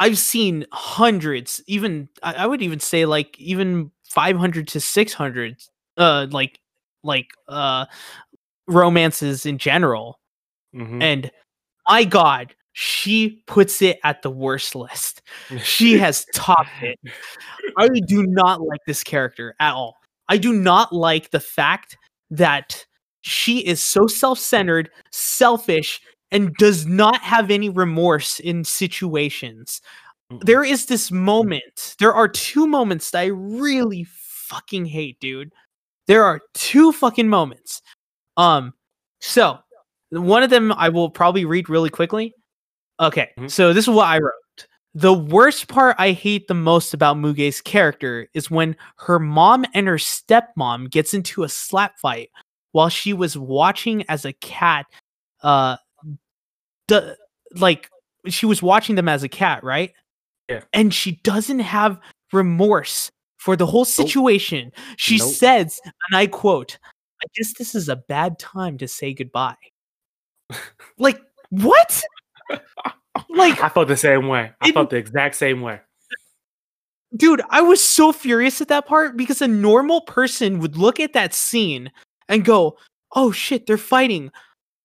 I've 0.00 0.18
seen 0.18 0.66
hundreds, 0.72 1.62
even 1.68 2.08
I, 2.22 2.34
I 2.34 2.46
would 2.48 2.62
even 2.62 2.80
say 2.80 3.06
like 3.06 3.38
even 3.40 3.92
500 4.10 4.68
to 4.70 4.80
600 4.80 5.56
uh 5.98 6.28
like 6.32 6.60
like 7.04 7.28
uh 7.48 7.86
romances 8.68 9.46
in 9.46 9.58
general. 9.58 10.19
Mhm. 10.74 11.02
And 11.02 11.30
my 11.88 12.04
god, 12.04 12.54
she 12.72 13.42
puts 13.46 13.82
it 13.82 13.98
at 14.04 14.22
the 14.22 14.30
worst 14.30 14.74
list. 14.74 15.22
She 15.62 15.98
has 15.98 16.24
topped 16.34 16.82
it. 16.82 16.98
I 17.76 17.88
do 17.88 18.24
not 18.26 18.60
like 18.60 18.80
this 18.86 19.02
character 19.02 19.54
at 19.60 19.74
all. 19.74 19.96
I 20.28 20.38
do 20.38 20.52
not 20.52 20.92
like 20.92 21.30
the 21.30 21.40
fact 21.40 21.96
that 22.30 22.86
she 23.22 23.58
is 23.66 23.82
so 23.82 24.06
self-centered, 24.06 24.90
selfish, 25.10 26.00
and 26.30 26.54
does 26.54 26.86
not 26.86 27.20
have 27.22 27.50
any 27.50 27.68
remorse 27.68 28.38
in 28.40 28.64
situations. 28.64 29.82
There 30.42 30.62
is 30.62 30.86
this 30.86 31.10
moment. 31.10 31.96
There 31.98 32.14
are 32.14 32.28
two 32.28 32.66
moments 32.68 33.10
that 33.10 33.20
I 33.20 33.26
really 33.26 34.04
fucking 34.04 34.86
hate, 34.86 35.18
dude. 35.20 35.52
There 36.06 36.24
are 36.24 36.40
two 36.54 36.92
fucking 36.92 37.28
moments. 37.28 37.82
Um, 38.36 38.74
so 39.20 39.58
one 40.10 40.42
of 40.42 40.50
them 40.50 40.72
I 40.72 40.88
will 40.88 41.10
probably 41.10 41.44
read 41.44 41.68
really 41.68 41.90
quickly. 41.90 42.34
Okay, 43.00 43.30
Mhm. 43.38 43.50
so 43.50 43.72
this 43.72 43.84
is 43.88 43.94
what 43.94 44.06
I 44.08 44.18
wrote. 44.18 44.32
The 44.94 45.12
worst 45.14 45.68
part 45.68 45.96
I 45.98 46.10
hate 46.12 46.48
the 46.48 46.54
most 46.54 46.92
about 46.94 47.16
Muge's 47.16 47.60
character 47.60 48.28
is 48.34 48.50
when 48.50 48.76
her 48.96 49.18
mom 49.20 49.64
and 49.72 49.86
her 49.86 49.96
stepmom 49.96 50.90
gets 50.90 51.14
into 51.14 51.44
a 51.44 51.48
slap 51.48 51.98
fight 51.98 52.30
while 52.72 52.88
she 52.88 53.12
was 53.12 53.36
watching 53.38 54.04
as 54.08 54.24
a 54.24 54.32
cat. 54.34 54.86
Uh, 55.42 55.76
d- 56.88 57.12
like 57.54 57.88
she 58.28 58.46
was 58.46 58.62
watching 58.62 58.96
them 58.96 59.08
as 59.08 59.22
a 59.22 59.28
cat, 59.28 59.62
right? 59.64 59.92
Yeah. 60.48 60.62
And 60.72 60.92
she 60.92 61.12
doesn't 61.22 61.60
have 61.60 61.98
remorse 62.32 63.10
for 63.38 63.56
the 63.56 63.66
whole 63.66 63.84
situation. 63.84 64.72
She 64.96 65.18
Nope. 65.18 65.28
says, 65.32 65.80
and 65.84 66.16
I 66.16 66.26
quote, 66.26 66.78
I 67.22 67.26
guess 67.36 67.54
this 67.56 67.74
is 67.74 67.88
a 67.88 67.96
bad 67.96 68.38
time 68.38 68.76
to 68.78 68.88
say 68.88 69.14
goodbye. 69.14 69.54
Like, 70.98 71.20
what? 71.50 72.02
like, 73.28 73.62
I 73.62 73.68
felt 73.68 73.88
the 73.88 73.96
same 73.96 74.28
way. 74.28 74.52
I 74.60 74.68
It- 74.68 74.74
felt 74.74 74.90
the 74.90 74.96
exact 74.96 75.34
same 75.36 75.60
way. 75.60 75.80
dude, 77.16 77.42
I 77.50 77.60
was 77.60 77.82
so 77.82 78.12
furious 78.12 78.60
at 78.60 78.68
that 78.68 78.86
part 78.86 79.16
because 79.16 79.42
a 79.42 79.48
normal 79.48 80.02
person 80.02 80.60
would 80.60 80.76
look 80.76 81.00
at 81.00 81.12
that 81.14 81.34
scene 81.34 81.90
and 82.28 82.44
go, 82.44 82.76
"Oh 83.16 83.32
shit, 83.32 83.66
they're 83.66 83.76
fighting. 83.78 84.30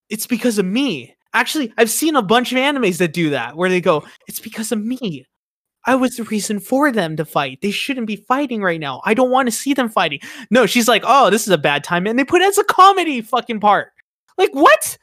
It's 0.09 0.25
because 0.27 0.57
of 0.57 0.65
me." 0.65 1.15
Actually, 1.33 1.71
I've 1.77 1.91
seen 1.91 2.15
a 2.15 2.21
bunch 2.21 2.51
of 2.51 2.57
animes 2.57 2.97
that 2.97 3.13
do 3.13 3.29
that 3.31 3.55
where 3.55 3.69
they 3.69 3.81
go, 3.81 4.03
"It's 4.27 4.39
because 4.39 4.71
of 4.71 4.79
me. 4.83 5.25
I 5.87 5.93
was 5.95 6.17
the 6.17 6.23
reason 6.23 6.59
for 6.59 6.91
them 6.91 7.15
to 7.17 7.25
fight. 7.25 7.59
They 7.61 7.69
shouldn't 7.69 8.07
be 8.07 8.15
fighting 8.15 8.61
right 8.63 8.79
now. 8.79 9.01
I 9.05 9.13
don't 9.13 9.29
want 9.29 9.47
to 9.47 9.51
see 9.51 9.73
them 9.75 9.89
fighting." 9.89 10.19
No, 10.49 10.65
she's 10.65 10.87
like, 10.87 11.03
"Oh, 11.05 11.29
this 11.29 11.43
is 11.43 11.53
a 11.53 11.57
bad 11.59 11.83
time." 11.83 12.07
And 12.07 12.17
they 12.17 12.23
put 12.23 12.41
it 12.41 12.47
as 12.47 12.57
a 12.57 12.63
comedy 12.63 13.21
fucking 13.21 13.59
part. 13.59 13.91
Like, 14.37 14.53
what? 14.53 14.97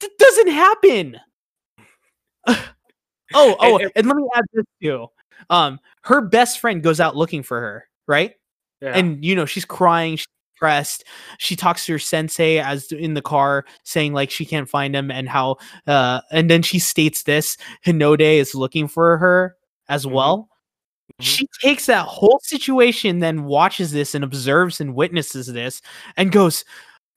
That, 0.00 0.10
doesn't 0.18 0.48
happen. 0.48 1.20
oh, 2.46 2.66
oh, 3.34 3.78
And- 3.78 3.92
and 3.96 4.06
let 4.06 4.16
me 4.16 4.24
add 4.34 4.44
this 4.52 4.64
too. 4.82 5.06
Um, 5.48 5.80
her 6.02 6.20
best 6.20 6.60
friend 6.60 6.82
goes 6.82 7.00
out 7.00 7.16
looking 7.16 7.42
for 7.42 7.60
her, 7.60 7.88
right? 8.06 8.34
Yeah. 8.80 8.96
And 8.96 9.24
you 9.24 9.34
know, 9.34 9.46
she's 9.46 9.64
crying, 9.64 10.16
she's 10.16 10.26
depressed. 10.54 11.04
She 11.38 11.56
talks 11.56 11.86
to 11.86 11.92
her 11.92 11.98
sensei 11.98 12.58
as 12.58 12.92
in 12.92 13.14
the 13.14 13.22
car, 13.22 13.64
saying 13.84 14.12
like 14.12 14.30
she 14.30 14.44
can't 14.46 14.68
find 14.68 14.94
him 14.94 15.10
and 15.10 15.28
how 15.28 15.56
uh 15.86 16.20
and 16.30 16.50
then 16.50 16.62
she 16.62 16.78
states 16.78 17.22
this 17.24 17.56
Hinode 17.84 18.20
is 18.20 18.54
looking 18.54 18.86
for 18.88 19.18
her 19.18 19.56
as 19.88 20.04
Mhm. 20.06 20.12
well. 20.12 20.48
Mhm. 21.20 21.24
She 21.24 21.48
takes 21.62 21.86
that 21.86 22.06
whole 22.06 22.40
situation, 22.42 23.18
then 23.20 23.44
watches 23.44 23.92
this 23.92 24.14
and 24.14 24.22
observes 24.24 24.80
and 24.80 24.94
witnesses 24.94 25.46
this 25.48 25.82
and 26.16 26.30
goes, 26.32 26.64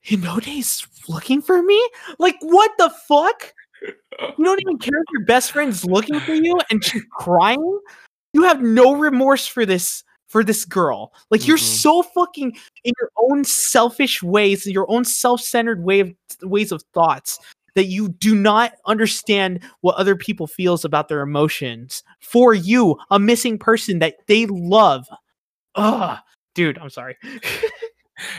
Hinode's 0.06 0.88
looking 1.08 1.41
for 1.41 1.62
me? 1.62 1.89
Like, 2.20 2.36
what 2.41 2.72
the 2.78 2.91
fuck? 3.08 3.54
You 4.38 4.45
don't 4.45 4.62
even 4.62 4.78
care 4.78 4.97
if 4.97 5.06
your 5.12 5.26
best 5.26 5.51
friend's 5.51 5.84
looking 5.84 6.20
for 6.22 6.34
you 6.34 6.58
and 6.70 6.82
she's 6.82 7.04
crying? 7.12 7.80
You 8.32 8.43
have 8.43 8.62
no 8.62 8.95
remorse 8.95 9.45
for 9.45 9.66
this 9.66 10.04
for 10.28 10.43
this 10.43 10.66
girl. 10.66 11.14
Like 11.30 11.47
you're 11.47 11.58
mm-hmm. 11.58 11.66
so 11.66 12.01
fucking 12.01 12.56
in 12.84 12.93
your 12.99 13.10
own 13.18 13.43
selfish 13.43 14.24
ways, 14.24 14.66
your 14.66 14.89
own 14.89 15.04
self-centered 15.04 15.84
way 15.84 15.99
of 15.99 16.14
ways 16.43 16.72
of 16.72 16.84
thoughts 16.93 17.39
that 17.76 17.86
you 17.86 18.10
do 18.10 18.36
not 18.36 18.74
understand 18.86 19.62
what 19.82 19.95
other 19.95 20.16
people 20.16 20.47
feels 20.47 20.86
about 20.86 21.08
their 21.08 21.22
emotions 21.22 22.04
for 22.22 22.54
you, 22.54 22.97
a 23.10 23.20
missing 23.20 23.58
person 23.58 23.99
that 23.99 24.16
they 24.28 24.45
love. 24.45 25.06
Ugh. 25.76 26.20
Dude, 26.56 26.78
I'm 26.78 26.89
sorry. 26.89 27.18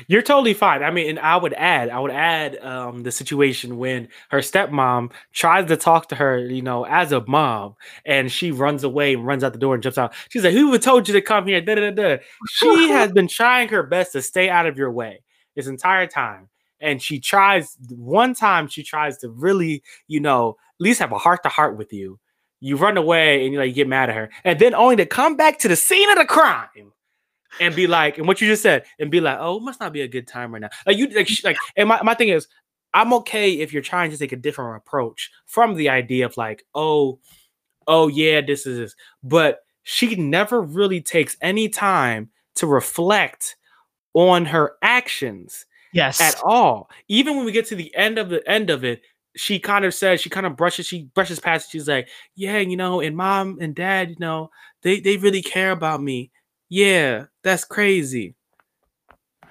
You're 0.07 0.23
totally 0.23 0.55
fine. 0.55 0.83
I 0.83 0.91
mean, 0.91 1.11
and 1.11 1.19
I 1.19 1.37
would 1.37 1.55
add, 1.55 1.91
I 1.91 1.99
would 1.99 2.11
add 2.11 2.59
um, 2.59 3.03
the 3.03 3.13
situation 3.13 3.79
when 3.79 4.09
her 4.31 4.39
stepmom 4.39 5.13
tries 5.33 5.69
to 5.69 5.77
talk 5.77 6.09
to 6.09 6.15
her, 6.15 6.39
you 6.39 6.63
know, 6.63 6.85
as 6.85 7.13
a 7.13 7.25
mom, 7.27 7.75
and 8.05 8.31
she 8.31 8.51
runs 8.51 8.85
away 8.85 9.15
and 9.15 9.27
runs 9.27 9.45
out 9.45 9.53
the 9.53 9.59
door 9.59 9.75
and 9.75 9.83
jumps 9.83 9.99
out. 9.99 10.15
She's 10.29 10.45
like, 10.45 10.53
"Who 10.53 10.77
told 10.79 11.09
you 11.09 11.15
to 11.15 11.21
come 11.21 11.47
here?" 11.47 11.61
Da, 11.61 11.75
da, 11.75 11.91
da. 11.91 12.19
She 12.49 12.89
has 12.91 13.13
been 13.13 13.29
trying 13.29 13.69
her 13.69 13.83
best 13.83 14.13
to 14.13 14.23
stay 14.23 14.49
out 14.49 14.67
of 14.67 14.79
your 14.79 14.91
way 14.93 15.23
this 15.57 15.67
entire 15.67 16.07
time, 16.07 16.49
and 16.81 17.03
she 17.03 17.21
tries. 17.21 17.77
One 17.91 18.35
time, 18.35 18.69
she 18.69 18.83
tries 18.83 19.19
to 19.19 19.31
really, 19.31 19.83
you 20.09 20.21
know, 20.21 20.51
at 20.81 20.85
least 20.85 21.01
have 21.01 21.13
a 21.13 21.19
heart 21.19 21.43
to 21.43 21.49
heart 21.49 21.77
with 21.77 21.93
you. 21.93 22.19
You 22.61 22.77
run 22.77 22.97
away 22.97 23.45
and 23.45 23.53
you 23.53 23.59
like 23.59 23.69
you 23.69 23.75
get 23.75 23.89
mad 23.89 24.09
at 24.09 24.17
her, 24.17 24.31
and 24.45 24.59
then 24.59 24.75
only 24.75 24.97
to 24.97 25.07
come 25.07 25.37
back 25.37 25.59
to 25.61 25.69
the 25.69 25.77
scene 25.77 26.09
of 26.11 26.17
the 26.17 26.25
crime 26.25 26.94
and 27.61 27.75
be 27.75 27.87
like, 27.87 28.19
and 28.19 28.27
what 28.27 28.41
you 28.41 28.49
just 28.49 28.63
said, 28.63 28.85
and 28.99 29.11
be 29.11 29.21
like, 29.21 29.39
oh, 29.41 29.57
it 29.57 29.63
must 29.63 29.81
not 29.81 29.93
be 29.93 30.03
a 30.03 30.09
good 30.09 30.27
time 30.27 30.53
right 30.53 30.61
now. 30.61 30.71
Like 30.87 30.97
you, 30.97 31.07
like, 31.09 31.29
like, 31.45 31.57
and 31.77 31.89
my, 31.89 32.03
my 32.03 32.15
thing 32.15 32.29
is, 32.29 32.49
I'm 32.93 33.13
okay 33.15 33.55
if 33.55 33.73
you're 33.73 33.83
trying 33.83 34.11
to 34.11 34.19
take 34.19 34.33
a 34.33 34.37
different 34.37 34.77
approach 34.77 35.31
from 35.47 35.75
the 35.75 35.89
idea 35.89 36.27
of 36.27 36.37
like, 36.37 36.65
oh, 36.75 37.19
oh 37.87 38.09
yeah, 38.09 38.41
this 38.41 38.67
is 38.67 38.79
this, 38.79 38.97
but 39.23 39.61
she 39.83 40.15
never 40.17 40.63
really 40.63 41.01
takes 41.01 41.37
any 41.43 41.69
time 41.69 42.31
to 42.57 42.67
reflect 42.67 43.57
on 44.15 44.47
her 44.47 44.77
actions 44.81 45.67
yes. 45.93 46.21
at 46.21 46.41
all. 46.45 46.89
Even 47.09 47.37
when 47.37 47.45
we 47.45 47.53
get 47.53 47.67
to 47.67 47.75
the 47.75 47.95
end 47.95 48.19
of 48.19 48.29
the 48.29 48.49
end 48.49 48.71
of 48.71 48.85
it, 48.85 49.03
she 49.37 49.59
kind 49.59 49.85
of 49.85 49.93
says 49.93 50.21
she 50.21 50.31
kind 50.31 50.47
of 50.47 50.57
brushes 50.57 50.87
she 50.87 51.11
brushes 51.15 51.41
past. 51.41 51.69
it. 51.69 51.73
She's 51.73 51.89
like, 51.89 52.09
yeah, 52.37 52.59
you 52.59 52.77
know, 52.77 53.01
and 53.01 53.17
mom 53.17 53.59
and 53.61 53.75
dad, 53.75 54.11
you 54.11 54.17
know, 54.21 54.51
they 54.83 55.01
they 55.01 55.17
really 55.17 55.43
care 55.43 55.73
about 55.73 56.01
me. 56.03 56.31
Yeah, 56.75 57.27
that's 57.45 57.65
crazy. 57.65 58.35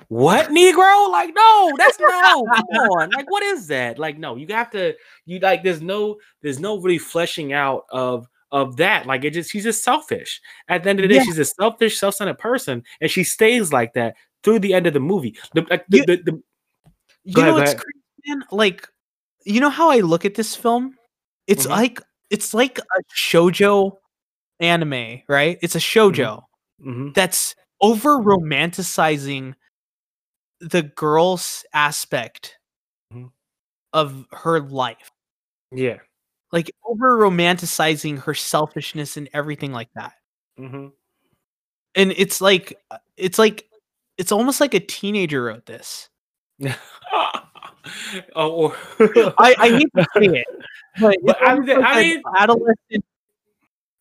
What 0.10 0.50
Negro? 0.50 1.10
Like, 1.10 1.34
no, 1.34 1.72
that's 1.78 1.98
no. 2.02 2.08
Come 2.54 2.66
on, 2.92 3.12
like, 3.12 3.32
what 3.32 3.42
is 3.44 3.68
that? 3.68 3.98
Like, 3.98 4.18
no, 4.18 4.36
you 4.36 4.46
have 4.50 4.70
to. 4.72 4.94
You 5.26 5.40
like, 5.40 5.64
there's 5.64 5.82
no, 5.82 6.18
there's 6.42 6.60
no 6.60 6.82
really 6.82 6.98
fleshing 6.98 7.54
out 7.54 7.86
of 7.92 8.28
of 8.52 8.76
that. 8.76 9.06
Like, 9.06 9.24
it 9.24 9.32
just 9.32 9.52
she's 9.52 9.64
just 9.64 9.86
selfish. 9.86 10.42
At 10.68 10.84
the 10.84 10.90
end 10.90 11.00
of 11.00 11.04
the 11.04 11.08
day, 11.08 11.16
Yeah. 11.16 11.24
she's 11.24 11.40
a 11.40 11.46
selfish, 11.46 11.98
self-centered 11.98 12.40
person, 12.40 12.84
and 13.00 13.10
she 13.10 13.24
stays 13.24 13.72
like 13.72 13.94
that 13.94 14.16
through 14.44 14.60
the 14.60 14.74
end 14.74 14.86
of 14.86 14.94
the 14.94 15.00
movie. 15.00 15.38
The, 15.54 15.66
like, 15.70 15.86
the, 15.88 15.98
You- 16.00 16.06
the, 16.06 16.18
the, 16.18 16.44
you 17.24 17.34
Go 17.36 17.42
know 17.44 17.56
ahead, 17.56 17.70
what's 17.70 17.74
crazy, 17.76 18.00
man? 18.28 18.44
Like, 18.52 18.86
you 19.46 19.62
know 19.62 19.70
how 19.70 19.90
I 19.90 20.00
look 20.02 20.26
at 20.26 20.36
this 20.36 20.58
film? 20.58 20.98
It's 21.48 21.66
Mhm. 21.68 21.70
like 21.70 22.02
it's 22.30 22.54
like 22.54 22.80
a 22.80 23.04
shojo 23.16 23.94
anime, 24.60 25.22
right? 25.30 25.58
It's 25.62 25.76
a 25.76 25.80
shojo 25.80 26.44
mhm. 26.82 27.14
that's 27.14 27.56
over 27.82 28.18
romanticizing 28.20 29.54
the 30.62 30.84
girl's 30.84 31.66
aspect 31.74 32.58
Mhm. 33.14 33.32
of 33.94 34.26
her 34.32 34.60
life. 34.62 35.12
yeah. 35.72 35.98
Like 36.52 36.72
over 36.86 37.18
romanticizing 37.18 38.20
her 38.20 38.34
selfishness 38.36 39.18
and 39.18 39.28
everything 39.34 39.72
like 39.74 39.90
that. 39.96 40.14
hmm 40.58 40.88
And 41.96 42.12
it's 42.16 42.40
like 42.42 42.78
uh, 42.92 43.00
it's 43.18 43.40
like 43.40 43.68
it's 44.18 44.32
almost 44.32 44.62
like 44.62 44.74
a 44.76 44.80
teenager 44.80 45.44
wrote 45.46 45.66
this. 45.66 46.10
oh, 48.36 48.76
I, 49.40 49.56
I 49.58 49.70
hate 49.70 49.90
to 49.98 50.06
say 50.16 50.26
it, 50.28 50.46
but, 51.02 51.18
But 51.24 51.38
I 51.42 51.56
mean- 51.60 51.68
like 51.80 51.84
I 51.86 52.02
mean- 52.02 52.22
adolescent 52.38 53.06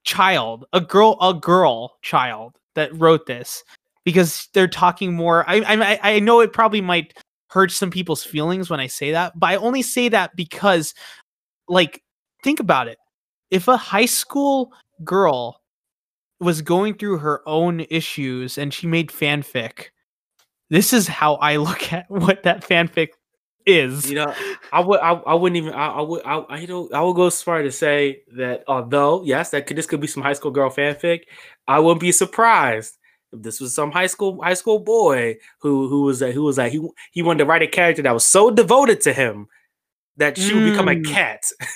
child, 0.04 0.64
a 0.72 0.80
girl, 0.80 1.16
a 1.20 1.34
girl 1.34 1.98
child 2.02 2.56
that 2.74 2.94
wrote 2.96 3.26
this 3.26 3.64
because 4.04 4.48
they're 4.54 4.68
talking 4.68 5.12
more. 5.14 5.48
I, 5.48 5.60
I, 5.60 6.14
I 6.14 6.18
know 6.20 6.40
it 6.40 6.52
probably 6.52 6.80
might 6.80 7.14
hurt 7.48 7.70
some 7.70 7.90
people's 7.90 8.24
feelings 8.24 8.70
when 8.70 8.80
I 8.80 8.86
say 8.86 9.12
that, 9.12 9.38
but 9.38 9.50
I 9.50 9.56
only 9.56 9.82
say 9.82 10.08
that 10.08 10.34
because, 10.36 10.94
like, 11.68 12.02
think 12.42 12.60
about 12.60 12.88
it. 12.88 12.98
If 13.50 13.68
a 13.68 13.76
high 13.76 14.06
school 14.06 14.72
girl 15.04 15.60
was 16.40 16.62
going 16.62 16.94
through 16.94 17.18
her 17.18 17.42
own 17.46 17.80
issues 17.90 18.58
and 18.58 18.72
she 18.72 18.86
made 18.86 19.10
fanfic, 19.10 19.88
this 20.70 20.92
is 20.92 21.06
how 21.06 21.34
I 21.34 21.56
look 21.58 21.92
at 21.92 22.06
what 22.08 22.42
that 22.44 22.62
fanfic 22.62 23.08
is. 23.66 24.08
You 24.08 24.16
know, 24.16 24.34
I 24.72 24.80
would, 24.80 25.00
I, 25.00 25.12
I 25.12 25.34
wouldn't 25.34 25.56
even, 25.56 25.74
I, 25.74 25.88
I 25.88 26.00
would, 26.02 26.22
I, 26.24 26.36
I, 26.38 26.58
you 26.58 26.66
know, 26.66 26.88
I 26.92 27.00
would 27.02 27.14
go 27.14 27.26
as 27.26 27.42
far 27.42 27.62
to 27.62 27.72
say 27.72 28.22
that 28.36 28.64
although 28.68 29.22
yes, 29.24 29.50
that 29.50 29.66
could 29.66 29.76
this 29.76 29.86
could 29.86 30.00
be 30.00 30.06
some 30.06 30.22
high 30.22 30.32
school 30.34 30.50
girl 30.50 30.70
fanfic, 30.70 31.22
I 31.68 31.78
wouldn't 31.78 32.00
be 32.00 32.12
surprised 32.12 32.98
if 33.32 33.42
this 33.42 33.60
was 33.60 33.74
some 33.74 33.90
high 33.92 34.06
school 34.06 34.40
high 34.42 34.54
school 34.54 34.78
boy 34.78 35.36
who 35.60 35.88
who 35.88 36.02
was 36.02 36.20
who 36.20 36.42
was 36.42 36.58
like 36.58 36.72
he 36.72 36.86
he 37.12 37.22
wanted 37.22 37.38
to 37.38 37.44
write 37.46 37.62
a 37.62 37.66
character 37.66 38.02
that 38.02 38.12
was 38.14 38.26
so 38.26 38.50
devoted 38.50 39.00
to 39.02 39.12
him 39.12 39.46
that 40.16 40.36
she 40.36 40.54
would 40.54 40.64
become 40.64 40.88
a 40.88 40.94
Mm. 40.96 41.04
cat, 41.06 41.44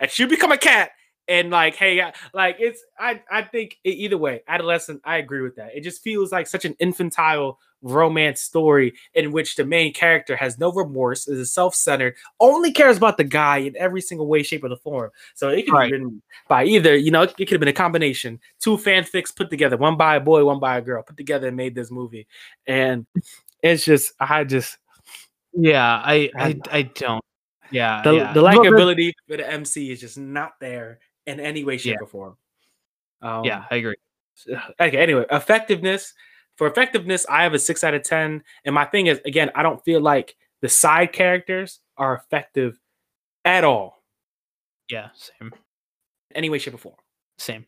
that 0.00 0.10
she 0.10 0.24
would 0.24 0.30
become 0.30 0.52
a 0.52 0.58
cat. 0.58 0.90
And 1.28 1.50
like, 1.50 1.76
hey, 1.76 2.00
I- 2.00 2.12
like 2.34 2.56
it's, 2.58 2.82
I, 2.98 3.22
I 3.30 3.42
think 3.42 3.76
either 3.84 4.18
way, 4.18 4.42
adolescent, 4.48 5.00
I 5.04 5.18
agree 5.18 5.40
with 5.40 5.56
that. 5.56 5.70
It 5.74 5.82
just 5.82 6.02
feels 6.02 6.32
like 6.32 6.46
such 6.48 6.64
an 6.64 6.74
infantile 6.80 7.58
romance 7.82 8.40
story 8.40 8.94
in 9.14 9.32
which 9.32 9.56
the 9.56 9.64
main 9.64 9.92
character 9.92 10.36
has 10.36 10.58
no 10.58 10.72
remorse, 10.72 11.28
is 11.28 11.52
self-centered, 11.52 12.14
only 12.40 12.72
cares 12.72 12.96
about 12.96 13.16
the 13.16 13.24
guy 13.24 13.58
in 13.58 13.76
every 13.76 14.00
single 14.00 14.26
way, 14.26 14.42
shape, 14.42 14.64
or 14.64 14.68
the 14.68 14.76
form. 14.76 15.10
So 15.34 15.48
it 15.48 15.66
could 15.66 15.74
Right. 15.74 15.92
have 15.92 16.00
been 16.00 16.22
by 16.48 16.64
either, 16.64 16.96
you 16.96 17.10
know, 17.10 17.22
it 17.22 17.34
could 17.36 17.50
have 17.50 17.60
been 17.60 17.68
a 17.68 17.72
combination, 17.72 18.40
two 18.60 18.76
fanfics 18.76 19.34
put 19.34 19.50
together, 19.50 19.76
one 19.76 19.96
by 19.96 20.16
a 20.16 20.20
boy, 20.20 20.44
one 20.44 20.60
by 20.60 20.78
a 20.78 20.80
girl, 20.82 21.02
put 21.02 21.16
together 21.16 21.48
and 21.48 21.56
made 21.56 21.74
this 21.74 21.90
movie. 21.90 22.26
And 22.66 23.06
it's 23.62 23.84
just, 23.84 24.12
I 24.20 24.44
just 24.44 24.78
Yeah, 25.52 26.00
I 26.04 26.30
I, 26.36 26.60
I 26.70 26.82
don't. 26.82 27.22
Yeah, 27.70 28.02
the, 28.02 28.14
yeah. 28.14 28.32
the 28.32 28.42
likability 28.42 29.12
for 29.26 29.36
the 29.36 29.50
MC 29.50 29.90
is 29.90 30.00
just 30.00 30.18
not 30.18 30.52
there 30.60 30.98
in 31.26 31.40
any 31.40 31.64
way, 31.64 31.78
shape, 31.78 31.94
Yeah. 31.94 32.02
or 32.02 32.06
form. 32.06 32.36
Um, 33.22 33.44
yeah, 33.44 33.64
I 33.70 33.76
agree. 33.76 33.94
okay 34.80 34.96
anyway 34.96 35.24
effectiveness 35.30 36.14
for 36.62 36.68
effectiveness 36.68 37.26
i 37.28 37.42
have 37.42 37.54
a 37.54 37.58
six 37.58 37.82
out 37.82 37.92
of 37.92 38.04
ten. 38.04 38.40
And 38.64 38.72
my 38.72 38.84
thing 38.84 39.08
is 39.08 39.20
again 39.24 39.50
i 39.56 39.64
don't 39.64 39.84
feel 39.84 40.00
like 40.00 40.36
the 40.60 40.68
side 40.68 41.12
characters 41.12 41.80
are 41.96 42.14
effective 42.14 42.78
at 43.44 43.64
all. 43.64 44.00
Yeah, 44.88 45.08
same, 45.12 45.52
any 46.36 46.50
way 46.50 46.58
shape 46.58 46.74
or 46.74 46.78
form. 46.78 46.94
Same. 47.36 47.66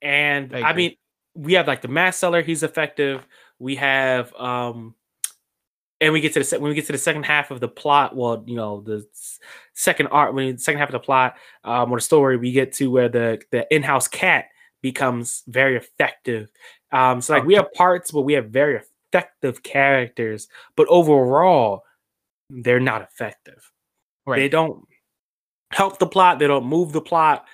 and 0.00 0.56
I 0.56 0.70
i, 0.70 0.72
mean 0.72 0.96
we 1.34 1.52
have 1.54 1.66
like 1.66 1.82
the 1.82 1.88
mask 1.88 2.20
seller 2.20 2.40
he's 2.40 2.62
effective. 2.62 3.26
We 3.58 3.76
have 3.76 4.34
um 4.34 4.94
and 6.00 6.14
we 6.14 6.22
get 6.22 6.32
to 6.32 6.42
the 6.42 6.58
when 6.58 6.70
we 6.70 6.74
get 6.74 6.86
to 6.86 6.92
the 6.92 6.96
second 6.98 7.24
half 7.24 7.50
of 7.50 7.60
the 7.60 7.68
plot 7.68 8.16
well 8.16 8.42
you 8.46 8.56
know 8.56 8.80
the 8.80 9.06
second 9.74 10.06
art 10.06 10.32
when 10.32 10.54
the 10.54 10.58
second 10.58 10.78
half 10.78 10.88
of 10.88 10.94
the 10.94 11.00
plot 11.00 11.36
um 11.64 11.92
or 11.92 11.98
the 11.98 12.02
story 12.02 12.38
we 12.38 12.50
get 12.50 12.72
to 12.72 12.90
where 12.90 13.10
the 13.10 13.42
the 13.50 13.66
in-house 13.74 14.08
cat 14.08 14.46
becomes 14.84 15.42
very 15.48 15.76
effective. 15.76 16.48
Um 16.92 17.20
so 17.22 17.32
like 17.34 17.44
we 17.44 17.54
have 17.54 17.72
parts 17.72 18.12
where 18.12 18.22
we 18.22 18.34
have 18.34 18.50
very 18.50 18.76
effective 19.12 19.62
characters 19.64 20.46
but 20.76 20.86
overall 20.88 21.82
they're 22.50 22.78
not 22.92 23.02
effective. 23.02 23.60
Right. 24.26 24.38
they 24.40 24.48
don't 24.48 24.86
help 25.72 25.98
the 25.98 26.06
plot 26.06 26.38
they 26.38 26.46
don't 26.46 26.66
move 26.66 26.92
the 26.92 27.00
plot 27.00 27.46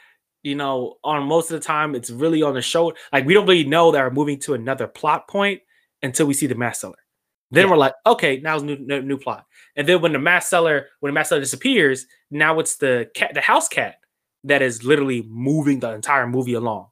you 0.42 0.54
know 0.54 0.96
on 1.02 1.26
most 1.26 1.50
of 1.50 1.58
the 1.60 1.64
time 1.66 1.94
it's 1.94 2.10
really 2.10 2.42
on 2.42 2.54
the 2.54 2.62
show 2.62 2.92
like 3.12 3.24
we 3.26 3.34
don't 3.34 3.46
really 3.46 3.64
know 3.64 3.90
that 3.92 4.02
we're 4.04 4.10
moving 4.20 4.38
to 4.40 4.54
another 4.54 4.86
plot 4.86 5.26
point 5.28 5.60
until 6.02 6.26
we 6.26 6.34
see 6.34 6.46
the 6.46 6.54
mask 6.54 6.80
seller. 6.82 7.02
Then 7.50 7.64
Yeah. 7.64 7.70
we're 7.72 7.76
like 7.86 7.94
okay 8.06 8.38
now 8.40 8.54
it's 8.56 8.64
new, 8.64 8.76
new 8.78 9.02
new 9.02 9.18
plot. 9.18 9.46
And 9.76 9.86
then 9.88 10.00
when 10.02 10.12
the 10.12 10.18
mask 10.18 10.48
seller 10.48 10.88
when 11.00 11.10
the 11.10 11.14
mask 11.18 11.28
seller 11.30 11.40
disappears 11.40 12.06
now 12.30 12.58
it's 12.60 12.76
the 12.76 13.10
cat 13.14 13.34
the 13.34 13.40
house 13.40 13.68
cat 13.68 13.96
that 14.44 14.62
is 14.62 14.84
literally 14.84 15.22
moving 15.28 15.80
the 15.80 15.90
entire 15.92 16.26
movie 16.26 16.54
along 16.54 16.86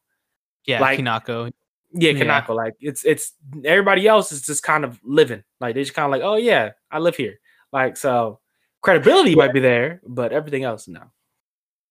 Yeah, 0.69 0.81
like- 0.81 1.01
Kinako. 1.01 1.51
yeah, 1.93 2.11
Yeah. 2.13 2.23
Kanako. 2.43 2.55
Like 2.55 2.75
it's 2.81 3.05
it's 3.05 3.33
everybody 3.65 4.07
else 4.07 4.31
is 4.31 4.43
just 4.43 4.63
kind 4.63 4.85
of 4.85 5.01
living. 5.03 5.43
Like 5.61 5.75
they're 5.75 5.83
just 5.83 5.95
kind 5.95 6.05
of 6.05 6.11
like, 6.13 6.23
oh 6.23 6.37
yeah, 6.37 6.73
I 6.91 6.99
live 7.01 7.17
here. 7.17 7.41
Like 7.73 7.97
so, 7.97 8.39
credibility 8.83 9.35
might 9.35 9.53
be 9.53 9.61
there, 9.61 10.01
but 10.07 10.33
everything 10.33 10.65
else 10.65 10.87
no. 10.87 11.03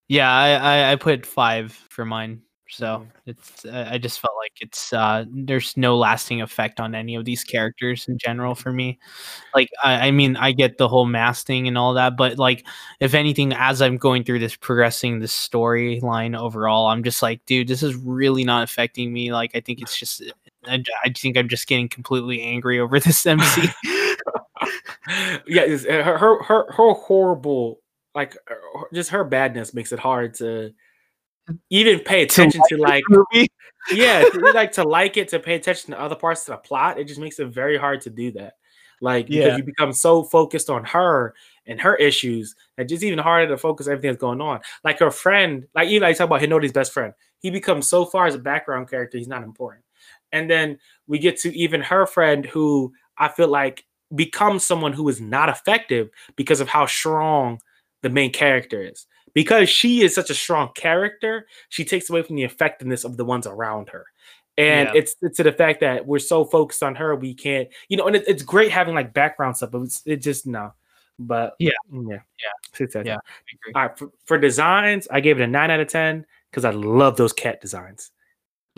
Yeah, 0.07 0.31
I, 0.31 0.49
I 0.51 0.91
I 0.93 0.95
put 0.95 1.25
five 1.25 1.73
for 1.89 2.05
mine. 2.05 2.41
So 2.69 2.99
Mhm. 2.99 3.07
it's 3.27 3.65
I 3.65 3.93
I 3.93 3.97
just 3.97 4.19
felt 4.19 4.35
like 4.37 4.53
it's 4.61 4.93
uh 4.93 5.25
there's 5.29 5.75
no 5.77 5.97
lasting 5.97 6.41
effect 6.41 6.79
on 6.79 6.95
any 6.95 7.15
of 7.15 7.25
these 7.25 7.43
characters 7.43 8.07
in 8.07 8.17
general 8.17 8.55
for 8.55 8.71
me. 8.73 8.99
Like 9.55 9.69
I, 9.83 10.07
I 10.07 10.11
mean 10.11 10.35
I 10.37 10.51
get 10.53 10.77
the 10.77 10.87
whole 10.87 11.05
mask 11.05 11.47
thing 11.47 11.67
and 11.67 11.77
all 11.77 11.93
that, 11.95 12.17
but 12.17 12.37
like 12.37 12.65
if 12.99 13.13
anything, 13.13 13.53
as 13.53 13.81
I'm 13.81 13.97
going 13.97 14.23
through 14.23 14.39
this 14.39 14.55
progressing 14.55 15.19
this 15.19 15.33
storyline 15.33 16.37
overall, 16.39 16.87
I'm 16.87 17.03
just 17.03 17.21
like, 17.21 17.45
dude, 17.45 17.67
this 17.67 17.83
is 17.83 17.95
really 17.95 18.43
not 18.43 18.63
affecting 18.63 19.13
me. 19.13 19.31
Like 19.33 19.51
I 19.55 19.61
think 19.61 19.81
it's 19.81 19.97
just 19.97 20.23
I, 20.67 20.83
I 21.05 21.09
think 21.11 21.37
I'm 21.37 21.49
just 21.49 21.67
getting 21.67 21.89
completely 21.89 22.41
angry 22.41 22.79
over 22.79 22.99
this 23.01 23.25
MC. 23.25 23.69
yeah, 25.47 25.65
her, 26.03 26.17
her 26.17 26.43
her 26.43 26.71
her 26.71 26.93
horrible 26.93 27.79
like 28.15 28.35
just 28.93 29.11
her 29.11 29.23
badness 29.23 29.73
makes 29.73 29.91
it 29.91 29.99
hard 29.99 30.33
to 30.35 30.71
even 31.69 31.99
pay 31.99 32.23
attention 32.23 32.61
to 32.69 32.77
like 32.77 33.03
movie. 33.09 33.47
yeah, 33.93 34.23
to, 34.33 34.39
like 34.53 34.71
to 34.73 34.83
like 34.83 35.17
it, 35.17 35.29
to 35.29 35.39
pay 35.39 35.55
attention 35.55 35.91
to 35.91 35.99
other 35.99 36.15
parts 36.15 36.47
of 36.47 36.53
the 36.53 36.57
plot, 36.57 36.99
it 36.99 37.05
just 37.05 37.19
makes 37.19 37.39
it 37.39 37.47
very 37.47 37.77
hard 37.77 38.01
to 38.01 38.09
do 38.09 38.31
that. 38.33 38.53
Like 38.99 39.27
because 39.27 39.45
Yeah. 39.45 39.57
you 39.57 39.63
become 39.63 39.93
so 39.93 40.23
focused 40.23 40.69
on 40.69 40.83
her 40.85 41.35
and 41.65 41.79
her 41.81 41.95
issues, 41.95 42.55
that 42.77 42.85
just 42.89 43.03
even 43.03 43.19
harder 43.19 43.47
to 43.49 43.57
focus 43.57 43.87
everything 43.87 44.09
that's 44.11 44.21
going 44.21 44.41
on. 44.41 44.61
Like 44.83 44.99
her 44.99 45.11
friend, 45.11 45.67
like 45.75 45.89
even 45.89 46.07
like 46.07 46.17
talk 46.17 46.25
about 46.25 46.41
Hinode's 46.41 46.71
best 46.71 46.93
friend, 46.93 47.13
he 47.39 47.49
becomes 47.51 47.87
so 47.87 48.05
far 48.05 48.25
as 48.25 48.35
a 48.35 48.39
background 48.39 48.89
character, 48.89 49.17
he's 49.17 49.27
not 49.27 49.43
important. 49.43 49.83
And 50.31 50.49
then 50.49 50.79
we 51.07 51.19
get 51.19 51.37
to 51.41 51.55
even 51.57 51.81
her 51.81 52.05
friend, 52.05 52.45
who 52.45 52.91
I 53.17 53.29
feel 53.29 53.47
like 53.47 53.85
becomes 54.15 54.65
someone 54.65 54.93
who 54.93 55.07
is 55.09 55.21
not 55.21 55.49
effective 55.49 56.09
because 56.35 56.59
of 56.59 56.67
how 56.67 56.85
strong 56.85 57.59
the 58.01 58.09
main 58.09 58.31
character 58.31 58.81
is. 58.81 59.05
Because 59.37 59.69
she 59.69 60.01
is 60.01 60.15
such 60.15 60.31
a 60.31 60.33
strong 60.33 60.71
character, 60.73 61.45
she 61.69 61.85
takes 61.85 62.09
away 62.09 62.23
from 62.23 62.37
the 62.37 62.43
effectiveness 62.43 63.03
of 63.03 63.17
the 63.17 63.23
ones 63.23 63.45
around 63.45 63.87
her. 63.89 64.07
And 64.57 64.87
Yeah. 64.87 64.99
it's, 64.99 65.15
it's 65.21 65.37
to 65.37 65.43
the 65.43 65.51
fact 65.51 65.79
that 65.81 66.07
we're 66.07 66.17
so 66.17 66.43
focused 66.43 66.81
on 66.81 66.95
her, 66.95 67.15
we 67.15 67.35
can't, 67.35 67.69
you 67.87 67.97
know, 67.97 68.07
and 68.07 68.15
it, 68.15 68.23
it's 68.27 68.41
great 68.41 68.71
having 68.71 68.95
like 68.95 69.13
background 69.13 69.55
stuff, 69.55 69.69
but 69.69 69.83
it's, 69.83 70.01
it 70.07 70.23
just 70.23 70.47
no. 70.47 70.73
But 71.19 71.53
Yeah. 71.59 71.69
yeah, 71.91 72.17
Yeah. 72.39 72.49
Yeah. 72.79 72.87
10. 72.87 73.07
I 73.07 73.11
agree. 73.11 73.73
All 73.75 73.81
right, 73.83 73.95
for, 73.95 74.09
for 74.25 74.39
designs, 74.39 75.07
I 75.11 75.19
gave 75.19 75.39
it 75.39 75.43
a 75.43 75.47
nine 75.47 75.69
out 75.69 75.81
of 75.81 75.87
ten 75.87 76.25
because 76.49 76.65
I 76.65 76.71
love 76.71 77.15
those 77.15 77.31
cat 77.31 77.61
designs. 77.61 78.09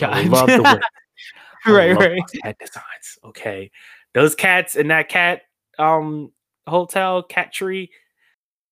I 0.01 0.23
love 0.23 0.47
the 0.47 0.81
I 1.65 1.71
right, 1.71 1.95
right. 1.97 2.21
cat 2.43 2.57
designs. 2.59 3.17
Okay, 3.23 3.71
those 4.13 4.35
cats 4.35 4.75
in 4.75 4.89
that 4.89 5.07
cat 5.07 5.43
um 5.77 6.33
hotel 6.67 7.23
cat 7.23 7.53
tree 7.53 7.91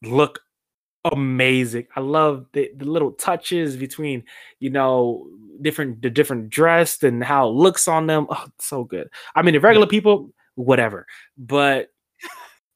look 0.04 0.42
amazing. 1.06 1.88
I 1.96 2.00
love 2.02 2.46
the, 2.54 2.72
the 2.76 2.86
little 2.86 3.12
touches 3.12 3.76
between 3.78 4.24
you 4.60 4.70
know 4.70 5.28
different 5.62 6.02
the 6.02 6.10
different 6.10 6.50
dressed 6.50 7.04
and 7.04 7.24
how 7.24 7.48
it 7.48 7.52
looks 7.54 7.88
on 7.88 8.08
them. 8.08 8.28
Oh, 8.30 8.46
so 8.60 8.84
good. 8.84 9.10
I 9.36 9.42
mean, 9.42 9.54
the 9.54 9.60
regular 9.60 9.88
people, 9.88 10.32
whatever, 10.56 11.06
but 11.38 11.90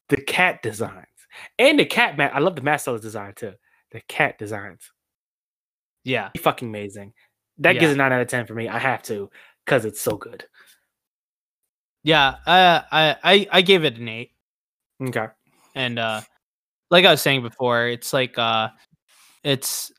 the 0.09 0.17
cat 0.17 0.61
designs 0.61 1.05
and 1.59 1.79
the 1.79 1.85
cat 1.85 2.17
man. 2.17 2.31
I 2.33 2.39
love 2.39 2.55
the 2.55 2.61
Master 2.61 2.97
design 2.97 3.33
too. 3.35 3.53
The 3.91 4.01
cat 4.01 4.37
designs 4.37 4.91
Yeah. 6.03 6.29
fucking 6.37 6.67
amazing. 6.69 7.13
That 7.57 7.73
gives 7.73 7.93
a 7.93 7.95
nine 7.95 8.11
out 8.13 8.21
of 8.21 8.27
ten 8.27 8.45
for 8.47 8.53
me. 8.55 8.67
I 8.67 8.79
have 8.79 9.03
to 9.03 9.29
because 9.65 9.85
it's 9.85 10.01
so 10.01 10.17
good. 10.17 10.45
Yeah. 12.03 12.35
Uh, 12.47 12.81
I, 12.91 13.15
I, 13.23 13.47
I 13.51 13.61
gave 13.61 13.83
it 13.85 13.97
an 13.97 14.07
eight. 14.07 14.31
Okay. 15.01 15.27
and 15.75 15.99
uh 15.99 16.21
like 16.91 17.05
i 17.05 17.11
was 17.11 17.21
saying 17.21 17.41
before 17.41 17.87
it's 17.87 18.13
like 18.13 18.37
uh 18.37 18.69
it's 19.43 19.91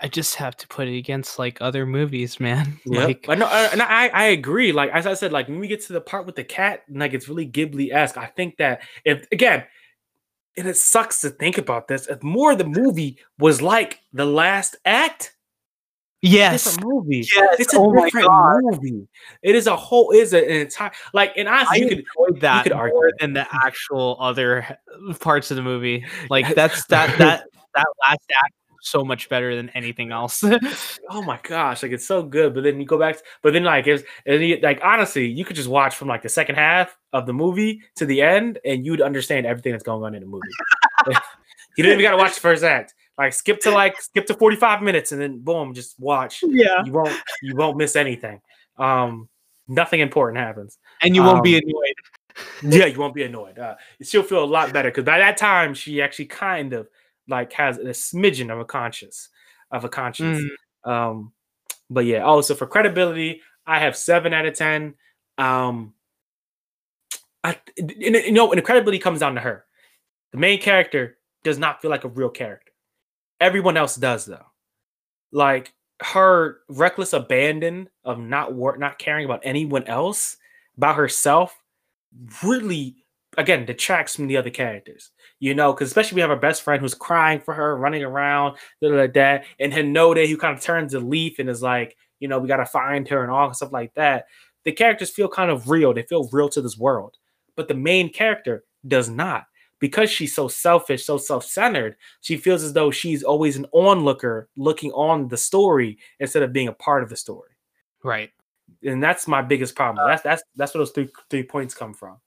i 0.00 0.08
just 0.08 0.34
have 0.34 0.56
to 0.56 0.68
put 0.68 0.86
it 0.88 0.98
against 0.98 1.38
like 1.38 1.58
other 1.62 1.86
movies 1.86 2.38
man 2.38 2.78
Yeah, 2.84 3.04
like 3.06 3.24
but 3.26 3.38
no, 3.38 3.46
uh, 3.46 3.68
and 3.72 3.80
I 3.80 4.08
I 4.08 4.24
agree. 4.26 4.72
Like 4.72 4.90
as 4.90 5.06
I 5.06 5.14
said, 5.14 5.32
like 5.32 5.48
when 5.48 5.60
we 5.60 5.68
get 5.68 5.80
to 5.86 5.92
the 5.92 6.00
part 6.00 6.26
with 6.26 6.36
the 6.36 6.44
cat, 6.44 6.82
like 6.90 7.14
it's 7.14 7.28
really 7.28 7.46
Ghibli 7.46 7.92
esque. 7.92 8.16
I 8.16 8.26
think 8.26 8.56
that 8.58 8.82
if 9.04 9.26
again, 9.32 9.64
and 10.56 10.66
it 10.66 10.76
sucks 10.76 11.20
to 11.20 11.30
think 11.30 11.58
about 11.58 11.88
this, 11.88 12.06
if 12.08 12.22
more 12.22 12.52
of 12.52 12.58
the 12.58 12.64
movie 12.64 13.18
was 13.38 13.62
like 13.62 14.00
the 14.12 14.26
last 14.26 14.76
act, 14.84 15.34
yes 16.22 16.64
different 16.64 16.94
movie. 16.94 17.26
Yes, 17.34 17.56
It's 17.60 17.74
a 17.74 17.78
oh 17.78 17.94
different 17.94 18.28
movie. 18.62 19.08
It 19.42 19.54
is 19.54 19.66
a 19.66 19.76
whole. 19.76 20.10
Is 20.10 20.32
an 20.32 20.44
entire 20.44 20.90
like, 21.12 21.32
and 21.36 21.48
i 21.48 21.74
you 21.74 21.88
could 21.88 21.98
enjoyed 21.98 22.40
that 22.40 22.64
could 22.64 22.72
argue 22.72 22.94
more 22.94 23.12
than 23.20 23.32
the 23.32 23.46
actual 23.52 24.16
other 24.20 24.78
parts 25.20 25.50
of 25.50 25.56
the 25.56 25.62
movie 25.62 26.04
like 26.28 26.54
that's 26.54 26.84
that 26.86 27.16
that 27.18 27.44
that 27.74 27.86
last 28.08 28.32
act 28.44 28.54
so 28.82 29.04
much 29.04 29.28
better 29.28 29.54
than 29.54 29.68
anything 29.70 30.10
else. 30.10 30.42
oh 31.10 31.22
my 31.22 31.38
gosh, 31.42 31.82
like 31.82 31.92
it's 31.92 32.06
so 32.06 32.22
good. 32.22 32.54
But 32.54 32.64
then 32.64 32.80
you 32.80 32.86
go 32.86 32.98
back, 32.98 33.16
to, 33.16 33.22
but 33.42 33.52
then 33.52 33.64
like 33.64 33.86
it's 33.86 34.02
you, 34.26 34.58
like 34.62 34.80
honestly, 34.82 35.26
you 35.26 35.44
could 35.44 35.56
just 35.56 35.68
watch 35.68 35.94
from 35.94 36.08
like 36.08 36.22
the 36.22 36.28
second 36.28 36.56
half 36.56 36.96
of 37.12 37.26
the 37.26 37.32
movie 37.32 37.82
to 37.96 38.06
the 38.06 38.22
end, 38.22 38.58
and 38.64 38.84
you'd 38.84 39.00
understand 39.00 39.46
everything 39.46 39.72
that's 39.72 39.84
going 39.84 40.02
on 40.02 40.14
in 40.14 40.22
the 40.22 40.28
movie. 40.28 40.48
you 41.76 41.84
didn't 41.84 42.00
even 42.00 42.02
got 42.02 42.16
to 42.16 42.22
watch 42.22 42.34
the 42.34 42.40
first 42.40 42.64
act. 42.64 42.94
Like 43.20 43.34
skip 43.34 43.60
to 43.60 43.70
like 43.70 44.00
skip 44.00 44.24
to 44.28 44.34
forty 44.34 44.56
five 44.56 44.80
minutes, 44.80 45.12
and 45.12 45.20
then 45.20 45.40
boom, 45.40 45.74
just 45.74 46.00
watch. 46.00 46.42
Yeah, 46.42 46.82
you 46.86 46.92
won't 46.92 47.12
you 47.42 47.54
won't 47.54 47.76
miss 47.76 47.94
anything. 47.94 48.40
Um, 48.78 49.28
nothing 49.68 50.00
important 50.00 50.38
happens, 50.38 50.78
and 51.02 51.14
you 51.14 51.22
won't 51.22 51.44
be 51.44 51.56
um, 51.56 51.60
annoyed. 51.66 51.94
yeah, 52.74 52.86
you 52.86 52.98
won't 52.98 53.12
be 53.12 53.24
annoyed. 53.24 53.58
Uh, 53.58 53.74
she'll 54.02 54.22
feel 54.22 54.42
a 54.42 54.46
lot 54.46 54.72
better 54.72 54.88
because 54.88 55.04
by 55.04 55.18
that 55.18 55.36
time 55.36 55.74
she 55.74 56.00
actually 56.00 56.24
kind 56.24 56.72
of 56.72 56.88
like 57.28 57.52
has 57.52 57.76
a 57.76 57.90
smidgen 57.90 58.50
of 58.50 58.58
a 58.58 58.64
conscience 58.64 59.28
of 59.70 59.84
a 59.84 59.90
conscience. 59.90 60.40
Mm. 60.86 60.90
Um, 60.90 61.32
but 61.90 62.06
yeah, 62.06 62.24
also 62.24 62.54
oh, 62.54 62.56
for 62.56 62.66
credibility, 62.66 63.42
I 63.66 63.80
have 63.80 63.98
seven 63.98 64.32
out 64.32 64.46
of 64.46 64.54
ten. 64.54 64.94
Um, 65.36 65.92
I 67.44 67.58
and, 67.76 67.92
you 67.98 68.32
know, 68.32 68.50
and 68.50 68.56
the 68.56 68.62
credibility 68.62 68.98
comes 68.98 69.20
down 69.20 69.34
to 69.34 69.42
her. 69.42 69.66
The 70.32 70.38
main 70.38 70.58
character 70.58 71.18
does 71.44 71.58
not 71.58 71.82
feel 71.82 71.90
like 71.90 72.04
a 72.04 72.08
real 72.08 72.30
character. 72.30 72.69
Everyone 73.40 73.76
else 73.76 73.96
does 73.96 74.26
though. 74.26 74.46
Like 75.32 75.72
her 76.02 76.58
reckless 76.68 77.12
abandon 77.12 77.88
of 78.04 78.18
not 78.18 78.56
not 78.78 78.98
caring 78.98 79.24
about 79.24 79.40
anyone 79.44 79.84
else, 79.84 80.36
about 80.76 80.96
herself, 80.96 81.56
really 82.42 82.96
again 83.38 83.64
detracts 83.64 84.16
from 84.16 84.26
the 84.26 84.36
other 84.36 84.50
characters. 84.50 85.10
You 85.38 85.54
know, 85.54 85.72
because 85.72 85.88
especially 85.88 86.16
we 86.16 86.20
have 86.20 86.30
our 86.30 86.36
best 86.36 86.62
friend 86.62 86.80
who's 86.82 86.94
crying 86.94 87.40
for 87.40 87.54
her, 87.54 87.76
running 87.76 88.02
around, 88.04 88.56
that, 88.82 89.44
and 89.58 89.72
Hinode 89.72 90.28
who 90.28 90.36
kind 90.36 90.56
of 90.56 90.62
turns 90.62 90.92
a 90.94 91.00
leaf 91.00 91.38
and 91.38 91.48
is 91.48 91.62
like, 91.62 91.96
you 92.18 92.28
know, 92.28 92.38
we 92.38 92.48
got 92.48 92.58
to 92.58 92.66
find 92.66 93.08
her 93.08 93.22
and 93.22 93.30
all 93.30 93.52
stuff 93.54 93.72
like 93.72 93.94
that. 93.94 94.26
The 94.64 94.72
characters 94.72 95.10
feel 95.10 95.28
kind 95.28 95.50
of 95.50 95.70
real. 95.70 95.94
They 95.94 96.02
feel 96.02 96.28
real 96.32 96.50
to 96.50 96.60
this 96.60 96.76
world, 96.76 97.16
but 97.56 97.68
the 97.68 97.74
main 97.74 98.12
character 98.12 98.64
does 98.86 99.08
not 99.08 99.44
because 99.80 100.10
she's 100.10 100.34
so 100.34 100.46
selfish, 100.46 101.04
so 101.04 101.18
self-centered, 101.18 101.96
she 102.20 102.36
feels 102.36 102.62
as 102.62 102.72
though 102.72 102.90
she's 102.90 103.22
always 103.22 103.56
an 103.56 103.66
onlooker 103.72 104.48
looking 104.56 104.92
on 104.92 105.26
the 105.28 105.36
story 105.36 105.98
instead 106.20 106.42
of 106.42 106.52
being 106.52 106.68
a 106.68 106.72
part 106.72 107.02
of 107.02 107.08
the 107.08 107.16
story. 107.16 107.50
Right. 108.04 108.30
And 108.84 109.02
that's 109.02 109.26
my 109.26 109.42
biggest 109.42 109.74
problem. 109.74 110.06
That's 110.06 110.22
that's 110.22 110.42
that's 110.54 110.74
where 110.74 110.80
those 110.80 110.92
three 110.92 111.08
three 111.28 111.42
points 111.42 111.74
come 111.74 111.92
from. 111.92 112.18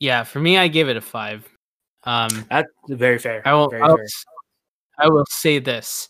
Yeah, 0.00 0.24
for 0.24 0.40
me, 0.40 0.58
I 0.58 0.68
gave 0.68 0.88
it 0.88 0.96
a 0.96 1.00
five. 1.00 1.48
Um, 2.02 2.46
that's 2.50 2.68
very 2.88 3.18
fair. 3.18 3.42
I 3.46 3.54
will. 3.54 3.68
Very 3.68 3.82
I 3.82 3.88
will, 3.88 3.98
I 4.98 5.08
will 5.08 5.24
say 5.28 5.58
this, 5.60 6.08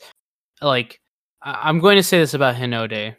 like 0.62 0.98
I'm 1.42 1.80
going 1.80 1.96
to 1.96 2.02
say 2.02 2.18
this 2.18 2.34
about 2.34 2.54
Hinode. 2.54 3.14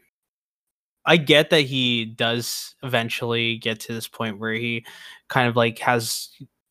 I 1.08 1.16
get 1.16 1.50
that 1.52 1.62
he 1.62 2.04
does 2.06 2.76
eventually 2.84 3.58
get 3.58 3.80
to 3.82 3.94
this 3.94 4.10
point 4.10 4.40
where 4.40 4.54
he 4.54 4.86
kind 5.30 5.48
of 5.48 5.56
like 5.56 5.80
has 5.80 6.30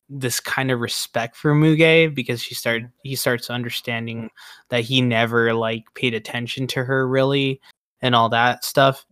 this 0.09 0.39
kind 0.39 0.71
of 0.71 0.79
respect 0.79 1.35
for 1.35 1.53
Muge 1.53 2.13
because 2.13 2.41
she 2.41 2.55
started 2.55 2.83
mm-hmm. 2.83 3.09
he 3.09 3.15
starts 3.15 3.49
understanding 3.49 4.17
mm-hmm. 4.17 4.67
that 4.69 4.81
he 4.81 5.01
never 5.01 5.53
like 5.53 5.85
paid 5.95 6.13
attention 6.13 6.67
to 6.67 6.83
her 6.83 7.07
really 7.07 7.59
and 8.01 8.15
all 8.15 8.29
that 8.29 8.63
stuff. 8.63 9.05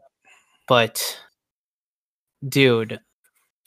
But 0.68 1.20
dude, 2.48 3.00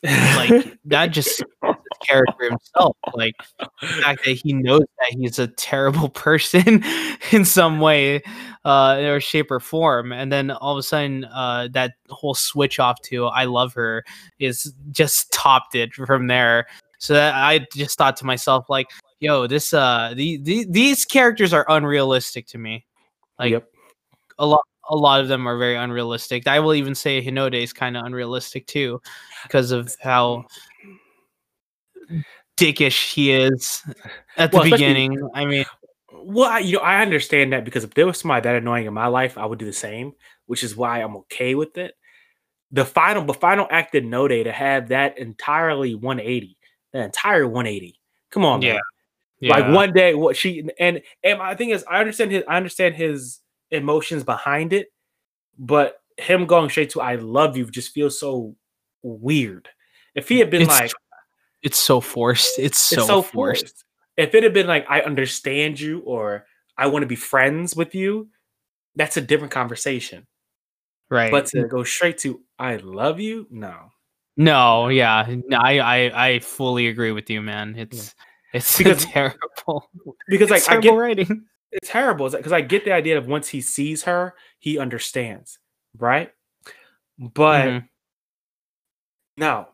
like 0.03 0.79
that 0.87 1.07
just 1.09 1.43
oh. 1.65 1.75
Character 2.09 2.51
himself. 2.51 2.97
Like 3.15 3.35
the 3.59 3.87
fact 4.03 4.25
that 4.25 4.33
he 4.33 4.53
knows 4.53 4.85
that 4.99 5.11
he's 5.11 5.39
a 5.39 5.49
terrible 5.49 6.09
person 6.09 6.83
in 7.33 7.45
some 7.45 7.81
way, 7.81 8.23
uh, 8.65 8.97
or 9.01 9.21
shape 9.21 9.51
or 9.51 9.61
form, 9.61 10.13
and 10.13 10.33
then 10.33 10.51
all 10.51 10.73
of 10.73 10.79
a 10.79 10.83
sudden, 10.83 11.25
uh, 11.27 11.69
that 11.73 11.93
whole 12.09 12.35
switch 12.35 12.79
off 12.79 13.01
to 13.03 13.27
"I 13.27 13.45
love 13.45 13.75
her" 13.75 14.05
is 14.39 14.73
just 14.91 15.33
topped 15.33 15.75
it 15.75 15.93
from 15.95 16.27
there. 16.27 16.67
So 16.99 17.15
that 17.15 17.35
I 17.35 17.67
just 17.75 17.97
thought 17.97 18.17
to 18.19 18.27
myself, 18.27 18.69
like, 18.69 18.89
"Yo, 19.21 19.47
this 19.47 19.73
uh, 19.73 20.13
the, 20.17 20.39
the 20.39 20.67
these 20.69 21.05
characters 21.05 21.53
are 21.53 21.67
unrealistic 21.69 22.47
to 22.49 22.59
me." 22.59 22.87
Like, 23.39 23.53
yep. 23.53 23.69
a 24.39 24.47
lot 24.47 24.63
a 24.91 24.97
lot 24.97 25.21
of 25.21 25.29
them 25.29 25.47
are 25.47 25.59
very 25.59 25.77
unrealistic. 25.77 26.47
I 26.47 26.61
will 26.61 26.75
even 26.75 26.95
say 26.95 27.23
Hinode 27.23 27.63
is 27.63 27.73
kind 27.73 27.97
of 27.97 28.05
unrealistic 28.05 28.67
too, 28.67 29.01
because 29.43 29.71
of 29.71 29.95
how 30.01 30.47
dickish 32.57 33.13
he 33.13 33.33
is 33.33 33.83
at 34.37 34.51
the 34.53 34.59
well, 34.59 34.71
beginning. 34.71 35.19
I 35.35 35.45
mean, 35.45 35.65
well, 36.13 36.51
I, 36.51 36.59
you 36.61 36.77
know, 36.77 36.83
I 36.83 37.03
understand 37.03 37.53
that 37.53 37.65
because 37.65 37.85
if 37.85 37.95
there 37.95 38.07
was 38.07 38.19
somebody 38.21 38.43
that 38.43 38.57
annoying 38.57 38.87
in 38.87 38.95
my 38.95 39.07
life, 39.07 39.39
I 39.39 39.47
would 39.47 39.59
do 39.59 39.67
the 39.67 39.73
same, 39.73 40.13
which 40.47 40.65
is 40.65 40.77
why 40.77 41.01
I'm 41.01 41.17
okay 41.19 41.55
with 41.55 41.79
it. 41.79 41.95
The 42.73 42.85
final, 42.85 43.25
the 43.25 43.35
final 43.35 43.67
act 43.71 43.95
in 43.95 44.11
No 44.11 44.29
Day 44.29 44.43
to 44.43 44.53
have 44.53 44.89
that 44.89 45.19
entirely 45.19 45.95
180, 45.95 46.59
the 46.93 47.05
entire 47.05 47.47
180. 47.47 47.99
Come 48.31 48.45
on, 48.45 48.61
yeah. 48.63 48.75
Man. 48.75 48.83
Yeah. 49.41 49.57
Like 49.57 49.75
one 49.75 49.93
day, 49.93 50.15
what 50.15 50.37
she 50.37 50.69
and 50.81 51.01
and 51.23 51.39
my 51.39 51.55
thing 51.55 51.71
is, 51.71 51.85
I 51.89 52.01
understand 52.01 52.33
his, 52.33 52.43
I 52.49 52.57
understand 52.57 52.97
his 52.97 53.39
emotions 53.71 54.25
behind 54.25 54.73
it, 54.73 54.89
but 55.57 56.01
him 56.17 56.47
going 56.47 56.71
straight 56.71 56.91
to 56.91 57.01
"I 57.01 57.15
love 57.15 57.57
you" 57.57 57.71
just 57.71 57.95
feels 57.95 58.19
so 58.19 58.57
weird. 59.03 59.69
If 60.17 60.29
he 60.29 60.41
had 60.41 60.51
been 60.51 60.63
it's, 60.63 60.71
like, 60.71 60.93
it's 61.63 61.79
so 61.79 62.01
forced. 62.01 62.59
It's 62.59 62.81
so, 62.81 62.97
it's 62.97 63.07
so 63.07 63.23
forced. 63.23 63.63
forced. 63.63 63.85
If 64.17 64.35
it 64.35 64.43
had 64.43 64.55
been 64.55 64.67
like, 64.67 64.87
"I 64.89 65.01
understand 65.01 65.81
you" 65.81 66.01
or 66.01 66.47
"I 66.77 66.87
want 66.87 67.03
to 67.03 67.07
be 67.07 67.17
friends 67.17 67.77
with 67.77 67.95
you," 67.95 68.29
that's 68.97 69.17
a 69.17 69.21
different 69.21 69.53
conversation. 69.53 70.27
Right. 71.11 71.31
But 71.31 71.47
to 71.47 71.67
go 71.67 71.85
straight 71.85 72.19
to 72.19 72.41
"I 72.59 72.77
love 72.77 73.21
you," 73.21 73.47
no. 73.51 73.91
No, 74.37 74.89
yeah, 74.89 75.27
I 75.53 75.79
I 75.81 76.27
I 76.29 76.39
fully 76.41 76.89
agree 76.89 77.13
with 77.13 77.29
you, 77.29 77.43
man. 77.43 77.75
It's 77.77 78.15
yeah. 78.53 78.59
it's 78.59 78.79
because 78.79 79.05
terrible 79.05 79.91
because 80.29 80.51
like 80.51 80.65
terrible 80.65 80.89
I 80.89 80.91
get 80.91 80.97
writing 80.97 81.45
it's 81.73 81.89
terrible 81.89 82.31
because 82.31 82.53
I 82.53 82.61
get 82.61 82.85
the 82.85 82.93
idea 82.93 83.19
of 83.19 83.27
once 83.27 83.49
he 83.49 83.61
sees 83.61 84.05
her, 84.05 84.35
he 84.59 84.79
understands, 84.79 85.59
right? 85.97 86.31
But 87.19 87.67
mm-hmm. 87.67 87.87
no, 89.37 89.69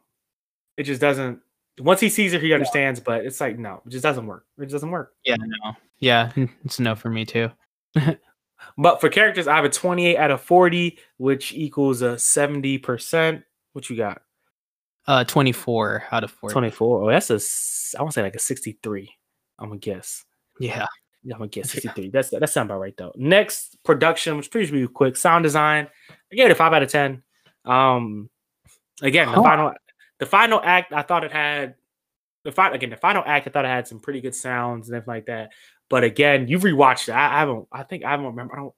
it 0.77 0.85
just 0.85 1.01
doesn't. 1.01 1.41
Once 1.79 2.01
he 2.01 2.09
sees 2.09 2.33
it, 2.33 2.43
he 2.43 2.53
understands, 2.53 3.01
yeah. 3.01 3.05
but 3.05 3.25
it's 3.25 3.41
like 3.41 3.59
no, 3.59 3.83
it 3.85 3.91
just 3.91 4.03
doesn't 4.03 4.27
work. 4.27 4.47
It 4.59 4.63
just 4.63 4.73
doesn't 4.73 4.91
work. 4.91 5.15
Yeah, 5.25 5.37
no, 5.39 5.73
yeah, 5.99 6.33
it's 6.65 6.79
no 6.79 6.95
for 6.95 7.11
me 7.11 7.25
too. 7.25 7.51
but 8.79 9.01
for 9.01 9.09
characters, 9.09 9.49
I 9.49 9.57
have 9.57 9.65
a 9.65 9.71
28 9.71 10.17
out 10.17 10.31
of 10.31 10.41
40, 10.41 10.99
which 11.19 11.53
equals 11.53 12.03
a 12.03 12.19
70 12.19 12.79
percent. 12.79 13.43
What 13.73 13.91
you 13.91 13.97
got? 13.97 14.23
Uh, 15.07 15.25
24 15.25 16.05
out 16.13 16.25
of 16.25 16.31
40. 16.31 16.53
24. 16.53 17.03
Oh, 17.03 17.09
that's 17.11 17.31
a. 17.31 17.99
I 17.99 18.03
want 18.03 18.13
to 18.13 18.15
say 18.15 18.23
like 18.23 18.37
a 18.37 18.39
63. 18.39 19.11
I'm 19.59 19.69
gonna 19.69 19.79
guess. 19.79 20.25
Yeah. 20.59 20.87
Yeah, 21.23 21.35
I'm 21.35 21.41
gonna 21.41 21.49
guess 21.49 21.71
63. 21.73 22.11
That's 22.11 22.31
that 22.31 22.49
sounds 22.51 22.67
about 22.67 22.81
right 22.81 22.95
though. 22.97 23.13
Next 23.17 23.77
production, 23.85 24.37
which 24.37 24.51
pretty 24.51 24.71
be 24.71 24.87
quick. 24.87 25.17
Sound 25.17 25.43
design. 25.43 25.89
I 26.33 26.37
gave 26.37 26.47
it 26.47 26.53
a 26.53 26.55
five 26.55 26.73
out 26.73 26.83
of 26.83 26.91
ten. 26.91 27.23
Um, 27.65 28.31
again, 29.03 29.31
the 29.31 29.39
oh. 29.39 29.43
final, 29.43 29.73
the 30.19 30.27
final 30.27 30.61
act, 30.63 30.93
I 30.93 31.03
thought 31.03 31.25
it 31.25 31.33
had 31.33 31.75
the 32.45 32.53
final 32.53 32.75
again. 32.75 32.91
The 32.91 32.97
final 32.97 33.23
act, 33.27 33.47
I 33.47 33.51
thought 33.51 33.65
it 33.65 33.69
had 33.69 33.89
some 33.89 34.01
pretty 34.01 34.21
good 34.21 34.35
sounds 34.35 34.89
and 34.89 34.97
everything 34.97 35.15
like 35.15 35.27
that. 35.27 35.53
But 35.89 36.05
again, 36.05 36.49
you've 36.49 36.63
rewatched 36.63 37.09
it. 37.09 37.13
I, 37.13 37.37
I 37.37 37.39
haven't. 37.41 37.69
I 37.73 37.83
think 37.83 38.05
I 38.05 38.11
haven't 38.11 38.27
remember. 38.27 38.55
I 38.55 38.61
don't. 38.61 38.75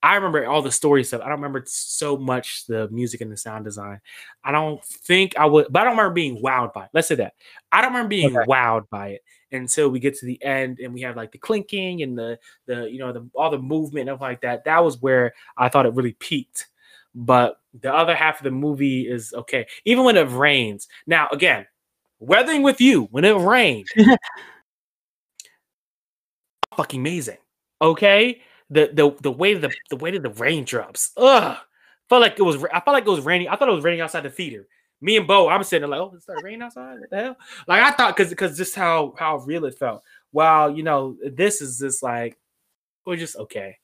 I 0.00 0.14
remember 0.14 0.46
all 0.46 0.62
the 0.62 0.70
story 0.70 1.02
stuff. 1.02 1.22
I 1.22 1.24
don't 1.24 1.38
remember 1.38 1.64
so 1.66 2.16
much 2.16 2.66
the 2.66 2.88
music 2.90 3.20
and 3.20 3.32
the 3.32 3.36
sound 3.36 3.64
design. 3.64 4.00
I 4.44 4.52
don't 4.52 4.82
think 4.84 5.36
I 5.36 5.46
would, 5.46 5.66
but 5.70 5.80
I 5.80 5.84
don't 5.84 5.96
remember 5.96 6.14
being 6.14 6.40
wowed 6.40 6.72
by 6.72 6.84
it. 6.84 6.90
Let's 6.94 7.08
say 7.08 7.16
that. 7.16 7.34
I 7.72 7.80
don't 7.80 7.90
remember 7.92 8.08
being 8.08 8.36
okay. 8.36 8.46
wowed 8.48 8.88
by 8.90 9.08
it 9.08 9.22
until 9.50 9.88
we 9.88 9.98
get 9.98 10.16
to 10.18 10.26
the 10.26 10.42
end 10.44 10.78
and 10.78 10.94
we 10.94 11.00
have 11.00 11.16
like 11.16 11.32
the 11.32 11.38
clinking 11.38 12.02
and 12.02 12.16
the 12.16 12.38
the 12.66 12.88
you 12.88 12.98
know 12.98 13.12
the 13.12 13.28
all 13.34 13.50
the 13.50 13.58
movement 13.58 14.08
and 14.08 14.20
like 14.20 14.42
that. 14.42 14.64
That 14.64 14.84
was 14.84 15.02
where 15.02 15.34
I 15.56 15.68
thought 15.68 15.86
it 15.86 15.94
really 15.94 16.12
peaked. 16.12 16.68
But 17.20 17.60
the 17.78 17.92
other 17.92 18.14
half 18.14 18.38
of 18.38 18.44
the 18.44 18.50
movie 18.50 19.08
is 19.08 19.34
okay. 19.34 19.66
Even 19.84 20.04
when 20.04 20.16
it 20.16 20.30
rains. 20.30 20.86
Now 21.06 21.28
again, 21.32 21.66
weathering 22.20 22.62
with 22.62 22.80
you 22.80 23.08
when 23.10 23.24
it 23.24 23.36
rained. 23.36 23.88
fucking 26.76 27.00
amazing. 27.00 27.38
Okay? 27.82 28.40
the 28.70 28.90
the 28.92 29.16
the 29.22 29.32
way 29.32 29.54
the 29.54 29.72
the 29.90 29.96
way 29.96 30.10
that 30.10 30.22
the 30.22 30.30
raindrops. 30.30 31.12
Ugh. 31.16 31.56
Felt 32.08 32.22
like 32.22 32.38
it 32.38 32.42
was. 32.42 32.56
I 32.72 32.80
felt 32.80 32.94
like 32.94 33.06
it 33.06 33.10
was 33.10 33.24
raining. 33.24 33.48
I 33.48 33.56
thought 33.56 33.68
it 33.68 33.74
was 33.74 33.84
raining 33.84 34.00
outside 34.00 34.22
the 34.22 34.30
theater. 34.30 34.66
Me 35.00 35.16
and 35.16 35.28
Bo, 35.28 35.48
I'm 35.48 35.62
sitting 35.62 35.82
there 35.82 35.88
like, 35.88 36.00
oh, 36.00 36.16
it 36.16 36.22
started 36.22 36.44
raining 36.44 36.62
outside. 36.62 36.98
What 36.98 37.10
the 37.10 37.16
hell? 37.16 37.36
Like 37.66 37.82
I 37.82 37.90
thought, 37.92 38.16
because 38.16 38.30
because 38.30 38.56
just 38.56 38.74
how 38.74 39.14
how 39.18 39.38
real 39.38 39.64
it 39.66 39.78
felt. 39.78 40.02
Wow, 40.32 40.68
you 40.68 40.82
know, 40.82 41.16
this 41.24 41.60
is 41.60 41.78
just 41.78 42.02
like, 42.02 42.36
we're 43.06 43.16
just 43.16 43.36
okay. 43.36 43.76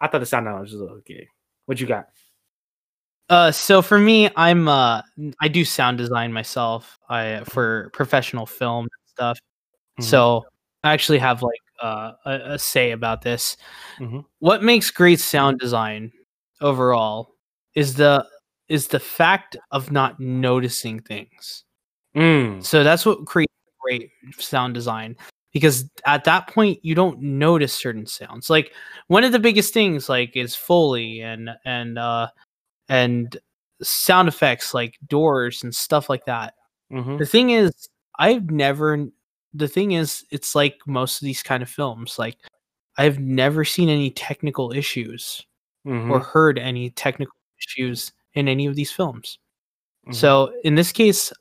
I 0.00 0.08
thought 0.08 0.18
the 0.18 0.26
sound 0.26 0.46
was 0.46 0.70
just 0.70 0.82
okay. 0.82 1.28
What 1.66 1.80
you 1.80 1.86
got? 1.86 2.08
Uh, 3.28 3.50
so 3.50 3.82
for 3.82 3.98
me, 3.98 4.30
I'm 4.36 4.68
uh, 4.68 5.02
I 5.40 5.48
do 5.48 5.64
sound 5.64 5.98
design 5.98 6.32
myself. 6.32 6.98
I 7.08 7.42
for 7.44 7.90
professional 7.92 8.46
film 8.46 8.88
stuff. 9.06 9.38
Mm-hmm. 9.98 10.04
So 10.04 10.44
I 10.84 10.92
actually 10.92 11.18
have 11.18 11.42
like 11.42 11.60
uh, 11.82 12.12
a, 12.24 12.32
a 12.52 12.58
say 12.58 12.92
about 12.92 13.22
this. 13.22 13.56
Mhm. 13.98 14.24
What 14.38 14.62
makes 14.62 14.90
great 14.90 15.20
sound 15.20 15.58
design 15.58 16.12
overall 16.60 17.34
is 17.74 17.94
the 17.94 18.24
is 18.68 18.88
the 18.88 19.00
fact 19.00 19.56
of 19.70 19.90
not 19.90 20.18
noticing 20.20 21.00
things. 21.00 21.64
Mm. 22.16 22.64
So 22.64 22.82
that's 22.84 23.04
what 23.06 23.26
creates 23.26 23.52
great 23.80 24.10
sound 24.38 24.74
design 24.74 25.16
because 25.52 25.88
at 26.06 26.24
that 26.24 26.48
point 26.48 26.78
you 26.82 26.94
don't 26.94 27.20
notice 27.20 27.72
certain 27.72 28.06
sounds. 28.06 28.50
Like 28.50 28.72
one 29.08 29.24
of 29.24 29.32
the 29.32 29.38
biggest 29.38 29.72
things 29.74 30.08
like 30.08 30.36
is 30.36 30.54
foley 30.54 31.20
and 31.20 31.50
and 31.64 31.98
uh 31.98 32.28
and 32.88 33.36
sound 33.82 34.28
effects 34.28 34.74
like 34.74 34.98
doors 35.08 35.62
and 35.64 35.74
stuff 35.74 36.08
like 36.10 36.24
that. 36.26 36.54
Mhm. 36.92 37.18
The 37.18 37.26
thing 37.26 37.50
is 37.50 37.88
I've 38.18 38.50
never 38.50 39.06
the 39.54 39.68
thing 39.68 39.92
is 39.92 40.24
it's 40.30 40.54
like 40.54 40.76
most 40.86 41.20
of 41.22 41.26
these 41.26 41.42
kind 41.42 41.62
of 41.62 41.68
films 41.70 42.18
like 42.18 42.36
I've 42.98 43.18
never 43.20 43.64
seen 43.64 43.88
any 43.90 44.10
technical 44.10 44.72
issues 44.72 45.44
Mhm. 45.86 46.10
or 46.10 46.20
heard 46.20 46.58
any 46.58 46.90
technical 46.90 47.34
issues 47.58 48.12
in 48.34 48.48
any 48.48 48.66
of 48.66 48.74
these 48.76 48.92
films. 48.92 49.38
Mhm. 50.08 50.14
So 50.14 50.52
in 50.64 50.74
this 50.76 50.92
case, 50.92 51.32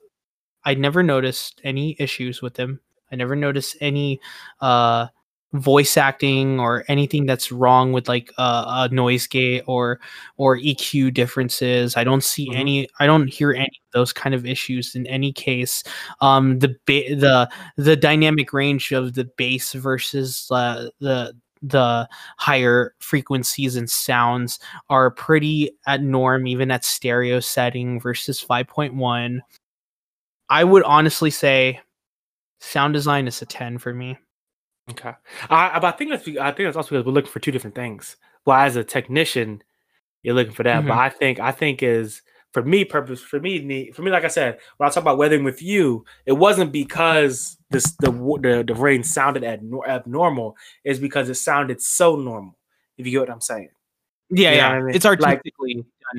I 0.65 0.73
never 0.75 1.03
noticed 1.03 1.61
any 1.63 1.95
issues 1.99 2.41
with 2.41 2.55
them. 2.55 2.81
I 3.11 3.15
never 3.17 3.35
noticed 3.35 3.77
any 3.81 4.19
uh, 4.61 5.07
voice 5.53 5.95
acting 5.97 6.59
or 6.59 6.83
anything 6.89 7.25
that's 7.25 7.51
wrong 7.51 7.93
with 7.93 8.07
like 8.09 8.31
uh, 8.37 8.87
a 8.89 8.93
noise 8.93 9.25
gate 9.27 9.63
or 9.67 9.99
or 10.37 10.57
EQ 10.57 11.13
differences. 11.13 11.95
I 11.97 12.03
don't 12.03 12.23
see 12.23 12.49
Mhm. 12.49 12.55
any. 12.55 12.89
I 12.99 13.05
don't 13.05 13.27
hear 13.27 13.51
any 13.53 13.63
of 13.65 13.91
those 13.93 14.11
kind 14.13 14.35
of 14.35 14.45
issues 14.45 14.95
in 14.95 15.07
any 15.07 15.31
case. 15.31 15.83
Um, 16.21 16.59
the 16.59 16.69
ba- 16.85 17.15
the 17.15 17.49
the 17.77 17.95
dynamic 17.95 18.51
range 18.53 18.91
of 18.91 19.13
the 19.13 19.25
bass 19.37 19.73
versus 19.73 20.47
uh, 20.51 20.89
the 20.99 21.33
the 21.61 22.07
higher 22.37 22.93
frequencies 22.99 23.75
and 23.75 23.89
sounds 23.89 24.59
are 24.89 25.09
pretty 25.09 25.71
at 25.87 26.01
norm 26.01 26.45
even 26.47 26.69
at 26.69 26.83
stereo 26.85 27.39
setting 27.39 27.99
versus 27.99 28.39
5.1 28.43 29.39
i 30.49 30.63
would 30.63 30.83
honestly 30.83 31.31
say 31.31 31.79
sound 32.59 32.93
design 32.93 33.27
is 33.27 33.41
a 33.41 33.45
10 33.47 33.77
for 33.79 33.93
me 33.93 34.17
Okay. 34.91 35.13
I, 35.49 35.79
but 35.79 35.93
I 35.93 35.97
think 35.97 36.11
that's 36.11 36.27
I 36.27 36.51
think 36.51 36.67
that's 36.67 36.77
also 36.77 36.89
because 36.91 37.05
we're 37.05 37.11
looking 37.11 37.31
for 37.31 37.39
two 37.39 37.51
different 37.51 37.75
things. 37.75 38.17
Well, 38.45 38.57
as 38.57 38.75
a 38.75 38.83
technician, 38.83 39.63
you're 40.21 40.35
looking 40.35 40.53
for 40.53 40.63
that. 40.63 40.85
But 40.85 40.93
Mhm. 40.93 40.97
I 40.99 41.09
think 41.09 41.39
I 41.39 41.51
think 41.51 41.81
is 41.81 42.21
for 42.53 42.61
me 42.63 42.85
purpose 42.85 43.21
for 43.21 43.39
me 43.39 43.91
for 43.91 44.01
me 44.03 44.11
like 44.11 44.23
I 44.23 44.27
said 44.29 44.59
when 44.77 44.87
I 44.87 44.91
talk 44.91 45.01
about 45.01 45.17
weathering 45.17 45.43
with 45.43 45.61
you, 45.61 46.05
it 46.25 46.33
wasn't 46.33 46.71
because 46.71 47.57
this 47.71 47.95
the 47.99 48.11
the, 48.11 48.63
the 48.67 48.75
rain 48.75 49.03
sounded 49.03 49.43
at 49.43 49.59
abnormal. 49.87 50.55
Is 50.83 50.99
because 50.99 51.29
it 51.29 51.35
sounded 51.35 51.81
so 51.81 52.15
normal. 52.15 52.57
If 52.97 53.05
you 53.07 53.11
get 53.13 53.21
what 53.21 53.29
I'm 53.31 53.41
saying. 53.41 53.69
yeah 54.29 54.51
You 54.51 54.57
know 54.57 54.63
yeah 54.63 54.69
I 54.69 54.81
mean? 54.81 54.95
it's 54.95 55.05
Like- 55.05 55.41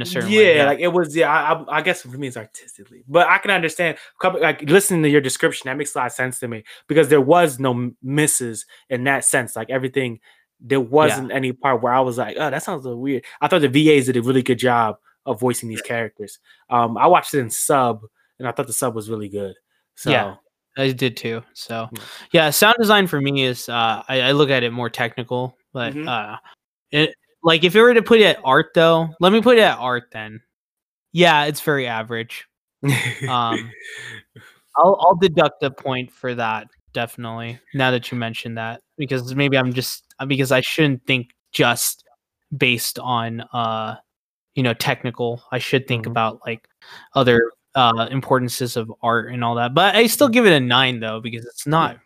a 0.01 0.07
certain 0.07 0.31
yeah, 0.31 0.39
way, 0.39 0.65
like 0.65 0.79
it 0.81 0.89
was. 0.89 1.15
Yeah, 1.15 1.31
I, 1.31 1.79
I, 1.79 1.83
guess 1.83 2.03
for 2.03 2.09
me 2.09 2.29
it's 2.29 2.37
artistically, 2.37 3.05
but 3.09 3.29
I 3.29 3.39
can 3.39 3.51
understand. 3.51 3.99
Like 4.23 4.63
listening 4.63 5.03
to 5.03 5.09
your 5.09 5.21
description, 5.21 5.69
that 5.69 5.77
makes 5.77 5.95
a 5.95 5.99
lot 5.99 6.07
of 6.07 6.13
sense 6.13 6.41
to 6.41 6.49
me 6.49 6.65
because 6.89 7.09
there 7.09 7.21
was 7.21 7.59
no 7.59 7.93
misses 8.03 8.67
in 8.91 9.05
that 9.05 9.25
sense. 9.25 9.57
Like 9.57 9.71
everything, 9.71 10.21
there 10.61 10.81
wasn't 10.81 11.33
any 11.33 11.53
part 11.53 11.83
where 11.83 11.93
I 11.93 12.01
was 12.01 12.19
like, 12.19 12.37
"Oh, 12.39 12.51
that 12.51 12.63
sounds 12.63 12.85
a 12.85 12.89
little 12.89 13.03
weird." 13.03 13.25
I 13.41 13.49
thought 13.49 13.61
the 13.63 13.69
VAs 13.69 14.07
did 14.07 14.17
a 14.17 14.23
really 14.23 14.43
good 14.43 14.59
job 14.59 14.97
of 15.25 15.41
voicing 15.41 15.69
these 15.69 15.83
characters. 15.83 16.39
Um, 16.71 16.97
I 16.97 17.07
watched 17.07 17.35
it 17.35 17.41
in 17.41 17.51
sub, 17.51 18.03
and 18.39 18.47
I 18.47 18.53
thought 18.53 18.67
the 18.67 18.73
sub 18.73 18.95
was 18.95 19.11
really 19.11 19.29
good. 19.29 19.55
So 19.95 20.11
Yeah. 20.11 20.37
i 20.79 20.93
did 20.93 21.17
too 21.17 21.43
so 21.55 21.89
Yeah. 21.91 22.01
yeah 22.33 22.51
sound 22.51 22.77
design 22.79 23.07
for 23.07 23.19
me 23.19 23.45
is 23.45 23.67
uh 23.67 24.03
i, 24.09 24.21
I 24.21 24.33
look 24.33 24.51
at 24.51 24.63
it 24.63 24.73
more 24.73 24.91
technical 24.91 25.57
but 25.73 25.95
Mhm. 25.95 26.07
uh 26.07 26.37
it 26.91 27.15
like 27.47 27.65
if 27.65 27.75
you 27.75 27.81
were 27.81 27.95
to 27.95 28.03
put 28.03 28.21
it 28.21 28.25
at 28.37 28.39
art 28.45 28.73
though 28.75 29.09
let 29.21 29.33
me 29.33 29.41
put 29.41 29.57
it 29.57 29.63
at 29.63 29.79
art 29.79 30.05
then 30.13 30.39
yeah 31.13 31.45
it's 31.45 31.63
very 31.63 31.87
average 31.87 32.47
um 33.29 33.71
I'll 34.77 34.99
I'll 35.01 35.17
deduct 35.17 35.63
a 35.63 35.71
point 35.71 36.13
for 36.13 36.35
that 36.35 36.69
definitely. 36.93 37.61
Now 37.75 37.91
that 37.91 38.11
you 38.11 38.17
mentioned 38.19 38.57
that, 38.57 38.81
because 38.97 39.35
maybe 39.35 39.57
I'm 39.59 39.73
just 39.73 40.05
uh, 40.19 40.25
because 40.27 40.51
I 40.51 40.63
shouldn't 40.63 41.07
think 41.07 41.31
just 41.53 42.05
based 42.57 42.99
on 42.99 43.43
uh 43.53 43.97
you 44.55 44.63
know 44.63 44.75
technical. 44.75 45.43
I 45.53 45.59
should 45.59 45.87
think 45.87 46.05
Mhm. 46.07 46.11
about 46.11 46.41
like 46.47 46.67
other 47.15 47.53
uh 47.75 48.09
importances 48.11 48.77
of 48.77 48.91
art 49.03 49.33
and 49.33 49.45
all 49.45 49.55
that. 49.57 49.75
But 49.75 49.95
I 49.95 50.07
still 50.07 50.29
give 50.29 50.47
it 50.47 50.53
a 50.53 50.61
nine 50.61 51.01
though 51.01 51.21
because 51.21 51.45
it's 51.45 51.67
not 51.67 51.99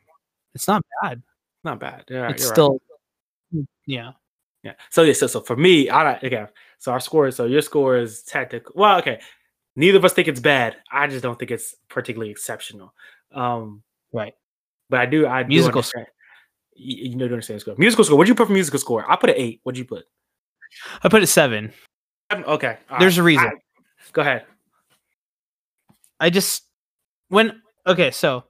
it's 0.54 0.66
not 0.68 0.82
bad. 1.02 1.22
not 1.64 1.78
bad. 1.78 2.04
Yeah, 2.08 2.30
it's 2.30 2.42
you're 2.42 2.50
right. 2.50 2.54
still 2.54 2.80
mm, 3.54 3.66
yeah. 3.86 4.12
Yeah. 4.62 4.72
So 4.90 5.02
yeah. 5.02 5.12
So, 5.14 5.26
so 5.26 5.40
for 5.40 5.56
me, 5.56 5.88
I 5.88 6.14
again. 6.18 6.48
So 6.78 6.92
our 6.92 7.00
score. 7.00 7.26
is 7.28 7.36
So 7.36 7.46
your 7.46 7.62
score 7.62 7.96
is 7.96 8.22
technical. 8.22 8.72
Well, 8.76 8.98
okay. 8.98 9.20
Neither 9.76 9.98
of 9.98 10.04
us 10.04 10.12
think 10.12 10.28
it's 10.28 10.40
bad. 10.40 10.76
I 10.90 11.06
just 11.06 11.22
don't 11.22 11.38
think 11.38 11.50
it's 11.50 11.74
particularly 11.88 12.30
exceptional. 12.30 12.92
Um, 13.32 13.82
Right. 14.12 14.34
but 14.88 15.00
I 15.00 15.06
do. 15.06 15.26
I 15.26 15.42
do 15.44 15.48
Musical 15.48 15.78
understand. 15.78 16.06
You, 16.74 17.10
you 17.10 17.16
know, 17.16 17.28
do 17.28 17.34
understand 17.34 17.60
score. 17.60 17.74
Musical 17.78 18.04
score. 18.04 18.18
What'd 18.18 18.28
you 18.28 18.34
put 18.34 18.48
for 18.48 18.52
musical 18.52 18.80
score? 18.80 19.10
I 19.10 19.16
put 19.16 19.30
an 19.30 19.36
eight. 19.38 19.60
What'd 19.62 19.78
you 19.78 19.84
put? 19.84 20.04
I 21.02 21.08
put 21.08 21.22
a 21.22 21.26
seven. 21.26 21.72
Seven? 22.30 22.44
Okay. 22.44 22.78
all 22.90 22.98
There's 22.98 23.18
a 23.18 23.22
reason. 23.22 23.46
I- 23.46 23.82
go 24.12 24.22
ahead. 24.22 24.44
I 26.18 26.30
just 26.30 26.64
when 27.28 27.62
okay, 27.86 28.10
so 28.10 28.44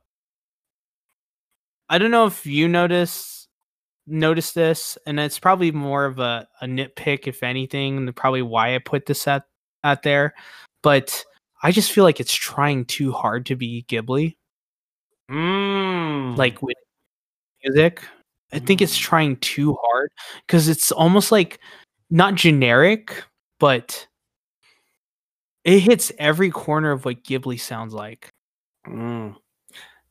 I 1.89 1.99
don't 1.99 2.11
know 2.11 2.27
if 2.27 2.47
you 2.47 2.67
notice 2.69 3.40
notice 4.07 4.53
this, 4.53 4.99
and 5.07 5.19
it's 5.21 5.39
probably 5.39 5.71
more 5.73 6.05
of 6.05 6.19
a, 6.19 6.47
a 6.61 6.67
nitpick, 6.67 7.27
if 7.27 7.43
anything, 7.43 7.97
and 7.97 8.17
probably 8.17 8.43
why 8.43 8.75
I 8.75 8.79
put 8.79 9.07
this 9.07 9.27
at 9.29 9.45
out 9.85 10.03
there. 10.03 10.35
But 10.83 11.25
I 11.63 11.73
just 11.73 11.93
feel 11.93 12.05
like 12.05 12.21
it's 12.21 12.35
trying 12.35 12.85
too 12.87 13.13
hard 13.13 13.47
to 13.47 13.57
be 13.57 13.85
Ghibli, 13.89 14.37
Mm. 15.31 16.37
like 16.37 16.61
with 16.63 16.77
music. 17.65 18.03
I 18.53 18.59
think 18.59 18.83
it's 18.83 18.97
Mm. 18.99 19.03
trying 19.03 19.37
too 19.39 19.77
hard 19.83 20.11
because 20.47 20.69
it's 20.69 20.91
almost 20.93 21.31
like 21.33 21.61
not 22.11 22.35
generic, 22.35 23.23
but 23.61 24.09
it 25.65 25.81
hits 25.81 26.11
every 26.19 26.51
corner 26.51 26.91
of 26.93 27.05
what 27.05 27.23
Ghibli 27.25 27.61
sounds 27.61 27.95
like. 27.95 28.31
Mm. 28.87 29.37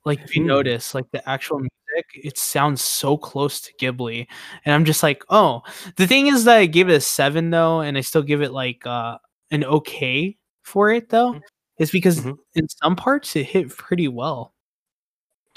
Like 0.09 0.21
if 0.25 0.35
you 0.35 0.41
Hmm. 0.41 0.47
notice 0.47 0.93
like 0.95 1.09
the 1.11 1.27
actual 1.29 1.59
music 1.59 2.05
it 2.15 2.37
sounds 2.37 2.81
so 2.81 3.17
close 3.17 3.61
to 3.61 3.73
ghibli 3.79 4.27
and 4.65 4.73
i'm 4.75 4.85
just 4.85 5.03
like 5.03 5.23
oh 5.29 5.61
the 5.97 6.07
thing 6.07 6.27
is 6.27 6.43
that 6.45 6.57
i 6.57 6.65
gave 6.65 6.89
it 6.89 6.93
a 6.95 7.01
seven 7.01 7.51
though 7.51 7.81
and 7.81 7.97
i 7.97 8.01
still 8.01 8.23
give 8.23 8.41
it 8.41 8.51
like 8.51 8.85
uh 8.85 9.17
an 9.51 9.63
okay 9.63 10.37
for 10.63 10.91
it 10.91 11.09
though 11.09 11.33
Mhm. 11.33 11.41
is 11.79 11.91
because 11.91 12.19
Mhm. 12.21 12.37
in 12.55 12.67
some 12.69 12.95
parts 12.95 13.35
it 13.35 13.45
hit 13.45 13.69
pretty 13.69 14.07
well 14.07 14.53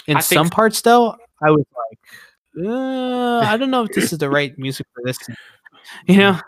in 0.07 0.17
I 0.19 0.21
some 0.21 0.51
parts 0.51 0.81
though 0.83 1.17
i 1.43 1.51
was 1.51 1.65
like 1.83 1.99
uh, 2.67 3.41
i 3.53 3.57
don't 3.57 3.71
know 3.71 3.85
if 3.85 3.93
this 3.93 4.13
is 4.13 4.19
the 4.19 4.31
right 4.31 4.57
music 4.59 4.87
for 4.95 5.03
this 5.05 5.19
you 6.07 6.17
know 6.19 6.39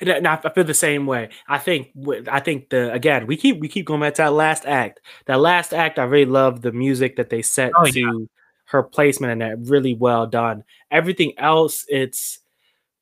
And 0.00 0.10
I- 0.10 0.16
and 0.16 0.26
I 0.28 0.40
I 0.44 0.48
feel 0.50 0.64
the 0.64 0.74
same 0.74 1.06
way. 1.06 1.30
I 1.48 1.58
think 1.58 1.88
I 2.30 2.40
think 2.40 2.70
the 2.70 2.92
again 2.92 3.26
we 3.26 3.36
keep 3.36 3.60
we 3.60 3.68
keep 3.68 3.86
going 3.86 4.00
back 4.00 4.14
to 4.14 4.22
that 4.22 4.32
last 4.32 4.64
act. 4.66 5.00
That 5.26 5.40
last 5.40 5.72
act, 5.72 5.98
I 5.98 6.04
really 6.04 6.30
love 6.30 6.62
the 6.62 6.72
music 6.72 7.16
that 7.16 7.30
they 7.30 7.42
set 7.42 7.72
Oh, 7.76 7.84
to 7.86 8.00
yeah. 8.00 8.12
her 8.66 8.82
placement 8.82 9.32
and 9.32 9.40
that 9.42 9.70
really 9.70 9.94
well 9.94 10.26
done. 10.26 10.64
Everything 10.90 11.32
else, 11.38 11.84
it's 11.88 12.38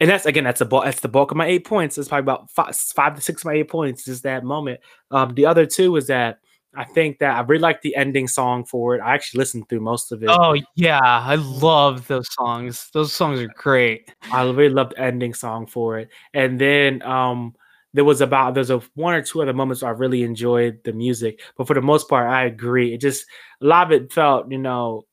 and 0.00 0.08
that's 0.08 0.24
again 0.26 0.44
that's 0.44 0.60
the 0.60 0.64
bulk 0.64 0.84
that's 0.84 1.00
the 1.00 1.08
bulk 1.08 1.30
of 1.30 1.36
my 1.36 1.46
eight 1.46 1.64
points. 1.66 1.98
It's 1.98 2.08
probably 2.08 2.22
about 2.22 2.50
five, 2.50 2.74
five 2.76 3.14
to 3.16 3.20
six 3.20 3.42
of 3.42 3.46
my 3.46 3.54
eight 3.54 3.68
points 3.68 4.08
is 4.08 4.22
that 4.22 4.44
moment. 4.44 4.80
Um, 5.10 5.34
the 5.34 5.46
other 5.46 5.66
two 5.66 5.96
is 5.96 6.06
that 6.06 6.38
I 6.76 6.84
think 6.84 7.18
that 7.18 7.36
I 7.36 7.40
really 7.40 7.60
like 7.60 7.82
the 7.82 7.96
ending 7.96 8.28
song 8.28 8.64
for 8.64 8.94
it. 8.94 9.00
I 9.00 9.14
actually 9.14 9.38
listened 9.38 9.68
through 9.68 9.80
most 9.80 10.12
of 10.12 10.22
it. 10.22 10.28
oh 10.30 10.56
yeah 10.76 11.00
i 11.02 11.34
love 11.34 12.06
those 12.06 12.32
songs 12.32 12.88
those 12.92 13.12
songs 13.12 13.40
are 13.40 13.48
great 13.56 14.14
I 14.32 14.44
really 14.44 14.68
loved 14.68 14.92
the 14.92 15.00
ending 15.00 15.34
song 15.34 15.66
for 15.66 15.98
it. 15.98 16.08
And 16.34 16.60
then 16.60 17.02
um 17.02 17.54
there 17.92 18.04
was 18.04 18.20
about 18.20 18.54
there's 18.54 18.70
a 18.70 18.80
one 18.94 19.14
or 19.14 19.22
two 19.22 19.42
other 19.42 19.52
moments 19.52 19.82
where 19.82 19.92
I 19.92 19.96
really 19.96 20.22
enjoyed 20.22 20.78
the 20.84 20.92
music, 20.92 21.40
but 21.56 21.66
for 21.66 21.74
the 21.74 21.82
most 21.82 22.08
part, 22.08 22.28
I 22.30 22.44
agree. 22.44 22.94
It 22.94 23.00
just 23.00 23.26
a 23.60 23.66
lot 23.66 23.86
of 23.86 23.92
it 24.00 24.12
felt, 24.12 24.48
you 24.50 24.58
know, 24.58 25.06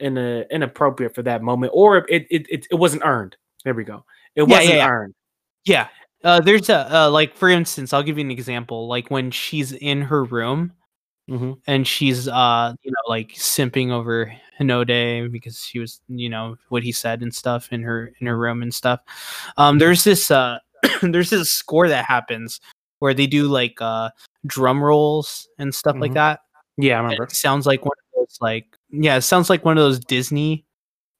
in 0.00 0.18
a 0.18 0.44
inappropriate 0.50 1.14
for 1.14 1.22
that 1.22 1.42
moment, 1.42 1.70
or 1.74 1.98
it 1.98 2.26
it 2.28 2.46
it, 2.50 2.66
it 2.72 2.74
wasn't 2.74 3.02
earned. 3.04 3.36
There 3.64 3.74
we 3.74 3.84
go. 3.84 4.04
It 4.34 4.42
Yeah, 4.42 4.46
yeah, 4.54 4.58
wasn't 4.58 4.76
yeah. 4.78 4.88
earned. 4.88 5.14
Yeah. 5.64 5.88
Uh, 6.24 6.40
there's 6.40 6.68
a 6.68 6.92
uh, 6.92 7.10
like 7.10 7.36
for 7.36 7.48
instance, 7.48 7.92
I'll 7.92 8.02
give 8.02 8.18
you 8.18 8.24
an 8.24 8.32
example. 8.32 8.88
Like 8.88 9.08
when 9.08 9.30
she's 9.30 9.70
in 9.72 10.02
her 10.02 10.24
room 10.24 10.72
Mhm. 11.28 11.58
and 11.66 11.86
she's 11.88 12.28
uh 12.28 12.72
you 12.82 12.90
know 12.92 13.10
like 13.10 13.30
simping 13.34 13.90
over 13.90 14.32
Hinode 14.60 15.32
because 15.32 15.60
she 15.64 15.80
was 15.80 16.00
you 16.08 16.28
know 16.28 16.56
what 16.68 16.84
he 16.84 16.92
said 16.92 17.20
and 17.22 17.34
stuff 17.34 17.72
in 17.72 17.82
her 17.82 18.12
in 18.20 18.26
her 18.28 18.38
room 18.38 18.62
and 18.62 18.72
stuff. 18.72 19.00
Um, 19.56 19.78
there's 19.78 20.04
this 20.04 20.30
uh 20.30 20.58
there's 21.02 21.30
this 21.30 21.50
score 21.52 21.88
that 21.88 22.04
happens 22.04 22.60
where 23.00 23.12
they 23.14 23.26
do 23.26 23.48
like 23.48 23.80
uh 23.80 24.10
drum 24.46 24.82
rolls 24.82 25.48
and 25.58 25.74
stuff 25.74 25.96
like 25.98 26.12
Mhm. 26.12 26.14
that. 26.14 26.40
Yeah, 26.76 26.98
I 26.98 27.02
remember. 27.02 27.24
It 27.24 27.32
sounds 27.32 27.66
like 27.66 27.84
one 27.84 27.96
of 28.14 28.20
those 28.20 28.38
like 28.40 28.66
yeah, 28.90 29.16
it 29.16 29.22
sounds 29.22 29.50
like 29.50 29.64
one 29.64 29.76
of 29.76 29.82
those 29.82 29.98
Disney 29.98 30.64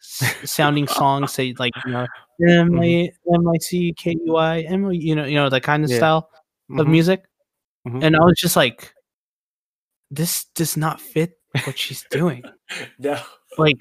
sounding 0.00 0.86
songs 0.86 1.32
say 1.32 1.54
like 1.58 1.72
you 1.84 1.92
know 1.92 2.06
M 2.48 2.78
I 2.80 3.10
M 3.34 3.48
I 3.48 3.58
C 3.58 3.92
K 3.96 4.14
U 4.26 4.36
I 4.36 4.60
M 4.60 4.92
you 4.92 5.16
know 5.16 5.24
you 5.24 5.34
know 5.34 5.48
that 5.50 5.62
kind 5.62 5.82
of 5.84 5.90
Yeah. 5.90 5.96
style 5.96 6.30
of 6.78 6.86
Mhm. 6.86 6.90
music, 6.90 7.24
Mhm. 7.88 8.02
and 8.04 8.16
I 8.16 8.20
was 8.20 8.38
just 8.38 8.56
like, 8.56 8.92
this 10.10 10.44
does 10.54 10.76
not 10.76 11.00
fit 11.00 11.38
what 11.64 11.78
she's 11.78 12.04
doing. 12.10 12.42
No. 12.98 13.20
like 13.58 13.80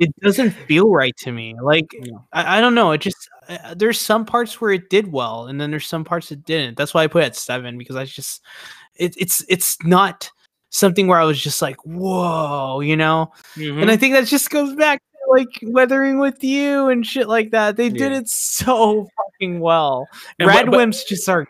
it 0.00 0.12
doesn't 0.20 0.50
feel 0.50 0.90
right 0.90 1.16
to 1.18 1.30
me. 1.30 1.54
Like 1.62 1.86
No. 2.00 2.26
I, 2.32 2.58
I 2.58 2.60
don't 2.60 2.74
know. 2.74 2.90
It 2.90 3.00
just 3.00 3.28
uh, 3.48 3.74
there's 3.74 4.00
some 4.00 4.24
parts 4.24 4.60
where 4.60 4.72
it 4.72 4.90
did 4.90 5.12
well, 5.12 5.46
and 5.46 5.60
then 5.60 5.70
there's 5.70 5.86
some 5.86 6.04
parts 6.04 6.32
it 6.32 6.44
didn't. 6.44 6.76
That's 6.76 6.92
why 6.94 7.04
I 7.04 7.06
put 7.06 7.22
it 7.22 7.26
at 7.26 7.36
seven 7.36 7.78
because 7.78 7.94
I 7.96 8.04
just 8.06 8.42
it, 8.96 9.14
it's 9.16 9.44
it's 9.48 9.76
not 9.84 10.28
something 10.70 11.06
where 11.06 11.20
I 11.20 11.24
was 11.24 11.40
just 11.40 11.62
like 11.62 11.76
whoa, 11.84 12.80
you 12.80 12.96
know. 12.96 13.30
Mm-hmm. 13.54 13.82
And 13.82 13.90
I 13.90 13.96
think 13.96 14.14
that 14.14 14.26
just 14.26 14.50
goes 14.50 14.74
back 14.74 14.98
to 15.00 15.30
like 15.30 15.60
weathering 15.62 16.18
with 16.18 16.42
you 16.42 16.88
and 16.88 17.06
shit 17.06 17.28
like 17.28 17.52
that. 17.52 17.76
They 17.76 17.88
did 17.90 18.10
it 18.10 18.28
so 18.28 19.06
fucking 19.16 19.60
well. 19.60 20.08
And 20.40 20.48
Red 20.48 20.68
what- 20.68 20.72
but- 20.72 20.88
Wimps 20.88 21.06
just 21.06 21.28
are 21.28 21.46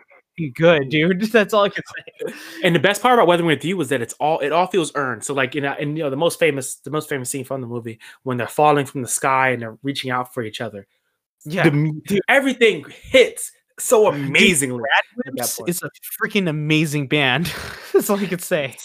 good, 0.54 0.88
dude. 0.88 1.20
That's 1.32 1.54
all 1.54 1.64
I 1.64 1.68
can 1.68 1.82
say. 1.96 2.34
And 2.62 2.74
the 2.74 2.80
best 2.80 3.02
part 3.02 3.14
about 3.14 3.26
Weathering 3.26 3.46
with 3.46 3.64
You 3.64 3.76
was 3.76 3.88
that 3.90 4.02
it's 4.02 4.14
all 4.14 4.38
it 4.40 4.52
all 4.52 4.66
feels 4.66 4.92
earned. 4.94 5.24
So 5.24 5.34
like 5.34 5.54
you 5.54 5.60
know, 5.60 5.74
and 5.78 5.96
you 5.96 6.04
know 6.04 6.10
the 6.10 6.16
most 6.16 6.38
famous 6.38 6.76
the 6.76 6.90
most 6.90 7.08
famous 7.08 7.30
scene 7.30 7.44
from 7.44 7.60
the 7.60 7.66
movie 7.66 7.98
when 8.22 8.36
they're 8.36 8.46
falling 8.48 8.86
from 8.86 9.02
the 9.02 9.08
sky 9.08 9.50
and 9.50 9.62
they're 9.62 9.78
reaching 9.82 10.10
out 10.10 10.32
for 10.34 10.42
each 10.42 10.60
other. 10.60 10.86
Yeah. 11.44 11.64
The 11.64 11.70
mu- 11.72 12.00
everything 12.28 12.84
hits 13.02 13.52
so 13.78 14.08
amazingly. 14.08 14.78
Red 14.82 15.26
at 15.28 15.34
that 15.36 15.42
Wimps 15.44 15.58
point. 15.58 15.68
is 15.70 15.82
a 15.82 15.90
freaking 16.22 16.48
amazing 16.48 17.08
band. 17.08 17.52
That's 17.92 18.08
all 18.10 18.18
I 18.18 18.26
can 18.26 18.38
say. 18.38 18.76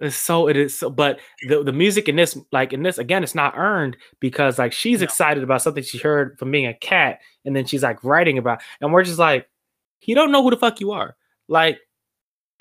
It's 0.00 0.16
so 0.16 0.48
it 0.48 0.56
is 0.56 0.76
so, 0.76 0.90
but 0.90 1.20
the 1.48 1.62
the 1.62 1.72
music 1.72 2.08
in 2.08 2.16
this 2.16 2.36
like 2.50 2.72
in 2.72 2.82
this 2.82 2.98
again 2.98 3.22
it's 3.22 3.36
not 3.36 3.54
earned 3.56 3.96
because 4.18 4.58
like 4.58 4.72
she's 4.72 4.98
No. 4.98 5.04
excited 5.04 5.44
about 5.44 5.62
something 5.62 5.84
she 5.84 5.98
heard 5.98 6.36
from 6.40 6.50
being 6.50 6.66
a 6.66 6.74
cat 6.74 7.20
and 7.44 7.54
then 7.54 7.66
she's 7.66 7.84
like 7.84 8.02
writing 8.02 8.36
about 8.36 8.60
and 8.80 8.92
we're 8.92 9.04
just 9.04 9.20
like 9.20 9.48
you 10.04 10.14
don't 10.14 10.32
know 10.32 10.42
who 10.42 10.50
the 10.50 10.56
fuck 10.56 10.80
you 10.80 10.92
are. 10.92 11.16
Like 11.48 11.78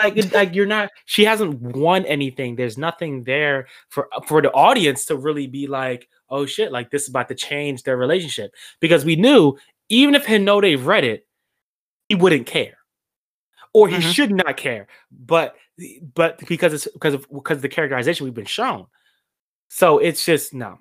like 0.02 0.16
like 0.34 0.56
you're 0.56 0.66
not 0.66 0.90
she 1.06 1.24
hasn't 1.26 1.62
won 1.62 2.06
anything. 2.06 2.56
There's 2.56 2.78
nothing 2.78 3.24
there 3.24 3.68
for 3.90 4.08
for 4.28 4.42
the 4.42 4.52
audience 4.52 5.06
to 5.06 5.16
really 5.16 5.48
be 5.48 5.68
like 5.68 6.08
oh 6.30 6.46
shit 6.46 6.72
like 6.72 6.92
this 6.92 7.04
is 7.04 7.10
about 7.10 7.28
to 7.30 7.36
change 7.36 7.84
their 7.84 7.98
relationship. 7.98 8.54
Because 8.80 9.06
we 9.06 9.16
knew 9.16 9.58
even 9.90 10.16
if 10.16 10.26
Hinode 10.26 10.86
read 10.86 11.04
it 11.04 11.28
he 12.10 12.16
wouldn't 12.16 12.46
care. 12.48 12.78
Or 13.74 13.88
he 13.88 13.96
Mhm. 13.98 14.14
should 14.14 14.32
not 14.32 14.58
care. 14.58 14.88
But 15.12 15.56
but 16.14 16.40
because 16.48 16.74
it's 16.74 16.88
because 16.88 17.14
of 17.14 17.28
because 17.32 17.58
of 17.58 17.62
the 17.62 17.70
characterization 17.70 18.26
we've 18.26 18.34
been 18.34 18.46
shown. 18.46 18.88
So 19.70 20.00
it's 20.00 20.26
just 20.26 20.54
no. 20.54 20.80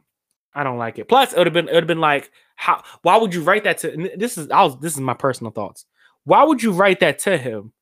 I 0.53 0.65
don't 0.65 0.79
like 0.79 0.99
it. 0.99 1.09
Plus 1.09 1.33
it 1.33 1.39
would 1.39 1.47
have 1.47 1.55
been 1.55 1.69
it 1.69 1.75
would 1.75 1.85
have 1.85 1.87
been 1.89 2.01
like 2.01 2.33
how 2.57 2.83
why 3.03 3.17
would 3.17 3.33
you 3.33 3.43
write 3.43 3.65
that 3.65 3.79
to 3.79 4.11
this 4.17 4.37
is 4.37 4.51
i 4.51 4.63
was 4.63 4.79
this 4.81 4.93
is 4.93 5.01
my 5.01 5.15
personal 5.15 5.51
thoughts 5.51 5.87
why 6.25 6.43
would 6.45 6.63
you 6.63 6.73
write 6.73 7.01
that 7.01 7.19
to 7.21 7.37
him 7.39 7.73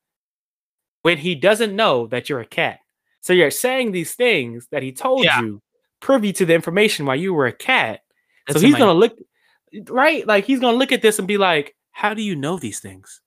when 1.01 1.17
he 1.17 1.35
doesn't 1.35 1.75
know 1.75 2.07
that 2.07 2.29
you're 2.29 2.39
a 2.41 2.45
cat? 2.45 2.79
So 3.21 3.33
you're 3.33 3.51
saying 3.51 3.91
these 3.91 4.15
things 4.15 4.67
that 4.71 4.83
he 4.83 4.91
told 4.91 5.23
Yeah. 5.25 5.41
you 5.41 5.61
privy 5.99 6.31
to 6.33 6.45
the 6.45 6.53
information 6.55 7.05
while 7.05 7.15
you 7.17 7.33
were 7.33 7.47
a 7.47 7.51
cat. 7.53 8.01
That's 8.47 8.59
so 8.59 8.65
he's 8.65 8.73
my- 8.73 8.79
gonna 8.79 8.93
look 8.93 9.17
right? 9.89 10.25
Like 10.25 10.45
he's 10.45 10.59
gonna 10.59 10.77
look 10.77 10.91
at 10.91 11.01
this 11.01 11.19
and 11.19 11.27
be 11.27 11.37
like 11.37 11.75
how 11.91 12.13
do 12.13 12.21
you 12.21 12.35
know 12.35 12.57
these 12.57 12.79
things 12.79 13.21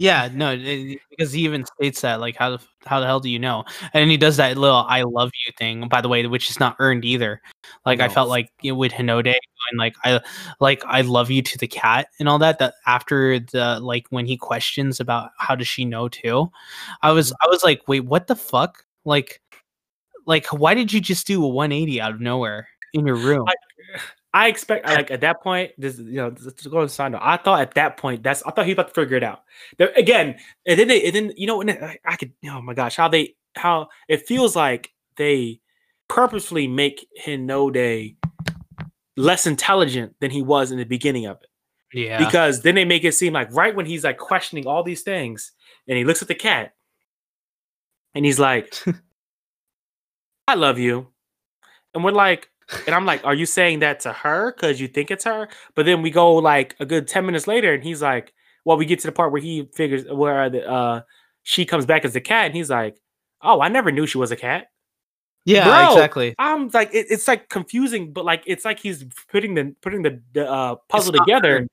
Yeah, 0.00 0.30
no, 0.32 0.52
it- 0.58 0.98
because 1.10 1.30
he 1.32 1.42
even 1.44 1.66
states 1.66 2.00
that 2.00 2.20
like 2.20 2.34
how 2.36 2.56
the 2.56 2.62
how 2.86 3.00
the 3.00 3.06
hell 3.06 3.20
do 3.20 3.28
you 3.28 3.38
know? 3.38 3.64
And 3.92 4.10
he 4.10 4.16
does 4.16 4.38
that 4.38 4.56
little 4.56 4.86
"I 4.88 5.02
love 5.02 5.30
you" 5.46 5.52
thing, 5.58 5.88
by 5.88 6.00
the 6.00 6.08
way, 6.08 6.26
which 6.26 6.48
is 6.50 6.58
not 6.58 6.76
earned 6.78 7.04
either. 7.04 7.42
Like 7.84 8.00
I 8.00 8.08
felt 8.08 8.30
like 8.30 8.50
you 8.62 8.72
know, 8.72 8.78
with 8.78 8.92
Hinode 8.92 9.26
and 9.26 9.78
like 9.78 9.94
I 10.04 10.20
like 10.58 10.82
I 10.86 11.02
love 11.02 11.30
you 11.30 11.42
to 11.42 11.58
the 11.58 11.68
cat 11.68 12.08
and 12.18 12.30
all 12.30 12.38
that. 12.38 12.58
That 12.60 12.74
after 12.86 13.38
the 13.40 13.78
like 13.80 14.06
when 14.08 14.24
he 14.26 14.38
questions 14.38 15.00
about 15.00 15.32
how 15.38 15.54
does 15.54 15.68
she 15.68 15.84
know 15.84 16.08
too, 16.08 16.50
I 17.02 17.12
was 17.12 17.28
mm-hmm. 17.32 17.46
I 17.46 17.50
was 17.50 17.62
like, 17.62 17.86
wait, 17.86 18.00
what 18.06 18.26
the 18.26 18.36
fuck? 18.36 18.82
Like, 19.04 19.42
like 20.26 20.46
why 20.48 20.74
did 20.74 20.92
you 20.92 21.00
just 21.00 21.26
do 21.26 21.44
a 21.44 21.48
180 21.48 22.00
out 22.00 22.12
of 22.12 22.20
nowhere 22.20 22.68
in 22.94 23.06
your 23.06 23.16
room? 23.16 23.46
I- 23.48 23.54
I 24.32 24.48
expect 24.48 24.86
like 24.86 25.10
at 25.10 25.22
that 25.22 25.42
point, 25.42 25.72
this 25.76 25.98
you 25.98 26.16
know, 26.16 26.30
to 26.30 26.68
go 26.68 26.86
side 26.86 27.12
note, 27.12 27.20
I 27.22 27.36
thought 27.36 27.60
at 27.60 27.74
that 27.74 27.96
point 27.96 28.22
that's 28.22 28.42
I 28.44 28.50
thought 28.50 28.64
he 28.64 28.70
was 28.70 28.76
about 28.76 28.88
to 28.88 28.94
figure 28.94 29.16
it 29.16 29.24
out. 29.24 29.42
There, 29.76 29.92
again, 29.96 30.36
and 30.66 30.78
then 30.78 30.88
they 30.88 31.04
and 31.04 31.14
then 31.14 31.32
you 31.36 31.46
know, 31.46 31.60
and 31.60 31.70
I, 31.70 31.98
I 32.04 32.16
could 32.16 32.32
oh 32.46 32.62
my 32.62 32.74
gosh, 32.74 32.96
how 32.96 33.08
they 33.08 33.34
how 33.56 33.88
it 34.08 34.26
feels 34.26 34.54
like 34.54 34.92
they 35.16 35.60
purposefully 36.08 36.68
make 36.68 37.08
Hinode 37.24 38.16
less 39.16 39.46
intelligent 39.46 40.14
than 40.20 40.30
he 40.30 40.42
was 40.42 40.70
in 40.70 40.78
the 40.78 40.84
beginning 40.84 41.26
of 41.26 41.38
it. 41.42 41.98
yeah, 41.98 42.24
Because 42.24 42.62
then 42.62 42.76
they 42.76 42.84
make 42.84 43.04
it 43.04 43.14
seem 43.14 43.32
like 43.32 43.52
right 43.52 43.74
when 43.74 43.86
he's 43.86 44.04
like 44.04 44.18
questioning 44.18 44.66
all 44.66 44.84
these 44.84 45.02
things, 45.02 45.52
and 45.88 45.98
he 45.98 46.04
looks 46.04 46.22
at 46.22 46.28
the 46.28 46.34
cat 46.36 46.74
and 48.14 48.24
he's 48.24 48.38
like, 48.38 48.74
I 50.48 50.54
love 50.54 50.78
you. 50.78 51.08
And 51.94 52.04
we're 52.04 52.12
like, 52.12 52.49
and 52.86 52.94
I'm 52.94 53.04
like, 53.06 53.24
are 53.24 53.34
you 53.34 53.46
saying 53.46 53.80
that 53.80 54.00
to 54.00 54.12
her 54.12 54.52
because 54.52 54.80
you 54.80 54.88
think 54.88 55.10
it's 55.10 55.24
her? 55.24 55.48
But 55.74 55.86
then 55.86 56.02
we 56.02 56.10
go 56.10 56.34
like 56.34 56.76
a 56.80 56.86
good 56.86 57.08
10 57.08 57.26
minutes 57.26 57.46
later, 57.46 57.72
and 57.74 57.82
he's 57.82 58.02
like, 58.02 58.32
well, 58.64 58.76
we 58.76 58.86
get 58.86 59.00
to 59.00 59.06
the 59.08 59.12
part 59.12 59.32
where 59.32 59.40
he 59.40 59.68
figures 59.74 60.04
where 60.10 60.50
the 60.50 60.68
uh 60.68 61.02
she 61.42 61.64
comes 61.64 61.86
back 61.86 62.04
as 62.04 62.14
a 62.16 62.20
cat, 62.20 62.46
and 62.46 62.54
he's 62.54 62.70
like, 62.70 63.00
Oh, 63.42 63.60
I 63.60 63.68
never 63.68 63.90
knew 63.90 64.06
she 64.06 64.18
was 64.18 64.30
a 64.30 64.36
cat. 64.36 64.66
yeah, 65.46 65.64
bro, 65.64 65.94
exactly. 65.94 66.34
I'm 66.38 66.68
like, 66.68 66.90
it, 66.94 67.06
it's 67.08 67.26
like 67.26 67.48
confusing, 67.48 68.12
but 68.12 68.24
like 68.24 68.42
it's 68.46 68.64
like 68.64 68.78
he's 68.78 69.04
putting 69.30 69.54
the 69.54 69.74
putting 69.80 70.02
the, 70.02 70.20
the 70.32 70.50
uh, 70.50 70.76
puzzle 70.88 71.12
together. 71.12 71.66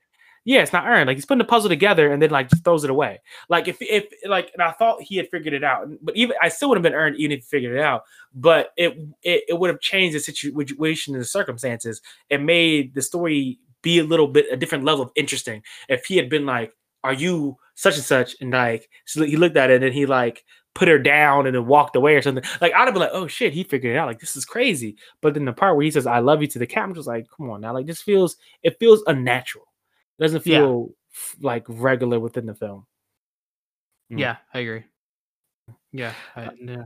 Yeah, 0.48 0.62
it's 0.62 0.72
not 0.72 0.86
earned. 0.88 1.08
Like 1.08 1.18
he's 1.18 1.26
putting 1.26 1.40
the 1.40 1.44
puzzle 1.44 1.68
together 1.70 2.10
and 2.14 2.22
then 2.22 2.30
like 2.30 2.50
just 2.50 2.64
throws 2.64 2.86
it 2.86 2.90
away. 2.90 3.20
Like 3.50 3.68
if 3.68 3.78
if 3.82 4.06
like 4.26 4.50
and 4.54 4.64
I 4.64 4.72
thought 4.72 5.02
he 5.02 5.18
had 5.18 5.28
figured 5.30 5.54
it 5.54 5.64
out, 5.64 5.90
but 6.02 6.16
even 6.16 6.38
I 6.42 6.48
still 6.48 6.70
would 6.70 6.78
have 6.78 6.84
been 6.84 6.94
earned 6.94 7.18
even 7.18 7.34
if 7.34 7.40
he 7.40 7.48
figured 7.58 7.76
it 7.76 7.82
out. 7.82 8.04
But 8.34 8.70
it 8.78 8.98
it, 9.24 9.44
it 9.50 9.60
would 9.60 9.70
have 9.70 9.82
changed 9.82 10.16
the 10.16 10.22
situation 10.22 11.14
and 11.16 11.22
the 11.22 11.26
circumstances. 11.28 12.02
It 12.30 12.42
made 12.42 12.94
the 12.96 13.02
story 13.02 13.60
be 13.82 14.00
a 14.00 14.06
little 14.06 14.28
bit 14.28 14.46
a 14.50 14.56
different 14.56 14.86
level 14.86 15.04
of 15.04 15.12
interesting. 15.18 15.64
If 15.90 16.06
he 16.06 16.16
had 16.16 16.30
been 16.30 16.46
like, 16.46 16.72
"Are 17.04 17.14
you 17.14 17.58
such 17.76 17.96
and 17.98 18.06
such?" 18.06 18.34
and 18.40 18.52
like 18.52 18.90
so 19.06 19.24
he 19.26 19.36
looked 19.36 19.58
at 19.58 19.70
it 19.70 19.84
and 19.84 19.94
he 19.94 20.06
like 20.06 20.46
put 20.76 20.88
her 20.88 21.00
down 21.00 21.46
and 21.46 21.56
then 21.56 21.66
walked 21.68 21.98
away 21.98 22.16
or 22.16 22.22
something. 22.22 22.44
Like 22.62 22.74
I'd 22.74 22.86
have 22.86 22.94
been 22.94 23.02
like, 23.02 23.12
"Oh 23.14 23.28
shit, 23.28 23.54
he 23.54 23.64
figured 23.66 23.96
it 23.96 24.00
out." 24.00 24.08
Like 24.08 24.20
this 24.22 24.38
is 24.38 24.46
crazy. 24.46 24.96
But 25.22 25.34
then 25.34 25.44
the 25.44 25.52
part 25.54 25.76
where 25.76 25.84
he 25.84 25.92
says, 25.92 26.08
"I 26.08 26.20
love 26.20 26.42
you" 26.42 26.48
to 26.48 26.60
the 26.60 26.68
cat, 26.68 26.84
I'm 26.86 26.94
just 26.96 27.08
like, 27.08 27.28
"Come 27.36 27.50
on 27.50 27.60
now!" 27.62 27.74
Like 27.74 27.86
this 27.86 28.02
feels 28.02 28.38
it 28.64 28.78
feels 28.80 29.04
unnatural. 29.08 29.67
It 30.18 30.22
doesn't 30.24 30.46
Yeah. 30.46 30.60
feel 30.60 30.90
f- 31.14 31.36
like 31.42 31.64
regular 31.68 32.20
within 32.20 32.46
the 32.46 32.56
film. 32.56 32.86
Mm. 34.12 34.20
Yeah, 34.20 34.38
I 34.54 34.60
agree. 34.60 34.84
Yeah, 35.92 36.14
I, 36.36 36.50
yeah. 36.60 36.84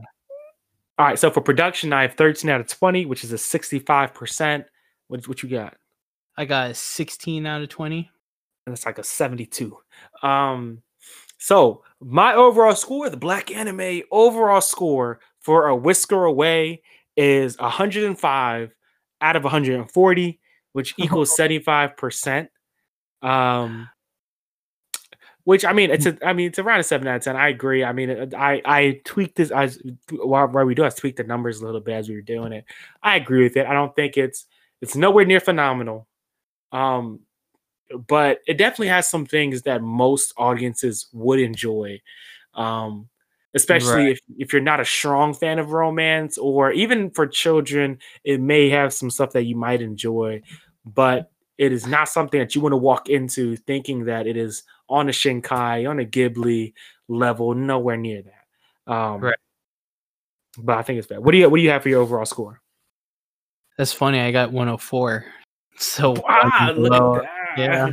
All 0.98 1.06
right, 1.06 1.18
so 1.18 1.30
for 1.30 1.40
production, 1.40 1.92
I 1.92 2.02
have 2.02 2.14
13 2.14 2.50
out 2.50 2.60
of 2.60 2.66
20, 2.68 3.06
which 3.06 3.24
is 3.24 3.32
a 3.32 3.38
65%. 3.38 4.64
What 5.08 5.26
what 5.28 5.42
you 5.42 5.48
got? 5.48 5.76
I 6.36 6.44
got 6.44 6.70
a 6.70 6.74
16 6.74 7.46
out 7.46 7.62
of 7.62 7.68
20. 7.68 8.10
and 8.66 8.72
it's 8.72 8.86
like 8.86 8.98
a 8.98 9.02
72. 9.04 9.76
Um, 10.22 10.82
so 11.38 11.82
my 12.00 12.34
overall 12.34 12.76
score, 12.76 13.10
the 13.10 13.16
black 13.16 13.50
anime 13.50 14.02
overall 14.12 14.60
score 14.60 15.18
for 15.40 15.66
a 15.66 15.74
whisker 15.76 16.24
away 16.24 16.82
is 17.16 17.58
105 17.58 18.72
out 19.20 19.36
of 19.36 19.42
140, 19.42 20.40
which 20.72 20.94
equals 20.98 21.36
75%. 21.36 22.48
Um, 23.22 23.88
which 25.44 25.64
I 25.64 25.72
mean, 25.72 25.90
it's 25.90 26.06
a, 26.06 26.16
I 26.24 26.32
mean, 26.34 26.48
it's 26.48 26.58
around 26.60 26.80
a 26.80 26.84
seven 26.84 27.08
out 27.08 27.16
of 27.16 27.22
ten. 27.22 27.36
I 27.36 27.48
agree. 27.48 27.82
I 27.82 27.92
mean, 27.92 28.32
I 28.34 28.62
I 28.64 29.00
tweaked 29.04 29.36
this 29.36 29.50
as 29.50 29.80
while, 30.10 30.46
while 30.48 30.64
we 30.64 30.74
do, 30.74 30.84
I 30.84 30.90
tweaked 30.90 31.16
the 31.16 31.24
numbers 31.24 31.60
a 31.60 31.66
little 31.66 31.80
bit 31.80 31.94
as 31.94 32.08
we 32.08 32.14
were 32.14 32.20
doing 32.22 32.52
it. 32.52 32.64
I 33.02 33.16
agree 33.16 33.42
with 33.42 33.56
it. 33.56 33.66
I 33.66 33.72
don't 33.72 33.94
think 33.96 34.16
it's 34.16 34.46
it's 34.80 34.94
nowhere 34.96 35.24
near 35.24 35.40
phenomenal. 35.40 36.06
Um, 36.72 37.22
but 38.08 38.40
it 38.48 38.58
definitely 38.58 38.88
has 38.88 39.10
some 39.10 39.26
things 39.26 39.62
that 39.64 39.82
most 39.82 40.34
audiences 40.38 41.08
would 41.14 41.40
enjoy. 41.40 42.02
Um, 42.54 43.08
especially 43.54 44.06
Right. 44.06 44.12
if, 44.12 44.20
if 44.38 44.52
you're 44.54 44.62
not 44.62 44.80
a 44.80 44.86
strong 44.86 45.34
fan 45.34 45.58
of 45.58 45.72
romance 45.72 46.38
or 46.38 46.72
even 46.72 47.10
for 47.10 47.26
children, 47.26 47.98
it 48.24 48.40
may 48.40 48.70
have 48.70 48.94
some 48.94 49.10
stuff 49.10 49.32
that 49.32 49.44
you 49.44 49.56
might 49.56 49.82
enjoy, 49.82 50.42
but 50.86 51.31
it 51.58 51.72
is 51.72 51.86
not 51.86 52.08
something 52.08 52.40
that 52.40 52.54
you 52.54 52.60
want 52.60 52.72
to 52.72 52.76
walk 52.78 53.08
into 53.08 53.56
thinking 53.56 54.04
that 54.06 54.26
it 54.26 54.36
is 54.36 54.62
on 54.88 55.08
a 55.08 55.12
Shinkai, 55.12 55.88
on 55.88 56.00
a 56.00 56.04
Ghibli 56.04 56.72
level, 57.08 57.54
nowhere 57.54 57.96
near 57.96 58.22
that. 58.22 58.92
Um, 58.92 59.20
Right. 59.20 59.36
But 60.58 60.76
I 60.78 60.82
think 60.82 60.98
it's 60.98 61.06
fair. 61.08 61.20
What 61.20 61.32
do 61.32 61.38
you 61.38 61.48
what 61.48 61.56
do 61.56 61.62
you 61.62 61.70
have 61.70 61.82
for 61.82 61.88
your 61.88 62.02
overall 62.02 62.26
score? 62.26 62.60
That's 63.78 63.92
funny. 63.92 64.20
I 64.20 64.30
got 64.32 64.52
104. 64.52 65.24
So 65.78 66.14
Ah, 66.28 66.66
one 66.76 66.82
look 66.82 66.92
at 66.92 67.22
that. 67.56 67.58
Yeah. 67.58 67.88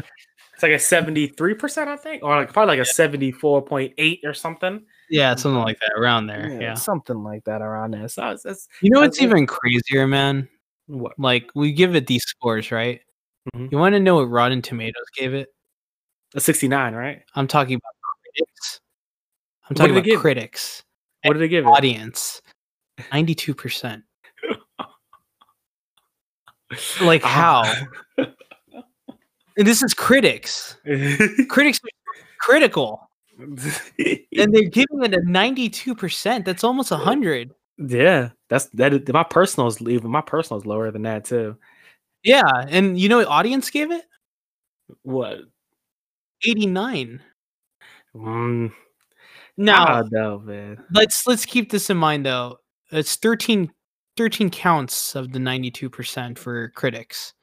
It's 0.54 0.62
like 0.62 0.74
a 0.74 0.76
73%, 0.76 1.88
I 1.88 1.96
think, 1.96 2.22
or 2.22 2.36
like 2.36 2.52
probably 2.52 2.78
like 2.78 2.86
a 2.86 2.92
74.8 2.92 4.20
or 4.26 4.34
something. 4.34 4.84
yeah, 5.10 5.34
something 5.36 5.62
like 5.62 5.80
that 5.80 5.94
around 5.98 6.28
there. 6.28 6.60
Yeah. 6.62 6.74
Something 6.74 7.24
like 7.24 7.46
that 7.46 7.62
around 7.62 7.92
there. 7.92 8.10
So 8.10 8.32
it's, 8.32 8.44
it's 8.46 8.68
You 8.82 8.90
know 8.90 9.00
That's 9.00 9.12
what's 9.18 9.22
it. 9.22 9.24
even 9.24 9.48
crazier, 9.48 10.06
man? 10.08 10.50
what? 10.88 11.14
Like 11.18 11.50
we 11.56 11.72
give 11.72 11.96
it 11.96 12.06
these 12.08 12.24
scores, 12.26 12.70
right? 12.72 13.00
Mhm. 13.56 13.72
You 13.72 13.78
want 13.78 13.94
to 13.94 14.00
know 14.00 14.16
what 14.16 14.30
Rotten 14.30 14.62
Tomatoes 14.62 15.06
gave 15.16 15.34
it? 15.34 15.50
A 16.36 16.40
69, 16.40 16.94
right? 16.94 17.22
I'm 17.36 17.48
talking 17.48 17.76
about 17.76 17.92
critics. 18.36 18.80
I'm 19.70 19.76
talking 19.76 19.92
about 19.92 20.04
give 20.06 20.20
critics. 20.20 20.84
What 21.24 21.34
did 21.34 21.40
they 21.40 21.48
give 21.48 21.66
it? 21.66 21.70
Audience. 21.70 22.42
92%. 23.12 24.04
Like 27.02 27.24
how? 27.24 27.64
And 28.18 29.68
this 29.68 29.82
is 29.84 29.94
critics. 29.94 30.78
Critics 31.50 31.80
are 31.84 32.24
critical. 32.40 33.10
And 33.40 34.54
they're 34.54 34.70
giving 34.70 35.02
it 35.04 35.14
a 35.14 35.22
92%. 35.22 36.46
That's 36.46 36.64
almost 36.64 36.92
100. 36.92 37.52
yeah, 37.78 38.30
that's 38.50 38.66
that 38.68 39.08
my 39.14 39.24
personal's 39.24 39.82
even 39.82 40.12
my 40.12 40.22
personal 40.22 40.60
is 40.60 40.66
lower 40.66 40.92
than 40.92 41.02
that 41.04 41.26
too. 41.26 41.58
Yeah, 42.24 42.66
and 42.68 43.00
you 43.00 43.10
know 43.10 43.18
what 43.18 43.28
audience 43.28 43.70
gave 43.70 43.92
it? 43.92 44.04
What? 45.04 45.40
89. 46.48 47.22
Mm, 48.16 48.72
Now, 49.58 50.04
know, 50.12 50.40
man. 50.40 50.84
let's 50.92 51.28
let's 51.28 51.46
keep 51.46 51.72
this 51.72 51.90
in 51.90 51.98
mind 51.98 52.26
though. 52.26 52.58
It's 52.92 53.16
13 53.16 53.72
13 54.18 54.50
counts 54.50 55.16
of 55.16 55.32
the 55.32 55.40
92% 55.40 56.38
for 56.38 56.70
critics. 56.72 57.34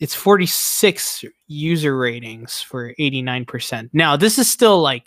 It's 0.00 0.14
46 0.14 1.24
user 1.46 1.96
ratings 1.96 2.60
for 2.60 2.94
89%. 2.98 3.90
Now, 3.92 4.16
this 4.16 4.38
is 4.38 4.50
still 4.50 4.80
like 4.82 5.04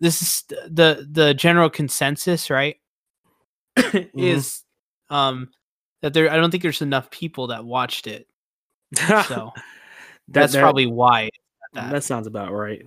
this 0.00 0.22
is 0.22 0.44
the 0.70 1.06
the 1.10 1.34
general 1.34 1.70
consensus, 1.70 2.50
right? 2.50 2.76
is 4.16 4.62
um 5.10 5.48
that 6.02 6.14
there 6.14 6.30
I 6.30 6.36
don't 6.36 6.50
think 6.50 6.62
there's 6.62 6.82
enough 6.82 7.10
people 7.10 7.48
that 7.48 7.64
watched 7.64 8.06
it. 8.06 8.28
So 8.96 9.52
That- 9.54 9.62
that's 10.28 10.52
that- 10.54 10.60
probably 10.60 10.86
why 10.86 11.30
that. 11.74 11.90
that 11.92 12.04
sounds 12.04 12.26
about 12.26 12.52
right. 12.52 12.84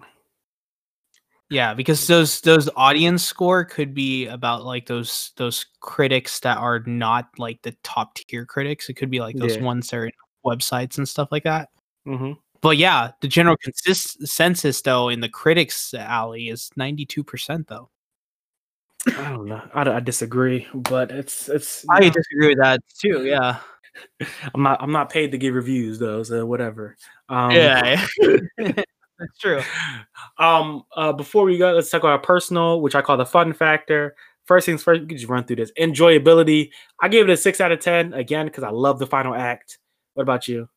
Yeah, 1.52 1.73
because 1.73 2.06
those 2.06 2.41
those 2.41 2.69
audience 2.76 3.23
score 3.26 3.65
could 3.65 3.94
be 3.95 4.27
about 4.27 4.65
like 4.65 4.86
those 4.86 5.31
those 5.38 5.65
critics 5.80 6.40
that 6.41 6.57
are 6.60 6.80
not 6.86 7.27
like 7.40 7.61
the 7.64 7.76
top 7.84 8.14
tier 8.15 8.45
critics. 8.45 8.88
It 8.88 8.94
could 8.94 9.10
be 9.10 9.19
like 9.19 9.36
those 9.36 9.56
Yeah. 9.56 9.64
ones 9.64 9.90
that 9.90 9.98
are 9.98 10.06
in 10.06 10.11
websites 10.45 10.98
and 10.99 11.10
stuff 11.10 11.30
like 11.31 11.44
that. 11.45 11.69
hmm 12.06 12.34
But 12.61 12.77
yeah, 12.77 13.11
the 13.22 13.27
general 13.27 13.57
consist- 13.64 14.27
census 14.27 14.81
though 14.81 15.10
in 15.10 15.22
the 15.22 15.30
critics 15.30 15.91
alley 15.95 16.49
is 16.49 16.69
ninety 16.76 17.06
two 17.06 17.23
percent 17.23 17.68
though. 17.68 17.90
I 19.07 19.30
don't 19.30 19.47
know. 19.47 19.61
I, 19.73 19.89
I 19.89 19.99
disagree, 19.99 20.67
but 20.73 21.11
it's 21.11 21.47
it's. 21.49 21.85
I 21.89 21.99
know, 21.99 22.09
disagree 22.09 22.49
with 22.49 22.59
that 22.59 22.81
too. 22.99 23.26
Yeah, 23.26 23.59
I'm 24.53 24.63
not 24.63 24.81
I'm 24.81 24.91
not 24.91 25.09
paid 25.09 25.31
to 25.31 25.38
give 25.38 25.53
reviews 25.55 25.99
though, 25.99 26.23
so 26.23 26.45
whatever. 26.45 26.97
Um, 27.30 27.51
yeah, 27.51 28.05
that's 28.57 29.38
true. 29.39 29.61
Um. 30.38 30.84
Uh. 30.95 31.13
Before 31.13 31.43
we 31.43 31.57
go, 31.57 31.73
let's 31.73 31.89
talk 31.89 32.01
about 32.01 32.23
personal, 32.23 32.81
which 32.81 32.95
I 32.95 33.01
call 33.01 33.17
the 33.17 33.26
fun 33.26 33.53
factor. 33.53 34.15
First 34.45 34.65
things 34.65 34.81
first, 34.81 35.01
we 35.01 35.07
can 35.07 35.17
just 35.17 35.30
run 35.30 35.43
through 35.43 35.57
this. 35.57 35.71
Enjoyability. 35.80 36.71
I 37.01 37.07
gave 37.07 37.26
it 37.26 37.31
a 37.31 37.38
six 37.38 37.61
out 37.61 37.71
of 37.71 37.80
ten 37.80 38.13
again 38.13 38.47
because 38.47 38.63
I 38.63 38.69
love 38.69 38.99
the 38.99 39.07
final 39.07 39.35
act. 39.35 39.77
What 40.13 40.23
about 40.23 40.47
you? 40.47 40.69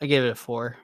I 0.00 0.06
gave 0.06 0.24
it 0.24 0.30
a 0.30 0.34
four. 0.34 0.76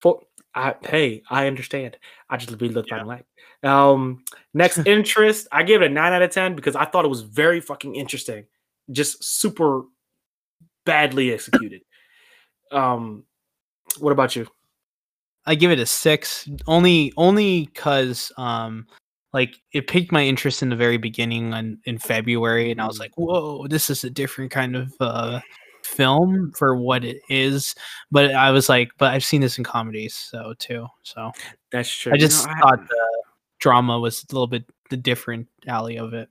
For 0.00 0.20
I 0.54 0.74
hey, 0.82 1.22
I 1.28 1.46
understand. 1.46 1.96
I 2.30 2.36
just 2.36 2.60
read 2.60 2.74
the 2.74 2.84
final 2.84 3.12
act. 3.12 3.24
Um. 3.62 4.24
Next 4.52 4.78
interest, 4.86 5.48
I 5.50 5.62
gave 5.62 5.82
it 5.82 5.90
a 5.90 5.94
nine 5.94 6.12
out 6.12 6.22
of 6.22 6.30
ten 6.30 6.54
because 6.54 6.76
I 6.76 6.84
thought 6.84 7.04
it 7.04 7.08
was 7.08 7.22
very 7.22 7.60
fucking 7.60 7.94
interesting. 7.94 8.44
Just 8.90 9.22
super 9.24 9.82
badly 10.84 11.32
executed. 11.32 11.82
um. 12.72 13.24
What 13.98 14.12
about 14.12 14.34
you? 14.36 14.46
I 15.46 15.54
give 15.54 15.70
it 15.70 15.78
a 15.78 15.86
six, 15.86 16.48
only 16.66 17.12
only 17.16 17.66
because 17.66 18.32
um 18.38 18.86
like 19.32 19.56
it 19.72 19.88
piqued 19.88 20.12
my 20.12 20.22
interest 20.24 20.62
in 20.62 20.68
the 20.68 20.76
very 20.76 20.96
beginning 20.96 21.52
on, 21.52 21.78
in 21.84 21.98
February, 21.98 22.70
and 22.70 22.80
I 22.80 22.86
was 22.86 22.96
Mm. 22.96 23.00
like, 23.00 23.12
"Whoa, 23.16 23.66
this 23.66 23.90
is 23.90 24.04
a 24.04 24.10
different 24.10 24.50
kind 24.52 24.76
of 24.76 24.92
uh, 25.00 25.40
film 25.84 26.52
for 26.56 26.76
what 26.76 27.04
it 27.04 27.18
is." 27.28 27.74
But 28.10 28.34
I 28.34 28.50
was 28.50 28.68
like, 28.68 28.90
"But 28.98 29.12
I've 29.12 29.24
seen 29.24 29.40
this 29.40 29.58
in 29.58 29.64
comedies, 29.64 30.14
so 30.14 30.54
too." 30.58 30.86
So 31.02 31.30
That's 31.72 31.88
true. 31.90 32.12
I 32.12 32.16
You 32.16 32.22
know, 32.22 32.26
just 32.28 32.48
I- 32.48 32.60
thought 32.60 32.88
the 32.88 33.22
drama 33.60 33.98
was 33.98 34.24
a 34.30 34.34
little 34.34 34.46
bit 34.46 34.64
the 34.90 34.96
different 34.96 35.48
alley 35.66 35.96
of 35.96 36.12
it. 36.14 36.28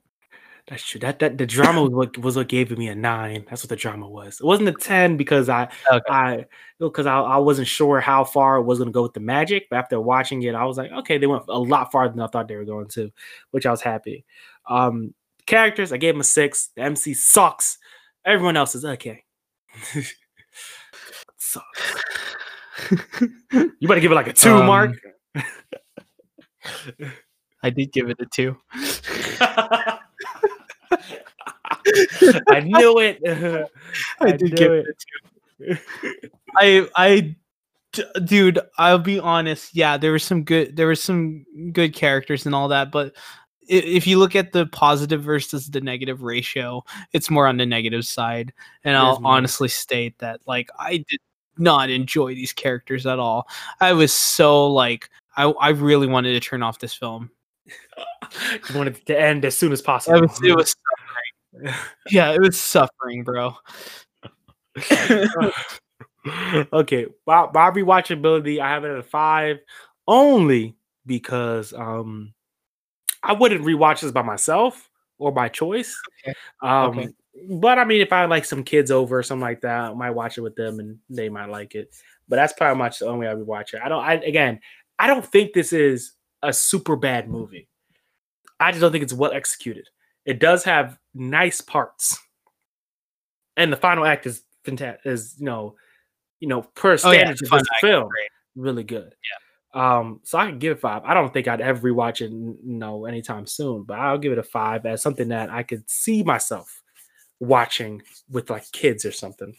That's 0.67 0.83
true. 0.83 0.99
That 1.01 1.19
that 1.19 1.37
the 1.37 1.45
drama 1.45 1.81
was 1.81 1.91
what 1.91 2.17
was 2.19 2.37
what 2.37 2.47
gave 2.47 2.71
me 2.77 2.87
a 2.87 2.95
nine. 2.95 3.43
That's 3.49 3.63
what 3.63 3.69
the 3.69 3.75
drama 3.75 4.07
was. 4.07 4.39
It 4.39 4.45
wasn't 4.45 4.69
a 4.69 4.73
ten 4.73 5.17
because 5.17 5.49
I 5.49 5.63
Okay. 5.91 6.01
I 6.09 6.45
because 6.79 7.05
I, 7.05 7.19
I 7.19 7.37
wasn't 7.37 7.67
sure 7.67 7.99
how 7.99 8.23
far 8.23 8.55
it 8.57 8.63
was 8.63 8.77
going 8.79 8.87
to 8.87 8.93
go 8.93 9.03
with 9.03 9.13
the 9.13 9.19
magic. 9.19 9.67
But 9.69 9.75
after 9.79 9.99
watching 9.99 10.41
it, 10.43 10.55
I 10.55 10.63
was 10.63 10.77
like, 10.77 10.89
okay, 10.91 11.17
they 11.17 11.27
went 11.27 11.43
a 11.49 11.59
lot 11.59 11.91
farther 11.91 12.13
than 12.13 12.21
I 12.21 12.27
thought 12.27 12.47
they 12.47 12.55
were 12.55 12.63
going 12.63 12.87
to, 12.89 13.11
which 13.51 13.65
I 13.65 13.71
was 13.71 13.81
happy. 13.81 14.23
Um, 14.69 15.13
characters, 15.47 15.91
I 15.91 15.97
gave 15.97 16.13
them 16.13 16.21
a 16.21 16.23
six. 16.23 16.67
The 16.77 16.83
MC 16.83 17.13
sucks. 17.13 17.77
Everyone 18.23 18.55
else 18.55 18.73
is 18.73 18.85
okay. 18.85 19.25
Sucks. 21.37 22.03
You 23.79 23.87
better 23.87 23.99
give 24.01 24.11
it 24.11 24.15
like 24.15 24.27
a 24.27 24.33
two, 24.33 24.55
um, 24.55 24.65
Mark. 24.65 24.91
I 27.63 27.69
did 27.69 27.91
give 27.91 28.09
it 28.09 28.17
a 28.19 28.25
two. 28.25 28.57
I 32.49 32.59
knew 32.61 32.99
it. 32.99 33.19
I 34.21 34.31
did 34.31 34.55
give 34.55 34.71
it 34.71 34.85
a 34.87 35.77
I 36.57 36.87
I 36.95 37.35
d- 37.93 38.03
dude, 38.25 38.59
I'll 38.77 38.99
be 38.99 39.19
honest. 39.19 39.75
Yeah, 39.75 39.97
there 39.97 40.11
was 40.11 40.23
some 40.23 40.43
good 40.43 40.75
there 40.75 40.87
was 40.87 41.01
some 41.01 41.45
good 41.71 41.93
characters 41.93 42.45
and 42.45 42.55
all 42.55 42.69
that, 42.69 42.91
but 42.91 43.07
i- 43.15 43.19
if 43.67 44.07
you 44.07 44.19
look 44.19 44.35
at 44.35 44.51
the 44.51 44.65
positive 44.67 45.23
versus 45.23 45.69
the 45.69 45.81
negative 45.81 46.23
ratio, 46.23 46.83
it's 47.13 47.29
more 47.29 47.47
on 47.47 47.57
the 47.57 47.65
negative 47.65 48.05
side. 48.05 48.53
And 48.83 48.95
I'll 48.95 49.19
more. 49.19 49.33
honestly 49.33 49.67
state 49.67 50.17
that 50.19 50.41
like 50.45 50.69
I 50.77 50.97
did 50.97 51.19
not 51.57 51.89
enjoy 51.89 52.35
these 52.35 52.53
characters 52.53 53.05
at 53.05 53.19
all. 53.19 53.47
I 53.79 53.93
was 53.93 54.13
so 54.13 54.67
like 54.67 55.09
I 55.37 55.43
I 55.43 55.69
really 55.69 56.07
wanted 56.07 56.33
to 56.33 56.39
turn 56.39 56.63
off 56.63 56.79
this 56.79 56.93
film. 56.93 57.29
You 58.69 58.77
wanted 58.77 58.97
it 58.97 59.05
to 59.07 59.19
end 59.19 59.45
as 59.45 59.55
soon 59.55 59.71
as 59.71 59.81
possible. 59.83 60.21
was, 60.21 60.41
it 60.41 60.55
was 60.55 60.75
suffering. 61.53 61.75
Yeah, 62.09 62.31
it 62.31 62.41
was 62.41 62.59
suffering, 62.59 63.23
bro. 63.23 63.55
okay, 66.73 67.05
my, 67.27 67.47
my 67.53 67.69
rewatchability, 67.69 68.59
I 68.59 68.69
have 68.69 68.85
it 68.85 68.91
at 68.91 68.97
a 68.97 69.03
five, 69.03 69.59
only 70.07 70.75
because 71.05 71.73
um 71.73 72.33
I 73.23 73.33
wouldn't 73.33 73.63
rewatch 73.63 74.01
this 74.01 74.11
by 74.11 74.21
myself 74.21 74.89
or 75.17 75.31
by 75.31 75.49
choice. 75.49 75.95
Okay. 76.25 76.35
Um, 76.61 76.89
Okay. 76.99 77.09
but 77.59 77.79
I 77.79 77.85
mean, 77.85 78.01
if 78.01 78.11
I 78.11 78.21
had 78.21 78.29
like 78.29 78.45
some 78.45 78.63
kids 78.63 78.91
over 78.91 79.17
or 79.19 79.23
something 79.23 79.41
like 79.41 79.61
that, 79.61 79.91
I 79.91 79.93
might 79.93 80.11
watch 80.11 80.37
it 80.37 80.41
with 80.41 80.55
them 80.55 80.79
and 80.79 80.99
they 81.09 81.29
might 81.29 81.49
like 81.49 81.73
it. 81.75 81.93
But 82.27 82.35
that's 82.37 82.53
probably 82.53 82.77
much 82.77 82.99
the 82.99 83.07
only 83.07 83.25
way 83.25 83.31
I 83.31 83.33
would 83.33 83.47
watch 83.47 83.73
it. 83.73 83.81
I 83.83 83.89
don't. 83.89 84.03
I 84.03 84.13
again, 84.15 84.59
I 84.99 85.07
don't 85.07 85.25
think 85.25 85.53
this 85.53 85.73
is 85.73 86.13
a 86.41 86.51
super 86.53 86.95
bad 86.95 87.29
movie. 87.29 87.67
I 88.59 88.71
just 88.71 88.81
don't 88.81 88.91
think 88.91 89.03
it's 89.03 89.13
well 89.13 89.31
executed. 89.33 89.87
It 90.25 90.39
does 90.39 90.63
have 90.63 90.97
nice 91.13 91.59
parts, 91.61 92.17
and 93.57 93.71
the 93.71 93.77
final 93.77 94.05
act 94.05 94.25
is 94.25 94.43
fantastic. 94.63 95.05
Is 95.05 95.35
you 95.37 95.45
know, 95.45 95.75
you 96.39 96.47
know, 96.47 96.61
per 96.61 96.97
Oh, 97.03 97.11
yeah, 97.11 97.25
the 97.25 97.31
of 97.31 97.37
this 97.39 97.67
film, 97.81 98.07
great. 98.09 98.29
really 98.55 98.83
good. 98.83 99.03
Yeah. 99.29 99.42
Um, 99.73 100.19
so 100.23 100.37
I 100.37 100.47
can 100.47 100.59
give 100.59 100.73
it 100.73 100.79
five. 100.79 101.03
I 101.03 101.13
don't 101.13 101.33
think 101.33 101.47
I'd 101.47 101.61
ever 101.61 101.91
rewatch 101.91 102.21
it, 102.21 102.31
you 102.31 102.57
know, 102.63 103.05
anytime 103.05 103.47
soon. 103.47 103.83
But 103.83 103.99
I'll 103.99 104.17
give 104.17 104.31
it 104.31 104.37
a 104.37 104.43
five 104.43 104.85
as 104.85 105.01
something 105.01 105.29
that 105.29 105.49
I 105.49 105.63
could 105.63 105.89
see 105.89 106.23
myself 106.23 106.83
watching 107.39 108.01
with 108.29 108.49
like 108.49 108.71
kids 108.71 109.05
or 109.05 109.11
something. 109.11 109.55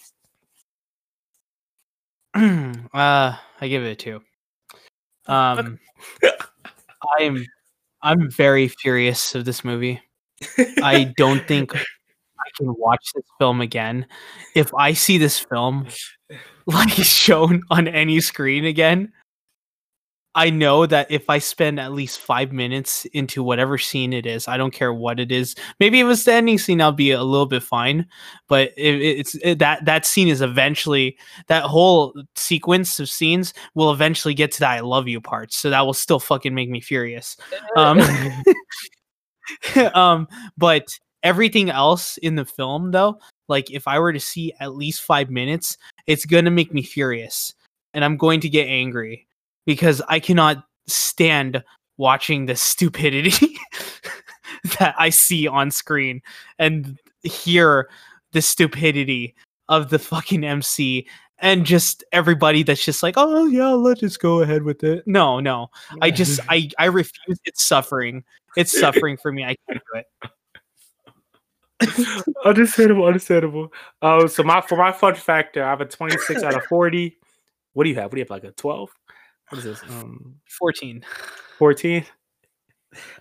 uh, 2.34 2.76
I 2.92 3.68
give 3.68 3.82
it 3.82 3.90
a 3.90 3.96
two. 3.96 4.22
Um, 5.26 5.78
I'm 7.18 7.46
I'm 8.02 8.30
very 8.30 8.68
furious 8.68 9.34
of 9.34 9.46
this 9.46 9.64
movie. 9.64 10.02
I 10.82 11.14
don't 11.16 11.48
think 11.48 11.74
I 11.74 12.50
can 12.58 12.74
watch 12.76 13.06
this 13.14 13.24
film 13.38 13.62
again. 13.62 14.06
If 14.54 14.74
I 14.74 14.92
see 14.92 15.16
this 15.16 15.38
film 15.38 15.86
like 16.66 16.90
shown 16.92 17.62
on 17.70 17.88
any 17.88 18.20
screen 18.20 18.66
again, 18.66 19.12
I 20.36 20.50
know 20.50 20.84
that 20.86 21.10
if 21.10 21.30
I 21.30 21.38
spend 21.38 21.78
at 21.78 21.92
least 21.92 22.18
five 22.18 22.52
minutes 22.52 23.04
into 23.06 23.42
whatever 23.42 23.78
scene 23.78 24.12
it 24.12 24.26
is, 24.26 24.48
I 24.48 24.56
don't 24.56 24.72
care 24.72 24.92
what 24.92 25.20
it 25.20 25.30
is. 25.30 25.54
Maybe 25.78 26.00
if 26.00 26.08
it's 26.08 26.24
the 26.24 26.32
ending 26.32 26.58
scene, 26.58 26.80
I'll 26.80 26.90
be 26.90 27.12
a 27.12 27.22
little 27.22 27.46
bit 27.46 27.62
fine. 27.62 28.06
But 28.48 28.72
if 28.76 29.00
it's 29.00 29.34
it, 29.36 29.60
that 29.60 29.84
that 29.84 30.04
scene 30.04 30.26
is 30.26 30.42
eventually 30.42 31.16
that 31.46 31.62
whole 31.62 32.14
sequence 32.34 32.98
of 32.98 33.08
scenes 33.08 33.54
will 33.74 33.92
eventually 33.92 34.34
get 34.34 34.50
to 34.52 34.60
that 34.60 34.70
"I 34.72 34.80
love 34.80 35.06
you" 35.06 35.20
part. 35.20 35.52
So 35.52 35.70
that 35.70 35.86
will 35.86 35.94
still 35.94 36.20
fucking 36.20 36.54
make 36.54 36.68
me 36.68 36.80
furious. 36.80 37.36
Um, 37.76 38.00
um, 39.94 40.26
but 40.58 40.98
everything 41.22 41.70
else 41.70 42.16
in 42.18 42.34
the 42.34 42.44
film, 42.44 42.90
though, 42.90 43.20
like 43.48 43.70
if 43.70 43.86
I 43.86 44.00
were 44.00 44.12
to 44.12 44.20
see 44.20 44.52
at 44.58 44.74
least 44.74 45.02
five 45.02 45.30
minutes, 45.30 45.78
it's 46.08 46.26
gonna 46.26 46.50
make 46.50 46.74
me 46.74 46.82
furious, 46.82 47.54
and 47.92 48.04
I'm 48.04 48.16
going 48.16 48.40
to 48.40 48.48
get 48.48 48.66
angry 48.66 49.28
because 49.66 50.02
I 50.08 50.20
cannot 50.20 50.64
stand 50.86 51.62
watching 51.96 52.46
the 52.46 52.56
stupidity 52.56 53.56
that 54.78 54.94
I 54.98 55.10
see 55.10 55.46
on 55.46 55.70
screen 55.70 56.22
and 56.58 56.98
hear 57.22 57.88
the 58.32 58.42
stupidity 58.42 59.34
of 59.68 59.90
the 59.90 59.98
fucking 59.98 60.44
MC 60.44 61.06
and 61.38 61.64
just 61.64 62.04
everybody 62.12 62.62
that's 62.62 62.84
just 62.84 63.02
like, 63.02 63.14
oh 63.16 63.46
yeah, 63.46 63.70
let's 63.70 64.00
just 64.00 64.20
go 64.20 64.40
ahead 64.40 64.62
with 64.62 64.84
it. 64.84 65.04
No, 65.06 65.40
no, 65.40 65.68
I 66.00 66.10
just 66.10 66.40
I 66.48 66.70
I 66.78 66.86
refuse. 66.86 67.38
It's 67.44 67.64
suffering. 67.64 68.24
It's 68.56 68.78
suffering 68.80 69.16
for 69.16 69.32
me. 69.32 69.44
I 69.44 69.56
can't 69.68 69.82
do 69.92 70.00
it. 70.00 70.06
understandable, 72.44 73.04
understandable. 73.04 73.72
Uh, 74.00 74.26
so 74.28 74.42
my 74.42 74.60
for 74.60 74.76
my 74.76 74.92
fun 74.92 75.14
factor, 75.14 75.64
I 75.64 75.70
have 75.70 75.80
a 75.80 75.86
26 75.86 76.42
out 76.42 76.54
of 76.54 76.64
40. 76.64 77.18
What 77.72 77.84
do 77.84 77.90
you 77.90 77.96
have? 77.96 78.04
What 78.04 78.12
do 78.12 78.18
you 78.18 78.24
have? 78.24 78.30
Like 78.30 78.44
a 78.44 78.52
12? 78.52 78.90
What 79.54 79.64
is 79.64 79.80
this? 79.80 79.88
Um, 79.88 80.34
14. 80.58 81.04
14. 81.58 82.04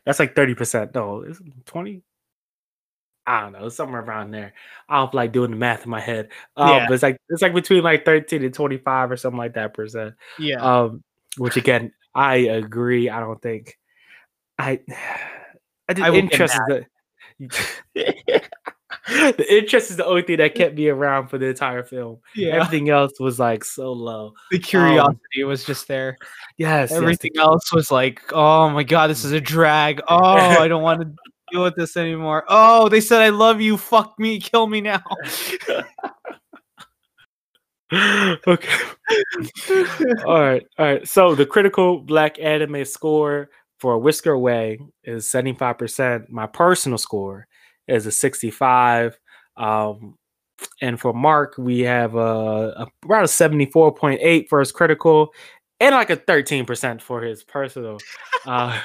That's 0.03 0.18
like 0.19 0.34
30%. 0.34 0.95
No, 0.95 1.22
it's 1.22 1.39
20. 1.65 2.01
I 3.27 3.41
don't 3.41 3.53
know, 3.53 3.69
somewhere 3.69 4.01
around 4.01 4.31
there. 4.31 4.53
I 4.89 4.97
don't 4.97 5.14
like 5.14 5.31
doing 5.31 5.51
the 5.51 5.57
math 5.57 5.84
in 5.84 5.91
my 5.91 5.99
head. 5.99 6.30
Um, 6.57 6.69
yeah. 6.69 6.85
but 6.88 6.95
it's 6.95 7.03
like 7.03 7.18
it's 7.30 7.43
like 7.43 7.53
between 7.53 7.84
like 7.84 8.03
13 8.03 8.43
and 8.43 8.51
25 8.53 9.11
or 9.11 9.18
something 9.18 9.38
like 9.38 9.53
that 9.53 9.76
percent. 9.76 10.15
Yeah. 10.39 10.57
Um, 10.57 11.03
which 11.38 11.55
again, 11.55 11.93
I 12.15 12.38
agree. 12.38 13.11
I 13.11 13.19
don't 13.19 13.39
think 13.39 13.77
I 14.57 14.80
I 15.88 15.93
did 15.93 16.15
interest 16.15 16.57
the 16.68 16.85
the 19.07 19.45
interest 19.49 19.89
is 19.89 19.97
the 19.97 20.05
only 20.05 20.21
thing 20.21 20.38
that 20.38 20.55
kept 20.55 20.75
me 20.75 20.88
around 20.88 21.27
for 21.27 21.38
the 21.38 21.47
entire 21.47 21.84
film. 21.84 22.19
Yeah. 22.35 22.55
Everything 22.55 22.89
else 22.89 23.19
was 23.19 23.38
like 23.38 23.65
so 23.65 23.91
low. 23.91 24.34
The 24.49 24.59
curiosity 24.59 25.43
um, 25.43 25.49
was 25.49 25.65
just 25.65 25.89
there. 25.89 26.17
Yes. 26.57 26.91
Everything 26.91 27.31
yes, 27.34 27.43
else 27.43 27.73
was 27.73 27.91
like, 27.91 28.21
oh 28.31 28.69
my 28.69 28.84
god, 28.84 29.09
this 29.09 29.25
is 29.25 29.34
a 29.34 29.41
drag. 29.41 30.01
Oh, 30.13 30.38
I 30.38 30.67
don't 30.67 30.84
want 30.84 31.01
to 31.01 31.11
deal 31.51 31.63
with 31.63 31.75
this 31.75 31.97
anymore. 31.97 32.45
Oh, 32.47 32.88
they 32.88 33.01
said 33.01 33.21
I 33.21 33.30
love 33.30 33.59
you. 33.59 33.77
Fuck 33.77 34.17
me, 34.19 34.39
kill 34.39 34.67
me 34.67 34.80
now. 34.80 35.01
okay. 38.47 38.69
all 40.25 40.39
right. 40.39 40.63
All 40.77 40.85
right. 40.85 41.07
So 41.07 41.35
the 41.35 41.45
critical 41.45 41.99
black 41.99 42.39
anime 42.39 42.85
score 42.85 43.49
for 43.80 43.97
Whisker 43.97 44.31
Away 44.31 44.80
is 45.03 45.25
75%. 45.25 46.30
My 46.30 46.47
personal 46.47 46.97
score 46.97 47.47
is 47.88 48.05
a 48.05 48.11
65. 48.11 49.18
Um, 49.57 50.15
and 50.81 50.99
for 50.99 51.14
Mark, 51.14 51.55
we 51.57 51.81
have 51.81 52.15
a, 52.15 52.19
a 52.77 52.88
around 53.07 53.23
a 53.23 53.27
74.8 53.27 54.47
for 54.49 54.60
his 54.60 54.72
critical 54.72 55.34
and 55.80 55.93
like 55.93 56.10
a 56.10 56.18
13% 56.18 57.01
for 57.01 57.22
his 57.22 57.43
personal. 57.43 57.97
Uh, 58.45 58.77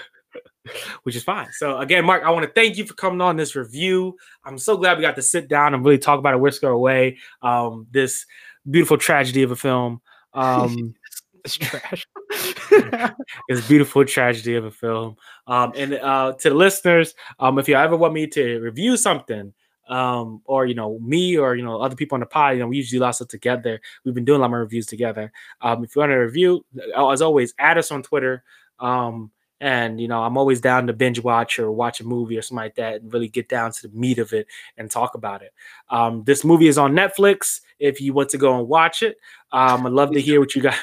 which 1.03 1.17
is 1.17 1.25
fine. 1.25 1.49
So 1.53 1.79
again, 1.79 2.05
Mark, 2.05 2.23
I 2.25 2.31
want 2.31 2.47
to 2.47 2.53
thank 2.53 2.77
you 2.77 2.87
for 2.87 2.95
coming 2.95 3.21
on 3.21 3.37
this 3.37 3.57
review. 3.57 4.17
I'm 4.45 4.59
so 4.59 4.77
glad 4.77 4.97
we 4.97 5.03
got 5.03 5.17
to 5.17 5.23
sit 5.23 5.49
down 5.49 5.75
and 5.75 5.85
really 5.85 5.99
talk 5.99 6.19
about 6.19 6.35
a 6.35 6.39
Whisker 6.39 6.69
Away, 6.69 7.19
um, 7.43 7.87
this 7.91 8.25
beautiful 8.71 8.99
tragedy 8.99 9.43
of 9.43 9.51
a 9.51 9.57
film. 9.57 10.01
Um, 10.35 10.95
it's 11.45 11.57
trash. 11.57 12.07
it's 13.49 13.67
beautiful 13.69 14.05
tragedy 14.05 14.55
of 14.57 14.65
a 14.65 14.71
film. 14.71 15.17
Um, 15.47 15.73
and 15.77 15.95
uh, 15.95 16.35
to 16.41 16.51
the 16.51 16.55
listeners, 16.55 17.15
um, 17.39 17.59
if 17.59 17.69
you 17.69 17.75
ever 17.75 17.97
want 17.97 18.15
me 18.15 18.27
to 18.29 18.59
review 18.61 18.97
something, 18.97 19.53
um, 19.89 20.43
or 20.45 20.67
you 20.67 20.75
know 20.75 20.99
me 20.99 21.39
or 21.39 21.57
you 21.57 21.65
know 21.65 21.81
other 21.81 21.97
people 21.97 22.17
on 22.17 22.21
the 22.21 22.27
pod, 22.27 22.55
you 22.55 22.61
know 22.61 22.69
we 22.69 22.77
usually 22.77 22.99
do 22.99 23.03
lots 23.03 23.21
of 23.21 23.29
together. 23.29 23.81
We've 24.05 24.15
been 24.15 24.25
doing 24.25 24.39
a 24.39 24.43
lot 24.43 24.53
of 24.53 24.61
reviews 24.61 24.87
together. 24.87 25.33
Um, 25.61 25.85
if 25.85 25.97
you 25.97 26.01
want 26.01 26.11
to 26.11 26.17
review, 26.17 26.65
as 26.97 27.23
always, 27.23 27.55
add 27.59 27.79
us 27.79 27.91
on 27.91 28.03
Twitter. 28.03 28.45
Um, 28.79 29.31
and 29.61 30.01
you 30.01 30.09
know, 30.09 30.23
I'm 30.23 30.37
always 30.37 30.61
down 30.61 30.87
to 30.87 30.93
binge 30.93 31.23
watch 31.23 31.59
or 31.59 31.71
watch 31.71 32.01
a 32.01 32.05
movie 32.05 32.37
or 32.37 32.43
something 32.43 32.65
like 32.65 32.77
that 32.77 33.03
and 33.03 33.13
really 33.13 33.29
get 33.29 33.49
down 33.49 33.73
to 33.73 33.89
the 33.89 33.97
meat 33.97 34.19
of 34.19 34.33
it 34.33 34.47
and 34.77 34.91
talk 34.91 35.15
about 35.15 35.43
it. 35.43 35.53
Um, 35.91 36.23
this 36.25 36.45
movie 36.45 36.69
is 36.69 36.79
on 36.79 36.93
Netflix. 36.93 37.61
If 37.79 38.01
you 38.01 38.13
want 38.13 38.29
to 38.31 38.39
go 38.39 38.59
and 38.59 38.69
watch 38.69 39.03
it, 39.03 39.19
um, 39.53 39.87
I'd 39.87 39.93
love 39.93 40.13
to 40.13 40.21
hear 40.21 40.41
what 40.41 40.55
you 40.55 40.63
guys. 40.63 40.79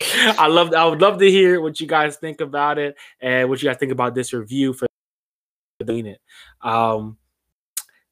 I 0.38 0.46
love. 0.48 0.72
I 0.74 0.84
would 0.86 1.00
love 1.00 1.18
to 1.18 1.30
hear 1.30 1.60
what 1.60 1.80
you 1.80 1.86
guys 1.86 2.16
think 2.16 2.40
about 2.40 2.78
it 2.78 2.96
and 3.20 3.48
what 3.48 3.62
you 3.62 3.68
guys 3.68 3.78
think 3.78 3.92
about 3.92 4.14
this 4.14 4.32
review 4.32 4.72
for 4.72 4.86
doing 5.84 6.06
it. 6.06 6.20
Um, 6.62 7.18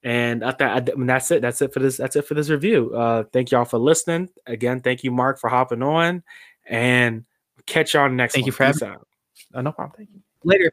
and 0.02 0.44
I, 0.44 0.52
th- 0.52 0.92
I, 0.92 0.96
mean, 0.96 1.06
that's 1.06 1.30
it. 1.32 1.42
That's 1.42 1.60
it 1.62 1.72
for 1.72 1.80
this. 1.80 1.96
That's 1.96 2.14
it 2.14 2.26
for 2.26 2.34
this 2.34 2.48
review. 2.48 2.94
Uh, 2.94 3.24
thank 3.32 3.50
y'all 3.50 3.64
for 3.64 3.78
listening. 3.78 4.28
Again, 4.46 4.80
thank 4.80 5.02
you, 5.02 5.10
Mark, 5.10 5.40
for 5.40 5.50
hopping 5.50 5.82
on, 5.82 6.22
and 6.64 7.24
catch 7.66 7.94
y'all 7.94 8.08
next. 8.08 8.34
Thank 8.34 8.44
one. 8.44 8.46
you 8.46 8.52
for 8.52 8.64
having. 8.64 8.98
No 9.54 9.72
problem. 9.72 9.94
Thank 9.96 10.10
you. 10.12 10.20
Later. 10.44 10.72